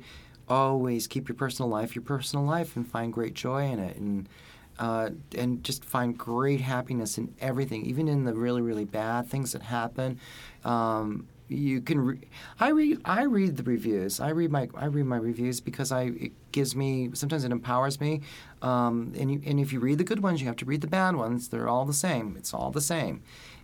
always 0.50 1.08
keep 1.08 1.30
your 1.30 1.36
personal 1.36 1.70
life 1.70 1.96
your 1.96 2.04
personal 2.04 2.44
life 2.44 2.76
and 2.76 2.88
find 2.88 3.14
great 3.14 3.34
joy 3.34 3.66
in 3.66 3.80
it 3.80 3.96
and 3.98 4.28
uh, 4.80 5.10
and 5.38 5.64
just 5.64 5.86
find 5.86 6.18
great 6.18 6.60
happiness 6.60 7.18
in 7.18 7.34
everything 7.40 7.86
even 7.86 8.08
in 8.08 8.26
the 8.26 8.34
really 8.34 8.62
really 8.62 8.86
bad 8.86 9.28
things 9.28 9.52
that 9.52 9.62
happen 9.62 10.20
um, 10.66 11.28
you 11.52 11.82
can. 11.82 12.00
Re- 12.00 12.20
I 12.60 12.70
read. 12.70 13.02
I 13.04 13.24
read 13.24 13.58
the 13.58 13.64
reviews. 13.64 14.20
I 14.20 14.30
read 14.30 14.52
my. 14.52 14.70
I 14.74 14.86
read 14.86 15.06
my 15.06 15.18
reviews 15.18 15.60
because 15.60 15.92
I. 15.92 16.04
It 16.04 16.32
gives 16.52 16.76
me. 16.76 17.10
Sometimes 17.14 17.44
it 17.44 17.52
empowers 17.52 18.00
me. 18.00 18.22
Um, 18.62 19.14
and 19.18 19.32
you, 19.32 19.42
and 19.46 19.60
if 19.60 19.74
you 19.74 19.80
read 19.80 19.98
the 19.98 20.04
good 20.04 20.22
ones, 20.22 20.42
you 20.42 20.48
have 20.48 20.56
to 20.58 20.66
read 20.66 20.82
the 20.82 20.88
bad 20.88 21.16
ones. 21.16 21.50
They're 21.50 21.68
all 21.68 21.86
the 21.86 21.94
same. 21.94 22.36
It's 22.38 22.54
all 22.54 22.72
the 22.72 22.82
same. 22.82 23.24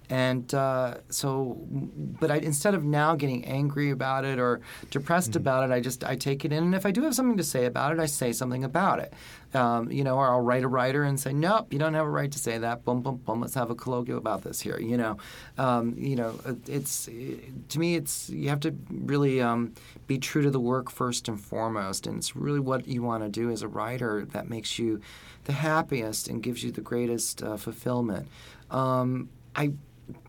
And 0.10 0.54
uh, 0.54 0.96
so, 1.10 1.58
but 1.70 2.32
I, 2.32 2.38
instead 2.38 2.74
of 2.76 2.84
now 2.86 3.16
getting 3.16 3.44
angry 3.44 3.90
about 3.92 4.24
it 4.24 4.40
or 4.40 4.62
depressed 4.90 5.36
about 5.36 5.70
it, 5.70 5.74
I 5.74 5.82
just 5.82 6.04
I 6.04 6.16
take 6.16 6.46
it 6.46 6.54
in, 6.54 6.64
and 6.64 6.76
if 6.76 6.86
I 6.86 6.92
do 6.92 7.02
have 7.04 7.14
something 7.14 7.36
to 7.38 7.44
say 7.44 7.66
about 7.66 7.92
it, 7.92 8.00
I 8.00 8.06
say 8.06 8.32
something 8.32 8.64
about 8.64 9.00
it. 9.00 9.14
Um, 9.54 9.92
you 9.92 10.04
know, 10.04 10.16
or 10.18 10.28
I'll 10.30 10.42
write 10.42 10.64
a 10.64 10.68
writer 10.68 11.04
and 11.04 11.20
say, 11.20 11.34
nope, 11.34 11.72
you 11.74 11.80
don't 11.80 11.94
have 11.94 12.06
a 12.06 12.10
right 12.10 12.32
to 12.32 12.40
say 12.40 12.58
that. 12.58 12.86
Boom, 12.86 13.02
boom, 13.02 13.18
boom. 13.18 13.42
Let's 13.42 13.54
have 13.56 13.70
a 13.70 13.76
colloquial 13.76 14.18
about 14.18 14.44
this 14.44 14.62
here. 14.62 14.80
You 14.80 14.98
know, 14.98 15.18
um, 15.58 15.96
you 15.98 16.16
know, 16.16 16.40
it- 16.46 16.70
it's 16.70 17.06
to 17.06 17.80
me, 17.80 17.96
it's 17.96 18.30
you 18.30 18.48
have 18.50 18.60
to 18.62 18.74
really 18.90 19.42
um, 19.42 19.74
be 20.06 20.18
true 20.18 20.42
to 20.42 20.50
the 20.52 20.60
work 20.60 20.90
first 20.90 21.28
and 21.28 21.40
foremost, 21.40 22.08
and 22.08 22.18
it's 22.18 22.34
really 22.36 22.60
what 22.62 22.88
you 22.88 23.04
want 23.04 23.24
to 23.24 23.30
do 23.30 23.50
as 23.52 23.62
a 23.62 23.68
writer 23.68 24.26
that 24.32 24.50
makes 24.50 24.80
you 24.80 25.02
the 25.46 25.54
happiest 25.54 26.28
and 26.30 26.42
gives 26.44 26.64
you 26.64 26.72
the 26.72 26.82
greatest 26.82 27.44
uh, 27.44 27.58
fulfillment. 27.58 28.28
Um, 28.72 29.30
I 29.56 29.72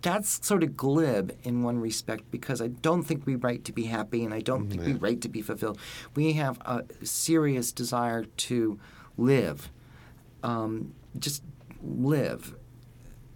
that's 0.03 0.45
sort 0.47 0.63
of 0.63 0.77
glib 0.77 1.37
in 1.43 1.63
one 1.63 1.79
respect 1.79 2.31
because 2.31 2.61
I 2.61 2.69
don't 2.69 3.03
think 3.03 3.27
we 3.27 3.37
write 3.37 3.65
to 3.65 3.73
be 3.73 3.85
happy 3.85 4.25
and 4.25 4.35
I 4.35 4.41
don't 4.41 4.69
think 4.69 4.83
we 4.83 4.93
write 4.95 5.21
to 5.23 5.29
be 5.29 5.43
fulfilled. 5.43 5.79
We 6.15 6.33
have 6.35 6.59
a 6.63 6.85
serious 7.05 7.73
desire 7.73 8.25
to 8.25 8.79
live, 9.17 9.71
um, 10.43 10.95
just 11.19 11.43
live. 11.83 12.55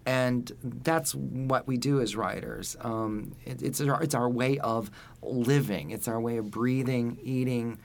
And 0.05 0.51
that's 0.61 1.15
what 1.15 1.65
we 1.65 1.77
do 1.77 2.01
as 2.01 2.15
writers. 2.15 2.75
Um, 2.81 3.35
it, 3.45 3.61
it's, 3.61 3.79
our, 3.79 4.03
it's 4.03 4.15
our 4.15 4.29
way 4.29 4.57
of 4.59 4.91
living. 5.21 5.91
It's 5.91 6.09
our 6.09 6.19
way 6.19 6.37
of 6.37 6.51
breathing, 6.51 7.19
eating, 7.23 7.77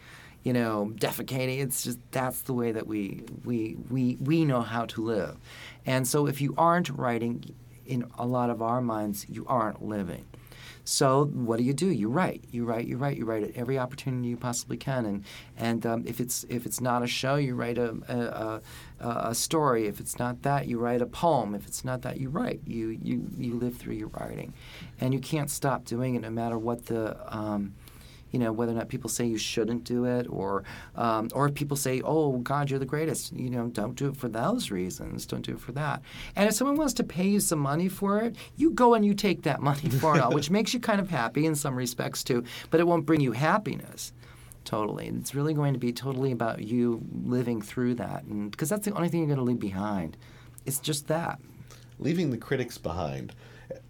you 0.43 0.53
know, 0.53 0.93
defecating. 0.97 1.61
It's 1.61 1.85
just 1.85 1.99
that's 2.11 2.41
the 2.43 2.55
way 2.55 2.73
that 2.73 2.87
we 2.87 3.23
we 3.45 3.77
we 3.91 4.17
we 4.21 4.45
know 4.45 4.63
how 4.63 4.87
to 4.87 5.05
live. 5.05 5.37
And 5.87 6.09
so 6.09 6.27
if 6.27 6.41
you 6.41 6.55
aren't 6.57 6.89
writing, 6.91 7.55
in 7.89 8.05
a 8.19 8.27
lot 8.27 8.51
of 8.51 8.63
our 8.63 8.81
minds, 8.81 9.27
you 9.29 9.45
aren't 9.49 9.83
living. 9.83 10.27
So 10.85 11.27
what 11.27 11.59
do 11.59 11.65
you 11.65 11.75
do? 11.75 11.89
You 11.91 12.09
write. 12.09 12.45
You 12.51 12.65
write. 12.65 12.87
You 12.87 12.97
write. 12.97 13.19
You 13.19 13.27
write 13.27 13.43
at 13.43 13.55
every 13.55 13.79
opportunity 13.79 14.29
you 14.29 14.39
possibly 14.39 14.79
can. 14.79 15.05
And 15.05 15.25
and 15.59 15.85
um, 15.85 16.05
if 16.07 16.19
it's 16.19 16.47
if 16.49 16.65
it's 16.65 16.81
not 16.81 17.03
a 17.03 17.07
show, 17.07 17.37
you 17.37 17.55
write 17.55 17.77
a 17.77 17.91
a, 18.09 19.07
a 19.07 19.29
a 19.31 19.35
story. 19.35 19.87
If 19.87 20.01
it's 20.01 20.19
not 20.19 20.41
that, 20.45 20.67
you 20.67 20.79
write 20.79 21.03
a 21.03 21.07
poem. 21.07 21.55
If 21.55 21.67
it's 21.67 21.85
not 21.85 22.01
that, 22.03 22.19
you 22.19 22.31
write. 22.31 22.63
You 22.65 22.99
you 23.03 23.27
you 23.37 23.55
live 23.55 23.77
through 23.77 23.97
your 23.97 24.09
writing, 24.09 24.55
and 24.99 25.13
you 25.13 25.21
can't 25.21 25.51
stop 25.51 25.85
doing 25.85 26.15
it 26.15 26.23
no 26.23 26.31
matter 26.31 26.57
what 26.57 26.87
the. 26.87 27.19
Um, 27.29 27.75
you 28.31 28.39
know 28.39 28.53
whether 28.53 28.73
or 28.73 28.75
not 28.75 28.89
people 28.89 29.11
say 29.11 29.25
you 29.25 29.39
shouldn't 29.39 29.85
do 29.85 30.05
it, 30.05 30.27
or 30.29 30.65
um, 30.97 31.29
or 31.35 31.49
if 31.49 31.55
people 31.55 31.77
say, 31.77 32.01
"Oh 32.05 32.39
God, 32.39 32.71
you're 32.71 32.79
the 32.79 32.87
greatest," 32.87 33.33
you 33.33 33.51
know, 33.51 33.69
don't 33.69 33.95
do 33.95 34.09
it 34.09 34.17
for 34.17 34.29
those 34.29 34.71
reasons. 34.71 35.27
Don't 35.27 35.45
do 35.45 35.53
it 35.53 35.61
for 35.61 35.73
that. 35.73 36.03
And 36.37 36.49
if 36.49 36.55
someone 36.55 36.77
wants 36.77 36.95
to 36.95 37.05
pay 37.05 37.27
you 37.27 37.41
some 37.41 37.59
money 37.59 37.89
for 37.89 38.21
it, 38.21 38.37
you 38.57 38.71
go 38.71 38.95
and 38.95 39.05
you 39.05 39.15
take 39.15 39.43
that 39.43 39.61
money 39.61 39.89
for 40.01 40.19
it, 40.19 40.29
which 40.31 40.51
makes 40.51 40.75
you 40.75 40.81
kind 40.81 41.01
of 41.01 41.11
happy 41.11 41.47
in 41.47 41.55
some 41.55 41.77
respects 41.77 42.23
too. 42.23 42.45
But 42.71 42.81
it 42.81 42.87
won't 42.87 43.07
bring 43.07 43.21
you 43.21 43.33
happiness. 43.33 44.13
Totally, 44.65 45.09
it's 45.09 45.35
really 45.35 45.55
going 45.55 45.73
to 45.73 45.79
be 45.79 45.93
totally 45.93 46.33
about 46.33 46.63
you 46.63 47.01
living 47.25 47.63
through 47.63 47.95
that, 47.95 48.25
and 48.25 48.51
because 48.51 48.69
that's 48.69 48.85
the 48.85 48.95
only 48.95 49.09
thing 49.09 49.21
you're 49.21 49.29
going 49.29 49.39
to 49.39 49.45
leave 49.45 49.61
behind. 49.61 50.17
It's 50.67 50.79
just 50.79 51.07
that. 51.09 51.41
Leaving 51.99 52.31
the 52.31 52.37
critics 52.37 52.77
behind. 52.77 53.35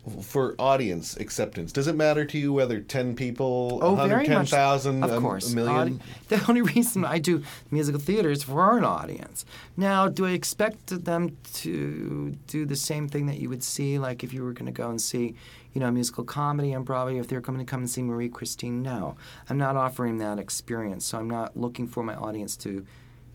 For 0.08 0.54
audience 0.58 1.16
acceptance, 1.16 1.72
does 1.72 1.86
it 1.86 1.96
matter 1.96 2.24
to 2.24 2.38
you 2.38 2.52
whether 2.52 2.80
10 2.80 3.14
people, 3.16 3.78
Oh, 3.82 3.94
very 3.94 4.26
110,000, 4.26 5.02
Of 5.04 5.12
a- 5.12 5.20
course. 5.20 5.52
a 5.52 5.56
million? 5.56 5.74
Audi- 5.76 5.98
the 6.28 6.44
only 6.48 6.62
reason 6.62 7.04
I 7.04 7.18
do 7.18 7.42
musical 7.70 8.00
theater 8.00 8.30
is 8.30 8.42
for 8.42 8.76
an 8.78 8.84
audience. 8.84 9.44
Now, 9.76 10.08
do 10.08 10.26
I 10.26 10.30
expect 10.30 11.04
them 11.04 11.36
to 11.54 12.34
do 12.46 12.64
the 12.66 12.76
same 12.76 13.08
thing 13.08 13.26
that 13.26 13.38
you 13.38 13.48
would 13.48 13.62
see, 13.62 13.98
like 13.98 14.22
if 14.24 14.32
you 14.32 14.42
were 14.42 14.52
going 14.52 14.66
to 14.66 14.72
go 14.72 14.90
and 14.90 15.00
see, 15.00 15.34
you 15.74 15.80
know, 15.80 15.88
a 15.88 15.92
musical 15.92 16.24
comedy 16.24 16.74
on 16.74 16.82
Broadway, 16.84 17.18
if 17.18 17.28
they're 17.28 17.40
coming 17.40 17.64
to 17.64 17.70
come 17.70 17.80
and 17.80 17.90
see 17.90 18.02
Marie 18.02 18.28
Christine? 18.28 18.82
No. 18.82 19.16
I'm 19.48 19.58
not 19.58 19.76
offering 19.76 20.18
that 20.18 20.38
experience. 20.38 21.04
So 21.04 21.18
I'm 21.18 21.28
not 21.30 21.56
looking 21.56 21.86
for 21.86 22.02
my 22.02 22.14
audience 22.14 22.56
to 22.58 22.84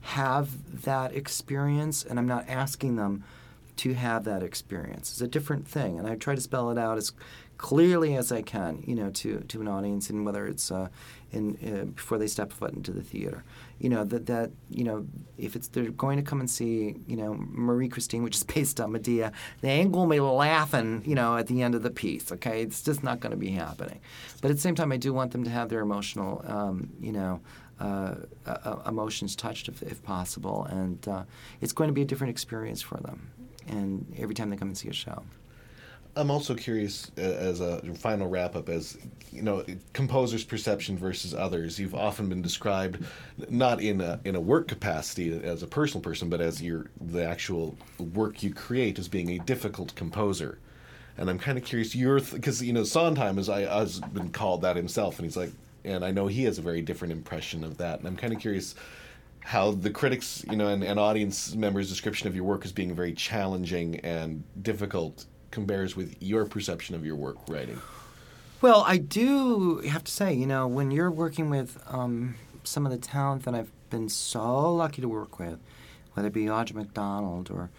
have 0.01 0.81
that 0.83 1.15
experience, 1.15 2.03
and 2.03 2.19
I'm 2.19 2.27
not 2.27 2.45
asking 2.49 2.97
them 2.97 3.23
to 3.77 3.93
have 3.93 4.23
that 4.25 4.43
experience. 4.43 5.11
It's 5.11 5.21
a 5.21 5.27
different 5.27 5.67
thing, 5.67 5.97
and 5.97 6.07
I 6.07 6.15
try 6.15 6.35
to 6.35 6.41
spell 6.41 6.69
it 6.71 6.77
out 6.77 6.97
as 6.97 7.11
clearly 7.57 8.15
as 8.15 8.31
I 8.31 8.41
can, 8.41 8.83
you 8.85 8.95
know, 8.95 9.09
to, 9.11 9.39
to 9.39 9.61
an 9.61 9.67
audience, 9.67 10.09
and 10.09 10.25
whether 10.25 10.45
it's 10.47 10.71
uh, 10.71 10.89
in 11.31 11.57
uh, 11.65 11.85
before 11.85 12.17
they 12.17 12.27
step 12.27 12.51
foot 12.51 12.73
into 12.73 12.91
the 12.91 13.01
theater, 13.01 13.43
you 13.79 13.89
know 13.89 14.03
that 14.03 14.25
that 14.27 14.51
you 14.69 14.83
know 14.83 15.07
if 15.37 15.55
it's 15.55 15.67
they're 15.69 15.89
going 15.91 16.17
to 16.17 16.23
come 16.23 16.39
and 16.39 16.49
see 16.49 16.95
you 17.07 17.15
know 17.15 17.35
Marie 17.37 17.89
Christine, 17.89 18.23
which 18.23 18.35
is 18.35 18.43
based 18.43 18.79
on 18.79 18.91
Medea, 18.91 19.31
they 19.61 19.69
ain't 19.69 19.93
to 19.93 20.07
be 20.07 20.19
laughing, 20.19 21.03
you 21.05 21.15
know, 21.15 21.37
at 21.37 21.47
the 21.47 21.61
end 21.61 21.73
of 21.75 21.83
the 21.83 21.89
piece. 21.89 22.31
Okay, 22.31 22.61
it's 22.61 22.81
just 22.81 23.03
not 23.03 23.19
going 23.19 23.31
to 23.31 23.37
be 23.37 23.51
happening. 23.51 23.99
But 24.41 24.51
at 24.51 24.57
the 24.57 24.61
same 24.61 24.75
time, 24.75 24.91
I 24.91 24.97
do 24.97 25.13
want 25.13 25.31
them 25.31 25.43
to 25.43 25.49
have 25.49 25.69
their 25.69 25.81
emotional, 25.81 26.43
um, 26.45 26.89
you 26.99 27.11
know 27.11 27.41
uh, 27.79 28.15
uh, 28.45 28.77
emotions 28.87 29.35
touched 29.35 29.67
if, 29.67 29.81
if 29.83 30.01
possible, 30.03 30.65
and 30.69 31.05
uh, 31.07 31.23
it's 31.59 31.73
going 31.73 31.89
to 31.89 31.93
be 31.93 32.03
a 32.03 32.05
different 32.05 32.31
experience 32.31 32.81
for 32.81 32.97
them. 32.97 33.31
And 33.67 34.13
every 34.17 34.35
time 34.35 34.49
they 34.49 34.57
come 34.57 34.69
and 34.69 34.77
see 34.77 34.89
a 34.89 34.93
show. 34.93 35.23
I'm 36.15 36.29
also 36.29 36.53
curious 36.53 37.09
as 37.17 37.59
a 37.59 37.81
final 37.95 38.27
wrap 38.27 38.55
up 38.55 38.69
as 38.69 38.97
you 39.31 39.41
know 39.41 39.65
composer's 39.93 40.43
perception 40.43 40.97
versus 40.97 41.33
others. 41.33 41.79
You've 41.79 41.95
often 41.95 42.29
been 42.29 42.41
described 42.41 43.03
not 43.49 43.81
in 43.81 43.99
a 43.99 44.19
in 44.23 44.35
a 44.35 44.39
work 44.39 44.67
capacity 44.67 45.33
as 45.43 45.63
a 45.63 45.67
personal 45.67 46.03
person, 46.03 46.29
but 46.29 46.39
as 46.39 46.61
your 46.61 46.85
the 47.01 47.25
actual 47.25 47.75
work 47.97 48.43
you 48.43 48.53
create 48.53 48.99
as 48.99 49.07
being 49.07 49.31
a 49.31 49.39
difficult 49.39 49.95
composer. 49.95 50.59
And 51.17 51.29
I'm 51.29 51.39
kind 51.39 51.57
of 51.57 51.63
curious 51.63 51.95
your 51.95 52.19
because 52.19 52.61
you 52.61 52.73
know 52.73 52.83
Sondheim 52.83 53.37
has 53.37 53.49
I 53.49 53.61
has 53.61 53.99
been 53.99 54.29
called 54.29 54.61
that 54.61 54.75
himself, 54.75 55.17
and 55.17 55.25
he's 55.25 55.37
like, 55.37 55.51
and 55.83 56.05
I 56.05 56.11
know 56.11 56.27
he 56.27 56.43
has 56.43 56.59
a 56.59 56.61
very 56.61 56.83
different 56.83 57.11
impression 57.11 57.63
of 57.63 57.77
that. 57.77 57.99
And 57.99 58.07
I'm 58.07 58.17
kind 58.17 58.33
of 58.33 58.39
curious 58.39 58.75
how 59.43 59.71
the 59.71 59.89
critics, 59.89 60.43
you 60.49 60.55
know, 60.55 60.67
and, 60.67 60.83
and 60.83 60.99
audience 60.99 61.53
members' 61.55 61.89
description 61.89 62.27
of 62.27 62.35
your 62.35 62.45
work 62.45 62.65
as 62.65 62.71
being 62.71 62.95
very 62.95 63.13
challenging 63.13 63.99
and 63.99 64.43
difficult 64.61 65.25
compares 65.51 65.95
with 65.95 66.15
your 66.21 66.45
perception 66.45 66.95
of 66.95 67.05
your 67.05 67.15
work 67.15 67.37
writing. 67.47 67.79
Well, 68.61 68.83
I 68.87 68.97
do 68.97 69.79
have 69.79 70.05
to 70.05 70.11
say, 70.11 70.33
you 70.33 70.47
know, 70.47 70.67
when 70.67 70.89
you're 70.89 71.11
working 71.11 71.49
with 71.49 71.83
um, 71.87 72.35
some 72.63 72.85
of 72.85 72.91
the 72.91 72.97
talent 72.97 73.43
that 73.43 73.53
I've 73.53 73.71
been 73.89 74.07
so 74.09 74.73
lucky 74.73 75.01
to 75.01 75.09
work 75.09 75.37
with, 75.37 75.59
whether 76.13 76.29
it 76.29 76.33
be 76.33 76.45
Audra 76.45 76.75
McDonald 76.75 77.51
or 77.51 77.69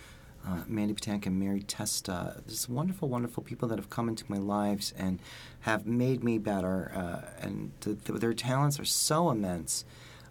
uh, 0.46 0.62
Mandy 0.66 0.92
Patinkin, 0.92 1.32
Mary 1.32 1.62
Testa, 1.62 2.42
these 2.46 2.68
wonderful, 2.68 3.08
wonderful 3.08 3.42
people 3.42 3.66
that 3.68 3.78
have 3.78 3.88
come 3.88 4.08
into 4.10 4.24
my 4.28 4.36
lives 4.36 4.92
and 4.98 5.18
have 5.60 5.86
made 5.86 6.22
me 6.22 6.36
better. 6.36 6.92
Uh, 6.94 7.44
and 7.44 7.72
th- 7.80 7.96
th- 8.04 8.20
their 8.20 8.34
talents 8.34 8.78
are 8.78 8.84
so 8.84 9.30
immense, 9.30 9.86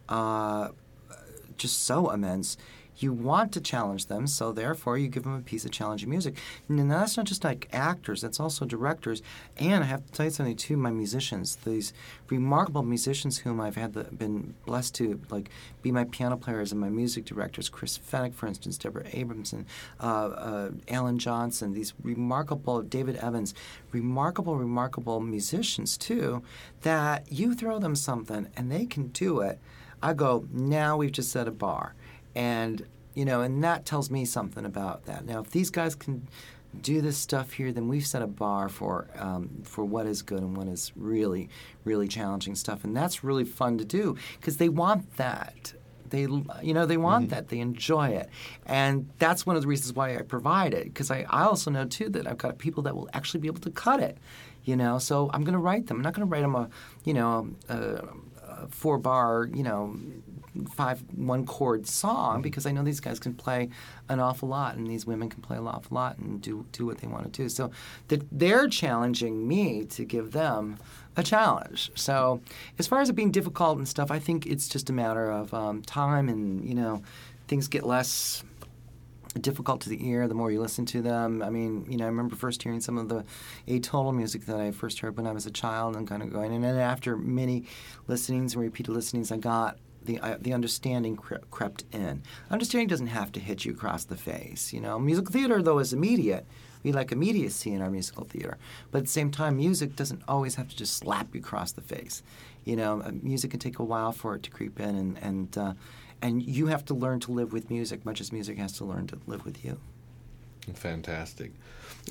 uh, 0.08 0.70
just 1.58 1.84
so 1.84 2.10
immense. 2.10 2.58
You 2.98 3.12
want 3.12 3.52
to 3.54 3.62
challenge 3.62 4.06
them, 4.06 4.28
so 4.28 4.52
therefore 4.52 4.98
you 5.00 5.08
give 5.08 5.24
them 5.24 5.34
a 5.34 5.42
piece 5.42 5.66
of 5.66 5.72
challenging 5.72 6.10
music. 6.10 6.38
And 6.70 6.92
that's 6.92 7.18
not 7.18 7.26
just 7.26 7.44
like 7.44 7.68
actors; 7.74 8.22
that's 8.22 8.40
also 8.40 8.66
directors. 8.66 9.24
And 9.58 9.84
I 9.84 9.88
have 9.88 10.06
to 10.06 10.12
tell 10.12 10.26
you 10.28 10.32
something 10.32 10.56
too. 10.56 10.78
My 10.78 10.92
musicians, 10.92 11.56
these 11.56 11.92
remarkable 12.30 12.84
musicians 12.84 13.40
whom 13.40 13.60
I've 13.60 13.76
had 13.76 13.94
the, 13.94 14.04
been 14.04 14.54
blessed 14.66 14.94
to 14.96 15.20
like 15.32 15.50
be 15.82 15.92
my 15.92 16.04
piano 16.04 16.38
players 16.38 16.72
and 16.72 16.80
my 16.80 16.90
music 16.90 17.26
directors. 17.26 17.68
Chris 17.68 17.98
Fenwick, 17.98 18.36
for 18.36 18.46
instance, 18.46 18.78
Deborah 18.78 19.06
Abramson, 19.06 19.66
uh, 20.00 20.04
uh, 20.04 20.70
Alan 20.88 21.18
Johnson. 21.18 21.74
These 21.74 21.94
remarkable 22.04 22.84
David 22.84 23.16
Evans, 23.16 23.56
remarkable, 23.92 24.56
remarkable 24.56 25.20
musicians 25.20 25.98
too. 25.98 26.44
That 26.82 27.32
you 27.32 27.56
throw 27.56 27.80
them 27.80 27.96
something 27.96 28.50
and 28.56 28.72
they 28.72 28.86
can 28.86 29.08
do 29.08 29.40
it. 29.40 29.60
I 30.04 30.14
go 30.14 30.46
now. 30.52 30.98
We've 30.98 31.12
just 31.12 31.32
set 31.32 31.48
a 31.48 31.52
bar. 31.52 31.96
And 32.36 32.86
you 33.16 33.26
know 33.26 33.42
and 33.42 33.64
that 33.64 33.86
tells 33.86 34.12
me 34.12 34.26
something 34.26 34.66
about 34.66 35.06
that. 35.06 35.26
Now 35.26 35.40
if 35.42 35.52
these 35.52 35.70
guys 35.70 35.96
can 35.96 36.28
do 36.82 37.02
this 37.02 37.18
stuff 37.18 37.52
here 37.52 37.72
then 37.72 37.88
we've 37.88 38.06
set 38.06 38.24
a 38.24 38.28
bar 38.28 38.68
for 38.68 39.08
um, 39.18 39.62
for 39.64 39.86
what 39.86 40.08
is 40.08 40.24
good 40.24 40.40
and 40.40 40.58
what 40.58 40.68
is 40.68 40.92
really 40.96 41.50
really 41.84 42.08
challenging 42.08 42.56
stuff. 42.56 42.84
And 42.84 42.96
that's 42.96 43.24
really 43.24 43.46
fun 43.46 43.78
to 43.78 43.86
do 43.86 44.18
because 44.40 44.58
they 44.58 44.70
want 44.70 45.16
that. 45.18 45.74
They 46.10 46.22
you 46.22 46.74
know 46.74 46.86
they 46.86 46.98
want 46.98 47.30
that. 47.30 47.50
They 47.50 47.60
enjoy 47.60 48.10
it. 48.10 48.30
And 48.66 49.10
that's 49.20 49.46
one 49.46 49.56
of 49.56 49.62
the 49.62 49.68
reasons 49.68 49.94
why 49.94 50.18
i 50.18 50.22
provide 50.22 50.74
it 50.74 50.86
because 50.86 51.12
I, 51.12 51.26
I 51.30 51.44
also 51.44 51.72
know 51.72 51.86
too 51.86 52.10
that 52.10 52.28
i've 52.28 52.38
got 52.38 52.58
people 52.58 52.84
that 52.84 52.96
will 52.96 53.10
actually 53.14 53.40
be 53.40 53.48
able 53.48 53.62
to 53.62 53.72
cut 53.72 54.00
it 54.00 54.18
you 54.64 54.76
know? 54.76 54.98
So 54.98 55.30
i'm 55.34 55.44
going 55.44 55.54
to 55.54 55.60
write 55.60 55.88
them. 55.88 55.98
I'm 55.98 56.04
not 56.04 56.14
going 56.14 56.28
to 56.28 56.32
write 56.32 56.42
them 56.42 56.56
a 56.56 56.70
you 57.04 57.14
know 57.14 57.50
a 57.70 58.04
four 58.70 58.98
bar 58.98 59.50
you 59.54 59.64
know 59.64 59.98
five 60.72 61.04
one 61.16 61.46
chord 61.46 61.88
song 61.88 62.42
because 62.42 62.66
I 62.66 62.72
know 62.72 62.84
these 62.84 63.00
guys 63.00 63.20
can 63.20 63.34
play 63.34 63.70
an 64.10 64.20
awful 64.20 64.50
lot 64.50 64.76
and 64.76 64.88
these 64.88 65.06
women 65.06 65.30
can 65.30 65.42
play 65.42 65.58
an 65.58 65.68
awful 65.68 65.96
lot 65.96 66.18
and 66.18 66.42
do 66.42 66.66
do 66.72 66.86
what 66.86 67.00
they 67.00 67.08
want 67.08 67.32
to 67.32 67.44
do. 67.44 67.50
So 67.50 67.72
that 68.10 68.24
they're 68.32 68.68
challenging 68.68 69.48
me 69.48 69.86
to 69.86 70.06
give 70.06 70.32
them 70.32 70.78
a 71.16 71.24
challenge. 71.24 71.92
So 71.96 72.42
as 72.80 72.88
far 72.88 73.02
as 73.02 73.10
it 73.10 73.14
being 73.14 73.32
difficult 73.32 73.78
and 73.78 73.88
stuff, 73.88 74.12
I 74.12 74.20
think 74.20 74.46
it's 74.46 74.68
just 74.68 74.90
a 74.90 74.94
matter 74.94 75.30
of 75.30 75.54
um, 75.54 75.82
time 75.82 76.30
and 76.30 76.68
you 76.68 76.76
know 76.76 77.02
things 77.48 77.68
get 77.68 77.86
less 77.86 78.44
difficult 79.40 79.82
to 79.82 79.90
the 79.90 80.08
ear 80.08 80.28
the 80.28 80.36
more 80.36 80.52
you 80.52 80.62
listen 80.62 80.86
to 80.88 81.02
them. 81.02 81.42
I 81.42 81.50
mean, 81.50 81.86
you 81.90 81.98
know, 81.98 82.06
I 82.06 82.08
remember 82.08 82.36
first 82.36 82.62
hearing 82.62 82.82
some 82.82 82.98
of 82.98 83.10
the 83.10 83.26
atonal 83.68 84.16
music 84.16 84.46
that 84.46 84.58
I 84.58 84.72
first 84.72 85.00
heard 85.00 85.18
when 85.18 85.28
I 85.28 85.32
was 85.32 85.46
a 85.46 85.52
child 85.52 85.96
and 85.96 86.08
kind 86.08 86.22
of 86.22 86.32
going. 86.32 86.54
And 86.54 86.64
then 86.64 86.78
after 86.78 87.18
many 87.18 87.66
listenings 88.08 88.54
and 88.54 88.64
repeated 88.64 88.92
listenings, 88.92 89.32
I 89.32 89.38
got 89.38 89.78
the 90.06 90.20
uh, 90.20 90.38
the 90.40 90.54
understanding 90.54 91.16
cre- 91.16 91.36
crept 91.52 91.86
in. 91.92 92.22
Understanding 92.52 92.88
doesn't 92.88 93.08
have 93.08 93.32
to 93.34 93.40
hit 93.40 93.66
you 93.66 93.72
across 93.74 94.06
the 94.06 94.18
face. 94.18 94.74
You 94.74 94.82
know, 94.82 95.00
musical 95.00 95.32
theater 95.32 95.62
though 95.62 95.80
is 95.80 95.94
immediate. 95.94 96.46
We 96.84 96.92
like 96.92 97.14
immediacy 97.14 97.72
in 97.72 97.82
our 97.82 97.90
musical 97.90 98.26
theater, 98.26 98.58
but 98.92 99.00
at 99.00 99.04
the 99.06 99.10
same 99.10 99.32
time, 99.32 99.56
music 99.56 99.96
doesn't 99.96 100.22
always 100.28 100.56
have 100.56 100.68
to 100.68 100.76
just 100.76 100.98
slap 100.98 101.34
you 101.34 101.40
across 101.40 101.72
the 101.72 101.82
face. 101.82 102.22
You 102.66 102.76
know, 102.76 103.02
uh, 103.02 103.12
music 103.22 103.52
can 103.52 103.60
take 103.62 103.80
a 103.80 103.84
while 103.86 104.12
for 104.12 104.36
it 104.36 104.44
to 104.44 104.50
creep 104.50 104.80
in, 104.80 104.96
and 104.96 105.18
and 105.20 105.58
uh, 105.58 105.74
and 106.24 106.42
you 106.42 106.68
have 106.68 106.86
to 106.86 106.94
learn 106.94 107.20
to 107.20 107.32
live 107.32 107.54
with 107.54 107.70
music, 107.70 108.06
much 108.06 108.22
as 108.22 108.32
music 108.32 108.58
has 108.58 108.72
to 108.74 108.86
learn 108.86 109.06
to 109.08 109.20
live 109.28 109.46
with 109.46 109.64
you. 109.64 109.78
Fantastic. 110.74 111.52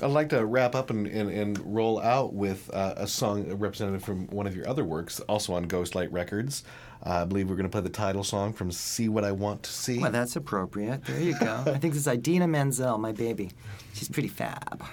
I'd 0.01 0.11
like 0.11 0.29
to 0.29 0.45
wrap 0.45 0.75
up 0.75 0.91
and, 0.91 1.07
and, 1.07 1.29
and 1.29 1.75
roll 1.75 1.99
out 1.99 2.33
with 2.33 2.69
uh, 2.73 2.93
a 2.97 3.07
song 3.07 3.51
representative 3.55 4.03
from 4.03 4.27
one 4.27 4.45
of 4.45 4.55
your 4.55 4.69
other 4.69 4.83
works, 4.83 5.19
also 5.21 5.53
on 5.53 5.67
Ghostlight 5.67 6.09
Records. 6.11 6.63
Uh, 7.03 7.21
I 7.21 7.25
believe 7.25 7.49
we're 7.49 7.55
going 7.55 7.65
to 7.65 7.71
play 7.71 7.81
the 7.81 7.89
title 7.89 8.23
song 8.23 8.53
from 8.53 8.71
See 8.71 9.09
What 9.09 9.23
I 9.23 9.31
Want 9.31 9.63
to 9.63 9.71
See. 9.71 9.99
Well, 9.99 10.11
that's 10.11 10.35
appropriate. 10.35 11.03
There 11.05 11.19
you 11.19 11.37
go. 11.39 11.63
I 11.65 11.77
think 11.79 11.93
this 11.93 11.97
is 11.97 12.07
Idina 12.07 12.47
Menzel, 12.47 12.97
my 12.99 13.11
baby. 13.11 13.51
She's 13.93 14.09
pretty 14.09 14.29
fab. 14.29 14.83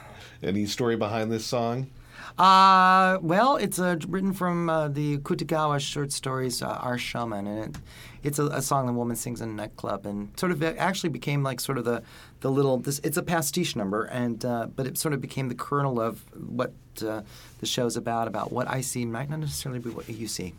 Any 0.43 0.65
story 0.65 0.97
behind 0.97 1.31
this 1.31 1.45
song? 1.45 1.91
Uh, 2.39 3.19
well, 3.21 3.57
it's 3.57 3.79
uh, 3.79 3.97
written 4.09 4.33
from 4.33 4.71
uh, 4.71 4.89
the 4.89 5.19
Akutagawa 5.19 5.81
short 5.81 6.13
stories, 6.13 6.63
uh, 6.63 6.79
Rashomon, 6.79 7.47
and 7.47 7.77
it, 7.77 7.81
it's 8.23 8.39
a, 8.39 8.47
a 8.47 8.63
song 8.63 8.87
the 8.87 8.93
woman 8.93 9.17
sings 9.17 9.41
in 9.41 9.49
a 9.51 9.53
nightclub, 9.53 10.07
and 10.07 10.29
sort 10.39 10.53
of 10.53 10.63
it 10.63 10.77
actually 10.79 11.11
became 11.11 11.43
like 11.43 11.61
sort 11.61 11.79
of 11.79 11.85
the, 11.85 12.03
the 12.41 12.51
little. 12.51 12.79
This, 12.79 13.01
it's 13.03 13.17
a 13.17 13.23
pastiche 13.23 13.77
number, 13.77 14.05
and 14.05 14.45
uh, 14.45 14.67
but 14.75 14.87
it 14.87 14.99
sort 14.99 15.15
of 15.15 15.21
became 15.21 15.49
the 15.49 15.55
kernel 15.55 16.01
of 16.01 16.25
what 16.37 16.73
uh, 17.07 17.23
the 17.61 17.67
show's 17.67 17.97
about. 17.97 18.29
About 18.29 18.53
what 18.53 18.69
I 18.69 18.81
see 18.83 19.05
might 19.05 19.31
not 19.31 19.41
necessarily 19.41 19.81
be 19.81 19.91
what 19.91 20.09
you 20.09 20.27
see. 20.29 20.55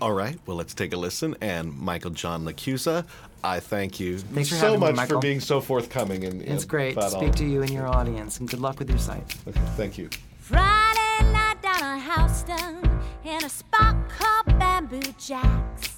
All 0.00 0.12
right, 0.12 0.38
well, 0.46 0.56
let's 0.56 0.74
take 0.74 0.92
a 0.92 0.96
listen. 0.96 1.34
And 1.40 1.76
Michael 1.76 2.10
John 2.12 2.44
LaChiusa, 2.44 3.04
I 3.42 3.58
thank 3.58 3.98
you 3.98 4.18
Thanks 4.18 4.50
so 4.50 4.56
having 4.56 4.74
me, 4.80 4.86
much 4.86 4.94
Michael. 4.96 5.16
for 5.16 5.22
being 5.22 5.40
so 5.40 5.60
forthcoming. 5.60 6.22
And, 6.24 6.40
It's 6.40 6.62
and 6.62 6.68
great 6.70 6.94
to 6.94 7.10
speak 7.10 7.22
all- 7.22 7.32
to 7.34 7.44
you 7.44 7.62
and 7.62 7.70
your 7.72 7.88
audience, 7.88 8.38
and 8.38 8.48
good 8.48 8.60
luck 8.60 8.78
with 8.78 8.88
your 8.88 8.98
site. 9.00 9.24
Okay, 9.48 9.60
thank 9.76 9.98
you. 9.98 10.08
Friday 10.38 11.32
night 11.32 11.60
down 11.62 11.82
on 11.82 12.00
Houston 12.00 13.00
in 13.24 13.44
a 13.44 13.48
spot 13.48 13.96
called 14.08 14.56
Bamboo 14.58 15.00
Jacks. 15.18 15.97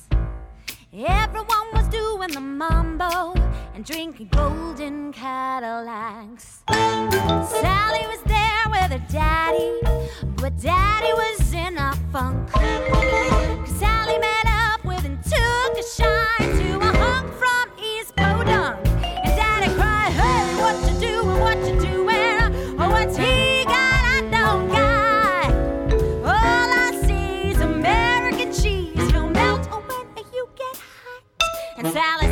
Everyone 0.93 1.69
was 1.73 1.87
doing 1.87 2.33
the 2.33 2.41
mambo 2.41 3.33
and 3.75 3.85
drinking 3.85 4.27
golden 4.33 5.13
Cadillacs. 5.13 6.65
Sally 6.69 8.07
was 8.09 8.21
there 8.27 8.65
with 8.69 8.91
her 8.91 9.07
daddy, 9.09 9.81
but 10.35 10.59
daddy 10.61 11.13
was 11.13 11.53
in 11.53 11.79
a 11.79 11.95
funk. 12.11 12.51
Sally 13.69 14.19
met 14.19 14.47
up 14.47 14.85
with 14.85 15.05
and 15.05 15.23
took 15.23 15.79
a 15.79 15.83
shine 15.95 16.57
to 16.59 16.81
a 16.81 16.93
hunk 16.99 17.33
from 17.35 17.70
hot. 31.95 32.30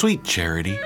Sweet 0.00 0.24
Charity. 0.24 0.78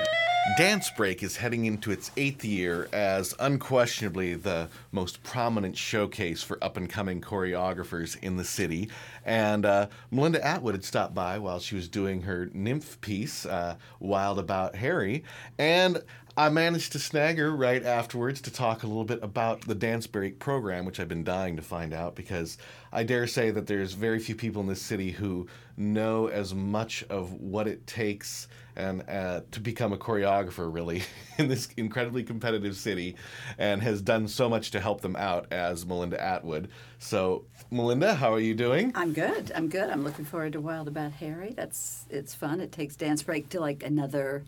Dance 0.57 0.91
Break 0.97 1.23
is 1.23 1.37
heading 1.37 1.63
into 1.63 1.89
its 1.89 2.11
eighth 2.17 2.43
year 2.43 2.89
as 2.91 3.33
unquestionably 3.39 4.33
the 4.33 4.67
most 4.91 5.23
prominent 5.23 5.77
showcase 5.77 6.43
for 6.43 6.61
up 6.61 6.75
and 6.75 6.89
coming 6.89 7.21
choreographers 7.21 8.21
in 8.21 8.35
the 8.35 8.43
city. 8.43 8.89
And 9.23 9.65
uh, 9.65 9.87
Melinda 10.11 10.45
Atwood 10.45 10.73
had 10.73 10.83
stopped 10.83 11.13
by 11.13 11.39
while 11.39 11.59
she 11.61 11.75
was 11.75 11.87
doing 11.87 12.23
her 12.23 12.47
NYMF 12.47 12.99
piece, 12.99 13.45
uh, 13.45 13.77
Wild 14.01 14.37
About 14.37 14.75
Harry. 14.75 15.23
And 15.57 16.03
I 16.37 16.49
managed 16.49 16.91
to 16.91 16.99
snag 16.99 17.37
her 17.37 17.55
right 17.55 17.81
afterwards 17.81 18.41
to 18.41 18.51
talk 18.51 18.83
a 18.83 18.87
little 18.87 19.05
bit 19.05 19.23
about 19.23 19.61
the 19.61 19.75
Dance 19.75 20.05
Break 20.05 20.37
program, 20.37 20.83
which 20.83 20.99
I've 20.99 21.07
been 21.07 21.23
dying 21.23 21.55
to 21.55 21.61
find 21.61 21.93
out 21.93 22.13
because 22.13 22.57
I 22.91 23.03
dare 23.03 23.25
say 23.25 23.51
that 23.51 23.67
there's 23.67 23.93
very 23.93 24.19
few 24.19 24.35
people 24.35 24.61
in 24.61 24.67
this 24.67 24.81
city 24.81 25.11
who 25.11 25.47
know 25.77 26.27
as 26.27 26.53
much 26.53 27.05
of 27.09 27.31
what 27.31 27.69
it 27.69 27.87
takes 27.87 28.49
and 28.75 29.09
uh, 29.09 29.41
to 29.51 29.61
become 29.61 29.93
a 29.93 29.97
choreographer 29.97 30.73
really 30.73 31.03
in 31.37 31.47
this 31.47 31.69
incredibly 31.77 32.21
competitive 32.21 32.75
city 32.75 33.15
and 33.57 33.81
has 33.81 34.01
done 34.01 34.27
so 34.27 34.49
much 34.49 34.71
to 34.71 34.81
help 34.81 34.99
them 34.99 35.15
out 35.15 35.47
as 35.51 35.85
Melinda 35.85 36.21
Atwood. 36.21 36.67
So, 36.99 37.45
Melinda, 37.71 38.13
how 38.13 38.33
are 38.33 38.41
you 38.41 38.55
doing? 38.55 38.91
I'm 38.93 39.13
good. 39.13 39.53
I'm 39.55 39.69
good. 39.69 39.89
I'm 39.89 40.03
looking 40.03 40.25
forward 40.25 40.51
to 40.51 40.59
Wild 40.59 40.89
About 40.89 41.13
Harry. 41.13 41.53
That's 41.55 42.05
it's 42.09 42.35
fun. 42.35 42.59
It 42.59 42.73
takes 42.73 42.97
dance 42.97 43.23
break 43.23 43.47
to 43.49 43.61
like 43.61 43.83
another 43.83 44.43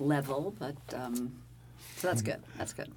level, 0.00 0.54
but 0.58 0.76
um, 0.94 1.32
so 1.96 2.08
that's 2.08 2.22
good. 2.22 2.42
That's 2.58 2.72
good. 2.72 2.90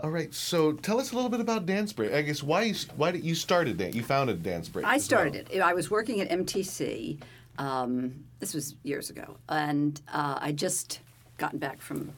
All 0.00 0.10
right, 0.10 0.32
so 0.32 0.72
tell 0.72 1.00
us 1.00 1.10
a 1.12 1.16
little 1.16 1.30
bit 1.30 1.40
about 1.40 1.66
Dance 1.66 1.92
Break. 1.92 2.12
I 2.12 2.22
guess 2.22 2.42
why 2.42 2.62
you, 2.62 2.74
why 2.96 3.10
did 3.10 3.24
you 3.24 3.34
started 3.34 3.78
Dan- 3.78 3.92
you 3.92 4.02
founded 4.02 4.42
Dance 4.44 4.68
Break? 4.68 4.86
I 4.86 4.98
started 4.98 5.48
well. 5.48 5.58
it. 5.58 5.60
I 5.60 5.74
was 5.74 5.90
working 5.90 6.20
at 6.20 6.28
MTC. 6.28 7.20
Um, 7.58 8.24
this 8.38 8.54
was 8.54 8.76
years 8.84 9.10
ago, 9.10 9.36
and 9.48 10.00
uh, 10.12 10.38
I 10.40 10.52
just 10.52 11.00
gotten 11.36 11.58
back 11.58 11.80
from 11.80 12.12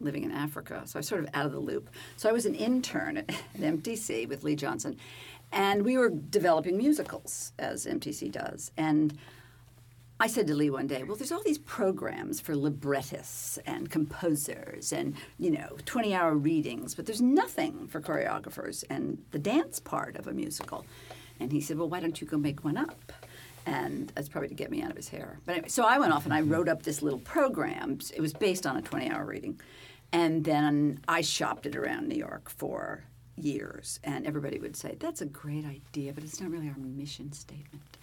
living 0.00 0.24
in 0.24 0.30
Africa, 0.32 0.82
so 0.84 0.98
I 0.98 1.00
was 1.00 1.08
sort 1.08 1.22
of 1.24 1.30
out 1.32 1.46
of 1.46 1.52
the 1.52 1.58
loop. 1.58 1.88
So 2.16 2.28
I 2.28 2.32
was 2.32 2.44
an 2.44 2.54
intern 2.54 3.16
at, 3.18 3.30
at 3.30 3.60
MTC 3.60 4.28
with 4.28 4.44
Lee 4.44 4.56
Johnson, 4.56 4.98
And 5.52 5.84
we 5.84 5.96
were 5.96 6.10
developing 6.10 6.76
musicals, 6.76 7.52
as 7.58 7.86
MTC 7.86 8.30
does. 8.32 8.72
And 8.76 9.16
I 10.22 10.28
said 10.28 10.46
to 10.46 10.54
Lee 10.54 10.70
one 10.70 10.86
day, 10.86 11.02
well, 11.02 11.16
there's 11.16 11.32
all 11.32 11.42
these 11.44 11.58
programs 11.58 12.40
for 12.40 12.54
librettists 12.54 13.58
and 13.66 13.90
composers 13.90 14.92
and, 14.92 15.16
you 15.36 15.50
know, 15.50 15.76
20 15.84 16.14
hour 16.14 16.36
readings, 16.36 16.94
but 16.94 17.06
there's 17.06 17.20
nothing 17.20 17.88
for 17.88 18.00
choreographers 18.00 18.84
and 18.88 19.18
the 19.32 19.40
dance 19.40 19.80
part 19.80 20.14
of 20.14 20.28
a 20.28 20.32
musical. 20.32 20.86
And 21.40 21.50
he 21.50 21.60
said, 21.60 21.76
well, 21.76 21.88
why 21.88 21.98
don't 21.98 22.20
you 22.20 22.28
go 22.28 22.38
make 22.38 22.62
one 22.62 22.76
up? 22.76 23.12
And 23.66 24.12
that's 24.14 24.28
probably 24.28 24.46
to 24.50 24.54
get 24.54 24.70
me 24.70 24.80
out 24.80 24.92
of 24.92 24.96
his 24.96 25.08
hair. 25.08 25.40
But 25.44 25.52
anyway, 25.56 25.68
so 25.70 25.82
I 25.82 25.98
went 25.98 26.12
off 26.12 26.24
and 26.24 26.32
I 26.32 26.40
mm-hmm. 26.40 26.52
wrote 26.52 26.68
up 26.68 26.84
this 26.84 27.02
little 27.02 27.18
program. 27.18 27.98
It 28.14 28.20
was 28.20 28.32
based 28.32 28.64
on 28.64 28.76
a 28.76 28.82
20 28.82 29.10
hour 29.10 29.24
reading. 29.24 29.60
And 30.12 30.44
then 30.44 31.00
I 31.08 31.22
shopped 31.22 31.66
it 31.66 31.74
around 31.74 32.06
New 32.06 32.14
York 32.14 32.48
for 32.48 33.02
years. 33.36 34.00
And 34.04 34.26
everybody 34.26 34.58
would 34.58 34.76
say, 34.76 34.96
that's 34.98 35.20
a 35.20 35.26
great 35.26 35.64
idea, 35.64 36.12
but 36.12 36.24
it's 36.24 36.40
not 36.40 36.50
really 36.50 36.68
our 36.68 36.76
mission 36.78 37.32
statement. 37.32 37.96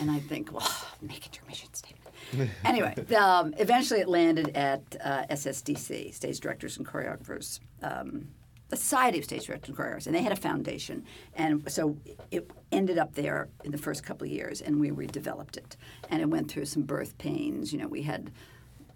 and 0.00 0.10
I 0.10 0.18
think, 0.18 0.52
well, 0.52 0.70
make 1.02 1.26
it 1.26 1.36
your 1.36 1.46
mission 1.46 1.72
statement. 1.74 2.50
anyway, 2.64 2.94
um, 3.16 3.54
eventually 3.58 4.00
it 4.00 4.08
landed 4.08 4.56
at 4.56 4.82
uh, 5.02 5.24
SSDC, 5.30 6.14
Stage 6.14 6.40
Directors 6.40 6.76
and 6.76 6.86
Choreographers. 6.86 7.60
Um, 7.82 8.28
the 8.68 8.76
Society 8.76 9.18
of 9.18 9.24
Stage 9.24 9.46
Directors 9.46 9.70
and 9.70 9.78
Choreographers, 9.78 10.06
and 10.06 10.14
they 10.14 10.22
had 10.22 10.32
a 10.32 10.36
foundation, 10.36 11.04
and 11.34 11.70
so 11.72 11.96
it 12.30 12.50
ended 12.70 12.98
up 12.98 13.14
there 13.14 13.48
in 13.64 13.72
the 13.72 13.78
first 13.78 14.04
couple 14.04 14.26
of 14.26 14.30
years, 14.30 14.60
and 14.60 14.78
we 14.78 14.90
redeveloped 14.90 15.56
it, 15.56 15.76
and 16.10 16.20
it 16.20 16.28
went 16.28 16.50
through 16.50 16.66
some 16.66 16.82
birth 16.82 17.16
pains. 17.16 17.72
You 17.72 17.78
know, 17.78 17.88
we 17.88 18.02
had 18.02 18.30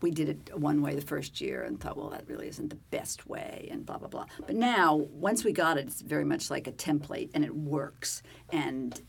we 0.02 0.10
did 0.10 0.28
it 0.28 0.58
one 0.58 0.82
way 0.82 0.94
the 0.94 1.00
first 1.00 1.40
year 1.40 1.62
and 1.62 1.80
thought, 1.80 1.96
well, 1.96 2.10
that 2.10 2.24
really 2.26 2.48
isn't 2.48 2.68
the 2.68 2.76
best 2.90 3.26
way, 3.26 3.68
and 3.70 3.86
blah 3.86 3.98
blah 3.98 4.08
blah. 4.08 4.26
But 4.46 4.56
now, 4.56 4.96
once 4.96 5.44
we 5.44 5.52
got 5.52 5.78
it, 5.78 5.86
it's 5.86 6.00
very 6.00 6.24
much 6.24 6.50
like 6.50 6.66
a 6.66 6.72
template, 6.72 7.30
and 7.34 7.44
it 7.44 7.54
works. 7.54 8.22
And 8.50 9.00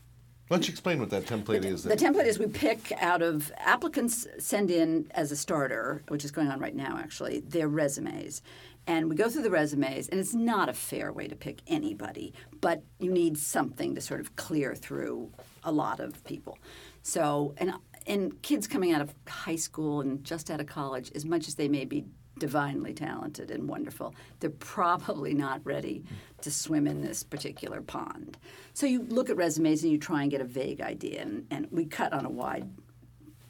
Why 0.48 0.56
don't 0.56 0.66
you 0.68 0.72
explain 0.72 1.00
what 1.00 1.10
that 1.10 1.26
template 1.26 1.64
is? 1.64 1.82
the 1.82 1.96
template 1.96 2.26
is 2.26 2.38
we 2.38 2.46
pick 2.46 2.92
out 3.00 3.22
of 3.22 3.52
applicants 3.58 4.26
send 4.38 4.70
in 4.70 5.08
as 5.12 5.32
a 5.32 5.36
starter, 5.36 6.02
which 6.08 6.24
is 6.24 6.30
going 6.30 6.48
on 6.48 6.60
right 6.60 6.74
now 6.74 6.98
actually, 6.98 7.40
their 7.40 7.68
resumes. 7.68 8.42
And 8.86 9.08
we 9.08 9.16
go 9.16 9.30
through 9.30 9.44
the 9.44 9.50
resumes, 9.50 10.10
and 10.10 10.20
it's 10.20 10.34
not 10.34 10.68
a 10.68 10.74
fair 10.74 11.10
way 11.10 11.26
to 11.26 11.34
pick 11.34 11.62
anybody, 11.66 12.34
but 12.60 12.82
you 12.98 13.10
need 13.10 13.38
something 13.38 13.94
to 13.94 14.00
sort 14.02 14.20
of 14.20 14.36
clear 14.36 14.74
through 14.74 15.30
a 15.62 15.72
lot 15.72 16.00
of 16.00 16.22
people. 16.24 16.58
So, 17.02 17.54
and 17.56 17.72
and 18.06 18.40
kids 18.42 18.66
coming 18.66 18.92
out 18.92 19.00
of 19.00 19.14
high 19.26 19.56
school 19.56 20.00
and 20.00 20.22
just 20.24 20.50
out 20.50 20.60
of 20.60 20.66
college, 20.66 21.10
as 21.14 21.24
much 21.24 21.48
as 21.48 21.54
they 21.54 21.68
may 21.68 21.84
be 21.84 22.04
divinely 22.38 22.92
talented 22.92 23.50
and 23.50 23.68
wonderful, 23.68 24.14
they're 24.40 24.50
probably 24.50 25.34
not 25.34 25.60
ready 25.64 26.04
to 26.40 26.50
swim 26.50 26.86
in 26.86 27.00
this 27.00 27.22
particular 27.22 27.80
pond. 27.80 28.36
So 28.72 28.86
you 28.86 29.02
look 29.02 29.30
at 29.30 29.36
resumes 29.36 29.82
and 29.82 29.92
you 29.92 29.98
try 29.98 30.22
and 30.22 30.30
get 30.30 30.40
a 30.40 30.44
vague 30.44 30.80
idea, 30.80 31.22
and, 31.22 31.46
and 31.50 31.68
we 31.70 31.84
cut 31.84 32.12
on 32.12 32.24
a 32.24 32.30
wide 32.30 32.68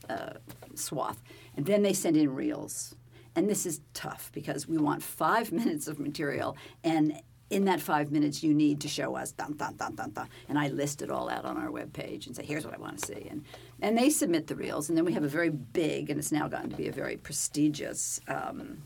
uh, 0.09 0.35
swath. 0.75 1.23
And 1.57 1.67
then 1.67 1.83
they 1.83 1.93
send 1.93 2.17
in 2.17 2.35
reels. 2.35 2.95
And 3.37 3.49
this 3.49 3.67
is 3.67 3.81
tough 3.95 4.31
because 4.33 4.69
we 4.69 4.79
want 4.79 5.03
five 5.03 5.51
minutes 5.61 5.89
of 5.89 5.99
material, 5.99 6.57
and 6.83 7.21
in 7.51 7.67
that 7.67 7.81
five 7.81 8.11
minutes, 8.11 8.43
you 8.43 8.55
need 8.55 8.81
to 8.81 8.89
show 8.89 9.17
us 9.17 9.33
dun 9.33 9.55
dun 9.55 9.77
dun 9.77 9.95
dun 9.95 10.11
dun. 10.11 10.29
And 10.49 10.59
I 10.59 10.69
list 10.69 11.03
it 11.03 11.11
all 11.11 11.29
out 11.29 11.45
on 11.45 11.57
our 11.57 11.69
webpage 11.69 12.27
and 12.27 12.35
say, 12.35 12.45
here's 12.45 12.65
what 12.65 12.75
I 12.75 12.79
want 12.79 12.99
to 12.99 13.07
see. 13.07 13.29
And 13.29 13.45
and 13.81 13.99
they 13.99 14.11
submit 14.11 14.47
the 14.47 14.57
reels, 14.57 14.89
and 14.89 14.97
then 14.97 15.05
we 15.05 15.13
have 15.13 15.25
a 15.25 15.29
very 15.29 15.51
big, 15.51 16.11
and 16.11 16.19
it's 16.19 16.33
now 16.33 16.49
gotten 16.49 16.71
to 16.71 16.77
be 16.77 16.89
a 16.89 16.93
very 16.93 17.17
prestigious. 17.17 18.21
Um, 18.29 18.83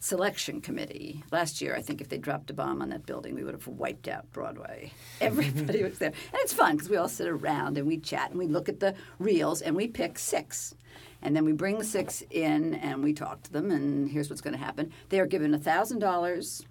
Selection 0.00 0.60
committee. 0.60 1.24
Last 1.32 1.62
year, 1.62 1.74
I 1.74 1.80
think 1.80 2.02
if 2.02 2.10
they 2.10 2.18
dropped 2.18 2.50
a 2.50 2.52
bomb 2.52 2.82
on 2.82 2.90
that 2.90 3.06
building, 3.06 3.34
we 3.34 3.42
would 3.42 3.54
have 3.54 3.66
wiped 3.66 4.06
out 4.06 4.30
Broadway. 4.32 4.92
Everybody 5.22 5.82
was 5.82 5.96
there. 5.96 6.10
And 6.10 6.40
it's 6.42 6.52
fun 6.52 6.72
because 6.72 6.90
we 6.90 6.98
all 6.98 7.08
sit 7.08 7.26
around 7.26 7.78
and 7.78 7.86
we 7.86 7.96
chat 7.96 8.28
and 8.28 8.38
we 8.38 8.46
look 8.46 8.68
at 8.68 8.80
the 8.80 8.94
reels 9.18 9.62
and 9.62 9.74
we 9.74 9.88
pick 9.88 10.18
six. 10.18 10.74
And 11.22 11.34
then 11.34 11.46
we 11.46 11.52
bring 11.52 11.78
the 11.78 11.84
six 11.84 12.22
in 12.30 12.74
and 12.74 13.02
we 13.02 13.14
talk 13.14 13.44
to 13.44 13.52
them, 13.52 13.70
and 13.70 14.10
here's 14.10 14.28
what's 14.28 14.42
going 14.42 14.52
to 14.52 14.62
happen. 14.62 14.92
They 15.08 15.20
are 15.20 15.26
given 15.26 15.54
a 15.54 15.58
$1,000 15.58 16.64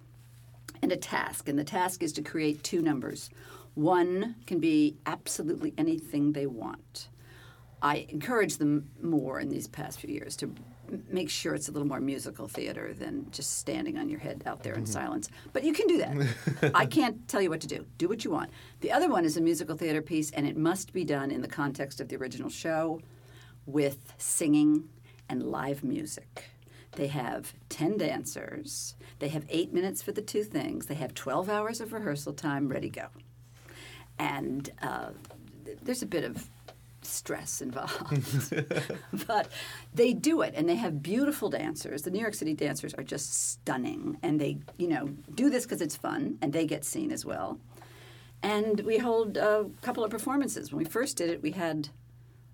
and 0.82 0.92
a 0.92 0.96
task, 0.96 1.48
and 1.48 1.58
the 1.58 1.64
task 1.64 2.02
is 2.02 2.12
to 2.14 2.22
create 2.22 2.62
two 2.62 2.82
numbers. 2.82 3.30
One 3.74 4.36
can 4.46 4.60
be 4.60 4.96
absolutely 5.06 5.74
anything 5.76 6.32
they 6.32 6.46
want. 6.46 7.08
I 7.82 8.06
encourage 8.08 8.56
them 8.56 8.88
more 9.02 9.40
in 9.40 9.48
these 9.48 9.68
past 9.68 10.00
few 10.00 10.10
years 10.10 10.36
to 10.36 10.54
make 11.08 11.28
sure 11.28 11.54
it's 11.54 11.68
a 11.68 11.72
little 11.72 11.88
more 11.88 12.00
musical 12.00 12.48
theater 12.48 12.94
than 12.94 13.30
just 13.30 13.58
standing 13.58 13.98
on 13.98 14.08
your 14.08 14.20
head 14.20 14.42
out 14.46 14.62
there 14.62 14.74
in 14.74 14.84
mm-hmm. 14.84 14.92
silence. 14.92 15.28
But 15.52 15.64
you 15.64 15.72
can 15.72 15.86
do 15.86 15.98
that. 15.98 16.72
I 16.74 16.86
can't 16.86 17.26
tell 17.28 17.42
you 17.42 17.50
what 17.50 17.60
to 17.62 17.66
do. 17.66 17.84
Do 17.98 18.08
what 18.08 18.24
you 18.24 18.30
want. 18.30 18.50
The 18.80 18.92
other 18.92 19.10
one 19.10 19.24
is 19.24 19.36
a 19.36 19.40
musical 19.40 19.76
theater 19.76 20.02
piece, 20.02 20.30
and 20.30 20.46
it 20.46 20.56
must 20.56 20.92
be 20.92 21.04
done 21.04 21.30
in 21.30 21.42
the 21.42 21.48
context 21.48 22.00
of 22.00 22.08
the 22.08 22.16
original 22.16 22.48
show 22.48 23.00
with 23.66 24.14
singing 24.18 24.88
and 25.28 25.42
live 25.42 25.82
music. 25.82 26.44
They 26.96 27.08
have 27.08 27.54
10 27.68 27.98
dancers. 27.98 28.94
They 29.18 29.28
have 29.28 29.44
eight 29.48 29.72
minutes 29.72 30.02
for 30.02 30.12
the 30.12 30.22
two 30.22 30.44
things. 30.44 30.86
They 30.86 30.94
have 30.94 31.14
12 31.14 31.48
hours 31.48 31.80
of 31.80 31.92
rehearsal 31.92 32.32
time, 32.32 32.68
ready 32.68 32.88
go. 32.88 33.06
And 34.18 34.70
uh, 34.80 35.10
th- 35.64 35.78
there's 35.82 36.02
a 36.02 36.06
bit 36.06 36.24
of 36.24 36.48
stress 37.02 37.60
involved. 37.60 38.54
but 39.26 39.48
they 39.92 40.12
do 40.12 40.42
it, 40.42 40.54
and 40.56 40.68
they 40.68 40.76
have 40.76 41.02
beautiful 41.02 41.50
dancers. 41.50 42.02
The 42.02 42.10
New 42.10 42.20
York 42.20 42.34
City 42.34 42.54
dancers 42.54 42.94
are 42.94 43.02
just 43.02 43.50
stunning, 43.52 44.18
and 44.22 44.40
they, 44.40 44.58
you 44.76 44.88
know, 44.88 45.08
do 45.34 45.50
this 45.50 45.64
because 45.64 45.80
it's 45.80 45.96
fun, 45.96 46.38
and 46.42 46.52
they 46.52 46.66
get 46.66 46.84
seen 46.84 47.12
as 47.12 47.24
well. 47.24 47.58
And 48.42 48.80
we 48.80 48.98
hold 48.98 49.36
a 49.36 49.66
couple 49.82 50.04
of 50.04 50.10
performances. 50.10 50.70
When 50.70 50.84
we 50.84 50.90
first 50.90 51.16
did 51.16 51.30
it, 51.30 51.42
we 51.42 51.52
had 51.52 51.88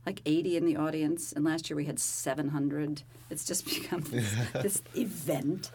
like 0.06 0.22
80 0.24 0.56
in 0.56 0.66
the 0.66 0.76
audience, 0.76 1.32
and 1.32 1.44
last 1.44 1.68
year 1.68 1.76
we 1.76 1.84
had 1.84 1.98
700. 1.98 3.02
It's 3.30 3.44
just 3.44 3.64
become 3.80 4.00
this, 4.02 4.34
this 4.54 4.82
event. 4.94 5.70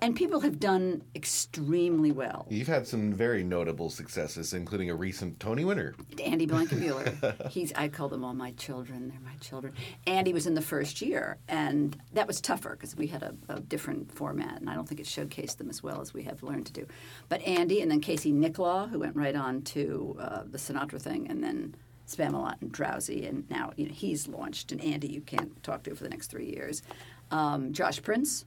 And 0.00 0.14
people 0.14 0.40
have 0.40 0.60
done 0.60 1.02
extremely 1.14 2.12
well. 2.12 2.46
You've 2.48 2.68
had 2.68 2.86
some 2.86 3.12
very 3.12 3.42
notable 3.42 3.90
successes, 3.90 4.52
including 4.52 4.90
a 4.90 4.94
recent 4.94 5.40
Tony 5.40 5.64
winner. 5.64 5.94
Andy 6.24 6.46
Blankenbuehler. 6.46 7.48
He's 7.50 7.72
I 7.72 7.88
call 7.88 8.08
them 8.08 8.24
all 8.24 8.34
my 8.34 8.52
children. 8.52 9.08
They're 9.08 9.18
my 9.20 9.36
children. 9.40 9.74
Andy 10.06 10.32
was 10.32 10.46
in 10.46 10.54
the 10.54 10.62
first 10.62 11.02
year, 11.02 11.38
and 11.48 12.00
that 12.12 12.26
was 12.26 12.40
tougher 12.40 12.70
because 12.70 12.96
we 12.96 13.08
had 13.08 13.22
a, 13.22 13.34
a 13.48 13.60
different 13.60 14.12
format, 14.12 14.60
and 14.60 14.70
I 14.70 14.74
don't 14.74 14.88
think 14.88 15.00
it 15.00 15.06
showcased 15.06 15.56
them 15.56 15.68
as 15.68 15.82
well 15.82 16.00
as 16.00 16.14
we 16.14 16.22
have 16.22 16.42
learned 16.42 16.66
to 16.66 16.72
do. 16.72 16.86
But 17.28 17.42
Andy, 17.42 17.80
and 17.80 17.90
then 17.90 18.00
Casey 18.00 18.32
Nicholaw, 18.32 18.90
who 18.90 19.00
went 19.00 19.16
right 19.16 19.34
on 19.34 19.62
to 19.62 20.16
uh, 20.20 20.42
the 20.48 20.58
Sinatra 20.58 21.00
thing, 21.02 21.26
and 21.28 21.42
then 21.42 21.74
Spamalot 22.08 22.60
and 22.60 22.72
Drowsy, 22.72 23.26
and 23.26 23.48
now 23.50 23.72
you 23.76 23.86
know 23.86 23.92
he's 23.92 24.28
launched. 24.28 24.72
And 24.72 24.80
Andy, 24.80 25.08
you 25.08 25.20
can't 25.20 25.62
talk 25.62 25.82
to 25.84 25.94
for 25.94 26.04
the 26.04 26.10
next 26.10 26.28
three 26.28 26.46
years. 26.46 26.82
Um, 27.30 27.72
Josh 27.72 28.02
Prince 28.02 28.44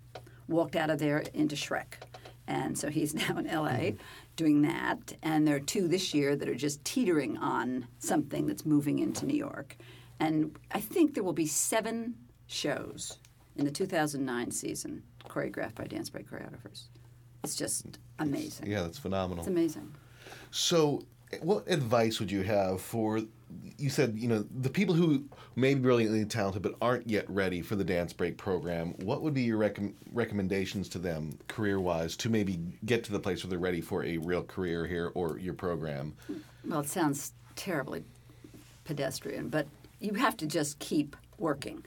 walked 0.47 0.75
out 0.75 0.89
of 0.89 0.99
there 0.99 1.23
into 1.33 1.55
Shrek. 1.55 2.03
And 2.47 2.77
so 2.77 2.89
he's 2.89 3.13
now 3.29 3.37
in 3.37 3.47
LA 3.47 3.91
doing 4.35 4.61
that. 4.63 5.13
And 5.23 5.47
there 5.47 5.55
are 5.55 5.61
two 5.61 5.87
this 5.87 6.13
year 6.13 6.35
that 6.35 6.49
are 6.49 6.55
just 6.55 6.83
teetering 6.83 7.37
on 7.37 7.87
something 7.99 8.47
that's 8.47 8.65
moving 8.65 8.99
into 8.99 9.25
New 9.25 9.37
York. 9.37 9.77
And 10.19 10.55
I 10.71 10.79
think 10.79 11.13
there 11.13 11.23
will 11.23 11.33
be 11.33 11.47
seven 11.47 12.15
shows 12.47 13.17
in 13.55 13.65
the 13.65 13.71
2009 13.71 14.51
season 14.51 15.03
choreographed 15.27 15.75
by 15.75 15.85
dance 15.85 16.09
break 16.09 16.29
choreographers. 16.29 16.83
It's 17.43 17.55
just 17.55 17.97
amazing. 18.19 18.67
Yeah, 18.67 18.83
that's 18.83 18.99
phenomenal. 18.99 19.43
It's 19.43 19.47
amazing. 19.47 19.95
So, 20.51 21.01
what 21.41 21.63
advice 21.67 22.19
would 22.19 22.29
you 22.29 22.43
have 22.43 22.81
for? 22.81 23.21
You 23.77 23.89
said 23.89 24.15
you 24.17 24.27
know 24.27 24.45
the 24.59 24.69
people 24.69 24.95
who 24.95 25.25
may 25.55 25.73
be 25.73 25.81
brilliantly 25.81 26.23
talented 26.25 26.61
but 26.61 26.75
aren't 26.81 27.09
yet 27.09 27.29
ready 27.29 27.61
for 27.61 27.75
the 27.75 27.83
dance 27.83 28.13
break 28.13 28.37
program. 28.37 28.93
What 29.03 29.21
would 29.21 29.33
be 29.33 29.41
your 29.41 29.59
recom- 29.59 29.93
recommendations 30.13 30.87
to 30.89 30.99
them, 30.99 31.37
career-wise, 31.47 32.15
to 32.17 32.29
maybe 32.29 32.59
get 32.85 33.03
to 33.05 33.11
the 33.11 33.19
place 33.19 33.43
where 33.43 33.49
they're 33.49 33.59
ready 33.59 33.81
for 33.81 34.03
a 34.03 34.17
real 34.17 34.43
career 34.43 34.85
here 34.85 35.11
or 35.15 35.39
your 35.39 35.53
program? 35.53 36.15
Well, 36.65 36.81
it 36.81 36.89
sounds 36.89 37.33
terribly 37.55 38.03
pedestrian, 38.83 39.49
but 39.49 39.67
you 39.99 40.13
have 40.13 40.37
to 40.37 40.45
just 40.45 40.79
keep 40.79 41.15
working. 41.37 41.83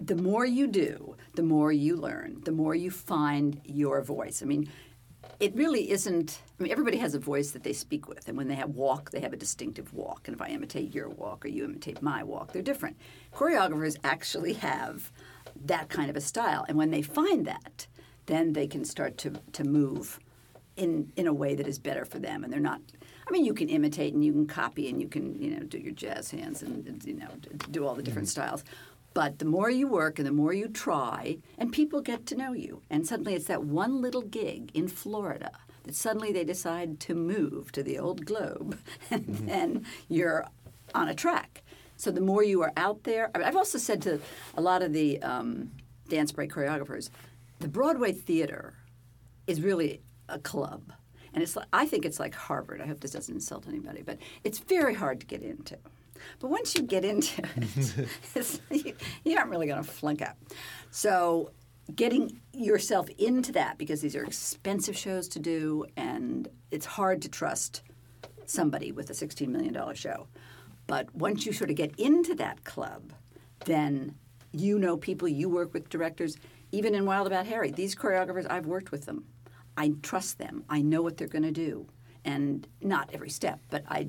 The 0.00 0.16
more 0.16 0.46
you 0.46 0.66
do, 0.66 1.16
the 1.34 1.42
more 1.42 1.72
you 1.72 1.96
learn, 1.96 2.40
the 2.44 2.52
more 2.52 2.74
you 2.74 2.90
find 2.90 3.60
your 3.64 4.00
voice. 4.02 4.42
I 4.42 4.46
mean, 4.46 4.68
it 5.40 5.54
really 5.54 5.90
isn't. 5.90 6.40
I 6.58 6.62
mean, 6.62 6.72
everybody 6.72 6.96
has 6.96 7.14
a 7.14 7.20
voice 7.20 7.52
that 7.52 7.62
they 7.62 7.72
speak 7.72 8.08
with, 8.08 8.26
and 8.26 8.36
when 8.36 8.48
they 8.48 8.56
have 8.56 8.70
walk, 8.70 9.12
they 9.12 9.20
have 9.20 9.32
a 9.32 9.36
distinctive 9.36 9.94
walk. 9.94 10.26
And 10.26 10.34
if 10.34 10.42
I 10.42 10.48
imitate 10.48 10.92
your 10.92 11.08
walk 11.08 11.44
or 11.44 11.48
you 11.48 11.64
imitate 11.64 12.02
my 12.02 12.24
walk, 12.24 12.52
they're 12.52 12.62
different. 12.62 12.96
Choreographers 13.32 13.96
actually 14.02 14.54
have 14.54 15.12
that 15.64 15.88
kind 15.88 16.10
of 16.10 16.16
a 16.16 16.20
style, 16.20 16.64
and 16.68 16.76
when 16.76 16.90
they 16.90 17.02
find 17.02 17.46
that, 17.46 17.86
then 18.26 18.52
they 18.52 18.66
can 18.66 18.84
start 18.84 19.16
to 19.18 19.32
to 19.52 19.64
move 19.64 20.18
in 20.76 21.12
in 21.16 21.28
a 21.28 21.32
way 21.32 21.54
that 21.54 21.68
is 21.68 21.78
better 21.78 22.04
for 22.04 22.18
them, 22.18 22.42
and 22.42 22.52
they're 22.52 22.60
not. 22.60 22.80
I 23.26 23.30
mean, 23.30 23.44
you 23.44 23.54
can 23.54 23.68
imitate 23.68 24.14
and 24.14 24.24
you 24.24 24.32
can 24.32 24.46
copy 24.46 24.88
and 24.88 25.00
you 25.00 25.08
can 25.08 25.40
you 25.40 25.50
know 25.50 25.62
do 25.64 25.78
your 25.78 25.92
jazz 25.92 26.30
hands 26.30 26.62
and 26.62 26.86
and, 26.88 27.04
you 27.04 27.14
know 27.14 27.28
do 27.70 27.86
all 27.86 27.94
the 27.94 28.02
different 28.02 28.26
mm-hmm. 28.26 28.42
styles. 28.42 28.64
But 29.14 29.38
the 29.38 29.44
more 29.44 29.70
you 29.70 29.86
work 29.88 30.18
and 30.18 30.26
the 30.26 30.32
more 30.32 30.52
you 30.52 30.68
try, 30.68 31.38
and 31.56 31.72
people 31.72 32.00
get 32.00 32.26
to 32.26 32.36
know 32.36 32.52
you, 32.52 32.82
and 32.90 33.06
suddenly 33.06 33.34
it's 33.34 33.46
that 33.46 33.64
one 33.64 34.02
little 34.02 34.22
gig 34.22 34.70
in 34.74 34.88
Florida 34.88 35.52
suddenly 35.94 36.32
they 36.32 36.44
decide 36.44 37.00
to 37.00 37.14
move 37.14 37.72
to 37.72 37.82
the 37.82 37.98
old 37.98 38.24
globe, 38.24 38.78
and 39.10 39.26
then 39.26 39.84
you're 40.08 40.46
on 40.94 41.08
a 41.08 41.14
track. 41.14 41.62
So 41.96 42.10
the 42.10 42.20
more 42.20 42.44
you 42.44 42.62
are 42.62 42.72
out 42.76 43.02
there, 43.04 43.30
I 43.34 43.38
mean, 43.38 43.46
I've 43.46 43.56
also 43.56 43.78
said 43.78 44.00
to 44.02 44.20
a 44.56 44.60
lot 44.60 44.82
of 44.82 44.92
the 44.92 45.20
um, 45.22 45.72
dance 46.08 46.30
break 46.30 46.52
choreographers, 46.52 47.10
the 47.58 47.68
Broadway 47.68 48.12
theater 48.12 48.74
is 49.46 49.60
really 49.60 50.00
a 50.28 50.38
club. 50.38 50.92
And 51.34 51.42
it's 51.42 51.56
like, 51.56 51.66
I 51.72 51.86
think 51.86 52.04
it's 52.04 52.20
like 52.20 52.34
Harvard. 52.34 52.80
I 52.80 52.86
hope 52.86 53.00
this 53.00 53.10
doesn't 53.10 53.34
insult 53.34 53.66
anybody, 53.68 54.02
but 54.02 54.18
it's 54.44 54.58
very 54.58 54.94
hard 54.94 55.20
to 55.20 55.26
get 55.26 55.42
into. 55.42 55.76
But 56.40 56.50
once 56.50 56.74
you 56.74 56.82
get 56.82 57.04
into 57.04 57.42
it, 57.56 58.08
it's, 58.34 58.60
you, 58.70 58.94
you 59.24 59.36
aren't 59.36 59.50
really 59.50 59.66
going 59.66 59.82
to 59.82 59.88
flunk 59.88 60.22
out. 60.22 60.36
So 60.90 61.50
getting 61.94 62.40
yourself 62.52 63.08
into 63.18 63.52
that 63.52 63.78
because 63.78 64.00
these 64.00 64.16
are 64.16 64.24
expensive 64.24 64.96
shows 64.96 65.28
to 65.28 65.38
do, 65.38 65.86
and 65.96 66.48
it's 66.70 66.86
hard 66.86 67.22
to 67.22 67.28
trust 67.28 67.82
somebody 68.44 68.92
with 68.92 69.10
a 69.10 69.12
$16 69.12 69.48
million 69.48 69.94
show. 69.94 70.26
But 70.86 71.14
once 71.14 71.44
you 71.46 71.52
sort 71.52 71.70
of 71.70 71.76
get 71.76 71.98
into 71.98 72.34
that 72.36 72.64
club, 72.64 73.12
then 73.64 74.14
you 74.52 74.78
know 74.78 74.96
people, 74.96 75.28
you 75.28 75.48
work 75.48 75.74
with 75.74 75.88
directors. 75.88 76.36
Even 76.72 76.94
in 76.94 77.04
Wild 77.04 77.26
About 77.26 77.46
Harry, 77.46 77.70
these 77.70 77.94
choreographers, 77.94 78.46
I've 78.50 78.66
worked 78.66 78.90
with 78.90 79.06
them. 79.06 79.24
I 79.76 79.92
trust 80.02 80.38
them. 80.38 80.64
I 80.68 80.82
know 80.82 81.02
what 81.02 81.16
they're 81.16 81.28
going 81.28 81.44
to 81.44 81.52
do, 81.52 81.86
and 82.24 82.66
not 82.80 83.10
every 83.12 83.30
step, 83.30 83.60
but 83.70 83.84
I. 83.88 84.08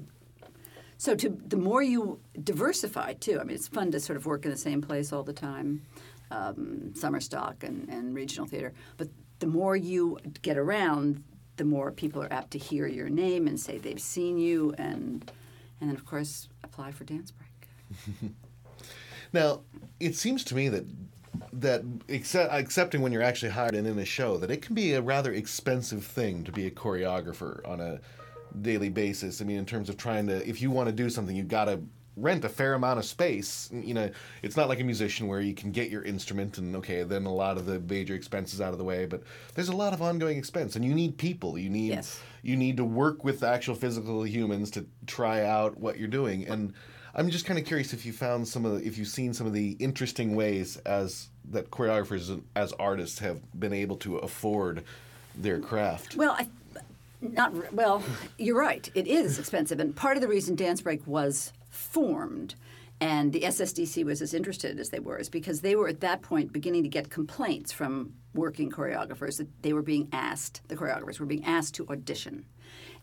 So 0.98 1.16
to 1.16 1.30
the 1.30 1.58
more 1.58 1.82
you 1.82 2.20
diversify 2.44 3.14
too. 3.14 3.40
I 3.40 3.44
mean, 3.44 3.56
it's 3.56 3.68
fun 3.68 3.92
to 3.92 4.00
sort 4.00 4.18
of 4.18 4.26
work 4.26 4.46
in 4.46 4.52
the 4.52 4.58
same 4.58 4.82
place 4.82 5.14
all 5.14 5.24
the 5.24 5.32
time, 5.32 5.84
um, 6.32 6.94
summer 6.96 7.20
stock 7.20 7.64
and, 7.64 7.90
and 7.90 8.16
regional 8.16 8.48
theater. 8.48 8.74
But 8.98 9.10
the 9.40 9.48
more 9.48 9.76
you 9.76 10.18
get 10.42 10.58
around, 10.58 11.24
the 11.58 11.66
more 11.66 11.92
people 11.92 12.22
are 12.24 12.32
apt 12.32 12.52
to 12.52 12.58
hear 12.58 12.88
your 12.88 13.10
name 13.10 13.48
and 13.48 13.60
say 13.60 13.78
they've 13.78 14.00
seen 14.00 14.38
you, 14.38 14.74
and 14.78 15.32
and 15.82 15.90
then 15.90 15.96
of 15.96 16.06
course 16.06 16.50
apply 16.64 16.92
for 16.92 17.04
dance 17.04 17.32
break. 17.32 18.32
Now, 19.34 19.62
it 20.00 20.16
seems 20.16 20.44
to 20.46 20.56
me 20.56 20.70
that 20.70 20.86
that 21.54 21.84
accept, 22.10 22.52
accepting 22.52 23.02
when 23.02 23.12
you're 23.12 23.22
actually 23.22 23.52
hired 23.52 23.76
and 23.76 23.88
in 23.88 23.98
a 24.00 24.06
show 24.06 24.38
that 24.38 24.52
it 24.52 24.62
can 24.62 24.76
be 24.76 24.94
a 24.94 25.02
rather 25.02 25.32
expensive 25.32 26.04
thing 26.04 26.44
to 26.44 26.52
be 26.52 26.66
a 26.66 26.72
choreographer 26.72 27.66
on 27.68 27.80
a 27.80 28.00
daily 28.62 28.90
basis. 28.90 29.42
I 29.42 29.46
mean, 29.46 29.58
in 29.58 29.66
terms 29.66 29.90
of 29.90 29.98
trying 29.98 30.28
to, 30.28 30.48
if 30.48 30.62
you 30.62 30.72
want 30.72 30.90
to 30.90 30.94
do 30.94 31.10
something, 31.10 31.36
you've 31.36 31.48
got 31.48 31.66
to 31.66 31.80
rent 32.22 32.44
a 32.46 32.50
fair 32.50 32.74
amount 32.74 33.00
of 33.00 33.06
space. 33.06 33.70
You 33.72 33.94
know, 33.94 34.10
it's 34.44 34.58
not 34.58 34.70
like 34.70 34.80
a 34.80 34.84
musician 34.84 35.28
where 35.28 35.42
you 35.42 35.54
can 35.54 35.72
get 35.72 35.90
your 35.90 36.04
instrument 36.04 36.58
and 36.58 36.76
okay, 36.78 37.04
then 37.04 37.26
a 37.26 37.34
lot 37.34 37.58
of 37.58 37.66
the 37.66 37.80
major 37.80 38.16
expenses 38.16 38.62
out 38.62 38.72
of 38.74 38.78
the 38.78 38.84
way. 38.84 39.06
But 39.06 39.24
there's 39.56 39.70
a 39.70 39.76
lot 39.76 39.94
of 39.94 40.02
ongoing 40.02 40.38
expense, 40.38 40.76
and 40.76 40.84
you 40.84 40.94
need 40.94 41.18
people. 41.18 41.58
You 41.58 41.70
need 41.70 41.90
Yes. 41.90 42.20
you 42.44 42.56
need 42.56 42.78
to 42.78 42.86
work 42.86 43.24
with 43.24 43.44
actual 43.44 43.76
physical 43.76 44.26
humans 44.26 44.72
to 44.72 44.86
try 45.08 45.46
out 45.46 45.78
what 45.80 45.98
you're 45.98 46.08
doing. 46.08 46.48
And 46.48 46.74
I'm 47.16 47.30
just 47.30 47.46
kind 47.46 47.58
of 47.60 47.66
curious 47.66 47.92
if 47.94 48.06
you 48.06 48.14
found 48.14 48.48
some 48.48 48.66
of 48.66 48.74
the, 48.80 48.88
if 48.88 48.98
you've 48.98 49.08
seen 49.08 49.34
some 49.34 49.48
of 49.48 49.54
the 49.54 49.72
interesting 49.80 50.36
ways 50.36 50.78
as 50.86 51.30
that 51.52 51.72
choreographers 51.72 52.42
as 52.56 52.74
artists 52.74 53.20
have 53.20 53.40
been 53.60 53.74
able 53.74 53.98
to 53.98 54.18
afford 54.18 54.84
their 55.36 55.60
craft. 55.60 56.16
Well, 56.16 56.32
I, 56.38 56.48
not 57.22 57.74
well. 57.74 58.04
You're 58.38 58.58
right. 58.58 58.90
It 58.94 59.08
is 59.08 59.40
expensive, 59.40 59.80
and 59.80 59.96
part 59.96 60.16
of 60.16 60.22
the 60.22 60.28
reason 60.28 60.56
Dance 60.56 60.82
Break 60.82 61.06
was 61.08 61.52
formed, 61.70 62.56
and 63.02 63.32
the 63.32 63.42
SSDC 63.42 64.04
was 64.04 64.22
as 64.22 64.34
interested 64.34 64.80
as 64.80 64.90
they 64.90 65.00
were, 65.00 65.18
is 65.18 65.30
because 65.30 65.62
they 65.62 65.76
were 65.76 65.88
at 65.88 66.02
that 66.02 66.22
point 66.22 66.52
beginning 66.52 66.84
to 66.84 66.90
get 66.90 67.10
complaints 67.10 67.72
from 67.72 68.14
working 68.34 68.70
choreographers 68.70 69.38
that 69.38 69.48
they 69.62 69.74
were 69.74 69.82
being 69.82 70.10
asked, 70.12 70.62
the 70.68 70.76
choreographers 70.76 71.20
were 71.20 71.26
being 71.26 71.46
asked 71.46 71.76
to 71.76 71.88
audition, 71.90 72.46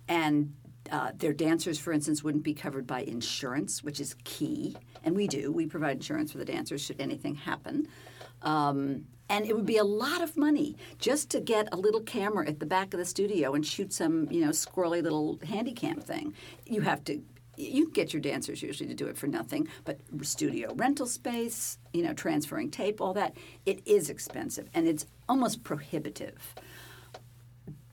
and. 0.09 0.55
Uh, 0.93 1.11
their 1.17 1.33
dancers, 1.33 1.81
for 1.81 1.93
instance, 1.93 2.23
wouldn't 2.23 2.45
be 2.45 2.55
covered 2.55 2.87
by 2.87 3.01
insurance, 3.01 3.83
which 3.83 3.99
is 3.99 4.15
key, 4.23 4.77
and 5.03 5.17
we 5.17 5.27
do. 5.27 5.51
We 5.51 5.67
provide 5.67 5.97
insurance 5.97 6.31
for 6.31 6.39
the 6.39 6.45
dancers 6.45 6.81
should 6.81 7.01
anything 7.01 7.35
happen. 7.35 7.89
Um, 8.43 9.07
and 9.29 9.45
it 9.45 9.55
would 9.57 9.67
be 9.67 9.79
a 9.79 9.85
lot 9.85 10.23
of 10.23 10.37
money 10.37 10.77
just 10.99 11.31
to 11.31 11.41
get 11.41 11.69
a 11.73 11.77
little 11.77 12.01
camera 12.01 12.47
at 12.47 12.61
the 12.61 12.67
back 12.67 12.95
of 12.95 12.99
the 12.99 13.05
studio 13.05 13.55
and 13.55 13.67
shoot 13.67 13.93
some, 13.93 14.31
you 14.31 14.41
know, 14.41 14.51
squirrely 14.51 15.03
little 15.03 15.39
handy 15.45 15.73
cam 15.73 16.01
thing. 16.01 16.35
You 16.65 16.83
have 16.83 17.03
to. 17.05 17.23
You 17.57 17.91
get 17.91 18.13
your 18.13 18.21
dancers 18.21 18.63
usually 18.63 18.89
to 18.89 18.95
do 18.95 19.07
it 19.07 19.17
for 19.17 19.27
nothing, 19.27 19.69
but 19.85 20.01
studio 20.23 20.75
rental 20.75 21.07
space, 21.07 21.79
you 21.93 22.03
know, 22.03 22.13
transferring 22.13 22.71
tape, 22.71 23.01
all 23.01 23.15
that, 23.15 23.37
it 23.65 23.81
is 23.87 24.11
expensive 24.11 24.69
and 24.75 24.87
it's 24.87 25.07
almost 25.29 25.65
prohibitive 25.65 26.55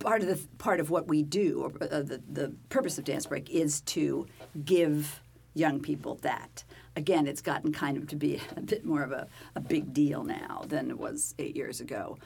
part 0.03 0.21
of 0.21 0.27
the 0.27 0.47
part 0.57 0.79
of 0.79 0.89
what 0.89 1.07
we 1.07 1.23
do, 1.23 1.61
or 1.61 1.83
uh, 1.83 2.01
the 2.01 2.21
the 2.29 2.53
purpose 2.69 2.97
of 2.97 3.05
Dance 3.05 3.25
Break, 3.25 3.49
is 3.49 3.81
to 3.81 4.27
give 4.63 5.21
young 5.55 5.79
people 5.79 6.15
that. 6.21 6.63
Again, 6.95 7.25
it's 7.25 7.41
gotten 7.41 7.71
kind 7.71 7.97
of 7.97 8.07
to 8.07 8.15
be 8.15 8.39
a 8.55 8.61
bit 8.61 8.85
more 8.85 9.01
of 9.01 9.11
a, 9.11 9.27
a 9.55 9.59
big 9.59 9.93
deal 9.93 10.23
now 10.23 10.63
than 10.67 10.89
it 10.89 10.99
was 10.99 11.33
eight 11.39 11.55
years 11.55 11.81
ago. 11.81 12.17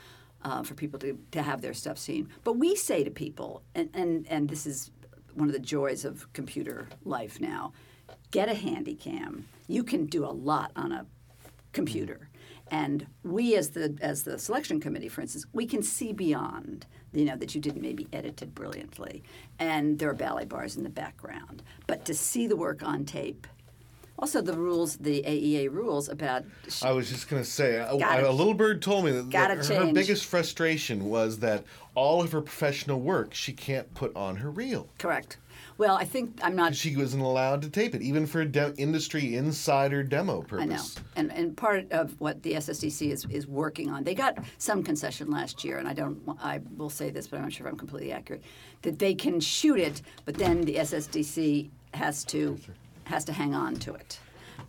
Uh, 0.43 0.61
for 0.61 0.75
people 0.75 0.99
to, 0.99 1.17
to 1.31 1.41
have 1.41 1.61
their 1.61 1.73
stuff 1.73 1.97
seen. 1.97 2.29
But 2.43 2.57
we 2.57 2.75
say 2.75 3.03
to 3.03 3.09
people, 3.09 3.63
and, 3.73 3.89
and, 3.95 4.27
and 4.29 4.47
this 4.47 4.67
is 4.67 4.91
one 5.37 5.47
of 5.47 5.53
the 5.53 5.59
joys 5.59 6.03
of 6.03 6.31
computer 6.33 6.87
life 7.05 7.39
now 7.39 7.71
get 8.31 8.49
a 8.49 8.55
handy 8.55 8.95
cam. 8.95 9.47
You 9.67 9.83
can 9.83 10.07
do 10.07 10.25
a 10.25 10.31
lot 10.31 10.71
on 10.75 10.91
a 10.91 11.05
computer. 11.73 12.29
And 12.69 13.07
we, 13.23 13.55
as 13.55 13.69
the 13.69 13.97
as 14.01 14.23
the 14.23 14.37
selection 14.37 14.81
committee, 14.81 15.07
for 15.07 15.21
instance, 15.21 15.45
we 15.53 15.65
can 15.65 15.81
see 15.83 16.11
beyond. 16.11 16.85
You 17.13 17.23
know 17.23 17.37
that 17.37 17.55
you 17.55 17.61
didn't 17.61 17.81
maybe 17.81 18.07
edit 18.11 18.41
it 18.41 18.53
brilliantly, 18.53 19.23
and 19.57 19.97
there 19.97 20.09
are 20.09 20.13
ballet 20.13 20.45
bars 20.45 20.75
in 20.75 20.83
the 20.83 20.89
background. 20.89 21.63
But 21.85 22.03
to 22.05 22.13
see 22.13 22.45
the 22.45 22.57
work 22.57 22.83
on 22.83 23.05
tape, 23.05 23.47
also 24.19 24.41
the 24.41 24.53
rules, 24.53 24.97
the 24.97 25.21
AEA 25.23 25.71
rules 25.71 26.09
about. 26.09 26.43
I 26.83 26.91
was 26.91 27.09
just 27.09 27.29
going 27.29 27.41
to 27.41 27.49
say, 27.49 27.75
a, 27.75 27.91
a 27.91 28.31
little 28.31 28.53
bird 28.53 28.81
told 28.81 29.05
me 29.05 29.11
that, 29.11 29.29
that 29.31 29.57
her 29.57 29.63
change. 29.63 29.93
biggest 29.93 30.25
frustration 30.25 31.05
was 31.05 31.39
that 31.39 31.63
all 31.95 32.21
of 32.21 32.31
her 32.31 32.41
professional 32.41 32.99
work 32.99 33.33
she 33.33 33.53
can't 33.53 33.93
put 33.93 34.15
on 34.15 34.37
her 34.37 34.49
reel. 34.49 34.89
Correct. 34.97 35.37
Well, 35.77 35.95
I 35.95 36.05
think 36.05 36.39
I'm 36.41 36.55
not. 36.55 36.75
She 36.75 36.95
wasn't 36.95 37.23
allowed 37.23 37.61
to 37.61 37.69
tape 37.69 37.93
it, 37.93 38.01
even 38.01 38.25
for 38.25 38.43
de- 38.45 38.73
industry 38.77 39.35
insider 39.35 40.01
demo 40.03 40.41
purpose. 40.41 40.61
I 40.61 40.65
know, 40.65 40.83
and 41.15 41.31
and 41.31 41.57
part 41.57 41.91
of 41.91 42.19
what 42.19 42.41
the 42.41 42.53
SSDC 42.53 43.11
is 43.11 43.25
is 43.29 43.45
working 43.45 43.89
on. 43.89 44.03
They 44.03 44.15
got 44.15 44.39
some 44.57 44.81
concession 44.81 45.29
last 45.29 45.63
year, 45.63 45.77
and 45.77 45.87
I 45.87 45.93
don't. 45.93 46.19
I 46.41 46.61
will 46.77 46.89
say 46.89 47.11
this, 47.11 47.27
but 47.27 47.37
I'm 47.37 47.43
not 47.43 47.53
sure 47.53 47.67
if 47.67 47.73
I'm 47.73 47.77
completely 47.77 48.11
accurate. 48.11 48.43
That 48.81 48.97
they 48.97 49.13
can 49.13 49.39
shoot 49.39 49.79
it, 49.79 50.01
but 50.25 50.35
then 50.35 50.61
the 50.61 50.75
SSDC 50.75 51.69
has 51.93 52.23
to 52.25 52.57
has 53.07 53.25
to 53.25 53.33
hang 53.33 53.53
on 53.53 53.75
to 53.77 53.93
it. 53.93 54.19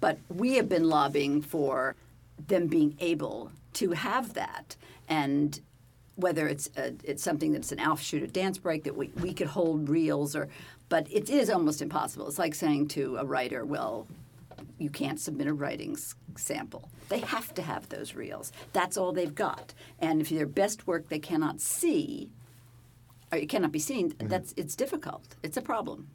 But 0.00 0.18
we 0.28 0.54
have 0.54 0.68
been 0.68 0.88
lobbying 0.88 1.42
for 1.42 1.94
them 2.46 2.66
being 2.66 2.96
able 3.00 3.52
to 3.74 3.92
have 3.92 4.34
that, 4.34 4.76
and 5.08 5.60
whether 6.18 6.48
it's 6.48 6.68
a, 6.76 6.94
it's 7.04 7.22
something 7.22 7.52
that's 7.52 7.70
an 7.70 7.80
offshoot 7.80 8.24
of 8.24 8.32
dance 8.32 8.58
break 8.58 8.82
that 8.84 8.96
we, 8.96 9.08
we 9.20 9.32
could 9.32 9.46
hold 9.46 9.88
reels 9.88 10.34
or 10.34 10.48
but 10.88 11.06
it 11.12 11.28
is 11.30 11.48
almost 11.50 11.82
impossible. 11.82 12.26
It's 12.26 12.38
like 12.38 12.54
saying 12.54 12.88
to 12.88 13.18
a 13.18 13.24
writer 13.24 13.64
well 13.64 14.08
you 14.78 14.90
can't 14.90 15.20
submit 15.20 15.46
a 15.46 15.54
writing 15.54 15.96
sample. 16.36 16.90
They 17.08 17.20
have 17.20 17.54
to 17.54 17.62
have 17.62 17.88
those 17.88 18.14
reels. 18.14 18.52
That's 18.72 18.96
all 18.96 19.12
they've 19.12 19.34
got. 19.34 19.74
And 20.00 20.20
if 20.20 20.28
their 20.28 20.46
best 20.46 20.88
work 20.88 21.08
they 21.08 21.20
cannot 21.20 21.60
see 21.60 22.30
or 23.30 23.38
it 23.38 23.48
cannot 23.48 23.70
be 23.70 23.78
seen 23.78 24.10
mm-hmm. 24.10 24.26
that's 24.26 24.54
it's 24.56 24.74
difficult. 24.74 25.36
It's 25.44 25.56
a 25.56 25.62
problem 25.62 26.08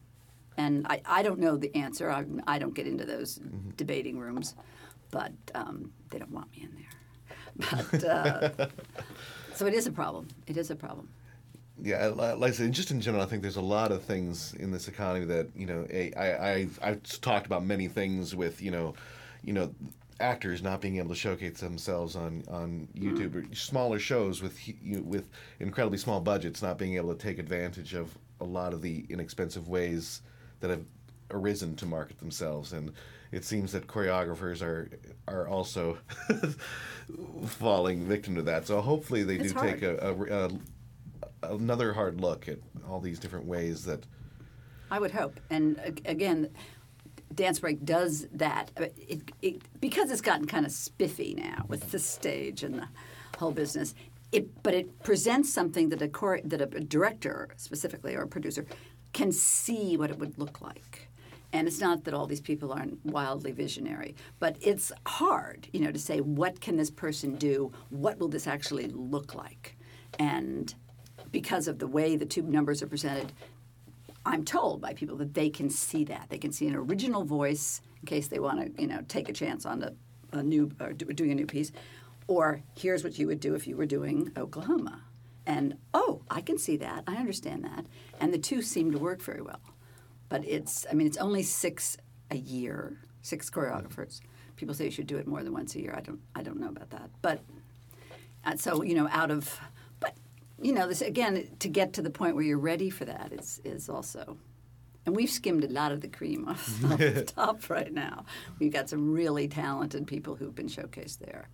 and 0.57 0.85
I, 0.87 1.01
I 1.05 1.23
don't 1.23 1.39
know 1.39 1.57
the 1.57 1.73
answer 1.75 2.09
I, 2.11 2.25
I 2.47 2.59
don't 2.59 2.73
get 2.73 2.87
into 2.87 3.05
those 3.05 3.39
debating 3.77 4.17
rooms 4.19 4.55
but 5.11 5.31
um, 5.53 5.91
they 6.09 6.19
don't 6.19 6.31
want 6.31 6.51
me 6.51 6.63
in 6.63 6.75
there 6.75 6.93
but 7.55 8.03
uh, 8.03 8.49
so 9.53 9.65
it 9.65 9.73
is 9.73 9.87
a 9.87 9.91
problem. 9.91 10.27
It 10.47 10.57
is 10.57 10.71
a 10.71 10.75
problem. 10.75 11.09
Yeah, 11.81 12.07
like 12.07 12.51
I 12.51 12.51
said, 12.51 12.71
just 12.71 12.91
in 12.91 13.01
general, 13.01 13.23
I 13.23 13.25
think 13.25 13.41
there's 13.41 13.57
a 13.57 13.61
lot 13.61 13.91
of 13.91 14.03
things 14.03 14.53
in 14.59 14.71
this 14.71 14.87
economy 14.87 15.25
that 15.25 15.47
you 15.55 15.65
know. 15.65 15.85
I 15.91 16.11
I 16.17 16.67
I've 16.81 17.21
talked 17.21 17.45
about 17.45 17.65
many 17.65 17.87
things 17.87 18.35
with 18.35 18.61
you 18.61 18.71
know, 18.71 18.93
you 19.43 19.53
know, 19.53 19.73
actors 20.19 20.61
not 20.61 20.81
being 20.81 20.97
able 20.97 21.09
to 21.09 21.15
showcase 21.15 21.59
themselves 21.59 22.15
on 22.15 22.43
on 22.49 22.87
YouTube 22.95 23.35
or 23.35 23.55
smaller 23.55 23.99
shows 23.99 24.41
with 24.41 24.57
you, 24.67 25.01
with 25.01 25.29
incredibly 25.59 25.97
small 25.97 26.21
budgets, 26.21 26.61
not 26.61 26.77
being 26.77 26.95
able 26.95 27.13
to 27.13 27.19
take 27.19 27.39
advantage 27.39 27.93
of 27.93 28.15
a 28.39 28.45
lot 28.45 28.73
of 28.73 28.81
the 28.81 29.05
inexpensive 29.09 29.67
ways 29.67 30.21
that 30.63 30.69
have 30.71 30.85
arisen 31.29 31.75
to 31.75 31.85
market 31.85 32.17
themselves, 32.19 32.71
and 32.71 32.93
it 33.33 33.43
seems 33.43 33.73
that 33.73 33.85
choreographers 33.85 34.61
are 34.61 34.89
are 35.27 35.45
also 35.47 35.97
falling 37.45 38.05
victim 38.07 38.35
to 38.35 38.41
that. 38.43 38.65
So 38.65 38.79
hopefully 38.81 39.23
they 39.23 39.35
It's 39.35 39.51
do 39.53 39.59
take 39.59 39.81
a, 39.81 39.97
a, 39.97 40.45
a 40.45 41.53
another 41.53 41.91
hard 41.93 42.21
look 42.21 42.47
at 42.47 42.59
all 42.89 43.01
these 43.01 43.19
different 43.19 43.45
ways 43.45 43.83
that 43.85 44.05
I 44.89 44.99
would 44.99 45.11
hope. 45.11 45.39
And 45.49 46.01
again, 46.05 46.49
Dance 47.35 47.59
Break 47.59 47.83
does 47.83 48.27
that. 48.31 48.71
Uh, 48.77 48.85
It, 48.97 49.31
it, 49.41 49.61
because 49.81 50.11
it's 50.11 50.21
gotten 50.21 50.45
kind 50.47 50.65
of 50.65 50.71
spiffy 50.71 51.33
now 51.35 51.65
with 51.67 51.91
the 51.91 51.99
stage 51.99 52.63
and 52.63 52.75
the 52.75 52.87
whole 53.37 53.51
business. 53.51 53.95
it, 54.31 54.63
but 54.63 54.73
it 54.73 55.03
presents 55.03 55.51
something 55.53 55.89
that 55.89 56.01
a 56.01 56.07
chore- 56.07 56.41
that 56.45 56.61
a 56.61 56.65
director 56.79 57.49
specifically 57.57 58.15
or 58.15 58.21
a 58.23 58.27
producer 58.27 58.65
can 59.13 59.31
see 59.31 59.95
what 59.95 60.09
it 60.09 60.19
would 60.19 60.37
look 60.37 60.61
like. 60.61 61.07
And 61.53 61.67
it's 61.67 61.79
not 61.79 62.03
that 62.05 62.15
all 62.15 62.25
these 62.25 62.41
people 62.41 62.73
aren't 62.73 63.05
wildly 63.05 63.51
visionary, 63.51 64.15
but 64.39 64.57
it's 64.59 64.91
hard, 65.05 65.67
you 65.71 65.79
know, 65.79 65.91
to 65.91 65.99
say 65.99 66.19
what 66.19 66.59
can 66.59 66.77
this 66.77 66.89
person 66.89 67.35
do? 67.35 67.71
What 67.91 68.17
will 68.17 68.27
this 68.27 68.47
actually 68.47 68.87
look 68.87 69.35
like? 69.35 69.77
And 70.17 70.73
because 71.31 71.67
of 71.67 71.77
the 71.77 71.87
way 71.87 72.15
the 72.15 72.25
tube 72.25 72.49
numbers 72.49 72.81
are 72.81 72.87
presented, 72.87 73.31
I'm 74.25 74.43
told 74.43 74.81
by 74.81 74.93
people 74.93 75.17
that 75.17 75.35
they 75.35 75.49
can 75.49 75.69
see 75.69 76.03
that. 76.05 76.27
They 76.29 76.39
can 76.39 76.51
see 76.51 76.67
an 76.67 76.75
original 76.75 77.23
voice 77.23 77.81
in 78.01 78.07
case 78.07 78.27
they 78.27 78.39
want 78.39 78.75
to, 78.75 78.81
you 78.81 78.87
know, 78.87 79.01
take 79.07 79.29
a 79.29 79.33
chance 79.33 79.65
on 79.65 79.83
a, 79.83 79.93
a 80.31 80.41
new 80.41 80.71
or 80.79 80.93
doing 80.93 81.31
a 81.31 81.35
new 81.35 81.45
piece, 81.45 81.71
or 82.27 82.63
here's 82.75 83.03
what 83.03 83.19
you 83.19 83.27
would 83.27 83.39
do 83.39 83.53
if 83.53 83.67
you 83.67 83.77
were 83.77 83.85
doing 83.85 84.31
Oklahoma. 84.37 85.01
And 85.45 85.77
oh, 85.93 86.21
I 86.29 86.41
can 86.41 86.57
see 86.57 86.77
that. 86.77 87.03
I 87.07 87.15
understand 87.15 87.63
that. 87.65 87.85
And 88.19 88.33
the 88.33 88.37
two 88.37 88.61
seem 88.61 88.91
to 88.91 88.97
work 88.97 89.21
very 89.21 89.41
well. 89.41 89.59
But 90.29 90.45
it's, 90.45 90.85
I 90.89 90.93
mean, 90.93 91.07
it's 91.07 91.17
only 91.17 91.43
six 91.43 91.97
a 92.31 92.37
year, 92.37 92.97
six 93.21 93.49
choreographers. 93.49 94.21
People 94.55 94.73
say 94.73 94.85
you 94.85 94.91
should 94.91 95.07
do 95.07 95.17
it 95.17 95.27
more 95.27 95.43
than 95.43 95.53
once 95.53 95.75
a 95.75 95.81
year. 95.81 95.93
I 95.95 96.01
don't, 96.01 96.21
I 96.35 96.43
don't 96.43 96.59
know 96.59 96.69
about 96.69 96.89
that. 96.91 97.09
But 97.21 97.41
uh, 98.45 98.57
so 98.57 98.83
you 98.83 98.95
know, 98.95 99.07
out 99.11 99.31
of, 99.31 99.59
but 99.99 100.15
you 100.61 100.73
know, 100.73 100.87
this 100.87 101.01
again 101.01 101.47
to 101.59 101.67
get 101.67 101.93
to 101.93 102.01
the 102.01 102.09
point 102.09 102.35
where 102.35 102.43
you're 102.43 102.57
ready 102.57 102.89
for 102.89 103.05
that 103.05 103.31
is 103.31 103.61
is 103.63 103.89
also. 103.89 104.37
And 105.05 105.13
we've 105.13 105.29
skimmed 105.29 105.65
a 105.65 105.67
lot 105.67 105.91
of 105.91 105.99
the 105.99 106.07
cream 106.07 106.47
off, 106.47 106.83
off 106.91 106.97
the 106.97 107.23
top 107.35 107.69
right 107.69 107.91
now. 107.91 108.23
We've 108.57 108.71
got 108.71 108.87
some 108.87 109.11
really 109.11 109.49
talented 109.49 110.07
people 110.07 110.35
who've 110.35 110.55
been 110.55 110.69
showcased 110.69 111.19
there, 111.19 111.49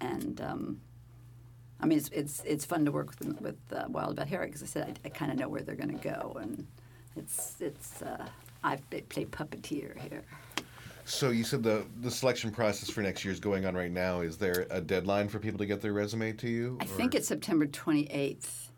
and 0.00 0.40
um, 0.40 0.80
I 1.80 1.86
mean, 1.86 1.98
it's 1.98 2.08
it's 2.10 2.42
it's 2.44 2.64
fun 2.64 2.84
to 2.84 2.92
work 2.92 3.14
with 3.18 3.40
with 3.40 3.56
uh, 3.72 3.84
Wild 3.88 4.12
About 4.12 4.28
Harry 4.28 4.46
because 4.46 4.62
I 4.62 4.66
said 4.66 4.98
I, 5.04 5.08
I 5.08 5.10
kind 5.10 5.32
of 5.32 5.38
know 5.38 5.48
where 5.48 5.62
they're 5.62 5.74
going 5.74 5.96
to 5.98 6.08
go, 6.08 6.36
and 6.40 6.66
it's 7.16 7.56
it's 7.60 8.02
uh, 8.02 8.26
I 8.62 8.76
play 9.08 9.24
puppeteer 9.26 9.98
here. 9.98 10.22
So 11.04 11.30
you 11.30 11.44
said 11.44 11.62
the 11.62 11.84
the 12.00 12.10
selection 12.10 12.50
process 12.50 12.88
for 12.88 13.02
next 13.02 13.24
year 13.24 13.32
is 13.32 13.40
going 13.40 13.66
on 13.66 13.74
right 13.74 13.90
now. 13.90 14.20
Is 14.20 14.38
there 14.38 14.66
a 14.70 14.80
deadline 14.80 15.28
for 15.28 15.38
people 15.38 15.58
to 15.58 15.66
get 15.66 15.80
their 15.80 15.92
resume 15.92 16.32
to 16.32 16.48
you? 16.48 16.78
I 16.80 16.86
think 16.86 17.14
it's 17.14 17.28
September 17.28 17.66
28th 17.66 18.68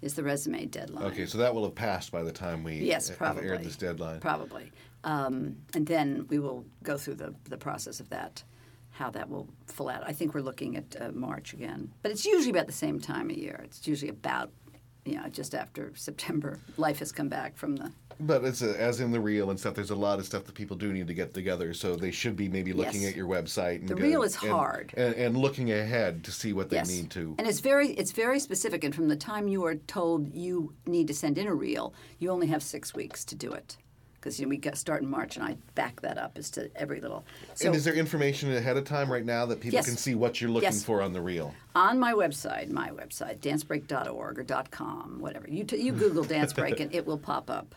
is 0.00 0.14
the 0.14 0.22
resume 0.22 0.66
deadline. 0.66 1.04
Okay, 1.06 1.26
so 1.26 1.38
that 1.38 1.54
will 1.54 1.64
have 1.64 1.74
passed 1.74 2.12
by 2.12 2.22
the 2.22 2.32
time 2.32 2.62
we 2.62 2.74
Yes, 2.76 3.10
probably. 3.10 3.48
aired 3.48 3.64
this 3.64 3.76
deadline. 3.76 4.20
Probably. 4.20 4.70
Um, 5.02 5.56
and 5.74 5.86
then 5.86 6.26
we 6.28 6.38
will 6.38 6.64
go 6.82 6.96
through 6.96 7.14
the, 7.14 7.34
the 7.44 7.56
process 7.56 8.00
of 8.00 8.08
that, 8.10 8.42
how 8.94 9.10
that 9.10 9.28
will 9.28 9.48
fill 9.66 9.88
out. 9.88 10.04
I 10.06 10.12
think 10.12 10.34
we're 10.34 10.40
looking 10.40 10.76
at 10.76 10.96
uh, 11.00 11.10
March 11.12 11.52
again. 11.52 11.90
But 12.02 12.12
it's 12.12 12.24
usually 12.24 12.50
about 12.50 12.66
the 12.68 12.72
same 12.72 13.00
time 13.00 13.28
of 13.28 13.36
year. 13.36 13.60
It's 13.64 13.86
usually 13.88 14.10
about, 14.10 14.50
you 15.04 15.16
know, 15.16 15.26
just 15.28 15.52
after 15.52 15.90
September. 15.96 16.60
Life 16.76 17.00
has 17.00 17.10
come 17.10 17.28
back 17.28 17.56
from 17.56 17.74
the. 17.74 17.90
But 18.20 18.44
it's 18.44 18.62
a, 18.62 18.80
as 18.80 19.00
in 19.00 19.10
the 19.10 19.18
reel 19.18 19.50
and 19.50 19.58
stuff. 19.58 19.74
There's 19.74 19.90
a 19.90 19.96
lot 19.96 20.20
of 20.20 20.24
stuff 20.26 20.44
that 20.44 20.54
people 20.54 20.76
do 20.76 20.92
need 20.92 21.08
to 21.08 21.14
get 21.14 21.34
together, 21.34 21.74
so 21.74 21.96
they 21.96 22.12
should 22.12 22.36
be 22.36 22.48
maybe 22.48 22.72
looking 22.72 23.02
Yes. 23.02 23.10
at 23.10 23.16
your 23.16 23.26
website. 23.26 23.80
And 23.80 23.88
The 23.88 23.96
reel 23.96 24.22
is 24.22 24.40
and- 24.40 24.52
hard. 24.52 24.94
and, 24.96 25.12
and 25.16 25.36
looking 25.36 25.72
ahead 25.72 26.22
to 26.22 26.30
see 26.30 26.52
what 26.52 26.70
they 26.70 26.76
Yes. 26.76 26.88
need 26.88 27.10
to. 27.10 27.34
And 27.38 27.48
it's 27.48 27.58
very 27.58 27.88
it's 27.94 28.12
very 28.12 28.38
specific. 28.38 28.84
And 28.84 28.94
from 28.94 29.08
the 29.08 29.16
time 29.16 29.48
you 29.48 29.64
are 29.64 29.74
told 29.74 30.32
you 30.32 30.72
need 30.86 31.08
to 31.08 31.14
send 31.14 31.36
in 31.38 31.48
a 31.48 31.54
reel, 31.54 31.92
you 32.20 32.30
only 32.30 32.46
have 32.46 32.62
six 32.62 32.94
weeks 32.94 33.24
to 33.24 33.34
do 33.34 33.50
it. 33.50 33.76
Because 34.24 34.40
you 34.40 34.46
know, 34.46 34.50
we 34.50 34.56
got 34.56 34.78
start 34.78 35.02
in 35.02 35.08
March, 35.10 35.36
and 35.36 35.44
I 35.44 35.54
back 35.74 36.00
that 36.00 36.16
up 36.16 36.38
as 36.38 36.48
to 36.52 36.70
every 36.74 36.98
little. 36.98 37.26
So 37.56 37.66
and 37.66 37.76
is 37.76 37.84
there 37.84 37.92
information 37.92 38.50
ahead 38.56 38.78
of 38.78 38.84
time 38.84 39.12
right 39.12 39.24
now 39.24 39.44
that 39.44 39.60
people 39.60 39.74
Yes. 39.74 39.84
can 39.84 39.98
see 39.98 40.14
what 40.14 40.40
you're 40.40 40.48
looking 40.48 40.68
Yes. 40.68 40.82
for 40.82 41.02
on 41.02 41.12
the 41.12 41.20
reel? 41.20 41.54
on 41.76 41.98
my 41.98 42.12
website, 42.12 42.70
my 42.70 42.88
website, 42.90 43.40
dancebreak.org 43.40 44.38
or 44.38 44.44
.com, 44.70 45.16
whatever. 45.18 45.46
You, 45.50 45.64
t- 45.64 45.76
you 45.82 45.90
Google 45.92 46.22
Dance 46.34 46.52
Break 46.52 46.78
and 46.78 46.94
it 46.94 47.04
will 47.04 47.18
pop 47.18 47.50
up. 47.50 47.74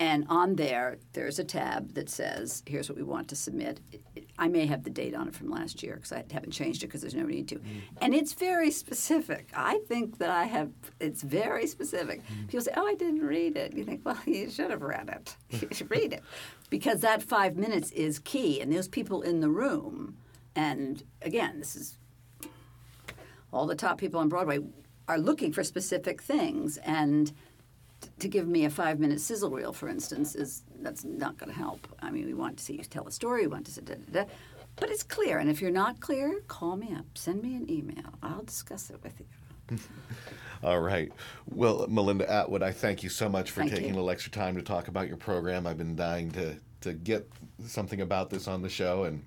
And 0.00 0.26
on 0.28 0.54
there, 0.54 0.98
there's 1.12 1.40
a 1.40 1.44
tab 1.44 1.94
that 1.94 2.08
says, 2.08 2.62
here's 2.66 2.88
what 2.88 2.96
we 2.96 3.02
want 3.02 3.26
to 3.28 3.36
submit. 3.36 3.80
It- 3.90 4.02
it- 4.14 4.30
I 4.38 4.46
may 4.46 4.66
have 4.66 4.84
the 4.84 4.90
date 4.90 5.14
on 5.14 5.26
it 5.26 5.34
from 5.34 5.50
last 5.50 5.82
year 5.82 5.96
because 5.96 6.12
I 6.12 6.24
haven't 6.30 6.52
changed 6.52 6.84
it 6.84 6.86
because 6.86 7.00
there's 7.00 7.16
no 7.16 7.24
need 7.26 7.48
to. 7.48 7.56
Mm-hmm. 7.56 7.78
And 8.00 8.14
it's 8.14 8.32
very 8.32 8.70
specific. 8.70 9.50
I 9.54 9.80
think 9.88 10.18
that 10.18 10.30
I 10.30 10.44
have, 10.44 10.70
it's 11.00 11.22
very 11.22 11.66
specific. 11.66 12.22
Mm-hmm. 12.22 12.46
People 12.46 12.60
say, 12.60 12.72
oh, 12.76 12.86
I 12.86 12.94
didn't 12.94 13.26
read 13.26 13.56
it. 13.56 13.72
You 13.74 13.82
think, 13.84 14.02
well, 14.04 14.18
you 14.24 14.48
should 14.48 14.70
have 14.70 14.82
read 14.82 15.08
it. 15.08 15.36
You 15.62 15.68
should 15.72 15.90
read 15.90 16.12
it. 16.12 16.22
Because 16.70 17.00
that 17.00 17.22
five 17.22 17.56
minutes 17.56 17.90
is 17.90 18.20
key. 18.20 18.60
And 18.60 18.72
there's 18.72 18.86
people 18.86 19.22
in 19.22 19.40
the 19.40 19.50
room. 19.50 20.16
And 20.54 21.02
again, 21.22 21.58
this 21.58 21.74
is 21.74 21.98
all 23.52 23.66
the 23.66 23.74
top 23.74 23.98
people 23.98 24.20
on 24.20 24.28
Broadway 24.28 24.60
are 25.08 25.18
looking 25.18 25.52
for 25.52 25.64
specific 25.64 26.20
things, 26.22 26.76
and 26.84 27.32
t- 28.00 28.08
to 28.18 28.28
give 28.28 28.46
me 28.46 28.64
a 28.64 28.70
five-minute 28.70 29.20
sizzle 29.20 29.50
reel, 29.50 29.72
for 29.72 29.88
instance, 29.88 30.34
is 30.34 30.62
that's 30.80 31.04
not 31.04 31.38
going 31.38 31.52
to 31.52 31.58
help. 31.58 31.86
I 32.00 32.10
mean, 32.10 32.26
we 32.26 32.34
want 32.34 32.58
to 32.58 32.64
see 32.64 32.74
you 32.74 32.82
tell 32.84 33.06
a 33.06 33.10
story, 33.12 33.42
we 33.42 33.48
want 33.48 33.66
to 33.66 33.72
see 33.72 33.80
da, 33.82 33.94
da, 33.94 34.24
da. 34.24 34.30
but 34.76 34.90
it's 34.90 35.02
clear. 35.02 35.38
And 35.38 35.50
if 35.50 35.60
you're 35.60 35.70
not 35.70 36.00
clear, 36.00 36.40
call 36.48 36.76
me 36.76 36.94
up, 36.94 37.06
send 37.14 37.42
me 37.42 37.56
an 37.56 37.70
email. 37.70 38.14
I'll 38.22 38.42
discuss 38.44 38.90
it 38.90 39.00
with 39.02 39.14
you. 39.20 39.26
All 40.62 40.80
right. 40.80 41.12
Well, 41.46 41.86
Melinda 41.88 42.30
Atwood, 42.30 42.62
I 42.62 42.72
thank 42.72 43.02
you 43.02 43.08
so 43.08 43.28
much 43.28 43.50
for 43.50 43.60
Thank 43.60 43.72
taking 43.72 43.88
you. 43.88 43.94
a 43.94 43.96
little 43.96 44.10
extra 44.10 44.32
time 44.32 44.56
to 44.56 44.62
talk 44.62 44.88
about 44.88 45.06
your 45.06 45.16
program. 45.16 45.66
I've 45.66 45.78
been 45.78 45.94
dying 45.94 46.30
to, 46.32 46.56
to 46.80 46.92
get 46.94 47.28
something 47.66 48.00
about 48.00 48.30
this 48.30 48.48
on 48.48 48.62
the 48.62 48.68
show, 48.68 49.04
and 49.04 49.24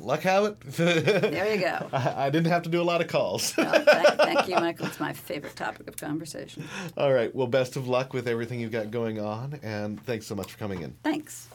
luck 0.00 0.20
have 0.20 0.44
it. 0.44 0.56
There 0.76 1.54
you 1.54 1.60
go. 1.60 1.88
I, 1.92 2.26
I 2.26 2.30
didn't 2.30 2.50
have 2.50 2.62
to 2.62 2.68
do 2.68 2.80
a 2.80 2.84
lot 2.84 3.00
of 3.00 3.08
calls. 3.08 3.50
Thank, 3.52 3.84
thank 3.86 4.48
you, 4.48 4.54
Michael. 4.56 4.86
It's 4.86 5.00
my 5.00 5.12
favorite 5.12 5.56
topic 5.56 5.88
of 5.88 5.96
conversation. 5.96 6.64
All 6.96 7.12
right. 7.12 7.34
Well, 7.34 7.46
best 7.46 7.76
of 7.76 7.88
luck 7.88 8.12
with 8.12 8.28
everything 8.28 8.60
you've 8.60 8.72
got 8.72 8.90
going 8.90 9.20
on, 9.20 9.58
and 9.62 10.02
thanks 10.04 10.26
so 10.26 10.34
much 10.34 10.52
for 10.52 10.58
coming 10.58 10.82
in. 10.82 10.96
Thanks. 11.02 11.48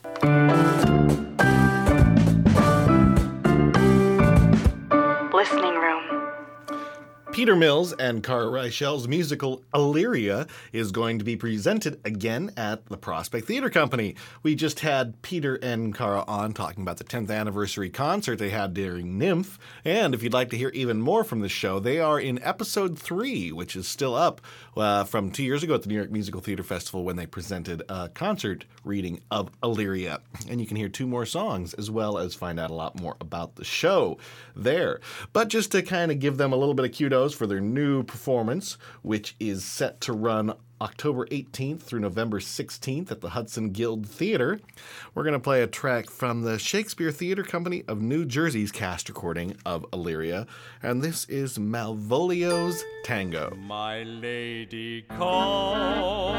Peter 7.42 7.56
Mills 7.56 7.92
and 7.94 8.22
Cara 8.22 8.46
Reichel's 8.46 9.08
musical 9.08 9.64
Illyria 9.74 10.46
is 10.72 10.92
going 10.92 11.18
to 11.18 11.26
be 11.26 11.36
presented 11.36 12.00
again 12.06 12.52
at 12.56 12.86
the 12.86 12.98
Prospect 12.98 13.48
Theater 13.48 13.72
Company. 13.72 14.14
We 14.44 14.54
just 14.54 14.82
had 14.82 15.20
Peter 15.24 15.56
and 15.56 15.92
Cara 15.92 16.24
on 16.28 16.54
talking 16.54 16.84
about 16.84 16.98
the 16.98 17.04
10th 17.04 17.32
anniversary 17.32 17.90
concert 17.90 18.38
they 18.38 18.52
had 18.52 18.76
during 18.76 19.18
NYMF. 19.20 19.58
And 19.84 20.14
if 20.14 20.22
you'd 20.22 20.34
like 20.34 20.52
to 20.52 20.56
hear 20.56 20.70
even 20.76 21.02
more 21.02 21.24
from 21.24 21.40
the 21.40 21.50
show, 21.50 21.80
they 21.80 22.00
are 22.00 22.20
in 22.20 22.38
episode 22.44 23.00
three, 23.00 23.52
which 23.52 23.76
is 23.76 23.88
still 23.88 24.14
up 24.14 24.40
uh, 24.78 25.04
from 25.06 25.32
two 25.32 25.44
years 25.44 25.64
ago 25.64 25.74
at 25.74 25.82
the 25.82 25.90
New 25.90 25.96
York 25.96 26.12
Musical 26.12 26.42
Theater 26.42 26.62
Festival 26.62 27.04
when 27.04 27.16
they 27.16 27.26
presented 27.26 27.82
a 27.90 28.10
concert 28.10 28.66
reading 28.84 29.20
of 29.32 29.50
Illyria. 29.64 30.22
And 30.48 30.62
you 30.62 30.68
can 30.68 30.78
hear 30.78 30.90
two 30.90 31.08
more 31.08 31.26
songs 31.26 31.74
as 31.74 31.90
well 31.90 32.20
as 32.20 32.36
find 32.36 32.60
out 32.60 32.70
a 32.70 32.76
lot 32.76 33.02
more 33.02 33.18
about 33.20 33.56
the 33.56 33.66
show 33.66 34.20
there. 34.56 35.00
But 35.34 35.48
just 35.48 35.72
to 35.72 35.82
kind 35.82 36.12
of 36.12 36.20
give 36.20 36.38
them 36.38 36.54
a 36.54 36.56
little 36.56 36.76
bit 36.76 36.86
of 36.86 36.96
kudos 36.96 37.31
for 37.34 37.48
their 37.48 37.62
new 37.62 38.04
performance, 38.04 38.78
which 39.02 39.36
is 39.40 39.64
set 39.64 40.02
to 40.02 40.14
run 40.14 40.54
October 40.82 41.28
18th 41.28 41.84
through 41.84 42.00
November 42.00 42.40
16th 42.40 43.12
at 43.12 43.22
the 43.22 43.30
Hudson 43.30 43.70
Guild 43.70 44.08
Theater. 44.08 44.60
We're 45.14 45.24
going 45.24 45.34
to 45.34 45.40
play 45.40 45.62
a 45.62 45.68
track 45.68 46.10
from 46.10 46.42
the 46.42 46.58
Shakespeare 46.58 47.12
Theater 47.12 47.44
Company 47.44 47.84
of 47.88 48.02
New 48.02 48.26
Jersey's 48.26 48.72
cast 48.72 49.08
recording 49.08 49.56
of 49.64 49.86
Illyria, 49.94 50.48
and 50.82 51.04
this 51.04 51.26
is 51.26 51.60
Malvolio's 51.60 52.84
Tango. 53.04 53.56
My 53.56 54.02
lady 54.02 55.04
calls. 55.04 56.36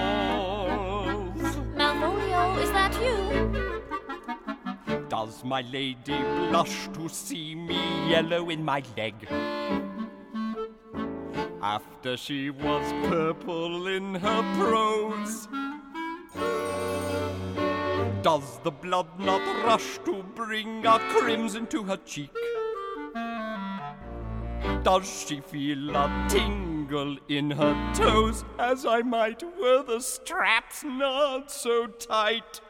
Malvolio, 1.76 2.62
is 2.62 2.72
that 2.72 2.92
you? 3.00 3.82
Does 5.08 5.44
my 5.44 5.60
lady 5.60 6.18
blush 6.48 6.88
to 6.94 7.08
see 7.08 7.54
me 7.54 8.10
yellow 8.10 8.50
in 8.50 8.64
my 8.64 8.82
leg? 8.96 9.14
After 11.62 12.16
she 12.16 12.50
was 12.50 12.92
purple 13.08 13.86
in 13.86 14.16
her 14.16 14.54
prose. 14.56 15.46
Does 18.22 18.58
the 18.64 18.72
blood 18.72 19.06
not 19.20 19.40
rush 19.64 19.98
to 20.04 20.24
bring 20.34 20.84
a 20.84 20.98
crimson 20.98 21.68
to 21.68 21.84
her 21.84 21.98
cheek? 21.98 22.32
Does 24.82 25.24
she 25.28 25.40
feel 25.40 25.94
a 25.94 26.26
tingle 26.28 27.16
in 27.28 27.52
her 27.52 27.92
toes 27.94 28.44
as 28.58 28.84
I 28.84 29.02
might 29.02 29.44
were 29.56 29.84
the 29.84 30.00
straps 30.00 30.82
not 30.82 31.52
so 31.52 31.86
tight? 31.86 32.60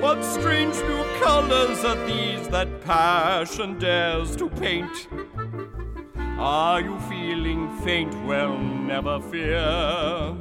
What 0.00 0.24
strange 0.24 0.74
new 0.74 1.04
colors 1.20 1.84
are 1.84 2.06
these 2.06 2.48
that 2.48 2.80
passion 2.80 3.78
dares 3.78 4.34
to 4.34 4.48
paint? 4.50 5.06
Are 6.36 6.80
you 6.80 6.98
feeling 7.08 7.70
faint? 7.78 8.12
Well, 8.24 8.58
never 8.58 9.20
fear. 9.20 10.34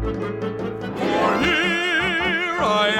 For 0.00 1.30
here 1.42 2.58
I 2.60 2.92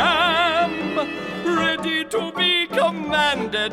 am, 0.67 1.57
ready 1.57 2.05
to 2.05 2.33
be 2.37 2.67
commanded, 2.67 3.73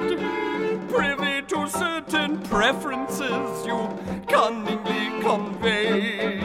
privy 0.90 1.42
to 1.48 1.68
certain 1.68 2.42
preferences 2.44 3.66
you 3.66 3.90
cunningly 4.28 5.22
conveyed. 5.22 6.44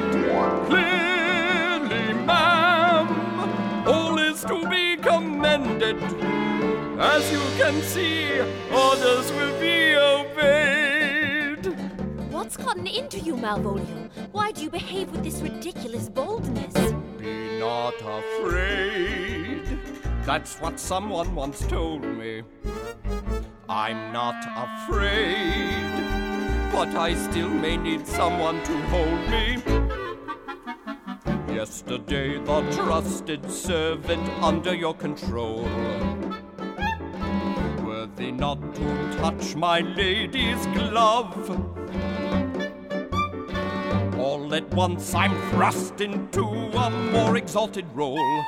Clearly, 0.66 2.14
ma'am, 2.24 3.86
all 3.86 4.18
is 4.18 4.42
to 4.44 4.66
be 4.70 4.96
commended. 4.96 6.02
As 6.98 7.30
you 7.30 7.42
can 7.58 7.82
see, 7.82 8.40
orders 8.72 9.30
will 9.32 9.60
be 9.60 9.96
obeyed. 9.96 10.99
What's 12.50 12.64
gotten 12.64 12.88
into 12.88 13.20
you, 13.20 13.36
Malvolio? 13.36 14.10
Why 14.32 14.50
do 14.50 14.64
you 14.64 14.70
behave 14.70 15.08
with 15.12 15.22
this 15.22 15.40
ridiculous 15.40 16.08
boldness? 16.08 16.74
Be 17.16 17.60
not 17.60 17.94
afraid. 18.02 19.78
That's 20.24 20.56
what 20.56 20.80
someone 20.80 21.32
once 21.36 21.64
told 21.68 22.02
me. 22.02 22.42
I'm 23.68 24.12
not 24.12 24.34
afraid, 24.56 25.92
but 26.72 26.88
I 26.96 27.14
still 27.14 27.50
may 27.50 27.76
need 27.76 28.04
someone 28.04 28.60
to 28.64 28.76
hold 28.88 29.30
me. 29.30 29.62
Yesterday, 31.54 32.38
the 32.38 32.68
trusted 32.72 33.48
servant 33.48 34.28
under 34.42 34.74
your 34.74 34.94
control, 34.94 35.62
worthy 37.86 38.32
not 38.32 38.74
to 38.74 39.16
touch 39.18 39.54
my 39.54 39.82
lady's 39.82 40.66
glove. 40.74 41.78
All 44.20 44.54
at 44.54 44.68
once 44.74 45.14
I'm 45.14 45.34
thrust 45.50 46.02
into 46.02 46.42
a 46.42 46.90
more 46.90 47.38
exalted 47.38 47.86
role. 47.94 48.44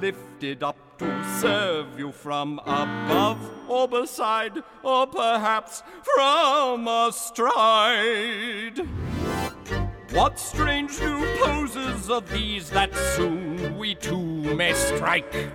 Lifted 0.00 0.62
up 0.62 0.76
to 0.98 1.38
serve 1.40 1.98
you 1.98 2.12
from 2.12 2.60
above 2.60 3.40
or 3.68 3.88
beside, 3.88 4.62
or 4.84 5.08
perhaps 5.08 5.82
from 6.14 6.86
astride. 6.86 8.78
What 10.12 10.38
strange 10.38 11.00
new 11.00 11.18
poses 11.42 12.08
are 12.10 12.20
these 12.20 12.70
that 12.70 12.94
soon 13.16 13.76
we 13.76 13.96
two 13.96 14.54
may 14.54 14.72
strike? 14.72 15.50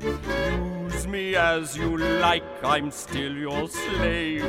Use 0.00 1.08
me 1.08 1.34
as 1.34 1.76
you 1.76 1.96
like, 1.98 2.44
I'm 2.62 2.92
still 2.92 3.32
your 3.32 3.68
slave. 3.68 4.44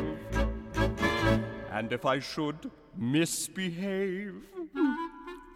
And 1.71 1.91
if 1.91 2.05
I 2.05 2.19
should 2.19 2.69
misbehave, 2.97 4.35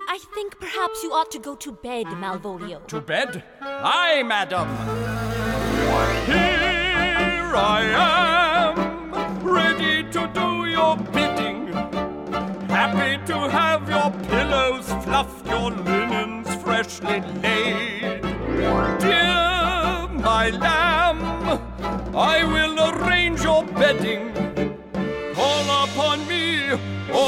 I 0.10 0.20
think 0.34 0.60
perhaps 0.60 1.04
you 1.04 1.12
ought 1.12 1.32
to 1.32 1.40
go 1.40 1.56
to 1.56 1.72
bed, 1.72 2.06
Malvolio. 2.08 2.86
to 2.88 3.02
bed? 3.02 3.44
Aye, 3.62 4.24
madam. 4.26 4.68
Here 6.26 7.54
I 7.56 7.82
am, 8.74 9.44
ready 9.44 10.04
to 10.12 10.28
do 10.34 10.66
your 10.66 10.98
bidding. 10.98 11.68
Happy 12.70 13.24
to 13.28 13.50
have 13.50 13.90
your 13.90 14.12
pillows 14.30 14.88
fluffed, 15.04 15.46
your 15.48 15.72
linens 15.72 16.54
freshly 16.64 17.22
laid. 17.44 18.22
Dear 19.00 20.08
my 20.28 20.50
lamb, 20.52 21.20
I 22.16 22.44
will 22.44 22.78
arrange 22.90 23.44
your 23.44 23.64
bedding. 23.64 24.57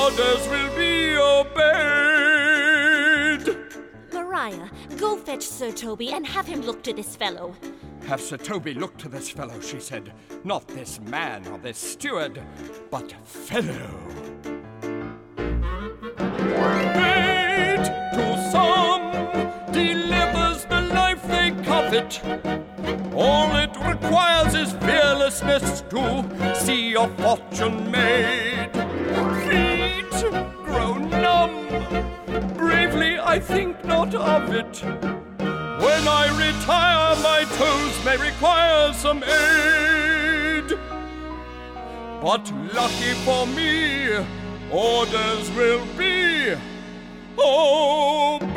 Call 0.09 0.17
upon 0.17 0.17
me, 0.17 0.17
orders 0.17 0.47
will 0.49 0.69
be 0.75 1.17
obeyed. 3.45 3.57
Maria, 4.13 4.69
go 4.97 5.17
fetch 5.17 5.43
Sir 5.43 5.71
Toby 5.71 6.11
and 6.11 6.25
have 6.25 6.47
him 6.47 6.61
look 6.61 6.83
to 6.83 6.93
this 6.93 7.15
fellow. 7.15 7.55
Have 8.07 8.21
Sir 8.21 8.37
Toby 8.37 8.73
look 8.73 8.97
to 8.97 9.09
this 9.09 9.29
fellow, 9.29 9.59
she 9.59 9.79
said. 9.79 10.13
Not 10.43 10.67
this 10.67 10.99
man 11.01 11.47
or 11.47 11.59
this 11.59 11.77
steward, 11.77 12.41
but 12.89 13.13
fellow. 13.25 13.91
To 18.13 18.49
some 18.51 19.11
life 21.29 21.55
they 21.55 21.63
covet. 21.63 22.21
All 23.13 23.55
it 23.55 23.75
requires 23.85 24.55
is 24.55 24.73
fearlessness 24.73 25.81
to 25.89 26.55
see 26.55 26.89
your 26.89 27.07
fortune 27.17 27.91
made. 27.91 28.71
Feet 29.47 30.31
grow 30.65 30.95
numb. 30.95 31.67
Bravely, 32.55 33.19
I 33.19 33.39
think 33.39 33.83
not 33.85 34.13
of 34.15 34.53
it. 34.53 34.83
When 35.83 36.07
I 36.07 36.27
retire, 36.37 37.15
my 37.21 37.45
toes 37.57 38.05
may 38.05 38.17
require 38.17 38.93
some 38.93 39.23
aid. 39.23 40.77
But 42.21 42.51
lucky 42.73 43.13
for 43.25 43.47
me, 43.47 44.17
orders 44.71 45.49
will 45.51 45.85
be 45.97 46.55
obeyed. 47.37 48.49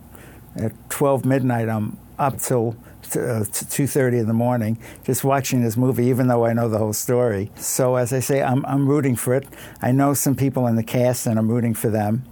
at 0.56 0.72
12 0.90 1.24
midnight, 1.24 1.68
I'm 1.68 1.98
up 2.18 2.38
till 2.38 2.76
uh, 3.12 3.40
2.30 3.46 4.20
in 4.20 4.26
the 4.26 4.34
morning 4.34 4.76
just 5.04 5.24
watching 5.24 5.62
this 5.62 5.78
movie 5.78 6.06
even 6.06 6.26
though 6.26 6.44
i 6.44 6.52
know 6.52 6.68
the 6.68 6.76
whole 6.76 6.92
story 6.92 7.50
so 7.54 7.94
as 7.94 8.12
i 8.12 8.18
say 8.18 8.42
i'm, 8.42 8.66
I'm 8.66 8.86
rooting 8.86 9.16
for 9.16 9.34
it 9.34 9.46
i 9.80 9.92
know 9.92 10.12
some 10.12 10.34
people 10.34 10.66
in 10.66 10.76
the 10.76 10.82
cast 10.82 11.26
and 11.26 11.38
i'm 11.38 11.48
rooting 11.48 11.72
for 11.72 11.88
them 11.88 12.24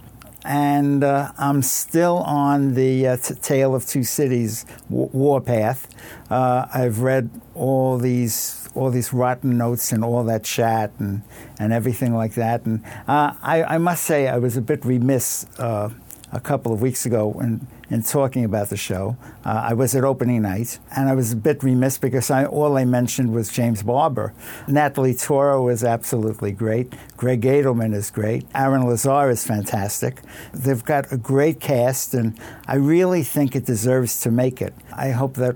and 0.47 1.03
uh, 1.03 1.31
I'm 1.37 1.61
still 1.61 2.19
on 2.19 2.73
the 2.73 3.07
uh, 3.07 3.17
Tale 3.17 3.75
of 3.75 3.85
Two 3.85 4.03
Cities 4.03 4.65
w- 4.89 5.09
warpath. 5.11 5.87
Uh, 6.31 6.65
I've 6.73 7.01
read 7.01 7.29
all 7.53 7.97
these 7.97 8.69
all 8.73 8.89
these 8.89 9.11
rotten 9.11 9.57
notes 9.57 9.91
and 9.91 10.03
all 10.03 10.23
that 10.23 10.43
chat 10.43 10.91
and, 10.99 11.23
and 11.59 11.73
everything 11.73 12.13
like 12.13 12.35
that. 12.35 12.63
And 12.65 12.85
uh, 13.07 13.33
I, 13.41 13.63
I, 13.63 13.77
must 13.79 14.03
say 14.03 14.27
I 14.27 14.37
was 14.37 14.55
a 14.55 14.61
bit 14.61 14.85
remiss 14.85 15.47
uh, 15.57 15.89
a 16.31 16.39
couple 16.39 16.73
of 16.73 16.81
weeks 16.81 17.05
ago 17.05 17.37
in, 17.39 17.65
in 17.89 18.03
talking 18.03 18.43
about 18.43 18.69
the 18.69 18.77
show. 18.77 19.15
Uh, 19.45 19.67
I 19.69 19.73
was 19.73 19.95
at 19.95 20.03
opening 20.03 20.41
night, 20.41 20.77
and 20.95 21.07
I 21.07 21.15
was 21.15 21.31
a 21.31 21.35
bit 21.35 21.63
remiss 21.63 21.97
because 21.97 22.29
I, 22.29 22.45
all 22.45 22.77
I 22.77 22.85
mentioned 22.85 23.33
was 23.33 23.49
James 23.49 23.81
Barbour. 23.81 24.33
Natalie 24.67 25.13
Toro 25.13 25.69
is 25.69 25.83
absolutely 25.83 26.51
great. 26.51 26.93
Gregg 27.15 27.41
Edelman 27.41 27.93
is 27.93 28.11
great. 28.11 28.45
Aaron 28.53 28.85
Lazar 28.87 29.29
is 29.29 29.45
fantastic. 29.45 30.21
They've 30.53 30.83
got 30.83 31.11
a 31.11 31.17
great 31.17 31.59
cast, 31.61 32.13
and 32.13 32.37
I 32.67 32.75
really 32.75 33.23
think 33.23 33.55
it 33.55 33.65
deserves 33.65 34.19
to 34.21 34.31
make 34.31 34.61
it. 34.61 34.73
I 34.93 35.11
hope 35.11 35.35
that 35.35 35.55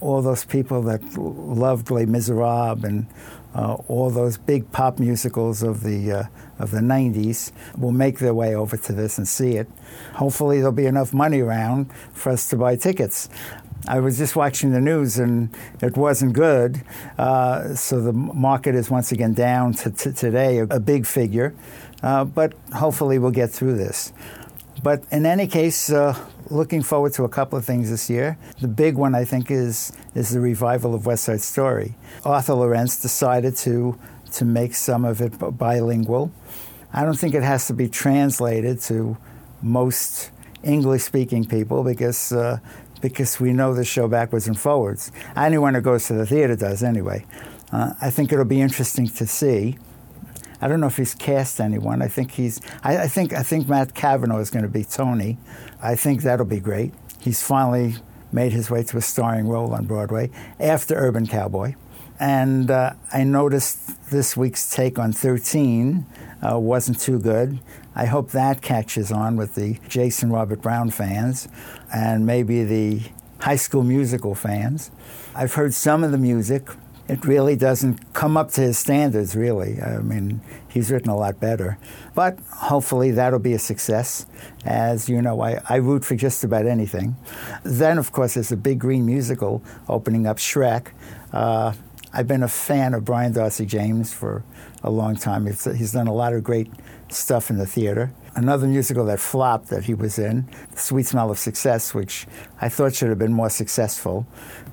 all 0.00 0.22
those 0.22 0.44
people 0.44 0.82
that 0.82 1.02
loved 1.16 1.90
Les 1.90 2.06
Miserables 2.06 2.84
and 2.84 3.06
uh, 3.54 3.74
all 3.88 4.10
those 4.10 4.38
big 4.38 4.70
pop 4.72 4.98
musicals 4.98 5.62
of 5.62 5.82
the 5.82 6.12
uh, 6.12 6.22
of 6.60 6.70
the 6.70 6.80
90s 6.80 7.50
will 7.76 7.92
make 7.92 8.18
their 8.18 8.34
way 8.34 8.54
over 8.54 8.76
to 8.76 8.92
this 8.92 9.18
and 9.18 9.26
see 9.26 9.56
it. 9.56 9.68
Hopefully, 10.14 10.58
there'll 10.58 10.72
be 10.72 10.86
enough 10.86 11.12
money 11.12 11.40
around 11.40 11.92
for 12.12 12.30
us 12.30 12.48
to 12.50 12.56
buy 12.56 12.76
tickets. 12.76 13.28
I 13.88 14.00
was 14.00 14.18
just 14.18 14.36
watching 14.36 14.72
the 14.72 14.80
news 14.80 15.18
and 15.18 15.48
it 15.80 15.96
wasn't 15.96 16.34
good. 16.34 16.82
Uh, 17.16 17.74
so 17.74 18.00
the 18.00 18.12
market 18.12 18.74
is 18.74 18.90
once 18.90 19.10
again 19.10 19.32
down 19.32 19.72
to, 19.74 19.90
to 19.90 20.12
today, 20.12 20.58
a, 20.58 20.64
a, 20.64 20.80
big 20.80 21.06
figure. 21.06 21.54
Uh, 22.02 22.24
but 22.24 22.52
hopefully 22.74 23.18
we'll 23.18 23.30
get 23.30 23.50
through 23.50 23.76
this. 23.76 24.12
But 24.82 25.04
in 25.10 25.24
any 25.24 25.46
case, 25.46 25.90
uh, 25.90 26.14
looking 26.50 26.82
forward 26.82 27.12
to 27.14 27.24
a 27.24 27.28
couple 27.28 27.58
of 27.58 27.64
things 27.64 27.90
this 27.90 28.10
year. 28.10 28.38
The 28.60 28.68
big 28.68 28.96
one, 28.96 29.14
I 29.14 29.24
think, 29.24 29.50
is 29.50 29.92
is 30.14 30.30
the 30.30 30.40
revival 30.40 30.94
of 30.94 31.06
West 31.06 31.24
Side 31.24 31.40
Story. 31.40 31.94
Arthur 32.24 32.54
Laurents 32.54 33.00
decided 33.00 33.56
to 33.58 33.98
to 34.32 34.44
make 34.44 34.74
some 34.74 35.04
of 35.04 35.20
it 35.20 35.32
bilingual. 35.58 36.32
I 36.92 37.04
don't 37.04 37.18
think 37.18 37.34
it 37.34 37.42
has 37.42 37.66
to 37.68 37.74
be 37.74 37.88
translated 37.88 38.80
to 38.82 39.16
most 39.62 40.30
English-speaking 40.62 41.46
people 41.46 41.84
because 41.84 42.32
uh, 42.32 42.58
because 43.00 43.40
we 43.40 43.52
know 43.52 43.74
the 43.74 43.84
show 43.84 44.08
backwards 44.08 44.46
and 44.46 44.58
forwards. 44.58 45.10
Anyone 45.36 45.74
who 45.74 45.80
goes 45.80 46.06
to 46.08 46.14
the 46.14 46.26
theater 46.26 46.56
does 46.56 46.82
anyway. 46.82 47.24
Uh, 47.72 47.94
I 48.00 48.10
think 48.10 48.32
it'll 48.32 48.44
be 48.44 48.60
interesting 48.60 49.08
to 49.08 49.26
see. 49.26 49.78
I 50.60 50.68
don't 50.68 50.80
know 50.80 50.88
if 50.88 50.98
he's 50.98 51.14
cast 51.14 51.60
anyone. 51.60 52.02
I 52.02 52.08
think 52.08 52.32
he's. 52.32 52.60
I, 52.82 52.98
I 52.98 53.08
think. 53.08 53.32
I 53.32 53.42
think 53.42 53.68
Matt 53.68 53.94
Cavenaugh 53.94 54.40
is 54.40 54.50
going 54.50 54.64
to 54.64 54.68
be 54.68 54.84
Tony. 54.84 55.38
I 55.82 55.94
think 55.96 56.22
that'll 56.22 56.44
be 56.44 56.60
great. 56.60 56.92
He's 57.20 57.42
finally 57.42 57.94
made 58.32 58.52
his 58.52 58.70
way 58.70 58.82
to 58.82 58.96
a 58.96 59.00
starring 59.00 59.48
role 59.48 59.72
on 59.72 59.86
Broadway 59.86 60.30
after 60.58 60.94
Urban 60.94 61.26
Cowboy. 61.26 61.74
And 62.18 62.70
uh, 62.70 62.92
I 63.12 63.24
noticed 63.24 64.10
this 64.10 64.36
week's 64.36 64.68
take 64.68 64.98
on 64.98 65.12
13 65.12 66.04
uh, 66.42 66.58
wasn't 66.58 67.00
too 67.00 67.18
good. 67.18 67.60
I 67.94 68.06
hope 68.06 68.30
that 68.30 68.62
catches 68.62 69.12
on 69.12 69.36
with 69.36 69.54
the 69.54 69.78
Jason 69.88 70.30
Robert 70.30 70.62
Brown 70.62 70.90
fans 70.90 71.48
and 71.92 72.24
maybe 72.24 72.64
the 72.64 73.02
high 73.40 73.56
school 73.56 73.82
musical 73.82 74.34
fans. 74.34 74.90
I've 75.34 75.54
heard 75.54 75.74
some 75.74 76.04
of 76.04 76.12
the 76.12 76.18
music 76.18 76.68
it 77.10 77.24
really 77.24 77.56
doesn't 77.56 78.14
come 78.14 78.36
up 78.36 78.52
to 78.52 78.60
his 78.60 78.78
standards, 78.78 79.34
really. 79.34 79.82
I 79.82 79.98
mean, 79.98 80.40
he's 80.68 80.92
written 80.92 81.10
a 81.10 81.16
lot 81.16 81.40
better. 81.40 81.76
But 82.14 82.38
hopefully 82.52 83.10
that'll 83.10 83.40
be 83.40 83.52
a 83.52 83.58
success. 83.58 84.26
As 84.64 85.08
you 85.08 85.20
know, 85.20 85.40
I, 85.40 85.60
I 85.68 85.76
root 85.76 86.04
for 86.04 86.14
just 86.14 86.44
about 86.44 86.66
anything. 86.66 87.16
Then, 87.64 87.98
of 87.98 88.12
course, 88.12 88.34
there's 88.34 88.52
a 88.52 88.56
big 88.56 88.78
green 88.78 89.06
musical 89.06 89.60
opening 89.88 90.24
up 90.24 90.36
Shrek. 90.36 90.92
Uh, 91.32 91.72
I've 92.12 92.26
been 92.26 92.42
a 92.42 92.48
fan 92.48 92.94
of 92.94 93.04
Brian 93.04 93.32
d'Arcy 93.32 93.66
James 93.66 94.12
for 94.12 94.42
a 94.82 94.90
long 94.90 95.16
time. 95.16 95.46
He's, 95.46 95.64
he's 95.64 95.92
done 95.92 96.08
a 96.08 96.12
lot 96.12 96.32
of 96.32 96.42
great 96.42 96.68
stuff 97.08 97.50
in 97.50 97.58
the 97.58 97.66
theater. 97.66 98.12
Another 98.34 98.66
musical 98.66 99.04
that 99.06 99.20
flopped 99.20 99.68
that 99.68 99.84
he 99.84 99.94
was 99.94 100.18
in, 100.18 100.48
Sweet 100.74 101.06
Smell 101.06 101.30
of 101.30 101.38
Success, 101.38 101.94
which 101.94 102.26
I 102.60 102.68
thought 102.68 102.94
should 102.94 103.08
have 103.10 103.18
been 103.18 103.32
more 103.32 103.50
successful. 103.50 104.26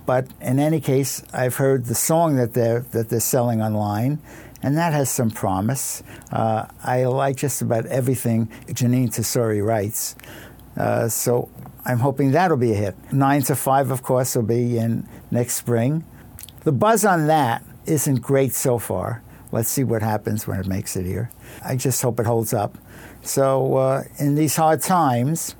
But 0.05 0.27
in 0.41 0.59
any 0.59 0.79
case, 0.79 1.23
I've 1.33 1.55
heard 1.55 1.85
the 1.85 1.95
song 1.95 2.37
that 2.37 2.53
they're, 2.53 2.81
that 2.91 3.09
they're 3.09 3.19
selling 3.19 3.61
online, 3.61 4.19
and 4.63 4.77
that 4.77 4.93
has 4.93 5.09
some 5.09 5.29
promise. 5.29 6.01
Uh, 6.31 6.67
I 6.83 7.05
like 7.05 7.35
just 7.35 7.61
about 7.61 7.85
everything 7.87 8.47
Jeanine 8.67 9.09
Tesori 9.09 9.63
writes. 9.63 10.15
Uh, 10.75 11.07
so 11.09 11.49
I'm 11.85 11.99
hoping 11.99 12.31
that'll 12.31 12.57
be 12.57 12.71
a 12.71 12.75
hit. 12.75 12.95
Nine 13.11 13.41
to 13.43 13.55
Five, 13.55 13.91
of 13.91 14.01
course, 14.01 14.35
will 14.35 14.43
be 14.43 14.77
in 14.77 15.07
next 15.31 15.55
spring. 15.55 16.05
The 16.67 16.73
buzz 16.73 17.05
on 17.05 17.27
that 17.27 17.63
isn't 17.85 18.21
great 18.21 18.51
so 18.51 18.77
far. 18.77 19.23
Let's 19.53 19.69
see 19.69 19.85
what 19.85 20.01
happens 20.01 20.47
when 20.47 20.59
it 20.59 20.67
makes 20.67 20.97
it 20.97 21.05
here. 21.05 21.31
I 21.63 21.77
just 21.77 22.01
hope 22.01 22.19
it 22.19 22.25
holds 22.25 22.53
up. 22.53 22.77
So, 23.21 23.77
uh, 23.77 24.03
in 24.19 24.35
these 24.35 24.57
hard 24.57 24.81
times, 24.81 25.55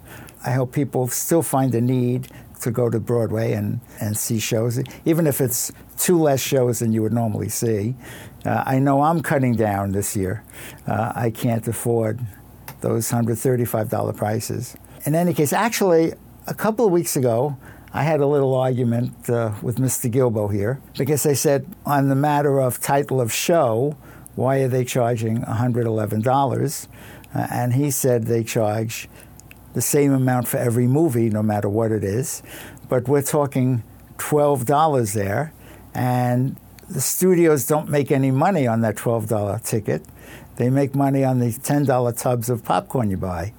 I 0.45 0.51
hope 0.51 0.73
people 0.73 1.07
still 1.07 1.43
find 1.43 1.71
the 1.71 1.79
need 1.79 2.27
to 2.59 2.71
go 2.71 2.89
to 2.89 2.99
Broadway 2.99 3.53
and, 3.53 3.79
and 4.01 4.17
see 4.17 4.37
shows, 4.37 4.83
even 5.05 5.27
if 5.27 5.39
it's 5.39 5.71
two 5.97 6.19
less 6.19 6.41
shows 6.41 6.79
than 6.79 6.91
you 6.91 7.03
would 7.03 7.13
normally 7.13 7.47
see. 7.47 7.95
Uh, 8.45 8.63
I 8.65 8.79
know 8.79 9.01
I'm 9.01 9.21
cutting 9.21 9.55
down 9.55 9.93
this 9.93 10.13
year. 10.13 10.43
Uh, 10.85 11.13
I 11.15 11.29
can't 11.29 11.65
afford 11.69 12.19
those 12.81 13.09
$135 13.09 14.17
prices. 14.17 14.75
In 15.05 15.15
any 15.15 15.33
case, 15.33 15.53
actually, 15.53 16.15
a 16.47 16.53
couple 16.53 16.85
of 16.85 16.91
weeks 16.91 17.15
ago, 17.15 17.55
I 17.97 18.03
had 18.03 18.19
a 18.19 18.27
little 18.27 18.53
argument 18.53 19.27
uh, 19.27 19.53
with 19.63 19.77
Mr. 19.77 20.11
Gilboe 20.11 20.49
here 20.49 20.79
because 20.99 21.25
I 21.25 21.33
said, 21.33 21.65
on 21.83 22.09
the 22.09 22.15
matter 22.15 22.59
of 22.59 22.79
title 22.79 23.19
of 23.19 23.33
show, 23.33 23.97
why 24.35 24.59
are 24.59 24.67
they 24.67 24.85
charging 24.85 25.41
$111? 25.41 26.87
Uh, 27.33 27.47
and 27.49 27.73
he 27.73 27.89
said 27.89 28.25
they 28.25 28.43
charge 28.43 29.09
the 29.73 29.81
same 29.81 30.13
amount 30.13 30.47
for 30.47 30.57
every 30.57 30.85
movie, 30.85 31.31
no 31.31 31.41
matter 31.41 31.67
what 31.67 31.91
it 31.91 32.03
is. 32.03 32.43
But 32.87 33.07
we're 33.07 33.23
talking 33.23 33.81
$12 34.17 35.13
there, 35.15 35.51
and 35.95 36.55
the 36.87 37.01
studios 37.01 37.65
don't 37.65 37.89
make 37.89 38.11
any 38.11 38.29
money 38.29 38.67
on 38.67 38.81
that 38.81 38.95
$12 38.95 39.63
ticket. 39.63 40.03
They 40.57 40.69
make 40.69 40.93
money 40.93 41.23
on 41.23 41.39
the 41.39 41.47
$10 41.47 42.21
tubs 42.21 42.51
of 42.51 42.63
popcorn 42.63 43.09
you 43.09 43.17
buy. 43.17 43.53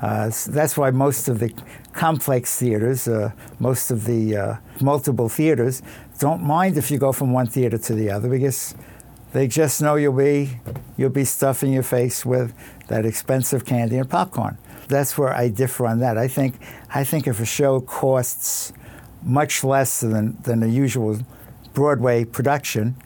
Uh, 0.00 0.30
so 0.30 0.50
that's 0.50 0.78
why 0.78 0.90
most 0.90 1.28
of 1.28 1.38
the 1.40 1.52
complex 1.92 2.58
theaters, 2.58 3.06
uh, 3.06 3.32
most 3.58 3.90
of 3.90 4.04
the 4.04 4.36
uh, 4.36 4.56
multiple 4.80 5.28
theaters, 5.28 5.82
don't 6.18 6.42
mind 6.42 6.76
if 6.76 6.90
you 6.90 6.98
go 6.98 7.12
from 7.12 7.32
one 7.32 7.46
theater 7.46 7.78
to 7.78 7.94
the 7.94 8.10
other 8.10 8.28
because 8.28 8.74
they 9.32 9.48
just 9.48 9.80
know 9.80 9.96
you'll 9.96 10.12
be 10.12 10.58
you'll 10.96 11.10
be 11.10 11.24
stuffing 11.24 11.72
your 11.72 11.82
face 11.82 12.24
with 12.24 12.54
that 12.88 13.04
expensive 13.04 13.64
candy 13.64 13.96
and 13.96 14.08
popcorn. 14.08 14.58
That's 14.88 15.16
where 15.16 15.34
I 15.34 15.48
differ 15.48 15.86
on 15.86 16.00
that. 16.00 16.18
I 16.18 16.28
think 16.28 16.56
I 16.94 17.04
think 17.04 17.26
if 17.26 17.40
a 17.40 17.46
show 17.46 17.80
costs 17.80 18.72
much 19.22 19.64
less 19.64 20.00
than 20.00 20.36
than 20.42 20.62
a 20.62 20.66
usual 20.66 21.18
Broadway 21.74 22.24
production, 22.24 22.96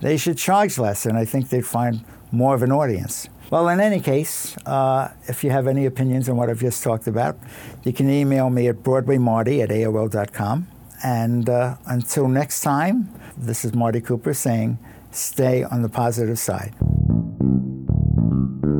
they 0.00 0.16
should 0.16 0.38
charge 0.38 0.78
less, 0.78 1.04
and 1.04 1.18
I 1.18 1.26
think 1.26 1.50
they'd 1.50 1.66
find 1.66 2.04
more 2.32 2.54
of 2.54 2.62
an 2.62 2.72
audience. 2.72 3.28
Well, 3.54 3.68
in 3.68 3.78
any 3.78 4.00
case, 4.00 4.56
uh, 4.66 5.12
if 5.28 5.44
you 5.44 5.50
have 5.50 5.68
any 5.68 5.86
opinions 5.86 6.28
on 6.28 6.36
what 6.36 6.50
I've 6.50 6.58
just 6.58 6.82
talked 6.82 7.06
about, 7.06 7.38
you 7.84 7.92
can 7.92 8.10
email 8.10 8.50
me 8.50 8.66
at 8.66 8.82
broadwaymarty 8.82 9.62
at 9.62 9.68
AOL.com. 9.68 10.66
And 11.04 11.48
uh, 11.48 11.76
until 11.86 12.26
next 12.26 12.62
time, 12.62 13.14
this 13.36 13.64
is 13.64 13.72
Marty 13.72 14.00
Cooper 14.00 14.34
saying, 14.34 14.80
stay 15.12 15.62
on 15.62 15.82
the 15.82 15.88
positive 15.88 16.36
side. 16.36 16.74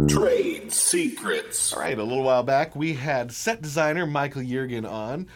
Trade 0.08 0.72
secrets. 0.72 1.72
All 1.72 1.78
right, 1.78 1.96
a 1.96 2.02
little 2.02 2.24
while 2.24 2.42
back, 2.42 2.74
we 2.74 2.94
had 2.94 3.30
set 3.30 3.62
designer 3.62 4.06
Michael 4.06 4.42
Yeargan 4.42 4.90
on 4.90 5.28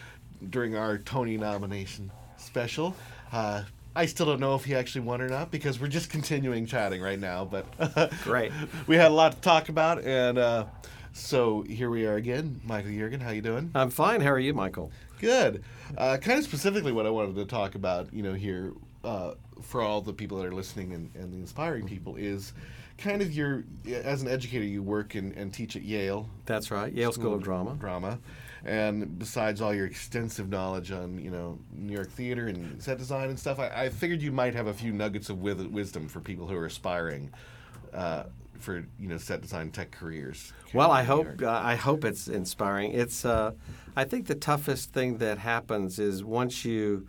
during 0.49 0.75
our 0.75 0.97
Tony 0.97 1.37
nomination 1.37 2.11
special. 2.35 2.93
Uh, 3.31 3.63
I 3.99 4.05
still 4.05 4.25
don't 4.25 4.39
know 4.39 4.55
if 4.55 4.63
he 4.63 4.75
actually 4.75 5.01
won 5.01 5.19
or 5.19 5.27
not 5.27 5.51
because 5.51 5.77
we're 5.77 5.87
just 5.87 6.09
continuing 6.09 6.65
chatting 6.65 7.01
right 7.01 7.19
now. 7.19 7.43
But 7.43 8.13
great, 8.23 8.53
we 8.87 8.95
had 8.95 9.11
a 9.11 9.13
lot 9.13 9.33
to 9.33 9.41
talk 9.41 9.67
about, 9.67 10.01
and 10.05 10.37
uh, 10.37 10.67
so 11.11 11.63
here 11.63 11.89
we 11.89 12.05
are 12.05 12.15
again. 12.15 12.61
Michael 12.63 12.91
Yeargan, 12.91 13.21
how 13.21 13.31
you 13.31 13.41
doing? 13.41 13.71
I'm 13.75 13.89
fine. 13.89 14.21
How 14.21 14.29
are 14.29 14.39
you, 14.39 14.53
Michael? 14.53 14.89
Good. 15.19 15.65
Uh, 15.97 16.15
kind 16.15 16.39
of 16.39 16.45
specifically, 16.45 16.93
what 16.93 17.07
I 17.07 17.09
wanted 17.09 17.35
to 17.35 17.45
talk 17.45 17.75
about, 17.75 18.13
you 18.13 18.23
know, 18.23 18.31
here 18.31 18.71
uh, 19.03 19.33
for 19.61 19.81
all 19.81 19.99
the 19.99 20.13
people 20.13 20.37
that 20.37 20.45
are 20.45 20.55
listening 20.55 20.93
and, 20.93 21.13
and 21.15 21.33
the 21.33 21.37
inspiring 21.37 21.85
people 21.85 22.15
is 22.15 22.53
kind 22.97 23.21
of 23.21 23.33
your 23.33 23.65
as 23.85 24.21
an 24.21 24.29
educator 24.29 24.63
you 24.63 24.81
work 24.81 25.15
and, 25.15 25.33
and 25.33 25.53
teach 25.53 25.75
at 25.75 25.81
Yale. 25.81 26.29
That's 26.45 26.71
right, 26.71 26.93
Yale 26.93 27.11
School, 27.11 27.23
School 27.23 27.33
of 27.33 27.43
Drama. 27.43 27.75
Drama, 27.77 28.19
and 28.65 29.17
besides 29.17 29.61
all 29.61 29.73
your 29.73 29.85
extensive 29.85 30.49
knowledge 30.49 30.91
on 30.91 31.19
you 31.19 31.31
know 31.31 31.59
New 31.71 31.93
York 31.93 32.09
theater 32.11 32.47
and 32.47 32.81
set 32.81 32.97
design 32.97 33.29
and 33.29 33.39
stuff, 33.39 33.59
I, 33.59 33.69
I 33.69 33.89
figured 33.89 34.21
you 34.21 34.31
might 34.31 34.55
have 34.55 34.67
a 34.67 34.73
few 34.73 34.91
nuggets 34.91 35.29
of 35.29 35.41
wisdom 35.41 36.07
for 36.07 36.19
people 36.19 36.47
who 36.47 36.55
are 36.55 36.65
aspiring. 36.65 37.31
Uh, 37.93 38.23
for 38.59 38.85
you 38.99 39.07
know 39.07 39.17
set 39.17 39.41
design 39.41 39.71
tech 39.71 39.89
careers. 39.91 40.53
Well, 40.73 40.91
I 40.91 41.03
hope 41.03 41.41
uh, 41.41 41.49
I 41.49 41.75
hope 41.75 42.03
it's 42.03 42.27
inspiring. 42.27 42.91
It's 42.91 43.25
uh, 43.25 43.53
I 43.95 44.03
think 44.03 44.27
the 44.27 44.35
toughest 44.35 44.91
thing 44.91 45.17
that 45.19 45.37
happens 45.37 45.97
is 45.97 46.23
once 46.23 46.65
you 46.65 47.07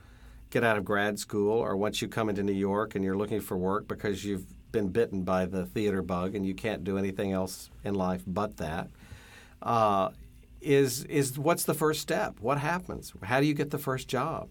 get 0.51 0.65
out 0.65 0.77
of 0.77 0.85
grad 0.85 1.19
school 1.19 1.59
or 1.59 1.77
once 1.77 2.03
you 2.03 2.09
come 2.09 2.29
into 2.29 2.43
New 2.43 2.53
York 2.53 2.95
and 2.95 3.05
you're 3.05 3.17
looking 3.17 3.41
for 3.41 3.57
work 3.57 3.87
because 3.87 4.25
you've 4.25 4.47
been 4.73 4.89
bitten 4.89 5.23
by 5.23 5.47
the 5.47 5.67
theater 5.67 6.03
bug 6.03 6.35
and 6.35 6.47
you 6.47 6.55
can't 6.55 6.85
do 6.85 6.99
anything 6.99 7.33
else 7.33 7.71
in 7.85 7.95
life 7.95 8.23
but 8.27 8.57
that. 8.57 8.89
Uh, 9.63 10.11
is 10.61 11.05
is 11.05 11.39
what's 11.39 11.65
the 11.65 11.75
first 11.75 12.01
step? 12.01 12.41
What 12.41 12.59
happens? 12.59 13.13
How 13.23 13.41
do 13.41 13.47
you 13.47 13.55
get 13.55 13.71
the 13.71 13.79
first 13.79 14.09
job? 14.09 14.49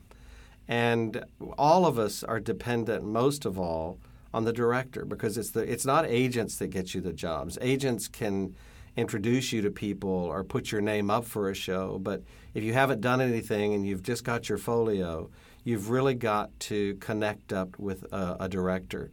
And 0.68 1.24
all 1.58 1.86
of 1.86 1.98
us 1.98 2.24
are 2.24 2.40
dependent, 2.40 3.04
most 3.04 3.46
of 3.46 3.58
all, 3.58 3.98
on 4.34 4.46
the 4.46 4.54
director 4.54 5.06
because 5.06 5.38
it's 5.38 5.52
the 5.52 5.62
it's 5.62 5.86
not 5.86 6.06
agents 6.06 6.58
that 6.58 6.68
get 6.68 6.94
you 6.94 7.02
the 7.02 7.14
jobs. 7.14 7.58
Agents 7.62 8.08
can 8.08 8.56
introduce 8.96 9.52
you 9.52 9.62
to 9.62 9.72
people 9.72 10.10
or 10.10 10.44
put 10.44 10.72
your 10.72 10.82
name 10.82 11.10
up 11.10 11.26
for 11.26 11.50
a 11.50 11.56
show, 11.56 12.00
but 12.00 12.22
if 12.54 12.64
you 12.64 12.74
haven't 12.74 13.02
done 13.02 13.22
anything 13.22 13.74
and 13.74 13.88
you've 13.88 14.04
just 14.04 14.24
got 14.24 14.50
your 14.50 14.58
folio, 14.58 15.30
you've 15.64 15.90
really 15.90 16.16
got 16.16 16.50
to 16.60 16.96
connect 16.96 17.54
up 17.54 17.78
with 17.80 18.04
a, 18.12 18.38
a 18.42 18.50
director. 18.50 19.12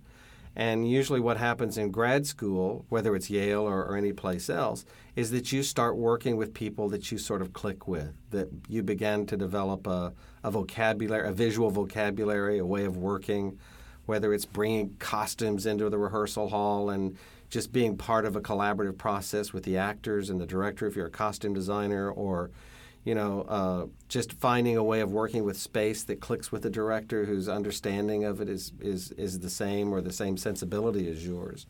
And 0.58 0.88
usually, 0.90 1.20
what 1.20 1.36
happens 1.36 1.76
in 1.76 1.90
grad 1.90 2.26
school, 2.26 2.86
whether 2.88 3.14
it's 3.14 3.28
Yale 3.28 3.60
or, 3.60 3.84
or 3.84 3.94
any 3.94 4.14
place 4.14 4.48
else, 4.48 4.86
is 5.14 5.30
that 5.32 5.52
you 5.52 5.62
start 5.62 5.98
working 5.98 6.38
with 6.38 6.54
people 6.54 6.88
that 6.88 7.12
you 7.12 7.18
sort 7.18 7.42
of 7.42 7.52
click 7.52 7.86
with, 7.86 8.14
that 8.30 8.48
you 8.66 8.82
begin 8.82 9.26
to 9.26 9.36
develop 9.36 9.86
a, 9.86 10.14
a 10.42 10.50
vocabulary, 10.50 11.28
a 11.28 11.32
visual 11.32 11.70
vocabulary, 11.70 12.56
a 12.56 12.64
way 12.64 12.86
of 12.86 12.96
working, 12.96 13.58
whether 14.06 14.32
it's 14.32 14.46
bringing 14.46 14.96
costumes 14.98 15.66
into 15.66 15.90
the 15.90 15.98
rehearsal 15.98 16.48
hall 16.48 16.88
and 16.88 17.18
just 17.50 17.70
being 17.70 17.94
part 17.94 18.24
of 18.24 18.34
a 18.34 18.40
collaborative 18.40 18.96
process 18.96 19.52
with 19.52 19.64
the 19.64 19.76
actors 19.76 20.30
and 20.30 20.40
the 20.40 20.46
director 20.46 20.86
if 20.86 20.96
you're 20.96 21.06
a 21.06 21.10
costume 21.10 21.52
designer, 21.52 22.10
or 22.10 22.50
you 23.06 23.14
know, 23.14 23.42
uh, 23.42 23.86
just 24.08 24.32
finding 24.32 24.76
a 24.76 24.82
way 24.82 25.00
of 25.00 25.12
working 25.12 25.44
with 25.44 25.56
space 25.56 26.02
that 26.02 26.20
clicks 26.20 26.50
with 26.50 26.62
the 26.62 26.70
director 26.70 27.24
whose 27.24 27.48
understanding 27.48 28.24
of 28.24 28.40
it 28.40 28.48
is, 28.48 28.72
is, 28.80 29.12
is 29.12 29.38
the 29.38 29.48
same 29.48 29.92
or 29.92 30.00
the 30.00 30.12
same 30.12 30.36
sensibility 30.36 31.08
as 31.08 31.24
yours. 31.24 31.66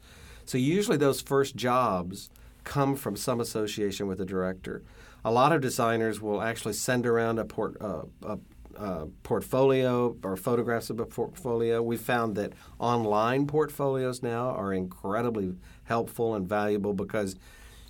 So 0.46 0.56
usually 0.56 0.96
those 0.96 1.20
first 1.20 1.54
jobs 1.54 2.30
come 2.64 2.96
from 2.96 3.16
some 3.16 3.38
association 3.38 4.06
with 4.06 4.16
the 4.16 4.24
director. 4.24 4.82
A 5.26 5.30
lot 5.30 5.52
of 5.52 5.60
designers 5.60 6.22
will 6.22 6.40
actually 6.40 6.72
send 6.72 7.04
around 7.06 7.38
a, 7.38 7.44
port, 7.44 7.76
uh, 7.82 8.04
a, 8.22 8.38
a 8.76 9.06
portfolio 9.22 10.16
or 10.22 10.38
photographs 10.38 10.88
of 10.88 11.00
a 11.00 11.04
portfolio. 11.04 11.82
We 11.82 11.98
found 11.98 12.34
that 12.36 12.54
online 12.78 13.46
portfolios 13.46 14.22
now 14.22 14.52
are 14.52 14.72
incredibly 14.72 15.54
helpful 15.84 16.34
and 16.34 16.48
valuable 16.48 16.94
because 16.94 17.36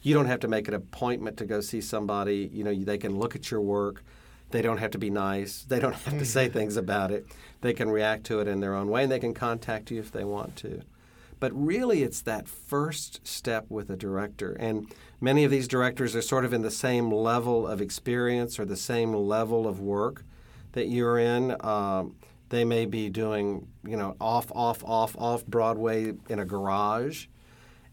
you 0.06 0.14
don't 0.14 0.26
have 0.26 0.38
to 0.38 0.46
make 0.46 0.68
an 0.68 0.74
appointment 0.74 1.36
to 1.36 1.44
go 1.44 1.60
see 1.60 1.80
somebody. 1.80 2.48
You 2.52 2.62
know, 2.62 2.72
they 2.72 2.96
can 2.96 3.18
look 3.18 3.34
at 3.34 3.50
your 3.50 3.60
work. 3.60 4.04
They 4.52 4.62
don't 4.62 4.78
have 4.78 4.92
to 4.92 4.98
be 4.98 5.10
nice. 5.10 5.64
They 5.64 5.80
don't 5.80 5.94
have 6.04 6.16
to 6.20 6.24
say 6.24 6.48
things 6.48 6.76
about 6.76 7.10
it. 7.10 7.26
They 7.60 7.72
can 7.72 7.90
react 7.90 8.22
to 8.26 8.38
it 8.38 8.46
in 8.46 8.60
their 8.60 8.76
own 8.76 8.86
way, 8.86 9.02
and 9.02 9.10
they 9.10 9.18
can 9.18 9.34
contact 9.34 9.90
you 9.90 9.98
if 9.98 10.12
they 10.12 10.22
want 10.22 10.54
to. 10.58 10.82
But 11.40 11.50
really, 11.54 12.04
it's 12.04 12.22
that 12.22 12.46
first 12.46 13.26
step 13.26 13.66
with 13.68 13.90
a 13.90 13.96
director. 13.96 14.52
And 14.52 14.94
many 15.20 15.42
of 15.42 15.50
these 15.50 15.66
directors 15.66 16.14
are 16.14 16.22
sort 16.22 16.44
of 16.44 16.52
in 16.52 16.62
the 16.62 16.70
same 16.70 17.10
level 17.10 17.66
of 17.66 17.80
experience 17.80 18.60
or 18.60 18.64
the 18.64 18.76
same 18.76 19.12
level 19.12 19.66
of 19.66 19.80
work 19.80 20.24
that 20.70 20.86
you're 20.86 21.18
in. 21.18 21.56
Um, 21.64 22.14
they 22.50 22.64
may 22.64 22.86
be 22.86 23.10
doing, 23.10 23.66
you 23.84 23.96
know, 23.96 24.14
off, 24.20 24.52
off, 24.54 24.84
off, 24.84 25.16
off 25.18 25.44
Broadway 25.46 26.12
in 26.28 26.38
a 26.38 26.44
garage. 26.44 27.26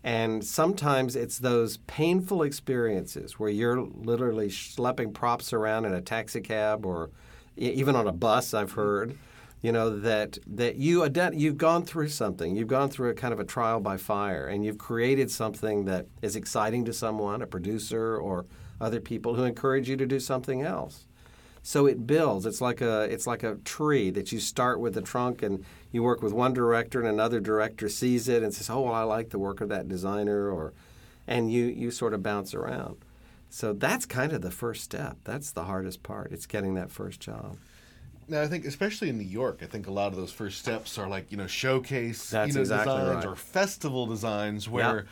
And 0.04 0.44
sometimes 0.44 1.16
it's 1.16 1.40
those 1.40 1.78
painful 1.78 2.44
experiences 2.44 3.40
where 3.40 3.50
you're 3.50 3.82
literally 3.82 4.50
schlepping 4.50 5.14
props 5.14 5.54
around 5.54 5.86
in 5.86 5.94
a 5.94 6.02
taxi 6.02 6.42
cab 6.42 6.86
or 6.86 7.10
even 7.56 7.96
on 7.96 8.08
a 8.08 8.12
bus, 8.12 8.54
I've 8.54 8.72
mm-hmm. 8.72 8.80
heard, 8.82 9.18
you 9.62 9.72
know, 9.72 9.98
that, 10.02 10.40
that 10.46 10.76
you 10.76 11.02
ident- 11.02 11.40
you've 11.40 11.58
gone 11.58 11.86
through 11.86 12.10
something. 12.10 12.54
You've 12.54 12.68
gone 12.68 12.90
through 12.90 13.12
a 13.12 13.14
kind 13.14 13.34
of 13.34 13.40
a 13.40 13.46
trial 13.46 13.80
by 13.80 13.96
fire 13.96 14.48
and 14.48 14.66
you've 14.66 14.78
created 14.78 15.32
something 15.32 15.86
that 15.86 16.08
is 16.22 16.36
exciting 16.36 16.84
to 16.86 16.94
someone, 16.94 17.42
a 17.42 17.48
producer 17.48 18.18
or 18.18 18.46
other 18.82 19.00
people 19.00 19.36
who 19.36 19.44
encourage 19.44 19.88
you 19.88 19.96
to 19.96 20.06
do 20.06 20.20
something 20.20 20.64
else. 20.64 21.08
So 21.66 21.86
it 21.86 22.06
builds. 22.06 22.46
It's 22.46 22.60
like 22.60 22.82
a 22.82 23.04
it's 23.04 23.26
like 23.26 23.42
a 23.42 23.56
tree 23.64 24.10
that 24.12 24.34
you 24.34 24.40
start 24.40 24.82
with 24.82 24.96
the 24.96 25.02
trunk 25.02 25.42
and 25.42 25.64
you 25.94 26.04
work 26.04 26.22
with 26.22 26.34
one 26.34 26.54
director 26.54 27.00
and 27.00 27.08
another 27.08 27.40
director 27.40 27.88
sees 27.88 28.28
it 28.28 28.44
and 28.44 28.54
says, 28.54 28.70
"Oh, 28.70 28.82
well, 28.82 28.94
I 28.94 29.04
like 29.04 29.30
the 29.30 29.40
work 29.40 29.62
of 29.62 29.70
that 29.70 29.88
designer," 29.88 30.52
or 30.52 30.74
and 31.26 31.52
you 31.52 31.66
you 31.66 31.90
sort 31.90 32.14
of 32.14 32.22
bounce 32.22 32.54
around. 32.54 32.98
So 33.50 33.72
that's 33.72 34.06
kind 34.06 34.34
of 34.34 34.42
the 34.42 34.52
first 34.52 34.84
step. 34.84 35.18
That's 35.24 35.52
the 35.52 35.64
hardest 35.64 36.04
part. 36.04 36.34
It's 36.34 36.46
getting 36.46 36.74
that 36.74 36.92
first 36.92 37.22
job. 37.22 37.58
Now, 38.28 38.42
I 38.42 38.48
think, 38.48 38.66
especially 38.66 39.10
in 39.10 39.18
New 39.18 39.26
York, 39.26 39.60
I 39.62 39.66
think 39.66 39.88
a 39.88 39.92
lot 39.92 40.08
of 40.08 40.16
those 40.18 40.32
first 40.32 40.60
steps 40.60 40.98
are 40.98 41.08
like 41.08 41.32
you 41.32 41.38
know 41.38 41.48
showcase, 41.48 42.30
That's 42.30 42.50
you 42.50 42.56
know, 42.56 42.62
exactly 42.62 42.94
designs 42.94 43.26
right. 43.26 43.32
or 43.32 43.36
festival 43.36 44.06
designs 44.06 44.68
where. 44.68 45.06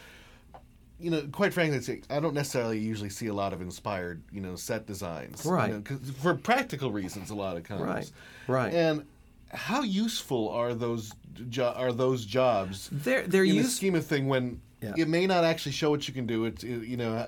You 1.01 1.09
know, 1.11 1.27
quite 1.31 1.53
frankly, 1.53 2.01
I 2.09 2.19
don't 2.19 2.33
necessarily 2.35 2.77
usually 2.79 3.09
see 3.09 3.27
a 3.27 3.33
lot 3.33 3.53
of 3.53 3.61
inspired, 3.61 4.21
you 4.31 4.39
know, 4.41 4.55
set 4.55 4.85
designs, 4.85 5.43
you 5.43 5.51
Right. 5.51 5.71
know, 5.71 5.81
'cause- 5.81 6.11
for 6.21 6.35
practical 6.35 6.91
reasons, 6.91 7.29
a 7.31 7.35
lot 7.35 7.57
of 7.57 7.63
times, 7.67 7.81
Right, 7.81 8.11
right. 8.47 8.73
And 8.73 9.05
how 9.49 9.81
useful 9.81 10.49
are 10.49 10.73
those 10.75 11.11
jo- 11.49 11.73
are 11.75 11.91
those 11.91 12.25
jobs? 12.25 12.87
They're 12.91 13.25
they're 13.27 13.43
in 13.43 13.57
the 13.57 13.63
scheme 13.63 13.95
of 13.95 14.05
thing 14.05 14.27
when 14.27 14.61
Yeah. 14.81 14.93
it 14.97 15.07
may 15.07 15.25
not 15.27 15.43
actually 15.43 15.71
show 15.73 15.89
what 15.89 16.07
you 16.07 16.13
can 16.13 16.27
do. 16.27 16.45
It's 16.45 16.63
it, 16.63 16.83
you 16.87 16.97
know, 16.97 17.25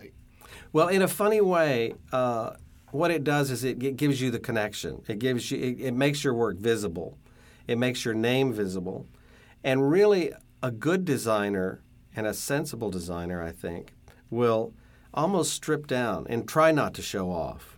Well, 0.72 0.88
in 0.88 1.02
a 1.02 1.08
funny 1.08 1.41
way, 1.41 1.94
uh, 2.12 2.52
what 2.91 3.10
it 3.12 3.24
does 3.24 3.50
is 3.52 3.64
it, 3.64 3.82
it 3.84 3.98
gives 3.98 4.22
you 4.22 4.30
the 4.32 4.40
connection. 4.40 5.02
It 5.08 5.18
gives 5.20 5.50
you 5.52 5.58
it, 5.58 5.80
it 5.80 5.94
makes 5.94 6.24
your 6.24 6.34
work 6.36 6.58
visible. 6.58 7.18
It 7.68 7.78
makes 7.78 8.06
your 8.06 8.14
name 8.14 8.54
visible, 8.54 9.08
and 9.64 9.90
really, 9.90 10.32
a 10.62 10.70
good 10.72 11.06
designer 11.06 11.82
and 12.15 12.27
a 12.27 12.34
sensible 12.34 12.90
designer, 12.90 13.41
I 13.41 13.52
think, 13.52 13.94
will 14.30 14.73
almost 15.14 15.53
strip 15.53 15.88
down 15.88 16.26
and 16.30 16.48
try 16.48 16.72
not 16.72 16.94
to 16.95 17.02
show 17.02 17.31
off. 17.31 17.77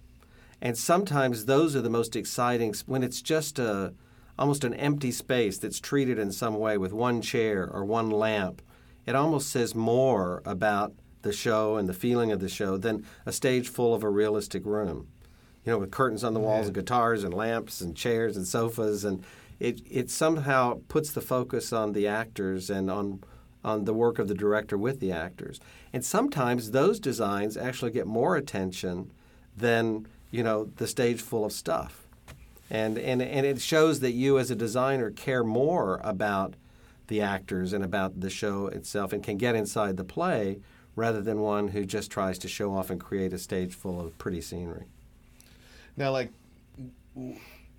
And 0.61 0.77
sometimes 0.77 1.45
those 1.45 1.75
are 1.75 1.81
the 1.81 1.89
most 1.89 2.15
exciting 2.15 2.73
when 2.85 3.03
it's 3.03 3.21
just 3.21 3.59
a 3.59 3.93
almost 4.37 4.63
an 4.63 4.73
empty 4.73 5.11
space 5.11 5.57
that's 5.57 5.79
treated 5.79 6.19
in 6.19 6.31
some 6.31 6.59
way 6.59 6.77
with 6.77 6.91
one 6.91 7.21
chair 7.21 7.69
or 7.71 7.85
one 7.85 8.09
lamp. 8.09 8.61
It 9.05 9.15
almost 9.15 9.49
says 9.49 9.73
more 9.73 10.41
about 10.45 10.93
the 11.21 11.31
show 11.31 11.77
and 11.77 11.87
the 11.87 11.93
feeling 11.93 12.31
of 12.31 12.39
the 12.39 12.49
show 12.49 12.77
than 12.77 13.05
a 13.25 13.31
stage 13.31 13.69
full 13.69 13.93
of 13.93 14.03
a 14.03 14.09
realistic 14.09 14.65
room. 14.65 15.07
You 15.63 15.71
know, 15.71 15.77
with 15.79 15.91
curtains 15.91 16.23
on 16.23 16.33
the 16.33 16.39
walls 16.39 16.67
and 16.67 16.75
guitars 16.75 17.23
and 17.23 17.33
lamps 17.33 17.81
and 17.81 17.95
chairs 17.95 18.35
and 18.35 18.45
sofas 18.45 19.05
and 19.05 19.23
it, 19.59 19.81
it 19.89 20.09
somehow 20.11 20.81
puts 20.89 21.11
the 21.11 21.21
focus 21.21 21.71
on 21.71 21.93
the 21.93 22.07
actors 22.07 22.69
and 22.69 22.91
on 22.91 23.21
on 23.65 23.85
the 23.85 23.93
work 23.93 24.19
of 24.19 24.27
the 24.27 24.35
director 24.35 24.77
with 24.77 24.99
the 24.99 25.11
actors. 25.11 25.59
And 25.91 26.05
sometimes 26.05 26.71
those 26.71 26.99
designs 26.99 27.57
actually 27.57 27.91
get 27.91 28.05
more 28.05 28.37
attention 28.37 29.11
than, 29.57 30.07
you 30.29 30.43
know, 30.43 30.69
the 30.75 30.87
stage 30.87 31.19
full 31.19 31.43
of 31.43 31.51
stuff. 31.51 32.07
And, 32.69 32.97
and, 32.97 33.21
and 33.21 33.45
it 33.45 33.59
shows 33.59 33.99
that 34.01 34.11
you 34.11 34.37
as 34.37 34.51
a 34.51 34.55
designer 34.55 35.09
care 35.09 35.43
more 35.43 35.99
about 36.03 36.53
the 37.07 37.21
actors 37.21 37.73
and 37.73 37.83
about 37.83 38.21
the 38.21 38.29
show 38.29 38.67
itself 38.67 39.11
and 39.11 39.23
can 39.23 39.37
get 39.37 39.55
inside 39.55 39.97
the 39.97 40.03
play 40.03 40.59
rather 40.95 41.21
than 41.21 41.39
one 41.39 41.69
who 41.69 41.85
just 41.85 42.11
tries 42.11 42.37
to 42.39 42.47
show 42.47 42.73
off 42.73 42.89
and 42.89 43.01
create 43.01 43.33
a 43.33 43.39
stage 43.39 43.73
full 43.73 43.99
of 43.99 44.17
pretty 44.17 44.41
scenery. 44.41 44.85
Now, 45.97 46.11
like 46.11 46.31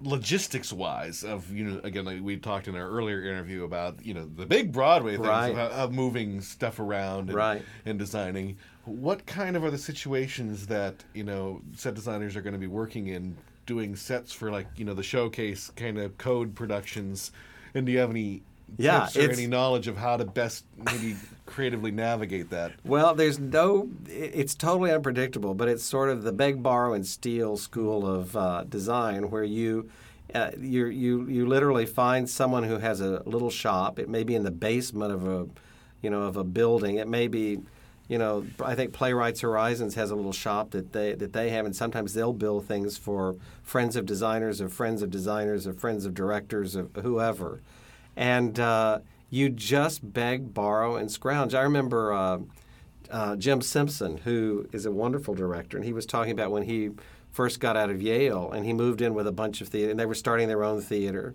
logistics 0.00 0.72
wise, 0.72 1.24
of 1.24 1.50
you 1.50 1.64
know, 1.64 1.80
again, 1.84 2.04
like 2.04 2.20
we 2.22 2.36
talked 2.36 2.68
in 2.68 2.76
our 2.76 2.88
earlier 2.88 3.22
interview 3.22 3.64
about 3.64 4.04
you 4.04 4.14
know 4.14 4.26
the 4.26 4.46
big 4.46 4.72
Broadway 4.72 5.12
things 5.12 5.26
Right. 5.26 5.50
of, 5.52 5.58
of 5.72 5.92
moving 5.92 6.40
stuff 6.40 6.78
around 6.78 7.28
and, 7.28 7.34
Right. 7.34 7.62
and 7.84 7.98
designing. 7.98 8.56
What 8.84 9.26
kind 9.26 9.56
of 9.56 9.64
are 9.64 9.70
the 9.70 9.78
situations 9.78 10.66
that 10.68 11.04
you 11.14 11.24
know 11.24 11.62
set 11.74 11.94
designers 11.94 12.36
are 12.36 12.42
going 12.42 12.52
to 12.54 12.58
be 12.60 12.66
working 12.66 13.08
in, 13.08 13.36
doing 13.64 13.96
sets 13.96 14.32
for 14.32 14.50
like 14.50 14.66
you 14.76 14.84
know 14.84 14.94
the 14.94 15.02
showcase 15.02 15.70
kind 15.76 15.98
of 15.98 16.18
code 16.18 16.54
productions? 16.54 17.32
And 17.74 17.86
do 17.86 17.92
you 17.92 17.98
have 17.98 18.10
any 18.10 18.42
Yeah, 18.78 19.08
or 19.16 19.20
any 19.20 19.46
knowledge 19.46 19.86
of 19.88 19.96
how 19.96 20.16
to 20.16 20.24
best 20.24 20.64
maybe 20.76 21.16
creatively 21.46 21.90
navigate 21.90 22.50
that? 22.50 22.72
Well, 22.84 23.14
there's 23.14 23.38
no, 23.38 23.88
it's 24.06 24.54
totally 24.54 24.90
unpredictable, 24.90 25.54
but 25.54 25.68
it's 25.68 25.84
sort 25.84 26.10
of 26.10 26.24
the 26.24 26.32
beg, 26.32 26.62
borrow, 26.62 26.92
and 26.92 27.06
steal 27.06 27.56
school 27.56 28.06
of 28.06 28.36
uh, 28.36 28.64
design 28.64 29.30
where 29.30 29.44
you. 29.44 29.90
Uh, 30.34 30.50
you 30.58 30.86
you 30.86 31.28
you 31.28 31.46
literally 31.46 31.86
find 31.86 32.28
someone 32.28 32.64
who 32.64 32.78
has 32.78 33.00
a 33.00 33.22
little 33.26 33.48
shop. 33.48 34.00
It 34.00 34.08
may 34.08 34.24
be 34.24 34.34
in 34.34 34.42
the 34.42 34.50
basement 34.50 35.12
of 35.12 35.24
a, 35.26 35.46
you 36.02 36.10
know, 36.10 36.22
of 36.22 36.36
a 36.36 36.42
building. 36.42 36.96
It 36.96 37.06
may 37.06 37.28
be, 37.28 37.60
you 38.08 38.18
know, 38.18 38.44
I 38.60 38.74
think 38.74 38.92
Playwrights 38.92 39.40
Horizons 39.42 39.94
has 39.94 40.10
a 40.10 40.16
little 40.16 40.32
shop 40.32 40.72
that 40.72 40.92
they 40.92 41.14
that 41.14 41.32
they 41.32 41.50
have, 41.50 41.64
and 41.64 41.74
sometimes 41.76 42.12
they'll 42.12 42.32
build 42.32 42.66
things 42.66 42.98
for 42.98 43.36
friends 43.62 43.94
of 43.94 44.04
designers, 44.04 44.60
or 44.60 44.68
friends 44.68 45.00
of 45.00 45.10
designers, 45.10 45.64
or 45.64 45.72
friends 45.72 46.04
of 46.04 46.12
directors, 46.12 46.74
of 46.74 46.90
whoever, 46.96 47.62
and 48.16 48.58
uh, 48.58 49.00
you 49.30 49.48
just 49.50 50.12
beg, 50.12 50.54
borrow, 50.54 50.96
and 50.96 51.10
scrounge. 51.10 51.54
I 51.54 51.62
remember. 51.62 52.12
Uh, 52.12 52.38
uh, 53.08 53.36
Jim 53.36 53.60
Simpson, 53.62 54.16
who 54.16 54.68
is 54.72 54.84
a 54.84 54.90
wonderful 54.90 55.32
director, 55.32 55.76
and 55.76 55.86
he 55.86 55.92
was 55.92 56.06
talking 56.06 56.32
about 56.32 56.50
when 56.50 56.64
he 56.64 56.90
first 57.30 57.60
got 57.60 57.76
out 57.76 57.90
of 57.90 58.00
Yale 58.00 58.50
and 58.50 58.64
he 58.64 58.72
moved 58.72 59.02
in 59.02 59.14
with 59.14 59.26
a 59.26 59.32
bunch 59.32 59.60
of 59.60 59.68
theater, 59.68 59.90
and 59.90 60.00
they 60.00 60.06
were 60.06 60.14
starting 60.14 60.48
their 60.48 60.64
own 60.64 60.80
theater. 60.80 61.34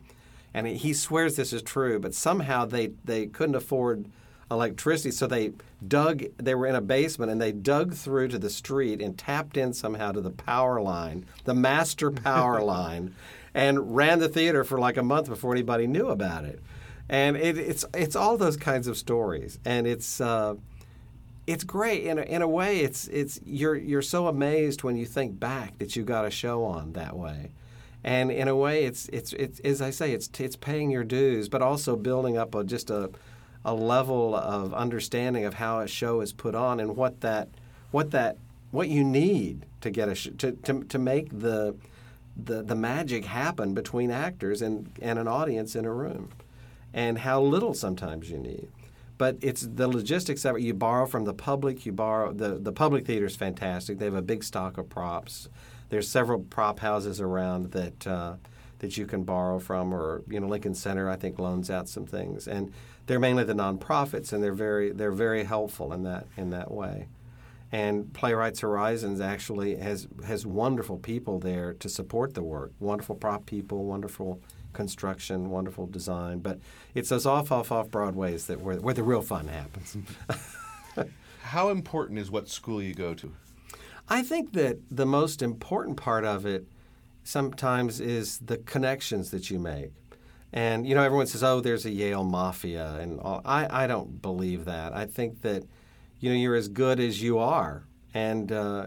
And 0.54 0.68
he- 0.68 0.94
swears 0.94 1.36
this 1.36 1.54
is 1.54 1.62
true, 1.62 2.00
but 2.00 2.14
somehow 2.14 2.66
they, 2.66 2.92
they 3.06 3.28
couldn't 3.28 3.56
afford 3.56 4.08
electricity, 4.50 5.12
so 5.12 5.28
they 5.28 5.54
dug, 5.88 6.24
they 6.38 6.56
were 6.56 6.68
in 6.68 6.76
a 6.76 6.82
basement, 6.82 7.32
and 7.32 7.40
they 7.40 7.54
dug 7.54 7.94
through 7.94 8.28
to 8.30 8.40
the 8.40 8.50
street 8.50 9.02
and 9.02 9.18
tapped 9.18 9.56
in 9.56 9.72
somehow 9.74 10.12
to 10.12 10.20
the 10.20 10.30
power 10.30 10.82
line, 10.82 11.26
the 11.46 11.54
master 11.54 12.12
power 12.12 12.62
line, 12.76 13.16
and 13.54 13.96
ran 13.96 14.20
the 14.20 14.30
theater 14.30 14.64
for 14.64 14.80
like 14.80 14.98
a 14.98 15.04
month 15.04 15.28
before 15.28 15.52
anybody 15.54 15.88
knew 15.88 16.08
about 16.08 16.46
it. 16.46 16.62
And 17.10 17.36
it, 17.36 17.58
it's, 17.58 17.84
it's 17.94 18.16
all 18.16 18.38
those 18.38 18.58
kinds 18.58 18.88
of 18.88 18.98
stories. 18.98 19.60
And 19.66 19.86
it's, 19.86 20.22
uh, 20.22 20.56
it's 21.48 21.64
great 21.64 22.06
in 22.06 22.18
a, 22.18 22.22
in 22.22 22.42
a 22.42 22.48
way. 22.48 22.80
It's 22.80 23.08
it's 23.08 23.40
you're 23.46 23.76
you're 23.76 24.02
so 24.02 24.28
amazed 24.28 24.84
when 24.84 24.96
you 24.96 25.06
think 25.06 25.40
back 25.40 25.78
that 25.80 25.96
you 25.96 26.04
got 26.04 26.26
a 26.26 26.32
show 26.32 26.64
on 26.64 26.94
that 26.94 27.18
way, 27.18 27.52
and 28.04 28.32
in 28.32 28.48
a 28.48 28.56
way, 28.56 28.86
it's 28.86 29.10
it's 29.10 29.34
it's 29.34 29.60
as 29.62 29.82
I 29.82 29.90
say, 29.90 30.12
it's 30.12 30.30
it's 30.40 30.56
paying 30.56 30.92
your 30.92 31.04
dues, 31.04 31.50
but 31.50 31.62
also 31.62 31.96
building 31.96 32.38
up 32.38 32.56
a 32.56 32.64
just 32.64 32.90
a 32.90 33.10
a 33.66 33.74
level 33.74 34.36
of 34.36 34.74
understanding 34.74 35.46
of 35.46 35.56
how 35.56 35.80
a 35.80 35.88
show 35.88 36.22
is 36.22 36.34
put 36.34 36.56
on 36.56 36.80
and 36.80 36.96
what 36.96 37.22
that 37.22 37.50
what 37.92 38.12
that 38.12 38.38
what 38.72 38.88
you 38.88 39.04
need 39.04 39.66
to 39.82 39.90
get 39.90 40.10
a 40.10 40.16
sh- 40.16 40.30
to, 40.38 40.52
to 40.54 40.84
to 40.84 40.98
make 40.98 41.40
the 41.40 41.76
the 42.36 42.62
the 42.64 42.76
magic 42.76 43.26
happen 43.26 43.74
between 43.74 44.12
actors 44.12 44.62
and 44.62 44.92
and 45.02 45.20
an 45.20 45.28
audience 45.28 45.76
in 45.76 45.86
a 45.86 45.94
room, 45.94 46.30
and 46.94 47.20
how 47.20 47.42
little 47.42 47.74
sometimes 47.74 48.30
you 48.30 48.38
need. 48.38 48.70
But 49.18 49.38
it's 49.42 49.62
the 49.62 49.88
logistics 49.88 50.46
of 50.46 50.56
it. 50.56 50.62
You 50.64 50.74
borrow 50.74 51.06
from 51.06 51.26
the 51.26 51.34
public. 51.34 51.86
You 51.86 51.92
borrow 51.92 52.34
the 52.34 52.56
the 52.56 52.72
public 52.72 53.06
theater 53.06 53.26
is 53.26 53.36
fantastic. 53.36 54.00
They 54.00 54.06
have 54.06 54.16
a 54.16 54.22
big 54.22 54.44
stock 54.44 54.78
of 54.78 54.90
props. 54.90 55.50
There's 55.90 56.08
several 56.08 56.40
prop 56.40 56.80
houses 56.80 57.22
around 57.22 57.72
that 57.72 58.08
uh, 58.08 58.36
that 58.80 58.98
you 58.98 59.06
can 59.06 59.24
borrow 59.24 59.60
from, 59.60 59.94
or 59.94 60.24
you 60.28 60.40
know 60.40 60.48
Lincoln 60.48 60.74
Center 60.74 61.10
I 61.10 61.16
think 61.18 61.38
loans 61.38 61.70
out 61.70 61.88
some 61.88 62.06
things, 62.06 62.48
and 62.48 62.74
they're 63.06 63.20
mainly 63.20 63.44
the 63.44 63.54
nonprofits, 63.54 64.34
and 64.34 64.44
they're 64.44 64.54
very 64.54 64.92
they're 64.92 65.12
very 65.12 65.44
helpful 65.44 65.94
in 65.94 66.04
that 66.04 66.26
in 66.36 66.50
that 66.50 66.72
way. 66.72 67.08
And 67.72 68.12
Playwrights 68.14 68.60
Horizons 68.60 69.22
actually 69.22 69.78
has 69.78 70.08
has 70.26 70.46
wonderful 70.46 70.98
people 70.98 71.40
there 71.40 71.74
to 71.76 71.88
support 71.88 72.34
the 72.34 72.44
work. 72.44 72.72
Wonderful 72.80 73.16
prop 73.16 73.46
people, 73.46 73.86
wonderful 73.86 74.42
construction, 74.74 75.50
wonderful 75.50 75.88
design. 75.88 76.40
But 76.40 76.60
it's 76.94 77.10
those 77.10 77.26
off 77.26 77.52
off 77.52 77.72
off 77.72 77.90
Broadways 77.90 78.48
that 78.48 78.60
where, 78.60 78.78
where 78.78 78.94
the 78.94 79.04
real 79.04 79.22
fun 79.22 79.48
happens. 79.48 79.98
How 81.44 81.70
important 81.70 82.20
is 82.20 82.30
what 82.30 82.50
school 82.50 82.82
you 82.82 82.94
go 82.94 83.14
to? 83.14 83.34
I 84.10 84.24
think 84.24 84.54
that 84.54 84.78
the 84.90 85.06
most 85.06 85.42
important 85.42 85.98
part 85.98 86.26
of 86.26 86.46
it 86.46 86.66
sometimes 87.24 88.00
is 88.00 88.40
the 88.40 88.58
connections 88.58 89.32
that 89.32 89.50
you 89.50 89.60
make. 89.60 89.92
And 90.54 90.86
you 90.86 90.96
know, 90.96 91.04
everyone 91.04 91.28
says, 91.28 91.44
"Oh, 91.44 91.62
there's 91.62 91.86
a 91.86 91.92
Yale 91.92 92.26
mafia," 92.26 92.98
and 93.00 93.20
all. 93.22 93.42
I 93.46 93.84
I 93.84 93.88
don't 93.88 94.22
believe 94.22 94.66
that. 94.66 94.94
I 94.94 95.06
think 95.06 95.42
that 95.44 95.64
you 96.22 96.30
know 96.30 96.36
you're 96.38 96.56
as 96.56 96.70
good 96.70 97.00
as 97.00 97.22
you 97.22 97.38
are, 97.38 97.84
and 98.14 98.52
uh, 98.52 98.86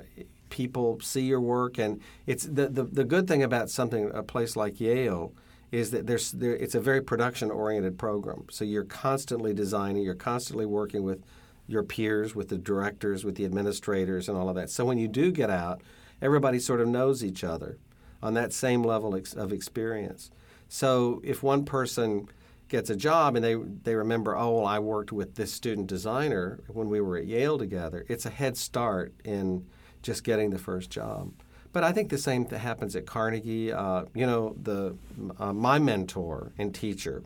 people 0.49 0.99
see 1.01 1.23
your 1.23 1.41
work. 1.41 1.79
And 1.79 2.01
it's 2.27 2.45
the, 2.45 2.69
the 2.69 2.85
the 2.85 3.05
good 3.05 3.29
thing 3.29 3.43
about 3.43 3.69
something 3.69 4.11
a 4.15 4.23
place 4.23 4.57
like 4.57 4.81
Yale 4.81 5.35
is 5.71 5.91
that 5.91 6.07
there's 6.07 6.31
there, 6.33 6.55
it's 6.57 6.77
a 6.77 6.81
very 6.81 7.03
production 7.03 7.51
oriented 7.51 7.99
program. 7.99 8.45
So 8.51 8.65
you're 8.65 8.85
constantly 8.85 9.53
designing, 9.53 10.05
you're 10.05 10.15
constantly 10.15 10.65
working 10.65 11.03
with 11.03 11.23
your 11.67 11.83
peers, 11.83 12.35
with 12.35 12.49
the 12.49 12.59
directors, 12.59 13.25
with 13.25 13.35
the 13.35 13.45
administrators, 13.45 14.29
and 14.29 14.39
all 14.39 14.49
of 14.49 14.55
that. 14.55 14.71
So 14.71 14.85
when 14.85 14.99
you 14.99 15.09
do 15.09 15.33
get 15.33 15.51
out, 15.51 15.81
everybody 16.23 16.59
sort 16.59 16.81
of 16.81 16.89
knows 16.89 17.25
each 17.25 17.43
other 17.43 17.79
on 18.23 18.35
that 18.35 18.53
same 18.53 18.83
level 18.83 19.15
of 19.15 19.53
experience. 19.53 20.31
So 20.69 21.21
if 21.25 21.43
one 21.43 21.65
person 21.65 22.29
gets 22.69 22.91
a 22.91 22.97
job 22.97 23.37
and 23.37 23.45
they 23.45 23.55
they 23.55 23.95
remember, 23.95 24.37
oh, 24.37 24.59
well, 24.59 24.67
I 24.67 24.79
worked 24.79 25.13
with 25.13 25.35
this 25.35 25.53
student 25.53 25.87
designer 25.87 26.61
when 26.69 26.89
we 26.89 27.01
were 27.01 27.17
at 27.17 27.27
Yale 27.27 27.59
together. 27.59 28.05
It's 28.09 28.27
a 28.27 28.31
head 28.31 28.57
start 28.57 29.15
in 29.25 29.67
just 30.03 30.25
getting 30.25 30.51
the 30.51 30.59
first 30.59 30.91
job. 30.91 31.33
But 31.73 31.83
I 31.83 31.93
think 31.93 32.09
the 32.09 32.19
same 32.19 32.45
th- 32.45 32.63
happens 32.63 32.95
at 32.95 33.05
Carnegie. 33.05 33.73
Uh, 33.73 34.05
you 34.15 34.27
know, 34.27 34.55
the 34.63 34.97
uh, 35.39 35.53
my 35.53 35.79
mentor 35.79 36.53
and 36.57 36.75
teacher 36.75 37.25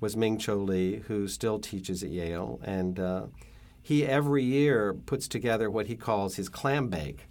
was 0.00 0.16
Ming 0.16 0.36
Cho 0.38 0.56
Lee, 0.56 0.96
who 1.06 1.26
still 1.26 1.58
teaches 1.58 2.02
at 2.02 2.10
Yale, 2.10 2.60
and 2.62 3.00
uh, 3.00 3.26
he 3.82 4.04
every 4.04 4.44
year 4.44 4.92
puts 4.92 5.26
together 5.26 5.70
what 5.70 5.86
he 5.86 5.96
calls 5.96 6.36
his 6.36 6.48
clam 6.50 6.88
bake, 6.88 7.28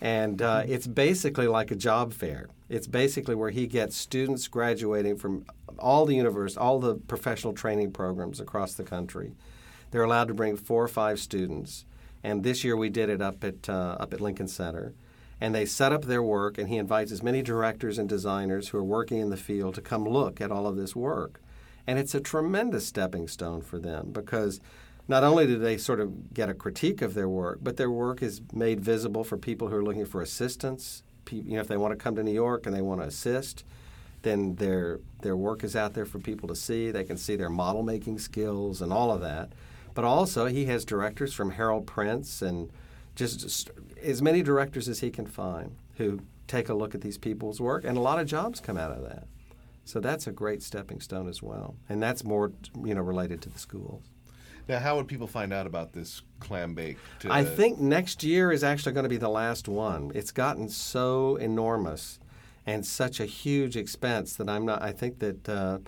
and 0.00 0.40
uh, 0.40 0.62
it's 0.66 0.86
basically 0.86 1.46
like 1.46 1.70
a 1.70 1.76
job 1.76 2.12
fair. 2.12 2.48
It's 2.68 2.86
basically 2.86 3.34
where 3.34 3.50
he 3.50 3.66
gets 3.66 3.96
students 3.96 4.48
graduating 4.48 5.16
from 5.16 5.44
all 5.78 6.06
the 6.06 6.14
universe, 6.14 6.56
all 6.56 6.78
the 6.78 6.94
professional 6.94 7.52
training 7.52 7.92
programs 7.92 8.40
across 8.40 8.74
the 8.74 8.84
country. 8.84 9.32
They're 9.90 10.04
allowed 10.04 10.28
to 10.28 10.34
bring 10.34 10.56
four 10.56 10.84
or 10.84 10.88
five 10.88 11.18
students, 11.18 11.84
and 12.22 12.44
this 12.44 12.64
year 12.64 12.76
we 12.76 12.88
did 12.88 13.08
it 13.08 13.20
up 13.20 13.42
at 13.44 13.68
uh, 13.68 13.96
up 13.98 14.14
at 14.14 14.20
Lincoln 14.20 14.48
Center. 14.48 14.94
And 15.42 15.54
they 15.54 15.64
set 15.64 15.90
up 15.90 16.04
their 16.04 16.22
work, 16.22 16.58
and 16.58 16.68
he 16.68 16.76
invites 16.76 17.10
as 17.12 17.22
many 17.22 17.40
directors 17.40 17.96
and 17.96 18.06
designers 18.06 18.68
who 18.68 18.78
are 18.78 18.84
working 18.84 19.18
in 19.18 19.30
the 19.30 19.38
field 19.38 19.74
to 19.76 19.80
come 19.80 20.06
look 20.06 20.38
at 20.38 20.52
all 20.52 20.66
of 20.66 20.76
this 20.76 20.94
work. 20.94 21.40
And 21.86 21.98
it's 21.98 22.14
a 22.14 22.20
tremendous 22.20 22.86
stepping 22.86 23.26
stone 23.26 23.62
for 23.62 23.78
them 23.78 24.10
because 24.12 24.60
not 25.10 25.24
only 25.24 25.44
do 25.44 25.58
they 25.58 25.76
sort 25.76 25.98
of 25.98 26.32
get 26.32 26.48
a 26.48 26.54
critique 26.54 27.02
of 27.02 27.14
their 27.14 27.28
work, 27.28 27.58
but 27.60 27.76
their 27.76 27.90
work 27.90 28.22
is 28.22 28.40
made 28.52 28.80
visible 28.80 29.24
for 29.24 29.36
people 29.36 29.66
who 29.66 29.74
are 29.74 29.82
looking 29.82 30.06
for 30.06 30.22
assistance. 30.22 31.02
You 31.32 31.54
know, 31.54 31.60
if 31.60 31.66
they 31.66 31.76
want 31.76 31.90
to 31.90 31.96
come 31.96 32.14
to 32.14 32.22
New 32.22 32.32
York 32.32 32.64
and 32.64 32.74
they 32.74 32.80
want 32.80 33.00
to 33.00 33.08
assist, 33.08 33.64
then 34.22 34.54
their 34.54 35.00
their 35.22 35.36
work 35.36 35.64
is 35.64 35.74
out 35.74 35.94
there 35.94 36.04
for 36.04 36.20
people 36.20 36.48
to 36.48 36.54
see. 36.54 36.92
They 36.92 37.02
can 37.02 37.16
see 37.16 37.34
their 37.34 37.50
model 37.50 37.82
making 37.82 38.20
skills 38.20 38.80
and 38.80 38.92
all 38.92 39.10
of 39.10 39.20
that. 39.20 39.52
But 39.94 40.04
also, 40.04 40.46
he 40.46 40.66
has 40.66 40.84
directors 40.84 41.34
from 41.34 41.50
Harold 41.50 41.88
Prince 41.88 42.40
and 42.40 42.70
just, 43.16 43.68
as 44.00 44.22
many 44.22 44.42
directors 44.42 44.88
as 44.88 45.00
he 45.00 45.10
can 45.10 45.26
find 45.26 45.74
who 45.96 46.20
take 46.46 46.68
a 46.68 46.74
look 46.74 46.94
at 46.94 47.00
these 47.00 47.18
people's 47.18 47.60
work, 47.60 47.84
and 47.84 47.98
a 47.98 48.00
lot 48.00 48.20
of 48.20 48.28
jobs 48.28 48.60
come 48.60 48.76
out 48.76 48.92
of 48.92 49.02
that. 49.02 49.26
So 49.84 49.98
that's 49.98 50.28
a 50.28 50.32
great 50.32 50.62
stepping 50.62 51.00
stone 51.00 51.28
as 51.28 51.42
well, 51.42 51.74
and 51.88 52.00
that's 52.00 52.22
more 52.22 52.52
you 52.84 52.94
know 52.94 53.02
related 53.02 53.42
to 53.42 53.48
the 53.48 53.58
schools. 53.58 54.04
Now, 54.70 54.78
how 54.78 54.96
would 54.96 55.08
people 55.08 55.26
find 55.26 55.52
out 55.52 55.66
about 55.66 55.92
this 55.92 56.22
clam 56.38 56.74
bake? 56.74 56.96
To, 57.20 57.32
I 57.32 57.44
think 57.44 57.80
next 57.80 58.22
year 58.22 58.52
is 58.52 58.62
actually 58.62 58.92
going 58.92 59.02
to 59.02 59.08
be 59.08 59.16
the 59.16 59.28
last 59.28 59.66
one. 59.66 60.12
It's 60.14 60.30
gotten 60.30 60.68
so 60.68 61.34
enormous 61.36 62.20
and 62.66 62.86
such 62.86 63.18
a 63.18 63.26
huge 63.26 63.76
expense 63.76 64.36
that 64.36 64.48
I'm 64.48 64.64
not. 64.64 64.80
I 64.80 64.92
think 64.92 65.18
that 65.18 65.48
uh, 65.48 65.78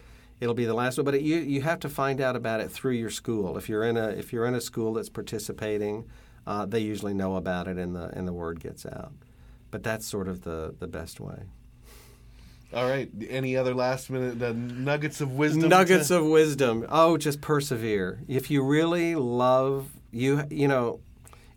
it'll 0.40 0.56
be 0.56 0.64
the 0.64 0.74
last 0.74 0.98
one. 0.98 1.04
But 1.04 1.14
it, 1.14 1.22
you 1.22 1.36
you 1.36 1.62
have 1.62 1.78
to 1.78 1.88
find 1.88 2.20
out 2.20 2.34
about 2.34 2.58
it 2.60 2.72
through 2.72 2.94
your 2.94 3.10
school. 3.10 3.56
If 3.56 3.68
you're 3.68 3.84
in 3.84 3.96
a 3.96 4.08
if 4.08 4.32
you're 4.32 4.46
in 4.46 4.56
a 4.56 4.60
school 4.60 4.94
that's 4.94 5.08
participating, 5.08 6.04
uh, 6.44 6.66
they 6.66 6.80
usually 6.80 7.14
know 7.14 7.36
about 7.36 7.68
it 7.68 7.78
and 7.78 7.94
the 7.94 8.10
and 8.16 8.26
the 8.26 8.32
word 8.32 8.58
gets 8.58 8.84
out. 8.84 9.12
But 9.70 9.84
that's 9.84 10.08
sort 10.08 10.26
of 10.26 10.42
the 10.42 10.74
the 10.76 10.88
best 10.88 11.20
way. 11.20 11.44
All 12.74 12.88
right. 12.88 13.10
Any 13.28 13.56
other 13.56 13.74
last 13.74 14.08
minute 14.08 14.42
uh, 14.42 14.52
nuggets 14.52 15.20
of 15.20 15.32
wisdom? 15.32 15.68
Nuggets 15.68 16.08
to- 16.08 16.18
of 16.18 16.26
wisdom. 16.26 16.86
Oh, 16.88 17.16
just 17.16 17.40
persevere. 17.40 18.20
If 18.28 18.50
you 18.50 18.62
really 18.62 19.14
love 19.14 19.90
you, 20.10 20.44
you 20.50 20.68
know, 20.68 21.00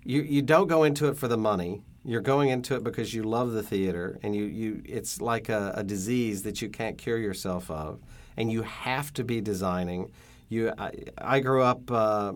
you 0.03 0.21
you 0.21 0.41
don't 0.41 0.67
go 0.67 0.83
into 0.83 1.07
it 1.07 1.17
for 1.17 1.27
the 1.27 1.37
money. 1.37 1.81
You're 2.03 2.21
going 2.21 2.49
into 2.49 2.75
it 2.75 2.83
because 2.83 3.13
you 3.13 3.23
love 3.23 3.51
the 3.53 3.63
theater, 3.63 4.19
and 4.21 4.35
you, 4.35 4.43
you 4.43 4.81
it's 4.85 5.19
like 5.21 5.49
a, 5.49 5.73
a 5.75 5.83
disease 5.83 6.43
that 6.43 6.61
you 6.61 6.69
can't 6.69 6.97
cure 6.97 7.17
yourself 7.17 7.71
of, 7.71 7.99
and 8.37 8.51
you 8.51 8.61
have 8.61 9.11
to 9.13 9.23
be 9.23 9.41
designing. 9.41 10.11
You, 10.47 10.71
I, 10.77 10.91
I 11.17 11.39
grew 11.39 11.63
up. 11.63 11.89
Uh, 11.89 12.33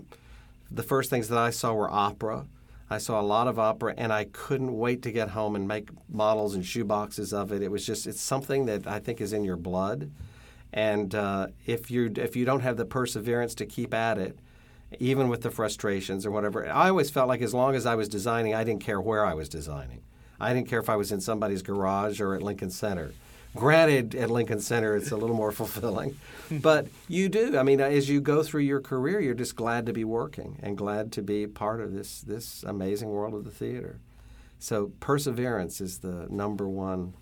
the 0.71 0.83
first 0.83 1.09
things 1.09 1.29
that 1.29 1.37
I 1.37 1.49
saw 1.51 1.73
were 1.73 1.89
opera. 1.89 2.45
I 2.89 2.97
saw 2.97 3.21
a 3.21 3.23
lot 3.23 3.47
of 3.47 3.59
opera, 3.59 3.93
and 3.97 4.11
I 4.11 4.25
couldn't 4.25 4.75
wait 4.75 5.03
to 5.03 5.11
get 5.11 5.29
home 5.29 5.55
and 5.55 5.67
make 5.67 5.89
models 6.09 6.55
and 6.55 6.63
shoeboxes 6.63 7.33
of 7.33 7.51
it. 7.51 7.61
It 7.61 7.69
was 7.69 7.85
just 7.85 8.07
it's 8.07 8.21
something 8.21 8.65
that 8.65 8.87
I 8.87 8.99
think 8.99 9.21
is 9.21 9.31
in 9.31 9.43
your 9.43 9.57
blood, 9.57 10.11
and 10.73 11.13
uh, 11.13 11.47
if 11.65 11.91
you 11.91 12.11
if 12.15 12.35
you 12.35 12.45
don't 12.45 12.61
have 12.61 12.77
the 12.77 12.85
perseverance 12.85 13.53
to 13.55 13.65
keep 13.65 13.93
at 13.93 14.17
it, 14.17 14.39
even 14.99 15.29
with 15.29 15.41
the 15.41 15.51
frustrations 15.51 16.25
or 16.25 16.31
whatever, 16.31 16.67
I 16.67 16.89
always 16.89 17.11
felt 17.11 17.27
like 17.27 17.41
as 17.41 17.53
long 17.53 17.75
as 17.75 17.85
I 17.85 17.93
was 17.93 18.09
designing, 18.09 18.55
I 18.55 18.63
didn't 18.63 18.83
care 18.83 18.99
where 18.99 19.23
I 19.23 19.35
was 19.35 19.49
designing. 19.49 20.01
I 20.39 20.53
didn't 20.53 20.67
care 20.69 20.79
if 20.79 20.89
I 20.89 20.95
was 20.95 21.11
in 21.11 21.21
somebody's 21.21 21.61
garage 21.61 22.19
or 22.19 22.33
at 22.33 22.41
Lincoln 22.41 22.71
Center. 22.71 23.11
Granted, 23.55 24.13
at 24.15 24.29
Lincoln 24.29 24.59
Center, 24.59 24.95
it's 24.95 25.11
a 25.11 25.17
little 25.17 25.35
more 25.35 25.51
fulfilling, 25.61 26.17
but 26.51 26.87
you 27.07 27.29
do. 27.29 27.57
I 27.57 27.63
mean, 27.63 27.81
as 27.81 28.07
you 28.09 28.21
go 28.21 28.43
through 28.43 28.61
your 28.61 28.79
career, 28.79 29.19
you're 29.19 29.33
just 29.33 29.55
glad 29.55 29.85
to 29.87 29.93
be 29.93 30.03
working 30.03 30.59
and 30.61 30.77
glad 30.77 31.11
to 31.13 31.21
be 31.21 31.47
part 31.47 31.81
of 31.81 31.93
this 31.93 32.21
this 32.21 32.63
amazing 32.63 33.09
world 33.09 33.33
of 33.33 33.43
the 33.43 33.51
theater. 33.51 33.99
So 34.59 34.91
perseverance 34.99 35.81
is 35.81 35.99
the 35.99 36.27
number 36.29 36.67
one 36.67 37.13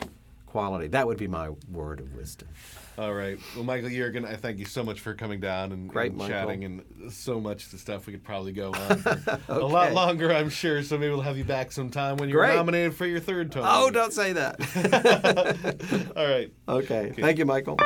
quality. 0.47 0.87
That 0.87 1.07
would 1.07 1.17
be 1.17 1.27
my 1.27 1.51
word 1.71 1.99
of 1.99 2.15
wisdom. 2.15 2.49
All 2.97 3.13
right. 3.13 3.37
Well, 3.55 3.63
Michael 3.63 3.89
Yeargan, 3.89 4.25
I 4.25 4.35
thank 4.35 4.57
you 4.57 4.65
so 4.65 4.83
much 4.83 5.01
for 5.01 5.13
coming 5.13 5.39
down 5.39 5.71
and, 5.71 5.87
Great, 5.87 6.13
and 6.13 6.21
chatting 6.21 6.63
and 6.63 6.83
so 7.13 7.39
much 7.39 7.65
of 7.65 7.71
the 7.71 7.77
stuff. 7.77 8.07
We 8.07 8.13
could 8.13 8.23
probably 8.23 8.53
go 8.53 8.71
on 8.73 8.97
for 8.97 9.39
a 9.49 9.59
lot 9.59 9.93
longer, 9.93 10.33
I'm 10.33 10.49
sure. 10.49 10.81
So 10.81 10.97
maybe 10.97 11.11
we'll 11.11 11.21
have 11.21 11.37
you 11.37 11.43
back 11.43 11.71
sometime 11.71 12.17
when 12.17 12.27
you're 12.27 12.39
Great. 12.39 12.55
nominated 12.55 12.95
for 12.95 13.05
your 13.05 13.19
third 13.19 13.51
Tony. 13.51 13.67
Oh, 13.69 13.91
don't 13.91 14.13
say 14.13 14.33
that. 14.33 16.11
All 16.17 16.25
right. 16.27 16.51
Okay. 16.67 17.13
Thank 17.15 17.37
you, 17.37 17.45
Michael. 17.45 17.77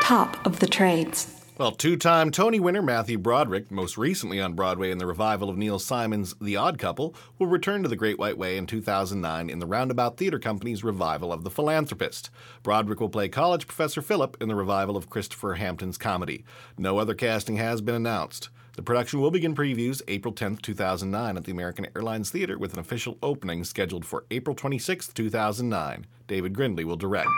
Top 0.00 0.46
of 0.46 0.60
the 0.60 0.68
trades. 0.68 1.43
Well, 1.56 1.70
two 1.70 1.96
time 1.96 2.32
Tony 2.32 2.58
winner 2.58 2.82
Matthew 2.82 3.16
Broderick, 3.16 3.70
most 3.70 3.96
recently 3.96 4.40
on 4.40 4.54
Broadway 4.54 4.90
in 4.90 4.98
the 4.98 5.06
revival 5.06 5.48
of 5.48 5.56
Neil 5.56 5.78
Simon's 5.78 6.34
The 6.40 6.56
Odd 6.56 6.80
Couple, 6.80 7.14
will 7.38 7.46
return 7.46 7.84
to 7.84 7.88
the 7.88 7.94
Great 7.94 8.18
White 8.18 8.36
Way 8.36 8.56
in 8.56 8.66
2009 8.66 9.48
in 9.48 9.60
the 9.60 9.66
Roundabout 9.66 10.16
Theater 10.16 10.40
Company's 10.40 10.82
revival 10.82 11.32
of 11.32 11.44
The 11.44 11.52
Philanthropist. 11.52 12.28
Broderick 12.64 12.98
will 12.98 13.08
play 13.08 13.28
college 13.28 13.68
professor 13.68 14.02
Philip 14.02 14.36
in 14.40 14.48
the 14.48 14.56
revival 14.56 14.96
of 14.96 15.08
Christopher 15.08 15.54
Hampton's 15.54 15.96
comedy. 15.96 16.44
No 16.76 16.98
other 16.98 17.14
casting 17.14 17.54
has 17.54 17.80
been 17.80 17.94
announced. 17.94 18.50
The 18.74 18.82
production 18.82 19.20
will 19.20 19.30
begin 19.30 19.54
previews 19.54 20.02
April 20.08 20.34
10, 20.34 20.56
2009 20.56 21.36
at 21.36 21.44
the 21.44 21.52
American 21.52 21.86
Airlines 21.94 22.30
Theater 22.30 22.58
with 22.58 22.72
an 22.72 22.80
official 22.80 23.16
opening 23.22 23.62
scheduled 23.62 24.04
for 24.04 24.24
April 24.32 24.56
26, 24.56 25.06
2009. 25.06 26.06
David 26.26 26.52
Grindley 26.52 26.84
will 26.84 26.96
direct. 26.96 27.30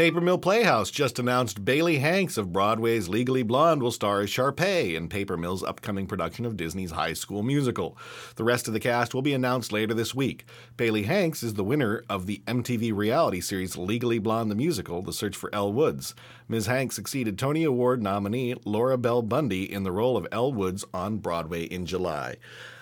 Paper 0.00 0.22
Mill 0.22 0.38
Playhouse 0.38 0.90
just 0.90 1.18
announced 1.18 1.62
Bailey 1.62 1.98
Hanks 1.98 2.38
of 2.38 2.54
Broadway's 2.54 3.10
Legally 3.10 3.42
Blonde 3.42 3.82
will 3.82 3.90
star 3.90 4.22
as 4.22 4.30
Sharpay 4.30 4.94
in 4.94 5.10
Paper 5.10 5.36
Mill's 5.36 5.62
upcoming 5.62 6.06
production 6.06 6.46
of 6.46 6.56
Disney's 6.56 6.92
High 6.92 7.12
School 7.12 7.42
Musical. 7.42 7.98
The 8.36 8.44
rest 8.44 8.66
of 8.66 8.72
the 8.72 8.80
cast 8.80 9.12
will 9.12 9.20
be 9.20 9.34
announced 9.34 9.72
later 9.72 9.92
this 9.92 10.14
week. 10.14 10.46
Bailey 10.78 11.02
Hanks 11.02 11.42
is 11.42 11.52
the 11.52 11.64
winner 11.64 12.02
of 12.08 12.24
the 12.24 12.40
MTV 12.46 12.96
reality 12.96 13.42
series 13.42 13.76
Legally 13.76 14.18
Blonde 14.18 14.50
the 14.50 14.54
Musical, 14.54 15.02
The 15.02 15.12
Search 15.12 15.36
for 15.36 15.54
Elle 15.54 15.74
Woods. 15.74 16.14
Ms. 16.48 16.64
Hanks 16.64 16.94
succeeded 16.94 17.38
Tony 17.38 17.62
Award 17.64 18.02
nominee 18.02 18.54
Laura 18.64 18.96
Bell 18.96 19.20
Bundy 19.20 19.70
in 19.70 19.82
the 19.82 19.92
role 19.92 20.16
of 20.16 20.26
Elle 20.32 20.54
Woods 20.54 20.82
on 20.94 21.18
Broadway 21.18 21.64
in 21.64 21.84
July. 21.84 22.36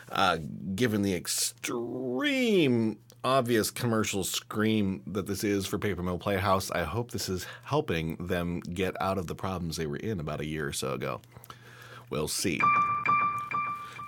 Uh, 0.08 0.38
given 0.76 1.02
the 1.02 1.14
extreme 1.16 2.96
obvious 3.24 3.70
commercial 3.70 4.24
scream 4.24 5.02
that 5.06 5.26
this 5.26 5.44
is 5.44 5.66
for 5.66 5.78
Paper 5.78 6.02
Mill 6.02 6.18
Playhouse, 6.18 6.70
I 6.70 6.84
hope 6.84 7.10
this 7.10 7.28
is 7.28 7.46
helping 7.64 8.16
them 8.16 8.60
get 8.60 9.00
out 9.00 9.18
of 9.18 9.26
the 9.26 9.34
problems 9.34 9.76
they 9.76 9.86
were 9.86 9.96
in 9.96 10.20
about 10.20 10.40
a 10.40 10.46
year 10.46 10.68
or 10.68 10.72
so 10.72 10.92
ago. 10.92 11.20
We'll 12.10 12.28
see. 12.28 12.60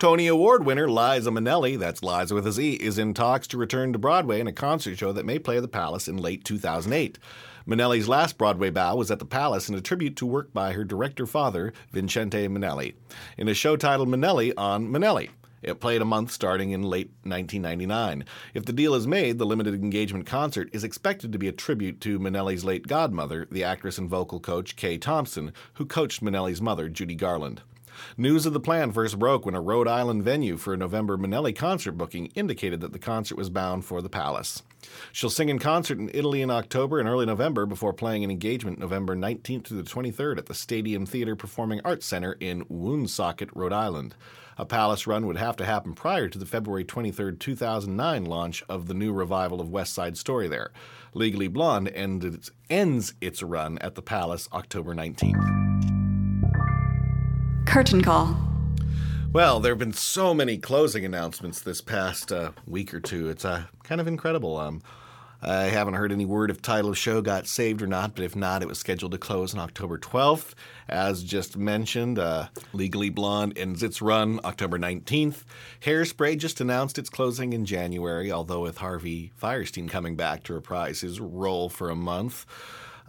Tony 0.00 0.28
Award 0.28 0.64
winner 0.64 0.88
Liza 0.88 1.30
Minnelli, 1.30 1.78
that's 1.78 2.02
Liza 2.02 2.34
with 2.34 2.46
a 2.46 2.52
Z, 2.52 2.74
is 2.74 2.96
in 2.96 3.12
talks 3.12 3.46
to 3.48 3.58
return 3.58 3.92
to 3.92 3.98
Broadway 3.98 4.40
in 4.40 4.46
a 4.46 4.52
concert 4.52 4.96
show 4.96 5.12
that 5.12 5.26
may 5.26 5.38
play 5.38 5.56
at 5.56 5.62
the 5.62 5.68
Palace 5.68 6.08
in 6.08 6.16
late 6.16 6.42
2008. 6.42 7.18
Minnelli's 7.66 8.08
last 8.08 8.38
Broadway 8.38 8.70
bow 8.70 8.96
was 8.96 9.10
at 9.10 9.18
the 9.18 9.26
Palace 9.26 9.68
in 9.68 9.74
a 9.74 9.82
tribute 9.82 10.16
to 10.16 10.26
work 10.26 10.54
by 10.54 10.72
her 10.72 10.84
director 10.84 11.26
father, 11.26 11.74
Vincente 11.92 12.48
Minnelli, 12.48 12.94
in 13.36 13.48
a 13.48 13.54
show 13.54 13.76
titled 13.76 14.08
Minnelli 14.08 14.54
on 14.56 14.88
Minnelli. 14.88 15.28
It 15.62 15.80
played 15.80 16.00
a 16.00 16.06
month 16.06 16.30
starting 16.30 16.70
in 16.70 16.82
late 16.82 17.10
1999. 17.22 18.24
If 18.54 18.64
the 18.64 18.72
deal 18.72 18.94
is 18.94 19.06
made, 19.06 19.38
the 19.38 19.46
limited 19.46 19.74
engagement 19.74 20.26
concert 20.26 20.70
is 20.72 20.84
expected 20.84 21.32
to 21.32 21.38
be 21.38 21.48
a 21.48 21.52
tribute 21.52 22.00
to 22.02 22.18
Minnelli's 22.18 22.64
late 22.64 22.86
godmother, 22.86 23.46
the 23.50 23.64
actress 23.64 23.98
and 23.98 24.08
vocal 24.08 24.40
coach 24.40 24.76
Kay 24.76 24.96
Thompson, 24.96 25.52
who 25.74 25.84
coached 25.84 26.22
Minnelli's 26.22 26.62
mother, 26.62 26.88
Judy 26.88 27.14
Garland. 27.14 27.62
News 28.16 28.46
of 28.46 28.52
the 28.52 28.60
plan 28.60 28.92
first 28.92 29.18
broke 29.18 29.44
when 29.44 29.54
a 29.54 29.60
Rhode 29.60 29.88
Island 29.88 30.22
venue 30.22 30.56
for 30.56 30.74
a 30.74 30.76
November 30.76 31.16
Minnelli 31.16 31.54
concert 31.54 31.92
booking 31.92 32.26
indicated 32.34 32.80
that 32.80 32.92
the 32.92 32.98
concert 32.98 33.36
was 33.36 33.50
bound 33.50 33.84
for 33.84 34.02
the 34.02 34.08
Palace. 34.08 34.62
She'll 35.12 35.30
sing 35.30 35.48
in 35.48 35.58
concert 35.58 35.98
in 35.98 36.10
Italy 36.14 36.42
in 36.42 36.50
October 36.50 36.98
and 36.98 37.08
early 37.08 37.26
November 37.26 37.66
before 37.66 37.92
playing 37.92 38.24
an 38.24 38.30
engagement 38.30 38.78
November 38.78 39.14
19th 39.14 39.64
to 39.64 39.74
the 39.74 39.82
23rd 39.82 40.38
at 40.38 40.46
the 40.46 40.54
Stadium 40.54 41.06
Theater 41.06 41.36
Performing 41.36 41.80
Arts 41.84 42.06
Center 42.06 42.36
in 42.40 42.64
Woonsocket, 42.68 43.50
Rhode 43.54 43.72
Island. 43.72 44.14
A 44.58 44.66
Palace 44.66 45.06
run 45.06 45.26
would 45.26 45.38
have 45.38 45.56
to 45.56 45.64
happen 45.64 45.94
prior 45.94 46.28
to 46.28 46.38
the 46.38 46.44
February 46.44 46.84
23, 46.84 47.36
2009 47.36 48.24
launch 48.26 48.62
of 48.68 48.86
the 48.86 48.94
new 48.94 49.12
revival 49.12 49.60
of 49.60 49.70
West 49.70 49.94
Side 49.94 50.18
Story 50.18 50.48
there. 50.48 50.70
Legally 51.14 51.48
Blonde 51.48 51.88
ends, 51.88 52.50
ends 52.68 53.14
its 53.20 53.42
run 53.42 53.78
at 53.78 53.94
the 53.94 54.02
Palace 54.02 54.48
October 54.52 54.94
19th. 54.94 55.99
Curtain 57.70 58.02
call. 58.02 58.36
Well, 59.32 59.60
there 59.60 59.70
have 59.70 59.78
been 59.78 59.92
so 59.92 60.34
many 60.34 60.58
closing 60.58 61.04
announcements 61.04 61.60
this 61.60 61.80
past 61.80 62.32
uh, 62.32 62.50
week 62.66 62.92
or 62.92 62.98
two. 62.98 63.28
It's 63.28 63.44
uh, 63.44 63.66
kind 63.84 64.00
of 64.00 64.08
incredible. 64.08 64.56
Um, 64.56 64.82
I 65.40 65.66
haven't 65.66 65.94
heard 65.94 66.10
any 66.10 66.24
word 66.24 66.50
if 66.50 66.60
title 66.60 66.90
of 66.90 66.98
show 66.98 67.22
got 67.22 67.46
saved 67.46 67.80
or 67.80 67.86
not, 67.86 68.16
but 68.16 68.24
if 68.24 68.34
not, 68.34 68.62
it 68.62 68.66
was 68.66 68.80
scheduled 68.80 69.12
to 69.12 69.18
close 69.18 69.54
on 69.54 69.60
October 69.60 69.98
12th. 69.98 70.54
As 70.88 71.22
just 71.22 71.56
mentioned, 71.56 72.18
uh, 72.18 72.48
Legally 72.72 73.08
Blonde 73.08 73.56
ends 73.56 73.84
its 73.84 74.02
run 74.02 74.40
October 74.42 74.76
19th. 74.76 75.44
Hairspray 75.80 76.36
just 76.38 76.60
announced 76.60 76.98
its 76.98 77.08
closing 77.08 77.52
in 77.52 77.66
January, 77.66 78.32
although 78.32 78.62
with 78.62 78.78
Harvey 78.78 79.30
Fierstein 79.40 79.88
coming 79.88 80.16
back 80.16 80.42
to 80.42 80.54
reprise 80.54 81.02
his 81.02 81.20
role 81.20 81.68
for 81.68 81.88
a 81.88 81.94
month. 81.94 82.46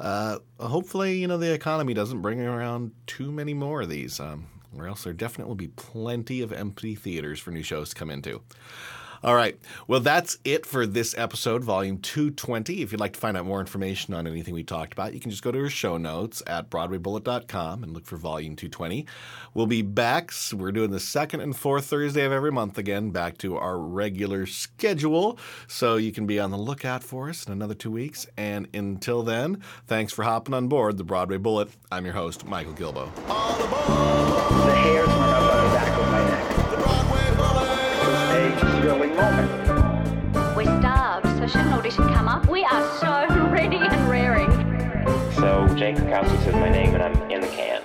Uh, 0.01 0.39
hopefully, 0.59 1.19
you 1.19 1.27
know, 1.27 1.37
the 1.37 1.53
economy 1.53 1.93
doesn't 1.93 2.21
bring 2.21 2.41
around 2.41 2.91
too 3.05 3.31
many 3.31 3.53
more 3.53 3.83
of 3.83 3.89
these, 3.89 4.19
um, 4.19 4.47
or 4.75 4.87
else 4.87 5.03
there 5.03 5.13
definitely 5.13 5.47
will 5.47 5.55
be 5.55 5.67
plenty 5.67 6.41
of 6.41 6.51
empty 6.51 6.95
theaters 6.95 7.39
for 7.39 7.51
new 7.51 7.61
shows 7.61 7.89
to 7.89 7.95
come 7.95 8.09
into. 8.09 8.41
All 9.23 9.35
right. 9.35 9.55
Well, 9.87 9.99
that's 9.99 10.39
it 10.43 10.65
for 10.65 10.87
this 10.87 11.15
episode, 11.15 11.63
volume 11.63 11.99
220. 11.99 12.81
If 12.81 12.91
you'd 12.91 12.99
like 12.99 13.13
to 13.13 13.19
find 13.19 13.37
out 13.37 13.45
more 13.45 13.59
information 13.59 14.15
on 14.15 14.25
anything 14.25 14.55
we 14.55 14.63
talked 14.63 14.93
about, 14.93 15.13
you 15.13 15.19
can 15.19 15.29
just 15.29 15.43
go 15.43 15.51
to 15.51 15.59
our 15.59 15.69
show 15.69 15.97
notes 15.97 16.41
at 16.47 16.71
BroadwayBullet.com 16.71 17.83
and 17.83 17.93
look 17.93 18.07
for 18.07 18.17
volume 18.17 18.55
220. 18.55 19.05
We'll 19.53 19.67
be 19.67 19.83
back. 19.83 20.31
We're 20.51 20.71
doing 20.71 20.89
the 20.89 20.99
second 20.99 21.41
and 21.41 21.55
fourth 21.55 21.85
Thursday 21.85 22.25
of 22.25 22.31
every 22.31 22.51
month 22.51 22.79
again, 22.79 23.11
back 23.11 23.37
to 23.39 23.57
our 23.57 23.77
regular 23.77 24.47
schedule. 24.47 25.37
So 25.67 25.97
you 25.97 26.11
can 26.11 26.25
be 26.25 26.39
on 26.39 26.49
the 26.49 26.57
lookout 26.57 27.03
for 27.03 27.29
us 27.29 27.45
in 27.45 27.53
another 27.53 27.75
two 27.75 27.91
weeks. 27.91 28.25
And 28.37 28.67
until 28.73 29.21
then, 29.21 29.61
thanks 29.85 30.11
for 30.13 30.23
hopping 30.23 30.55
on 30.55 30.67
board 30.67 30.97
the 30.97 31.03
Broadway 31.03 31.37
Bullet. 31.37 31.69
I'm 31.91 32.05
your 32.05 32.15
host, 32.15 32.47
Michael 32.47 32.73
Gilboe. 32.73 33.11
The 34.65 34.75
hairs 34.75 35.09
So 45.91 45.97
Jake 45.97 46.05
Krakowski 46.05 46.43
says 46.45 46.55
my 46.55 46.69
name 46.69 46.93
and 46.95 47.03
I'm 47.03 47.29
in 47.29 47.41
the 47.41 47.47
can. 47.47 47.81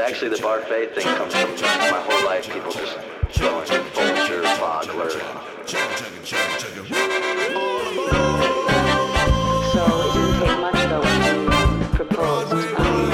Actually, 0.00 0.30
the 0.30 0.42
Barfay 0.42 0.92
thing 0.92 1.04
comes 1.04 1.32
from 1.32 1.52
my 1.52 2.00
whole 2.00 2.24
life. 2.26 2.52
People 2.52 2.72
just 2.72 2.96
going 3.38 3.64
Folger, 3.64 4.42
Bogler. 4.58 5.10
So 5.68 5.78
it 9.78 10.14
didn't 10.14 10.38
take 10.40 10.58
much 10.58 10.74
though 10.88 11.00
when 11.00 11.22
you 11.22 11.86
proposed. 11.94 12.52
Um, 12.52 13.10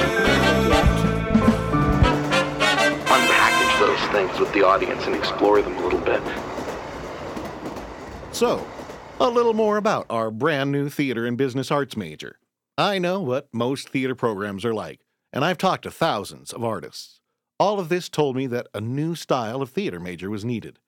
Unpackage 3.05 3.79
those 3.79 4.05
things 4.13 4.41
with 4.41 4.53
the 4.55 4.63
audience 4.63 5.05
and 5.05 5.15
explore 5.15 5.61
them 5.61 5.77
a 5.77 5.81
little 5.83 6.01
bit. 6.01 6.23
So, 8.33 8.67
a 9.21 9.29
little 9.29 9.53
more 9.53 9.77
about 9.77 10.07
our 10.09 10.31
brand 10.31 10.73
new 10.73 10.89
theater 10.89 11.27
and 11.27 11.37
business 11.37 11.71
arts 11.71 11.95
major. 11.95 12.39
I 12.77 12.99
know 12.99 13.21
what 13.21 13.55
most 13.55 13.91
theater 13.91 14.17
programs 14.17 14.65
are 14.65 14.75
like, 14.75 15.07
and 15.33 15.45
I've 15.45 15.59
talked 15.59 15.85
to 15.85 15.93
thousands 15.93 16.53
of 16.53 16.65
artists. 16.65 17.21
All 17.61 17.79
of 17.79 17.89
this 17.89 18.09
told 18.09 18.35
me 18.35 18.49
that 18.49 18.67
a 18.75 18.81
new 18.81 19.15
style 19.15 19.63
of 19.63 19.71
theater 19.71 20.01
major 20.01 20.29
was 20.29 20.45
needed. 20.45 20.81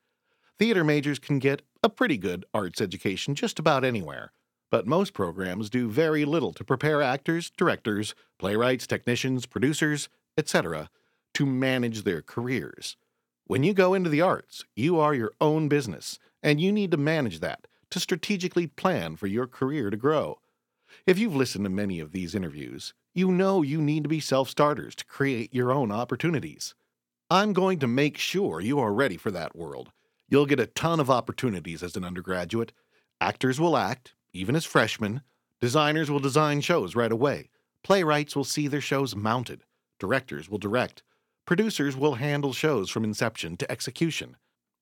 Theater 0.59 0.83
majors 0.83 1.21
can 1.21 1.39
get 1.39 1.63
a 1.85 1.89
pretty 1.89 2.19
good 2.19 2.45
arts 2.53 2.81
education 2.81 3.37
just 3.37 3.61
about 3.61 3.85
anywhere, 3.85 4.33
but 4.69 4.89
most 4.89 5.15
programs 5.15 5.71
do 5.71 5.89
very 5.89 6.25
little 6.25 6.53
to 6.55 6.65
prepare 6.65 7.03
actors, 7.03 7.51
directors, 7.57 8.17
playwrights, 8.37 8.89
technicians, 8.89 9.47
producers, 9.47 10.09
etc., 10.37 10.91
to 11.35 11.47
manage 11.47 12.03
their 12.03 12.21
careers. 12.21 12.97
When 13.45 13.63
you 13.63 13.73
go 13.73 13.95
into 13.95 14.11
the 14.11 14.23
arts, 14.23 14.65
you 14.75 14.99
are 14.99 15.15
your 15.15 15.35
own 15.41 15.69
business, 15.69 16.19
and 16.43 16.61
you 16.61 16.73
need 16.73 16.91
to 16.91 16.97
manage 16.97 17.39
that 17.41 17.69
to 17.91 18.01
strategically 18.01 18.67
plan 18.67 19.15
for 19.15 19.29
your 19.29 19.47
career 19.47 19.89
to 19.91 19.97
grow. 19.97 20.41
If 21.05 21.18
you've 21.18 21.36
listened 21.36 21.64
to 21.64 21.70
many 21.70 22.01
of 22.01 22.12
these 22.12 22.35
interviews, 22.35 22.94
you 23.14 23.31
know 23.31 23.62
you 23.62 23.82
need 23.82 24.05
to 24.05 24.09
be 24.09 24.20
self 24.20 24.48
starters 24.48 24.94
to 24.94 25.05
create 25.05 25.52
your 25.52 25.70
own 25.70 25.93
opportunities. 25.93 26.74
I'm 27.31 27.52
going 27.52 27.81
to 27.81 27.86
make 27.86 28.16
sure 28.18 28.60
you 28.60 28.78
are 28.78 28.93
ready 28.93 29.16
for 29.16 29.31
that 29.32 29.56
world. 29.56 29.90
You'll 30.28 30.47
get 30.47 30.60
a 30.60 30.66
ton 30.66 31.01
of 31.01 31.10
opportunities 31.10 31.82
as 31.82 31.97
an 31.97 32.05
undergraduate. 32.05 32.73
Actors 33.20 33.60
will 33.60 33.77
act, 33.77 34.14
even 34.32 34.56
as 34.56 34.64
freshmen. 34.64 35.23
Designers 35.60 36.10
will 36.10 36.20
design 36.20 36.60
shows 36.60 36.94
right 36.94 37.12
away. 37.12 37.51
Playwrights 37.82 38.36
will 38.36 38.44
see 38.44 38.68
their 38.68 38.81
shows 38.81 39.16
mounted. 39.16 39.64
Directors 39.98 40.48
will 40.48 40.59
direct. 40.59 41.02
Producers 41.47 41.97
will 41.97 42.14
handle 42.14 42.52
shows 42.52 42.90
from 42.90 43.05
inception 43.05 43.56
to 43.56 43.70
execution. 43.70 44.36